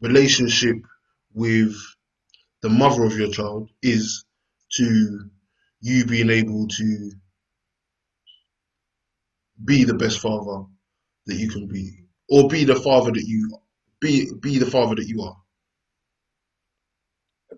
relationship 0.00 0.76
with 1.34 1.74
the 2.62 2.68
mother 2.68 3.04
of 3.04 3.16
your 3.18 3.30
child 3.30 3.70
is 3.82 4.24
to 4.72 5.30
you 5.80 6.04
being 6.06 6.30
able 6.30 6.66
to 6.68 7.10
be 9.64 9.84
the 9.84 9.94
best 9.94 10.20
father 10.20 10.64
that 11.26 11.36
you 11.36 11.48
can 11.50 11.66
be, 11.68 11.90
or 12.28 12.48
be 12.48 12.64
the 12.64 12.76
father 12.76 13.12
that 13.12 13.24
you 13.26 13.58
be 14.00 14.30
be 14.40 14.58
the 14.58 14.66
father 14.66 14.94
that 14.96 15.06
you 15.08 15.22
are? 15.22 15.36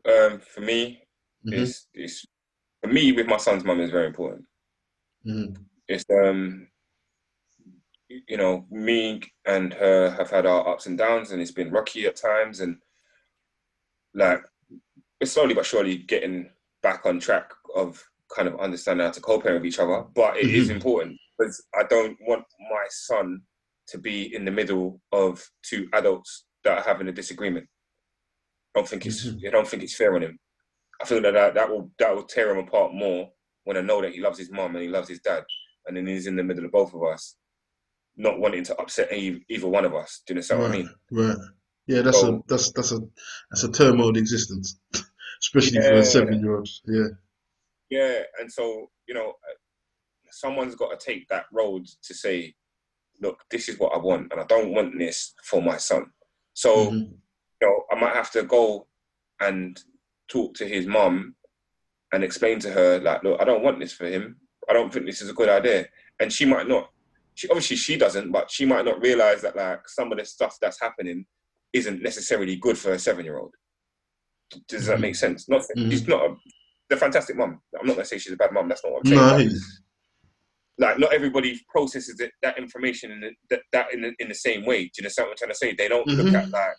Um, 0.06 0.40
for 0.40 0.60
me, 0.60 1.02
Mhm, 1.44 1.56
it's, 1.56 1.86
it's 1.94 2.27
for 2.82 2.89
me 2.89 3.12
with 3.12 3.27
my 3.27 3.39
son's 3.39 3.64
mum 3.64 3.81
is 3.81 3.90
very 3.90 4.09
important. 4.09 4.47
mhm, 5.24 5.70
It's 5.89 6.05
um, 6.10 6.68
you 8.11 8.37
know, 8.37 8.66
me 8.70 9.23
and 9.47 9.73
her 9.74 10.11
have 10.11 10.31
had 10.31 10.47
our 10.47 10.69
ups 10.69 10.87
and 10.87 10.99
downs, 10.99 11.31
and 11.31 11.41
it's 11.41 11.53
been 11.53 11.70
rocky 11.70 12.07
at 12.07 12.16
times, 12.16 12.61
and 12.61 12.77
like 14.15 14.43
we're 15.20 15.27
slowly 15.27 15.55
but 15.55 15.66
surely 15.66 15.99
getting 15.99 16.51
back 16.82 17.07
on 17.07 17.20
track 17.20 17.53
of 17.74 18.03
kind 18.35 18.49
of 18.49 18.59
understanding 18.61 19.07
how 19.07 19.12
to 19.12 19.20
co-parent 19.20 19.62
with 19.62 19.73
each 19.73 19.78
other. 19.78 20.05
But 20.15 20.37
it 20.37 20.47
is 20.51 20.69
Mhm. 20.69 20.74
important 20.74 21.19
because 21.39 21.62
I 21.74 21.85
don't 21.85 22.19
want 22.27 22.45
my 22.59 22.87
son 22.89 23.43
to 23.89 23.99
be 23.99 24.35
in 24.35 24.45
the 24.45 24.51
middle 24.51 25.01
of 25.12 25.49
two 25.62 25.89
adults 25.93 26.47
that 26.65 26.78
are 26.78 26.85
having 26.85 27.09
a 27.09 27.12
disagreement. 27.12 27.69
I 28.74 28.81
don't 28.81 28.89
think 28.89 29.07
it's 29.07 29.27
Mhm. 29.27 29.47
I 29.47 29.51
don't 29.51 29.69
think 29.69 29.82
it's 29.82 29.97
fair 29.97 30.15
on 30.15 30.23
him. 30.23 30.39
I 31.01 31.05
feel 31.05 31.20
that, 31.23 31.32
that 31.32 31.55
that 31.55 31.69
will 31.69 31.93
that 31.99 32.15
will 32.15 32.24
tear 32.24 32.51
him 32.51 32.59
apart 32.66 32.93
more 32.93 33.32
when 33.65 33.77
I 33.77 33.81
know 33.81 34.01
that 34.03 34.12
he 34.12 34.20
loves 34.20 34.39
his 34.39 34.51
mom 34.51 34.74
and 34.74 34.82
he 34.82 34.91
loves 34.91 35.09
his 35.09 35.20
dad, 35.20 35.45
and 35.87 35.97
then 35.97 36.07
he's 36.07 36.27
in 36.27 36.37
the 36.37 36.43
middle 36.45 36.65
of 36.65 36.73
both 36.73 36.95
of 36.95 37.03
us, 37.05 37.37
not 38.16 38.39
wanting 38.41 38.65
to 38.65 38.77
upset 38.78 39.12
e- 39.12 39.45
either 39.49 39.69
one 39.69 39.85
of 39.85 39.95
us. 39.95 40.23
Do 40.27 40.32
you 40.32 40.37
understand 40.37 40.62
what 40.62 40.70
I 40.70 40.74
mean? 40.74 40.91
right. 41.11 41.37
Yeah, 41.87 42.03
that's 42.03 42.19
a 42.19 42.20
So- 42.20 42.45
that's 42.49 42.73
that's 42.73 42.93
a 42.93 42.99
that's 43.51 43.65
a 43.65 43.73
turmoiled 43.73 44.16
existence, 44.16 44.78
especially 45.43 45.81
for 45.81 45.95
a 45.95 46.05
seven-year-old. 46.05 46.69
Yeah. 46.87 47.09
Yeah, 47.91 48.23
and 48.41 48.51
so 48.53 48.91
you 49.09 49.15
know, 49.15 49.31
uh, 49.31 49.55
someone's 50.31 50.77
got 50.77 50.91
to 50.99 51.05
take 51.05 51.27
that 51.28 51.47
road 51.53 51.87
to 52.05 52.15
say, 52.15 52.55
look, 53.20 53.39
this 53.51 53.69
is 53.69 53.78
what 53.78 53.93
I 53.95 53.99
want, 53.99 54.31
and 54.32 54.41
I 54.41 54.45
don't 54.45 54.73
want 54.73 54.97
this 54.99 55.35
for 55.45 55.61
my 55.61 55.77
son. 55.77 56.07
So 56.55 56.91
Mhm, 56.91 57.11
you 57.61 57.69
know, 57.69 57.85
I 57.91 57.99
might 58.01 58.15
have 58.15 58.31
to 58.32 58.43
go 58.45 58.87
and 59.41 59.82
talk 60.28 60.55
to 60.55 60.66
his 60.69 60.87
mum 60.87 61.35
and 62.12 62.23
explain 62.23 62.59
to 62.61 62.70
her, 62.70 63.01
like, 63.01 63.23
look, 63.24 63.41
I 63.41 63.45
don't 63.45 63.62
want 63.65 63.81
this 63.81 63.93
for 63.93 64.07
him. 64.07 64.37
I 64.69 64.73
don't 64.73 64.93
think 64.93 65.07
this 65.07 65.23
is 65.23 65.31
a 65.31 65.35
good 65.35 65.49
idea. 65.49 65.89
And 66.20 66.32
she 66.32 66.45
might 66.45 66.69
not. 66.69 66.91
She 67.41 67.49
obviously 67.49 67.77
she 67.77 67.97
doesn't, 67.97 68.31
but 68.33 68.51
she 68.51 68.67
might 68.67 68.85
not 68.85 69.01
realize 69.01 69.41
that 69.41 69.57
like 69.57 69.89
some 69.89 70.12
of 70.12 70.19
the 70.19 70.27
stuff 70.27 70.59
that's 70.61 70.79
happening 70.79 71.25
isn't 71.73 72.03
necessarily 72.03 72.57
good 72.57 72.77
for 72.77 72.93
a 72.93 72.99
seven-year-old. 72.99 73.55
Does 74.69 74.85
that 74.85 74.99
Mhm. 74.99 75.01
make 75.01 75.15
sense? 75.15 75.49
Not 75.49 75.62
she's 75.75 76.07
not 76.07 76.21
a, 76.23 76.37
a 76.95 76.97
fantastic 76.99 77.37
mum. 77.37 77.62
I'm 77.81 77.87
not 77.87 77.95
gonna 77.97 78.05
say 78.05 78.19
she's 78.19 78.35
a 78.35 78.37
bad 78.37 78.53
mum. 78.53 78.69
That's 78.69 78.85
not 78.85 78.93
what 78.93 78.99
I'm 78.99 79.07
saying. 79.07 79.21
No, 79.23 79.27
I 79.27 79.31
but, 79.31 79.41
hear 79.41 79.51
you. 79.53 79.61
like 80.77 80.99
not 80.99 81.15
everybody 81.15 81.59
processes 81.71 82.21
it, 82.21 82.31
that 82.43 82.59
information 82.59 83.11
in 83.11 83.21
the, 83.23 83.31
that, 83.49 83.62
that 83.73 83.95
in 83.95 84.03
the, 84.03 84.12
in 84.19 84.29
the 84.29 84.35
same 84.35 84.67
way. 84.67 84.81
Do 84.85 84.91
you 84.99 85.05
understand 85.05 85.29
what 85.29 85.31
I'm 85.33 85.37
trying 85.39 85.51
to 85.53 85.57
say? 85.57 85.73
They 85.73 85.89
don't 85.89 86.07
look 86.09 86.27
Mhm. 86.27 86.35
at 86.43 86.51
like 86.51 86.77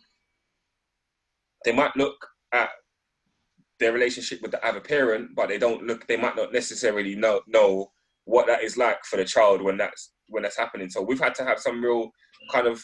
they 1.65 1.71
might 1.71 1.95
look 1.95 2.23
at 2.51 2.69
their 3.79 3.93
relationship 3.93 4.43
with 4.43 4.51
the 4.51 4.63
other 4.63 4.79
parent, 4.79 5.33
but 5.33 5.49
they 5.49 5.57
don't 5.57 5.87
look. 5.87 6.05
They 6.05 6.17
might 6.17 6.35
not 6.35 6.53
necessarily 6.53 7.15
know 7.15 7.41
know 7.47 7.91
what 8.25 8.45
that 8.45 8.63
is 8.63 8.77
like 8.77 9.03
for 9.05 9.17
the 9.17 9.25
child 9.25 9.63
when 9.63 9.77
that's 9.77 10.11
when 10.31 10.43
that's 10.43 10.57
happening. 10.57 10.89
So 10.89 11.01
we've 11.01 11.19
had 11.19 11.35
to 11.35 11.43
have 11.43 11.59
some 11.59 11.83
real 11.83 12.09
kind 12.51 12.67
of 12.67 12.83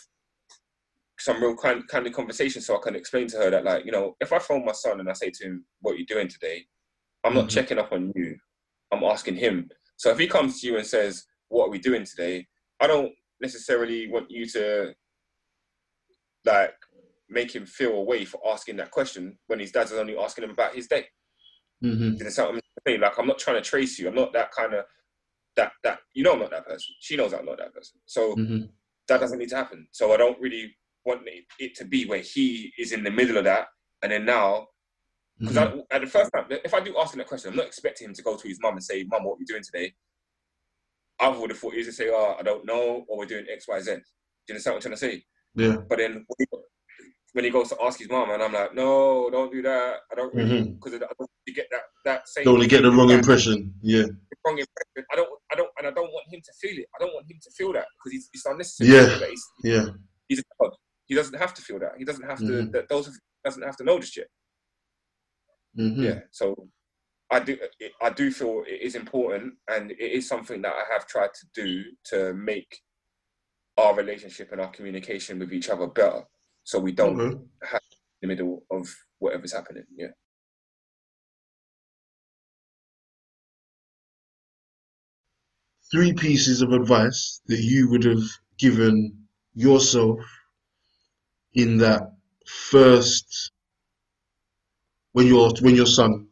some 1.20 1.42
real 1.42 1.56
kind 1.56 1.88
kind 1.88 2.06
of 2.06 2.14
conversation 2.14 2.62
so 2.62 2.78
I 2.78 2.80
can 2.84 2.96
explain 2.96 3.28
to 3.30 3.38
her 3.38 3.50
that 3.50 3.64
like 3.64 3.86
you 3.86 3.92
know 3.92 4.16
if 4.20 4.32
I 4.32 4.38
phone 4.40 4.64
my 4.64 4.72
son 4.74 5.00
and 5.00 5.10
I 5.10 5.14
say 5.14 5.32
to 5.32 5.44
him 5.46 5.66
what 5.82 5.94
are 5.94 5.98
you 5.98 6.06
doing 6.06 6.28
today, 6.28 6.66
I'm 7.24 7.34
not 7.34 7.46
Mhm. 7.46 7.50
checking 7.50 7.80
up 7.80 7.92
on 7.92 8.12
you. 8.16 8.38
I'm 8.92 9.04
asking 9.04 9.36
him. 9.38 9.70
So 9.96 10.12
if 10.12 10.20
he 10.20 10.28
comes 10.28 10.62
to 10.62 10.68
you 10.68 10.78
and 10.78 10.86
says 10.86 11.26
what 11.50 11.68
are 11.68 11.72
we 11.72 11.80
doing 11.80 12.04
today, 12.04 12.46
I 12.80 12.86
don't 12.88 13.12
necessarily 13.42 14.08
want 14.12 14.30
you 14.30 14.46
to 14.50 14.94
like 16.46 16.76
make 17.30 17.54
him 17.54 17.66
feel 17.66 17.94
away 17.94 18.24
for 18.26 18.40
asking 18.48 18.78
that 18.78 18.92
question 18.92 19.38
when 19.48 19.60
his 19.60 19.72
dad's 19.72 19.92
only 19.94 20.18
asking 20.18 20.44
him 20.46 20.52
about 20.52 20.76
his 20.76 20.88
day. 20.88 21.08
Mhm, 21.84 21.98
Do 21.98 22.06
you 22.06 22.12
understand 22.20 22.48
what 22.50 22.56
I'm 22.56 22.62
saying? 22.88 23.02
Like 23.02 23.18
I'm 23.18 23.28
not 23.28 23.40
trying 23.40 23.62
to 23.62 23.68
trace 23.70 23.98
you. 23.98 24.08
I'm 24.08 24.16
not 24.16 24.34
that 24.34 24.52
kind 24.52 24.74
of 24.76 24.86
that 25.58 25.74
that 25.84 26.00
you 26.14 26.24
know 26.24 26.34
I'm 26.34 26.40
not 26.40 26.52
that 26.52 26.66
person. 26.66 26.96
She 27.00 27.18
knows 27.18 27.34
I'm 27.34 27.46
not 27.46 27.58
that 27.58 27.74
person. 27.74 28.00
So 28.06 28.36
mhm, 28.36 28.70
that 29.08 29.20
doesn't 29.20 29.40
need 29.40 29.50
to 29.50 29.58
happen. 29.58 29.88
So 29.92 30.14
I 30.14 30.18
don't 30.18 30.40
really 30.40 30.76
want 31.06 31.22
it, 31.26 31.46
it 31.60 31.76
to 31.76 31.86
be 31.86 32.06
where 32.06 32.20
he 32.22 32.72
is 32.78 32.92
in 32.92 33.04
the 33.04 33.12
middle 33.12 33.38
of 33.38 33.44
that, 33.44 33.68
and 34.02 34.12
then 34.12 34.26
now 34.26 34.68
because 35.40 35.56
mhm. 35.56 35.84
at 35.92 36.02
the 36.02 36.08
first 36.08 36.32
time, 36.34 36.46
if 36.50 36.74
I 36.74 36.80
do 36.80 36.96
ask 36.98 37.14
him 37.14 37.20
that 37.20 37.28
question, 37.28 37.52
I'm 37.52 37.58
not 37.58 37.68
expecting 37.68 38.08
him 38.08 38.14
to 38.14 38.24
go 38.24 38.38
to 38.38 38.48
his 38.48 38.60
mum 38.62 38.74
and 38.74 38.84
say, 38.84 39.04
"Mum, 39.04 39.24
what 39.24 39.34
are 39.34 39.40
we 39.40 39.46
doing 39.46 39.64
today?" 39.64 39.94
I 41.20 41.30
would 41.30 41.50
have 41.50 41.60
thought 41.60 41.74
he 41.74 41.80
was 41.80 41.88
to 41.88 41.94
say, 41.94 42.10
"Oh, 42.10 42.36
I 42.40 42.44
don't 42.44 42.66
know," 42.66 43.06
or 43.08 43.18
"We're 43.20 43.26
doing 43.26 43.46
X, 43.52 43.68
Y, 43.68 43.80
Z." 43.82 43.92
Do 43.92 43.98
you 43.98 44.54
understand 44.54 44.74
what 44.74 44.86
I'm 44.86 44.98
trying 44.98 45.12
to 45.12 45.18
say? 45.18 45.26
Yeah. 45.56 45.78
But 45.88 46.00
then 46.00 46.26
when 47.34 47.44
he, 47.44 47.50
goes 47.52 47.70
to 47.70 47.78
ask 47.84 48.00
his 48.00 48.10
mom, 48.10 48.30
and 48.32 48.42
I'm 48.42 48.54
like, 48.54 48.74
"No, 48.74 49.30
don't 49.30 49.52
do 49.52 49.62
that. 49.62 49.98
I 50.12 50.16
don't 50.16 50.34
really 50.34 50.62
Mhm. 50.62 50.76
because 50.76 50.94
I 50.96 51.00
don't 51.00 51.30
you 51.46 51.54
get 51.54 51.68
that 51.72 51.84
that 52.06 52.28
same 52.28 52.46
Don't 52.46 52.54
want 52.56 52.64
to 52.64 52.70
get 52.70 52.82
the 52.84 52.92
wrong 52.92 53.08
that 53.08 53.16
impression. 53.20 53.74
Yeah. 53.82 54.06
wrong 54.46 54.58
impression. 54.60 55.06
I 55.12 55.16
don't, 55.18 55.30
I 55.52 55.56
don't, 55.56 55.70
and 55.78 55.88
I 55.88 55.92
don't 55.92 56.12
want 56.12 56.26
him 56.34 56.42
to 56.42 56.54
feel 56.62 56.78
it. 56.80 56.88
I 56.96 57.00
don't 57.04 57.14
want 57.14 57.30
him 57.30 57.38
to 57.42 57.52
feel 57.52 57.74
that 57.74 57.86
because 57.98 58.12
he's, 58.14 58.30
it's 58.34 58.46
unnecessary. 58.46 58.90
Yeah. 58.90 59.18
to. 59.20 59.26
He's, 59.28 59.46
Yeah. 59.64 59.86
he's. 60.30 60.44
He 61.08 61.16
doesn't 61.16 61.38
have 61.38 61.54
to 61.54 61.62
feel 61.62 61.80
that. 61.80 61.94
He 61.98 62.06
doesn't 62.06 62.24
have 62.26 62.40
to. 62.40 62.44
Mhm. 62.46 62.72
That 62.72 62.90
those 62.90 63.18
doesn't 63.44 63.64
have 63.64 63.78
to 63.78 63.84
know 63.84 63.98
this 64.00 64.10
shit. 64.10 64.30
Mhm. 65.78 66.04
Yeah. 66.04 66.20
So 66.32 66.70
I 67.30 67.40
do. 67.40 67.58
I 68.02 68.10
do 68.10 68.32
feel 68.32 68.64
it 68.68 68.82
is 68.82 68.96
important, 68.96 69.56
and 69.70 69.92
it 69.92 70.00
is 70.00 70.28
something 70.28 70.62
that 70.62 70.74
I 70.74 70.84
have 70.94 71.06
tried 71.08 71.34
to 71.34 71.46
do 71.54 71.84
to 72.06 72.34
make 72.34 72.80
our 73.78 73.94
relationship 73.96 74.52
and 74.52 74.62
our 74.62 74.72
communication 74.72 75.38
with 75.40 75.54
each 75.54 75.70
other 75.70 75.88
better, 75.88 76.24
so 76.68 76.80
we 76.80 76.92
don't 76.92 77.16
mm-hmm. 77.16 77.44
Okay. 77.64 77.80
in 78.22 78.28
the 78.28 78.28
middle 78.28 78.64
of 78.70 78.94
whatever's 79.20 79.54
happening. 79.54 79.86
Yeah. 79.96 80.08
Three 85.90 86.12
pieces 86.12 86.62
of 86.62 86.74
advice 86.74 87.40
that 87.46 87.62
you 87.62 87.90
would 87.92 88.04
have 88.04 88.24
given 88.60 89.28
yourself 89.54 90.20
in 91.54 91.78
that 91.78 92.02
first 92.46 93.54
when 95.14 95.26
your 95.26 95.54
when 95.62 95.76
your 95.76 95.86
son 95.86 96.28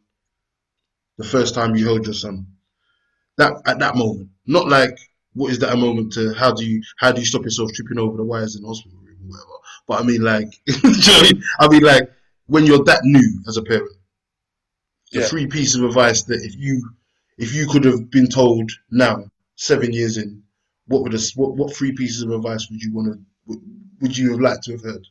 the 1.16 1.24
first 1.24 1.54
time 1.54 1.74
you 1.74 1.86
held 1.86 2.04
your 2.04 2.14
son 2.14 2.46
that 3.38 3.54
at 3.64 3.78
that 3.78 3.96
moment 3.96 4.28
not 4.46 4.68
like 4.68 4.98
what 5.32 5.50
is 5.50 5.58
that 5.60 5.72
a 5.72 5.76
moment 5.76 6.12
to 6.12 6.34
how 6.34 6.52
do 6.52 6.64
you 6.64 6.82
how 6.98 7.10
do 7.10 7.20
you 7.20 7.26
stop 7.26 7.42
yourself 7.42 7.72
tripping 7.72 7.98
over 7.98 8.18
the 8.18 8.24
wires 8.24 8.54
in 8.54 8.62
the 8.62 8.68
hospital 8.68 8.98
room 8.98 9.18
or 9.22 9.28
whatever 9.28 9.55
but 9.86 10.00
I 10.00 10.04
mean 10.04 10.22
like 10.22 10.60
you 10.66 10.74
know 10.82 10.90
I 11.18 11.22
mean? 11.22 11.42
I 11.60 11.68
mean 11.68 11.82
like 11.82 12.12
when 12.46 12.66
you're 12.66 12.84
that 12.84 13.00
new 13.04 13.42
as 13.48 13.56
a 13.56 13.62
parent 13.62 13.92
the 15.12 15.20
Yeah. 15.20 15.26
three 15.26 15.46
pieces 15.46 15.76
of 15.76 15.84
advice 15.84 16.22
that 16.24 16.42
if 16.44 16.54
you 16.56 16.90
if 17.38 17.54
you 17.54 17.66
could 17.68 17.84
have 17.84 18.10
been 18.10 18.28
told 18.28 18.70
now 18.90 19.24
seven 19.56 19.92
years 19.92 20.16
in 20.16 20.42
what 20.86 21.02
would 21.02 21.12
this, 21.12 21.34
what 21.36 21.56
what 21.56 21.74
three 21.74 21.92
pieces 21.92 22.22
of 22.22 22.30
advice 22.30 22.68
would 22.70 22.82
you 22.82 22.92
want 22.94 23.12
to 23.12 23.18
would, 23.46 23.60
would 24.00 24.16
you 24.16 24.30
have 24.32 24.40
liked 24.40 24.64
to 24.64 24.72
have 24.72 24.82
heard 24.82 25.06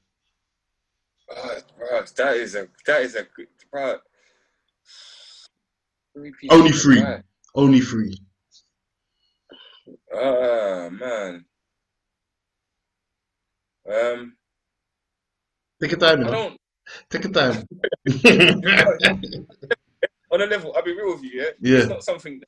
Oh, 1.31 1.59
bro, 1.77 2.03
that 2.17 2.35
is 2.37 2.55
a 2.55 2.67
that 2.85 3.01
is 3.01 3.15
a 3.15 3.23
good 3.35 3.47
bro. 3.71 3.97
Three 6.13 6.31
Only 6.49 6.71
three. 6.71 6.99
advice. 6.99 7.23
only 7.55 7.81
three 7.81 8.17
Oh 10.13 10.89
man. 10.89 11.45
Um, 13.87 14.35
take 15.81 15.91
your 15.91 15.99
time 15.99 16.25
I 16.25 16.31
don't. 16.31 16.57
take 17.09 17.23
your 17.23 17.33
time 17.33 17.65
On 20.31 20.41
a 20.41 20.45
level, 20.45 20.73
I'll 20.75 20.83
be 20.83 20.91
real 20.95 21.13
with 21.15 21.23
you. 21.23 21.31
Yeah, 21.41 21.49
Yeah. 21.61 21.77
it's 21.79 21.87
not 21.89 22.03
something 22.03 22.41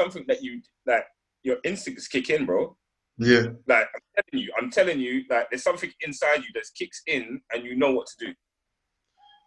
something 0.00 0.24
that 0.28 0.42
you 0.42 0.60
that 0.86 1.04
your 1.42 1.56
instincts 1.64 2.06
kick 2.08 2.28
in, 2.30 2.44
bro. 2.46 2.76
Yeah. 3.18 3.46
Like 3.66 3.86
I'm 3.94 4.00
telling 4.16 4.44
you, 4.44 4.52
I'm 4.60 4.70
telling 4.70 5.00
you, 5.00 5.24
like 5.30 5.48
there's 5.50 5.62
something 5.62 5.90
inside 6.02 6.38
you 6.38 6.50
that 6.54 6.64
kicks 6.78 7.02
in, 7.06 7.40
and 7.52 7.64
you 7.64 7.76
know 7.76 7.92
what 7.92 8.06
to 8.08 8.26
do. 8.26 8.34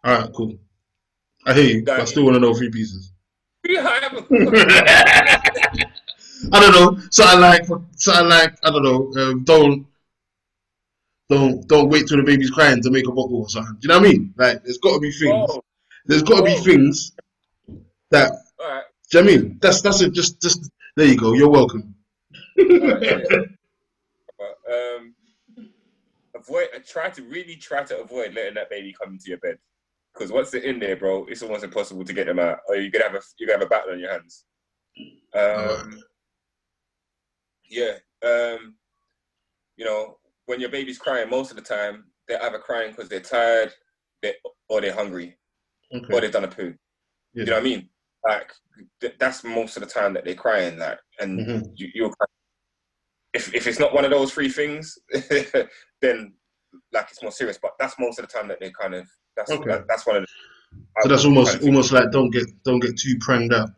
All 0.04 0.18
right. 0.18 0.30
Cool. 0.34 0.54
I 1.46 1.54
hear 1.54 1.64
you. 1.76 1.84
but 1.84 2.00
I 2.00 2.04
still 2.04 2.24
want 2.24 2.34
to 2.34 2.40
know 2.40 2.54
three 2.54 2.70
pieces. 2.70 3.12
I 6.52 6.60
don't 6.60 6.72
know. 6.74 7.00
Something 7.10 7.40
like, 7.40 7.64
something 7.96 8.28
like, 8.28 8.54
I 8.62 8.70
don't 8.70 8.82
know. 8.82 9.12
Um, 9.22 9.44
don't, 9.44 9.86
don't, 11.28 11.66
don't 11.68 11.88
wait 11.88 12.06
till 12.06 12.18
the 12.18 12.22
baby's 12.22 12.50
crying 12.50 12.82
to 12.82 12.90
make 12.90 13.06
a 13.08 13.12
bottle 13.12 13.40
or 13.42 13.48
something. 13.48 13.74
Do 13.80 13.80
you 13.82 13.88
know 13.88 13.98
what 14.00 14.08
I 14.08 14.12
mean? 14.12 14.34
Like, 14.36 14.62
there's 14.62 14.78
got 14.78 14.94
to 14.94 15.00
be 15.00 15.10
things. 15.10 15.46
Oh, 15.50 15.62
There's 16.06 16.22
got 16.22 16.38
to 16.38 16.42
be 16.44 16.54
Oh. 16.58 16.62
things 16.62 17.12
that. 18.10 18.32
all 18.60 18.68
right. 18.68 18.82
Do 19.10 19.18
you 19.18 19.24
know 19.24 19.30
what 19.30 19.38
I 19.38 19.42
mean? 19.42 19.58
That's 19.60 19.80
that's 19.82 20.00
it. 20.02 20.12
Just, 20.12 20.40
just 20.42 20.70
there 20.96 21.06
you 21.06 21.16
go. 21.16 21.32
You're 21.34 21.48
welcome. 21.50 21.94
Yeah. 22.56 22.98
But, 24.38 24.58
um, 24.72 25.14
avoid. 26.34 26.68
Try 26.86 27.10
to 27.10 27.22
really 27.22 27.56
try 27.56 27.84
to 27.84 28.00
avoid 28.00 28.34
letting 28.34 28.54
that 28.54 28.70
baby 28.70 28.94
come 29.00 29.12
into 29.14 29.28
your 29.28 29.38
bed, 29.38 29.58
because 30.12 30.30
once 30.32 30.50
they're 30.50 30.62
in 30.62 30.78
there, 30.78 30.96
bro, 30.96 31.26
it's 31.26 31.42
almost 31.42 31.64
impossible 31.64 32.04
to 32.04 32.12
get 32.12 32.26
them 32.26 32.38
out, 32.38 32.58
or 32.68 32.76
you're 32.76 32.90
gonna 32.90 33.04
have 33.04 33.14
a 33.14 33.20
you're 33.38 33.46
gonna 33.48 33.58
have 33.60 33.66
a 33.66 33.70
battle 33.70 33.92
on 33.92 34.00
your 34.00 34.10
hands. 34.12 34.44
Um, 35.34 36.00
yeah. 37.68 37.94
Um, 38.24 38.74
you 39.76 39.84
know, 39.84 40.18
when 40.46 40.60
your 40.60 40.70
baby's 40.70 40.98
crying, 40.98 41.30
most 41.30 41.50
of 41.50 41.56
the 41.56 41.62
time 41.62 42.04
they're 42.28 42.42
either 42.44 42.58
crying 42.58 42.90
because 42.90 43.08
they're 43.08 43.20
tired, 43.20 43.72
they 44.22 44.34
or 44.68 44.80
they're 44.80 44.94
hungry, 44.94 45.36
or 46.10 46.20
they've 46.20 46.32
done 46.32 46.44
a 46.44 46.48
poo. 46.48 46.74
Yeah. 47.34 47.44
You 47.44 47.46
know 47.46 47.52
what 47.54 47.60
I 47.60 47.64
mean? 47.64 47.88
Like 48.26 48.52
th- 49.00 49.14
that's 49.18 49.44
most 49.44 49.76
of 49.76 49.82
the 49.82 49.88
time 49.88 50.14
that 50.14 50.24
they're 50.24 50.34
crying. 50.34 50.78
Like, 50.78 50.98
and 51.20 51.40
Mhm. 51.40 51.72
you, 51.76 51.88
you're 51.94 52.08
kind 52.08 52.28
if 53.32 53.54
if 53.54 53.66
it's 53.66 53.78
not 53.78 53.92
one 53.94 54.04
of 54.04 54.10
those 54.10 54.32
three 54.32 54.48
things, 54.48 54.96
then 56.00 56.32
like 56.92 57.08
it's 57.10 57.22
more 57.22 57.32
serious. 57.32 57.58
But 57.60 57.72
that's 57.78 57.98
most 57.98 58.18
of 58.18 58.26
the 58.26 58.32
time 58.32 58.48
that 58.48 58.60
they 58.60 58.70
kind 58.70 58.94
of 58.94 59.06
that's 59.36 59.50
Okay. 59.50 59.70
that, 59.70 59.86
that's 59.88 60.06
one 60.06 60.16
of 60.16 60.22
the. 60.22 60.28
So 61.02 61.08
that's 61.08 61.24
almost 61.24 61.62
almost 61.62 61.92
like 61.92 62.10
don't 62.10 62.30
get 62.30 62.46
don't 62.64 62.80
get 62.80 62.96
too 62.96 63.16
pranged 63.20 63.52
up. 63.52 63.68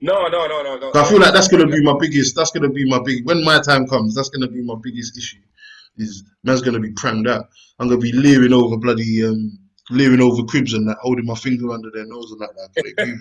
no 0.00 0.28
no 0.28 0.46
no 0.46 0.62
no 0.62 0.78
no. 0.78 0.92
I 0.94 1.04
feel 1.08 1.20
like 1.20 1.32
that's 1.34 1.48
gonna 1.48 1.66
be 1.66 1.82
my 1.82 1.96
biggest. 1.98 2.34
That's 2.36 2.50
gonna 2.50 2.68
be 2.70 2.88
my 2.88 2.98
big. 3.00 3.24
When 3.26 3.44
my 3.44 3.60
time 3.60 3.86
comes, 3.86 4.14
that's 4.14 4.28
gonna 4.30 4.48
be 4.48 4.62
my 4.62 4.74
biggest 4.82 5.16
issue. 5.16 5.38
Is 5.98 6.24
man's 6.44 6.62
gonna 6.62 6.80
be 6.80 6.92
pranged 6.92 7.28
out. 7.28 7.46
I'm 7.78 7.88
gonna 7.88 8.00
be 8.00 8.12
leering 8.12 8.52
over 8.52 8.76
bloody 8.76 9.24
um, 9.24 9.58
leering 9.90 10.20
over 10.20 10.42
cribs 10.44 10.74
and 10.74 10.88
that, 10.88 10.96
holding 11.00 11.26
my 11.26 11.34
finger 11.34 11.70
under 11.72 11.90
their 11.90 12.06
nose 12.06 12.32
and 12.32 12.40
that, 12.40 12.50
like. 12.98 13.18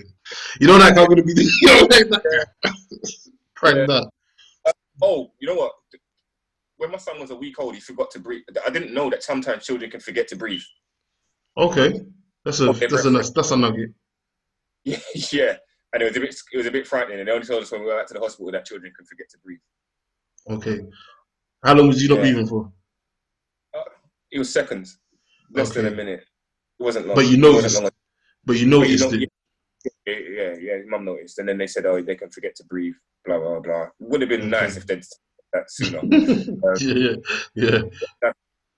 You 0.60 0.68
know, 0.68 0.78
like 0.78 0.98
I'm 0.98 1.08
gonna 1.08 1.24
be, 1.24 1.34
you 1.62 1.68
know, 1.68 1.88
like 1.90 2.08
pranged 3.56 3.92
out. 3.92 4.12
Oh, 5.02 5.32
you 5.40 5.48
know 5.48 5.56
what? 5.56 5.72
When 6.78 6.92
my 6.92 6.98
son 6.98 7.20
was 7.20 7.32
a 7.32 7.36
week 7.36 7.60
old, 7.60 7.76
he 7.76 7.82
forgot 7.82 8.12
to 8.12 8.20
breathe. 8.20 8.44
I 8.66 8.70
didn't 8.70 8.94
know 8.94 9.10
that 9.10 9.24
sometimes 9.24 9.66
children 9.66 9.90
can 9.90 10.00
forget 10.00 10.28
to 10.30 10.36
breathe. 10.36 10.62
Okay, 11.58 12.02
that's 12.44 12.60
a 12.60 12.70
Okay, 12.70 12.88
that's 12.88 13.06
a 13.06 13.12
nice- 13.12 13.32
that's 13.32 13.52
a 13.52 13.58
nugget. 13.58 13.92
Yeah, 14.84 15.00
yeah. 15.32 15.58
And 15.94 16.02
it 16.02 16.08
was 16.08 16.18
a 16.18 16.20
bit 16.20 16.36
it 16.52 16.58
was 16.58 16.66
a 16.66 16.72
bit 16.72 16.88
frightening. 16.88 17.20
And 17.20 17.28
they 17.28 17.32
only 17.32 17.46
told 17.48 17.64
us 17.64 17.72
when 17.72 17.82
we 17.82 17.88
went 17.88 18.00
back 18.00 18.08
to 18.08 18.14
the 18.14 18.20
hospital 18.20 18.52
that 18.52 18.66
children 18.66 18.92
can 18.96 19.06
forget 19.06 19.28
to 19.30 19.38
breathe. 19.40 19.60
Okay, 20.50 20.86
how 21.66 21.74
long 21.76 21.88
was 21.88 22.02
you 22.02 22.10
not 22.10 22.16
Yeah. 22.16 22.22
breathing 22.22 22.48
for? 22.48 22.72
It 24.32 24.40
was 24.40 24.52
seconds, 24.52 25.00
less 25.52 25.74
than 25.74 25.86
a 25.86 25.92
minute. 25.92 26.22
It 26.80 26.84
wasn't 26.84 27.08
long. 27.08 27.16
But 27.16 27.26
you 27.28 27.38
noticed, 27.38 27.82
long. 27.82 27.92
but 28.44 28.58
you 28.58 28.66
But 28.80 28.90
you 28.90 28.98
noticed 28.98 29.14
it. 29.14 29.30
Yeah, 30.06 30.14
yeah, 30.18 30.54
yeah. 30.60 30.78
Mum 30.88 31.06
noticed, 31.06 31.40
and 31.40 31.48
then 31.48 31.58
they 31.58 31.68
said, 31.68 31.86
"Oh, 31.86 32.02
they 32.02 32.16
can 32.16 32.30
forget 32.32 32.56
to 32.56 32.64
breathe." 32.66 32.96
Blah 33.24 33.40
blah 33.40 33.60
blah. 33.60 33.84
It 33.84 33.92
would 34.00 34.22
have 34.22 34.30
been 34.30 34.50
nice 34.50 34.78
if 34.78 34.86
they'd 34.88 35.04
that 35.54 35.70
sooner. 35.70 36.02
yeah, 36.80 37.16
yeah, 37.56 37.82
yeah. 38.24 38.32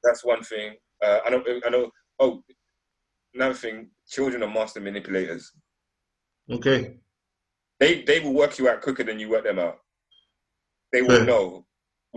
That's 0.03 0.23
one 0.23 0.43
thing. 0.43 0.75
Uh, 1.03 1.19
I 1.25 1.29
know. 1.31 1.43
I 1.65 1.69
know. 1.69 1.91
Oh, 2.19 2.43
another 3.33 3.53
thing. 3.55 3.89
Children 4.09 4.43
are 4.43 4.49
master 4.53 4.79
manipulators. 4.79 5.51
Okay, 6.51 6.97
They 7.79 8.03
they 8.03 8.19
will 8.19 8.33
work 8.33 8.57
you 8.59 8.69
out 8.69 8.81
quicker 8.81 9.03
than 9.03 9.19
you 9.19 9.29
work 9.29 9.43
them 9.43 9.59
out. 9.59 9.79
They 10.93 11.01
will 11.01 11.25
know. 11.25 11.66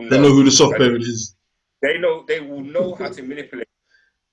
They 0.08 0.20
know 0.20 0.32
who 0.32 0.44
the 0.44 0.50
soft 0.50 0.76
parent 0.76 1.02
is. 1.02 1.34
They 1.82 1.98
know. 1.98 2.24
They 2.26 2.40
will 2.40 2.62
know 2.62 2.94
how 2.94 3.08
to 3.10 3.22
manipulate, 3.32 3.68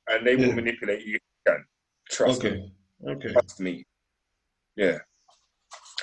and 0.08 0.26
they 0.26 0.36
will 0.36 0.54
manipulate 0.54 1.06
you. 1.06 1.18
Can 1.46 1.64
trust 2.10 2.44
me. 2.44 2.50
Okay, 2.50 2.72
okay. 3.12 3.34
Trust 3.34 3.60
me. 3.60 3.86
Yeah. 4.76 5.00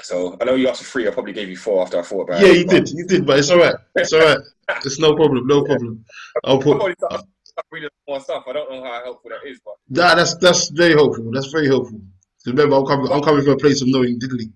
So 0.03 0.37
I 0.41 0.45
know 0.45 0.55
you 0.55 0.69
asked 0.69 0.83
for 0.83 0.91
three. 0.91 1.09
I 1.09 1.11
probably 1.11 1.33
gave 1.33 1.49
you 1.49 1.57
four 1.57 1.83
after 1.83 1.99
I 1.99 2.03
thought 2.03 2.23
about 2.23 2.43
Yeah, 2.43 2.49
it. 2.49 2.53
Yeah, 2.53 2.59
you 2.59 2.67
did, 2.67 2.89
you 2.91 3.07
did, 3.07 3.27
but 3.27 3.39
it's 3.39 3.51
all 3.51 3.59
right. 3.59 3.75
It's 3.95 4.13
all 4.13 4.21
right. 4.21 4.39
It's 4.85 4.99
no 4.99 5.15
problem, 5.15 5.47
no 5.47 5.65
problem. 5.71 6.05
I'll 6.45 6.59
put. 6.59 6.81
already 6.81 6.97
started 6.99 7.27
reading 7.71 7.89
more 8.09 8.21
stuff. 8.21 8.45
I 8.49 8.53
don't 8.53 8.71
know 8.71 8.83
how 8.83 9.03
helpful 9.05 9.31
that 9.31 9.49
is, 9.49 9.61
but 9.65 9.75
Nah, 9.89 10.15
that's 10.15 10.37
that's 10.37 10.69
very 10.71 10.95
helpful. 10.95 11.31
That's 11.33 11.49
very 11.49 11.69
helpful. 11.69 12.01
Remember, 12.47 12.77
I'm 12.77 12.87
coming. 12.87 13.13
I'm 13.13 13.23
coming 13.23 13.45
from 13.45 13.55
a 13.55 13.57
place 13.57 13.81
of 13.81 13.89
knowing 13.89 14.19
diddly. 14.19 14.53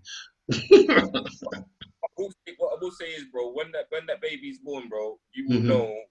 I 2.19 2.23
will 2.23 2.33
say, 2.47 2.55
what 2.59 2.73
I 2.73 2.79
will 2.81 2.91
say 2.91 3.07
is, 3.11 3.25
bro, 3.33 3.53
when 3.53 3.71
that 3.73 3.87
when 3.91 4.07
that 4.07 4.21
baby's 4.21 4.59
born, 4.59 4.89
bro, 4.89 5.19
you 5.33 5.49
will 5.49 5.61
Mhm. 5.61 5.67
know 5.67 6.03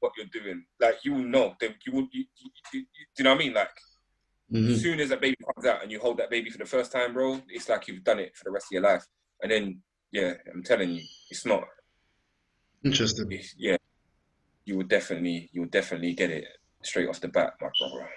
what 0.00 0.12
you're 0.16 0.26
doing. 0.26 0.64
Like 0.80 1.04
you 1.04 1.14
will 1.14 1.24
know. 1.24 1.54
They, 1.60 1.74
you 1.86 1.92
will. 1.92 2.08
You, 2.12 2.24
you, 2.36 2.50
you, 2.72 2.80
do 2.82 2.86
you 3.18 3.24
know 3.24 3.30
what 3.30 3.36
I 3.40 3.44
mean? 3.44 3.54
Like 3.54 3.70
Mhm. 4.52 4.70
as 4.72 4.82
soon 4.82 5.00
as 5.00 5.08
that 5.10 5.20
baby 5.20 5.36
comes 5.54 5.66
out 5.66 5.82
and 5.82 5.90
you 5.90 6.00
hold 6.00 6.18
that 6.18 6.30
baby 6.30 6.50
for 6.50 6.58
the 6.58 6.66
first 6.66 6.90
time, 6.92 7.12
bro, 7.14 7.40
it's 7.48 7.68
like 7.68 7.86
you've 7.88 8.04
done 8.04 8.18
it 8.18 8.36
for 8.36 8.44
the 8.44 8.50
rest 8.50 8.66
of 8.66 8.72
your 8.72 8.82
life. 8.82 9.06
And 9.42 9.50
then, 9.50 9.82
yeah, 10.10 10.34
I'm 10.52 10.62
telling 10.62 10.90
you, 10.90 11.02
it's 11.30 11.46
not. 11.46 11.64
Interesting. 12.84 13.30
It's, 13.30 13.54
yeah, 13.56 13.76
you 14.64 14.76
will 14.76 14.86
definitely, 14.86 15.48
you 15.52 15.62
will 15.62 15.68
definitely 15.68 16.14
get 16.14 16.30
it 16.30 16.44
straight 16.82 17.08
off 17.08 17.20
the 17.20 17.28
bat, 17.28 17.54
my 17.60 17.68
brother. 17.78 18.10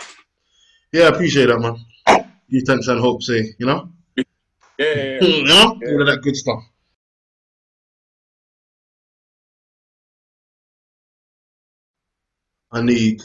Yeah, 0.91 1.03
I 1.03 1.07
appreciate 1.09 1.47
that, 1.47 1.59
man. 1.59 1.77
You 2.47 2.61
and 2.67 2.99
hope, 2.99 3.23
say, 3.23 3.53
you 3.59 3.65
know, 3.65 3.91
Yeah, 4.17 4.23
yeah, 4.79 4.93
yeah. 4.95 5.21
you 5.21 5.43
know, 5.45 5.79
Yeah. 5.81 5.91
all 5.91 6.01
of 6.01 6.07
that 6.07 6.21
good 6.21 6.35
stuff. 6.35 6.63
I 12.75 12.81
need 12.81 13.21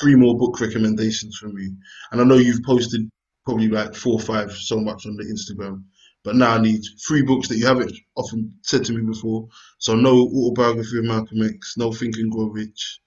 three 0.00 0.14
more 0.14 0.38
book 0.38 0.60
recommendations 0.60 1.36
from 1.36 1.58
you, 1.58 1.76
and 2.12 2.20
I 2.20 2.24
know 2.24 2.36
you've 2.36 2.62
posted 2.62 3.10
probably 3.44 3.68
like 3.68 3.94
four 3.94 4.14
or 4.14 4.20
five 4.20 4.52
so 4.52 4.78
much 4.80 5.04
on 5.04 5.16
the 5.16 5.24
Instagram, 5.24 5.82
but 6.22 6.36
now 6.36 6.54
I 6.54 6.60
need 6.60 6.80
three 7.06 7.22
books 7.22 7.48
that 7.48 7.58
you 7.58 7.66
haven't 7.66 7.92
often 8.14 8.56
said 8.62 8.84
to 8.84 8.92
me 8.92 9.02
before. 9.02 9.48
So 9.78 9.96
no 9.96 10.28
autobiography 10.28 10.98
of 10.98 11.06
Malcolm 11.06 11.42
X, 11.42 11.74
no 11.76 11.92
Think 11.92 12.16
and 12.16 12.30
Grow 12.30 12.46
Rich. 12.46 13.00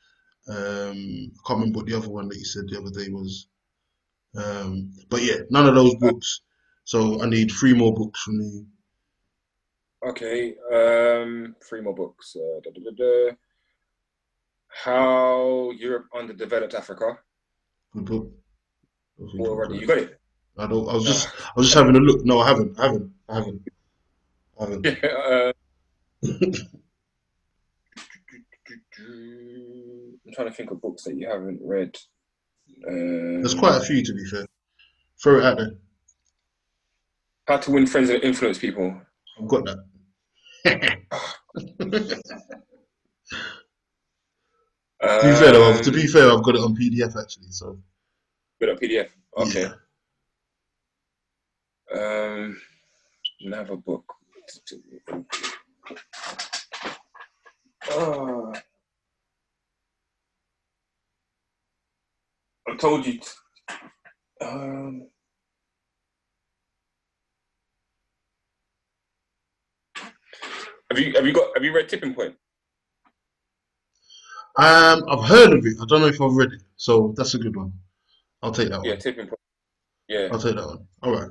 Um, 0.50 1.32
I 1.32 1.48
can't 1.48 1.60
remember 1.60 1.78
what 1.78 1.86
the 1.88 1.98
other 1.98 2.10
one 2.10 2.28
that 2.28 2.38
you 2.38 2.46
said 2.46 2.66
the 2.68 2.80
other 2.80 2.92
day 2.92 3.10
was. 3.10 3.48
Um, 4.36 4.92
but 5.10 5.24
yeah, 5.24 5.38
none 5.50 5.68
of 5.68 5.76
those 5.76 5.96
books. 5.96 6.42
So 6.84 7.22
I 7.22 7.30
need 7.30 7.50
three 7.50 7.74
more 7.74 7.94
books 7.94 8.22
from 8.24 8.42
you. 8.42 8.66
Okay, 10.06 10.56
um, 10.72 11.56
three 11.68 11.82
more 11.82 11.96
books. 11.96 12.36
Uh. 12.36 13.32
How 14.84 15.72
Europe 15.72 16.06
underdeveloped 16.16 16.76
Africa. 16.76 17.18
Good. 18.04 18.32
Already, 19.40 19.80
you 19.80 19.88
got 19.88 19.98
it. 19.98 20.20
I 20.58 20.68
don't. 20.68 20.88
I 20.88 20.94
was 20.94 21.06
just. 21.06 21.30
I 21.30 21.54
was 21.56 21.68
just 21.68 21.78
having 21.78 21.96
a 21.96 22.00
look. 22.00 22.24
No, 22.24 22.40
I 22.40 22.48
haven't. 22.48 22.80
I 22.80 22.86
haven't. 22.86 23.12
I 23.28 23.36
haven't. 23.36 23.62
I 24.60 24.64
haven't. 24.64 24.86
Yeah. 24.86 25.52
Uh, 29.00 29.04
I'm 30.26 30.34
trying 30.34 30.48
to 30.48 30.54
think 30.54 30.72
of 30.72 30.82
books 30.82 31.04
that 31.04 31.16
you 31.16 31.30
haven't 31.30 31.60
read. 31.64 31.96
Um, 32.88 33.42
There's 33.42 33.54
quite 33.54 33.78
a 33.78 33.86
few 33.86 34.04
to 34.04 34.14
be 34.14 34.26
fair. 34.26 34.46
Throw 35.22 35.38
it 35.38 35.46
out 35.46 35.58
there. 35.58 35.72
How 37.48 37.58
to 37.58 37.72
win 37.72 37.86
friends 37.86 38.10
and 38.10 38.24
influence 38.24 38.58
people. 38.58 39.00
I've 39.40 39.48
got 39.48 39.66
that. 40.66 41.00
Um, 45.02 45.22
to 45.22 45.28
be 45.28 45.36
fair, 45.36 45.52
though, 45.54 45.82
to 45.82 45.92
be 45.92 46.08
fair, 46.08 46.32
I've 46.32 46.44
got 46.44 46.56
it 46.56 46.62
on 46.62 46.76
PDF 46.76 47.20
actually. 47.22 47.52
So 47.52 47.80
Got 48.60 48.70
a 48.70 48.76
PDF. 48.76 49.10
Okay. 49.38 49.70
Yeah. 51.94 52.00
Um, 52.00 52.60
another 53.42 53.76
book. 53.76 54.04
Oh. 57.92 58.54
I 62.68 62.76
told 62.78 63.06
you. 63.06 63.20
t- 63.20 63.28
Um, 64.42 65.08
have 70.90 71.00
you 71.00 71.14
have 71.14 71.26
you 71.26 71.34
got 71.34 71.50
have 71.56 71.64
you 71.64 71.74
read 71.74 71.90
Tipping 71.90 72.14
Point? 72.14 72.36
Um, 74.58 75.04
I've 75.10 75.28
heard 75.28 75.54
of 75.54 75.66
it. 75.66 75.78
I 75.82 75.86
don't 75.86 76.02
know 76.02 76.08
if 76.08 76.22
I've 76.22 76.34
read 76.34 76.54
it. 76.54 76.62
So 76.78 77.14
that's 77.16 77.34
a 77.36 77.38
good 77.40 77.56
one. 77.56 77.74
I'll 78.42 78.52
take 78.52 78.70
that 78.70 78.80
one. 78.80 78.88
Yeah. 78.88 78.96
Tipping 78.96 79.28
Point. 79.28 79.40
Yeah. 80.08 80.30
I'll 80.32 80.40
take 80.40 80.56
that 80.56 80.66
one. 80.66 80.88
All 81.04 81.14
right. 81.14 81.30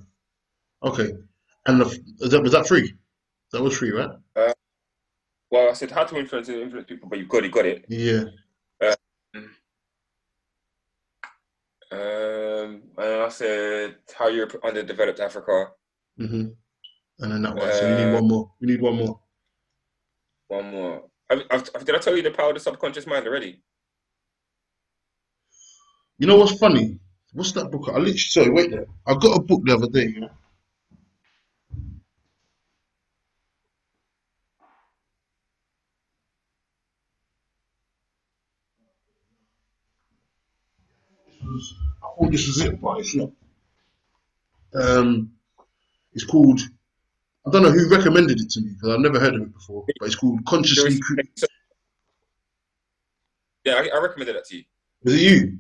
Okay. 0.83 1.13
And 1.67 1.81
the, 1.81 1.87
is 2.21 2.31
that 2.31 2.43
was 2.43 2.53
that 2.53 2.67
free? 2.69 2.95
That 3.53 3.63
was 3.63 3.77
free, 3.77 3.91
right? 3.91 4.11
well, 5.51 5.71
I 5.71 5.73
said 5.73 5.91
how 5.91 6.05
to 6.05 6.19
influence 6.19 6.49
and 6.49 6.59
influence 6.59 6.87
people, 6.89 7.09
but 7.09 7.19
you 7.19 7.27
got 7.27 7.45
it, 7.45 7.53
got 7.53 7.67
it. 7.67 7.85
Yeah. 7.89 8.25
Um, 11.93 12.83
and 12.99 13.23
I 13.23 13.29
said 13.29 13.97
how 14.17 14.29
Europe 14.29 14.61
underdeveloped 14.65 15.21
Africa. 15.21 15.69
hmm 16.19 16.49
And 17.21 17.33
then 17.33 17.43
that 17.43 17.55
one. 17.55 17.73
So 17.73 17.87
we 17.87 17.95
need 17.95 18.13
Uh, 18.13 18.15
one 18.17 18.29
more. 18.29 18.53
We 18.61 18.67
need 18.67 18.81
one 18.83 18.97
more. 18.97 19.21
One 20.49 20.71
more. 20.71 21.05
I've, 21.31 21.43
I've, 21.51 21.85
did 21.85 21.95
I 21.95 21.99
tell 21.99 22.17
you 22.17 22.23
the 22.23 22.31
power 22.31 22.49
of 22.51 22.55
the 22.55 22.61
subconscious 22.61 23.07
mind 23.07 23.27
already? 23.27 23.61
You 26.19 26.27
know 26.27 26.37
what's 26.37 26.59
funny? 26.59 26.99
What's 27.33 27.53
that 27.53 27.71
book? 27.71 27.85
I 27.89 27.99
literally 27.99 28.19
sorry, 28.19 28.51
wait 28.51 28.71
there. 28.71 28.87
I 29.07 29.15
got 29.15 29.37
a 29.39 29.43
book 29.43 29.63
the 29.65 29.75
other 29.75 29.89
day. 29.89 30.15
Was- 41.45 41.75
I 42.03 42.07
thought 42.19 42.31
this 42.33 42.47
was 42.49 42.61
it, 42.61 42.81
but 42.81 43.01
it's 43.01 43.15
not. 43.17 43.31
Um, 44.75 45.33
it's 46.13 46.25
called. 46.25 46.61
I 47.47 47.51
don't 47.51 47.63
know 47.63 47.71
who 47.71 47.89
recommended 47.89 48.41
it 48.41 48.51
to 48.51 48.61
me 48.61 48.73
because 48.73 48.95
I've 48.95 49.01
never 49.01 49.21
heard 49.21 49.35
of 49.37 49.43
it 49.43 49.53
before. 49.53 49.85
But 50.01 50.07
it's 50.07 50.17
called 50.17 50.45
Consciously. 50.47 50.99
Yeah, 53.65 53.75
I, 53.75 53.89
I 53.97 54.01
recommended 54.01 54.37
that 54.37 54.47
to 54.47 54.57
you. 54.57 54.65
Was 55.05 55.15
it 55.15 55.21
you? 55.21 55.59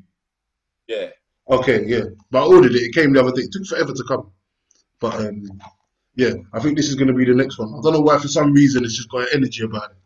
Yeah. 0.88 1.08
Okay, 1.48 1.84
yeah. 1.86 2.04
But 2.30 2.42
I 2.42 2.46
ordered 2.46 2.74
it. 2.74 2.82
It 2.82 2.94
came 2.94 3.12
the 3.12 3.20
other 3.20 3.32
day. 3.32 3.42
It 3.42 3.52
took 3.52 3.66
forever 3.66 3.92
to 3.92 4.04
come. 4.04 4.32
But 5.00 5.14
um, 5.14 5.44
yeah, 6.16 6.32
I 6.52 6.60
think 6.60 6.76
this 6.76 6.88
is 6.88 6.96
going 6.96 7.08
to 7.08 7.14
be 7.14 7.24
the 7.24 7.34
next 7.34 7.58
one. 7.58 7.68
I 7.68 7.80
don't 7.82 7.92
know 7.92 8.00
why. 8.00 8.18
For 8.18 8.28
some 8.28 8.52
reason, 8.52 8.84
it's 8.84 8.96
just 8.96 9.10
got 9.10 9.28
energy 9.32 9.62
about 9.64 9.90
it. 9.90 9.96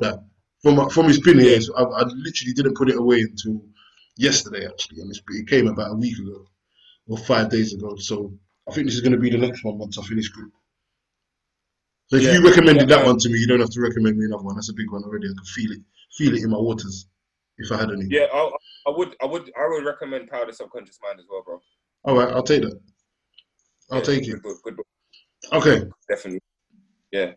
That 0.00 0.24
from 0.62 0.90
from 0.90 1.06
his 1.06 1.20
pin 1.20 1.38
here, 1.38 1.60
I, 1.76 1.82
I 1.82 2.02
literally 2.02 2.52
didn't 2.54 2.76
put 2.76 2.90
it 2.90 2.96
away 2.96 3.20
until 3.20 3.62
yesterday 4.16 4.66
actually, 4.66 5.00
and 5.00 5.10
it's, 5.10 5.22
it 5.28 5.48
came 5.48 5.68
about 5.68 5.92
a 5.92 5.94
week 5.94 6.18
ago 6.18 6.46
or 7.06 7.18
five 7.18 7.50
days 7.50 7.72
ago. 7.72 7.96
So 7.96 8.34
I 8.68 8.72
think 8.72 8.86
this 8.86 8.94
is 8.94 9.00
going 9.00 9.12
to 9.12 9.18
be 9.18 9.30
the 9.30 9.38
next 9.38 9.64
one 9.64 9.78
once 9.78 9.98
I 9.98 10.02
finish 10.02 10.28
group. 10.28 10.52
So 12.14 12.18
if 12.20 12.26
Yeah, 12.26 12.32
you 12.34 12.44
recommended 12.48 12.88
yeah, 12.88 12.96
that 12.96 13.00
um, 13.00 13.06
one 13.06 13.18
to 13.18 13.28
me, 13.28 13.40
you 13.40 13.48
don't 13.48 13.58
have 13.58 13.70
to 13.70 13.80
recommend 13.80 14.16
me 14.16 14.26
another 14.26 14.44
one. 14.44 14.54
That's 14.54 14.68
a 14.70 14.72
big 14.72 14.88
one 14.92 15.02
already. 15.02 15.26
I 15.26 15.34
can 15.34 15.44
feel 15.46 15.72
it, 15.72 15.80
feel 16.16 16.32
it 16.32 16.44
in 16.44 16.50
my 16.50 16.58
waters. 16.58 17.08
If 17.58 17.72
I 17.72 17.76
had 17.78 17.90
any. 17.90 18.04
Yeah, 18.08 18.26
I, 18.32 18.52
I 18.86 18.90
would, 18.96 19.16
I 19.20 19.26
would, 19.26 19.50
I 19.58 19.66
would 19.68 19.84
recommend 19.84 20.30
Power 20.30 20.42
of 20.42 20.46
the 20.48 20.52
Subconscious 20.54 21.00
Mind 21.02 21.18
as 21.18 21.26
well, 21.28 21.42
bro. 21.44 21.60
All 22.04 22.16
right, 22.16 22.28
I'll 22.32 22.44
take 22.44 22.62
that. 22.62 22.80
I'll 23.90 23.98
Yeah, 23.98 24.04
take 24.04 24.28
it. 24.28 24.30
Good 24.30 24.42
book, 24.42 24.62
good 24.62 24.76
book, 24.76 24.86
Okay. 25.52 25.82
definitely. 26.08 26.40
Yeah. 27.10 27.32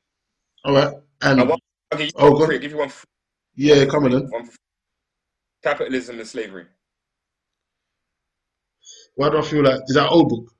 All 0.63 0.75
right. 0.75 0.93
And 1.23 1.49
want, 1.49 1.61
you 1.97 2.09
Oh, 2.17 2.31
one 2.31 2.39
go 2.41 2.45
free. 2.45 2.59
Give 2.59 2.71
you 2.71 2.77
one. 2.77 2.89
free- 2.89 3.05
yeah, 3.55 3.85
come 3.85 4.05
on 4.05 4.11
then. 4.11 4.29
Capitalism 5.63 6.19
and 6.19 6.27
slavery. 6.27 6.67
Why 9.15 9.29
do 9.31 9.39
I 9.39 9.41
feel 9.41 9.63
like 9.63 9.81
is 9.87 9.95
that 9.95 10.09
old 10.11 10.29
book? 10.29 10.53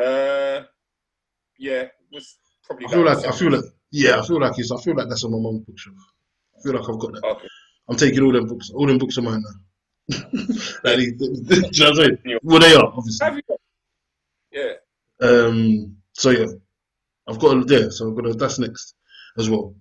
Uh, 0.00 0.62
yeah, 1.58 1.88
was 2.12 2.38
probably. 2.70 2.86
I 2.86 2.90
feel 2.90 3.04
like 3.04 3.26
I 3.26 3.32
feel 3.32 3.52
like 3.52 3.64
yeah, 3.90 4.18
I 4.20 4.26
feel 4.26 4.40
like 4.40 4.58
it's 4.58 4.70
I 4.72 4.76
feel 4.80 4.96
like 4.96 5.08
that's 5.08 5.24
on 5.24 5.32
my 5.32 5.38
mum's 5.38 5.64
bookshelf. 5.66 5.96
I 6.58 6.62
feel 6.62 6.72
like 6.74 6.88
I've 6.88 6.98
got 6.98 7.12
that. 7.14 7.24
Okay. 7.24 7.48
I'm 7.88 7.96
taking 7.96 8.22
all 8.22 8.32
them 8.32 8.46
books. 8.46 8.70
All 8.70 8.86
them 8.86 8.98
books 8.98 9.18
are 9.18 9.22
mine 9.22 9.42
now. 9.42 10.16
like, 10.84 10.98
do 11.18 11.24
you 11.24 11.60
know 11.60 11.60
what 11.60 11.88
I'm 11.88 11.94
saying? 11.94 12.38
Well, 12.42 12.60
they 12.60 12.74
are 12.74 12.92
obviously. 12.96 13.24
Have 13.26 13.36
you? 13.36 13.56
Yeah. 14.52 15.28
Um. 15.28 15.96
So 16.12 16.30
yeah, 16.30 16.46
I've 17.28 17.38
got 17.38 17.56
a, 17.56 17.64
yeah. 17.80 17.88
So 17.90 18.10
I've 18.10 18.16
got 18.16 18.26
a, 18.26 18.34
that's 18.34 18.58
next 18.58 18.94
as 19.38 19.50
well. 19.50 19.74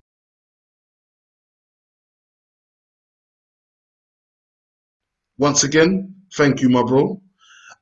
Once 5.37 5.63
again, 5.63 6.15
thank 6.35 6.61
you, 6.61 6.69
my 6.69 6.83
bro. 6.83 7.21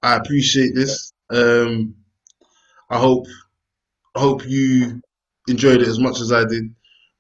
I 0.04 0.16
appreciate 0.16 0.76
this. 0.76 1.12
Um, 1.30 1.96
I 2.90 3.00
hope 3.00 3.26
hope 4.19 4.45
you 4.48 5.02
enjoyed 5.48 5.81
it 5.81 5.88
as 5.88 5.99
much 5.99 6.19
as 6.19 6.31
I 6.31 6.45
did. 6.45 6.73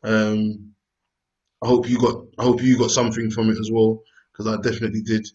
Um, 0.03 0.73
I 1.63 1.67
hope 1.67 1.89
you 1.89 1.99
got 1.99 2.23
I 2.39 2.43
hope 2.43 2.61
you 2.61 2.77
got 2.77 2.91
something 2.91 3.31
from 3.31 3.49
it 3.49 3.57
as 3.59 3.69
well 3.71 4.01
because 4.31 4.47
I 4.47 4.61
definitely 4.61 5.01
did. 5.01 5.27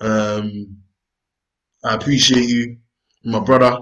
Um, 0.00 0.78
I 1.84 1.94
appreciate 1.94 2.48
you, 2.48 2.78
my 3.24 3.40
brother. 3.40 3.78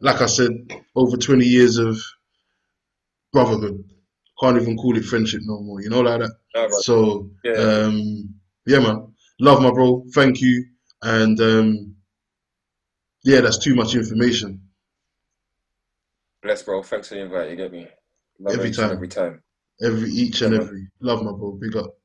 Like 0.00 0.20
I 0.22 0.26
said, 0.26 0.52
over 0.94 1.16
20 1.16 1.44
years 1.44 1.78
of 1.78 1.98
brotherhood. 3.32 3.84
Can't 4.40 4.60
even 4.60 4.76
call 4.76 4.96
it 4.96 5.04
friendship 5.04 5.40
no 5.44 5.60
more. 5.60 5.80
You 5.82 5.90
know, 5.90 6.00
like 6.00 6.20
that. 6.20 6.32
Right. 6.54 6.70
So 6.82 7.30
Yeah. 7.44 7.52
um, 7.52 8.34
yeah, 8.66 8.78
man. 8.80 9.14
Love 9.40 9.62
my 9.62 9.70
bro. 9.70 10.04
Thank 10.14 10.40
you. 10.40 10.66
And 11.02 11.40
um, 11.40 11.96
yeah, 13.24 13.40
that's 13.40 13.58
too 13.58 13.74
much 13.74 13.94
information. 13.94 14.62
Bless, 16.42 16.62
bro. 16.62 16.82
Thanks 16.82 17.08
for 17.08 17.14
the 17.14 17.22
invite. 17.22 17.50
You 17.50 17.56
get 17.56 17.72
me. 17.72 17.88
Love 18.38 18.54
Every 18.54 18.70
time. 18.70 18.90
Every 18.92 19.08
time. 19.08 19.42
Every 19.82 20.10
each 20.10 20.40
and 20.42 20.54
every. 20.54 20.88
Love 21.00 21.22
my 21.22 21.32
bro. 21.32 21.52
Big 21.52 21.76
up. 21.76 21.99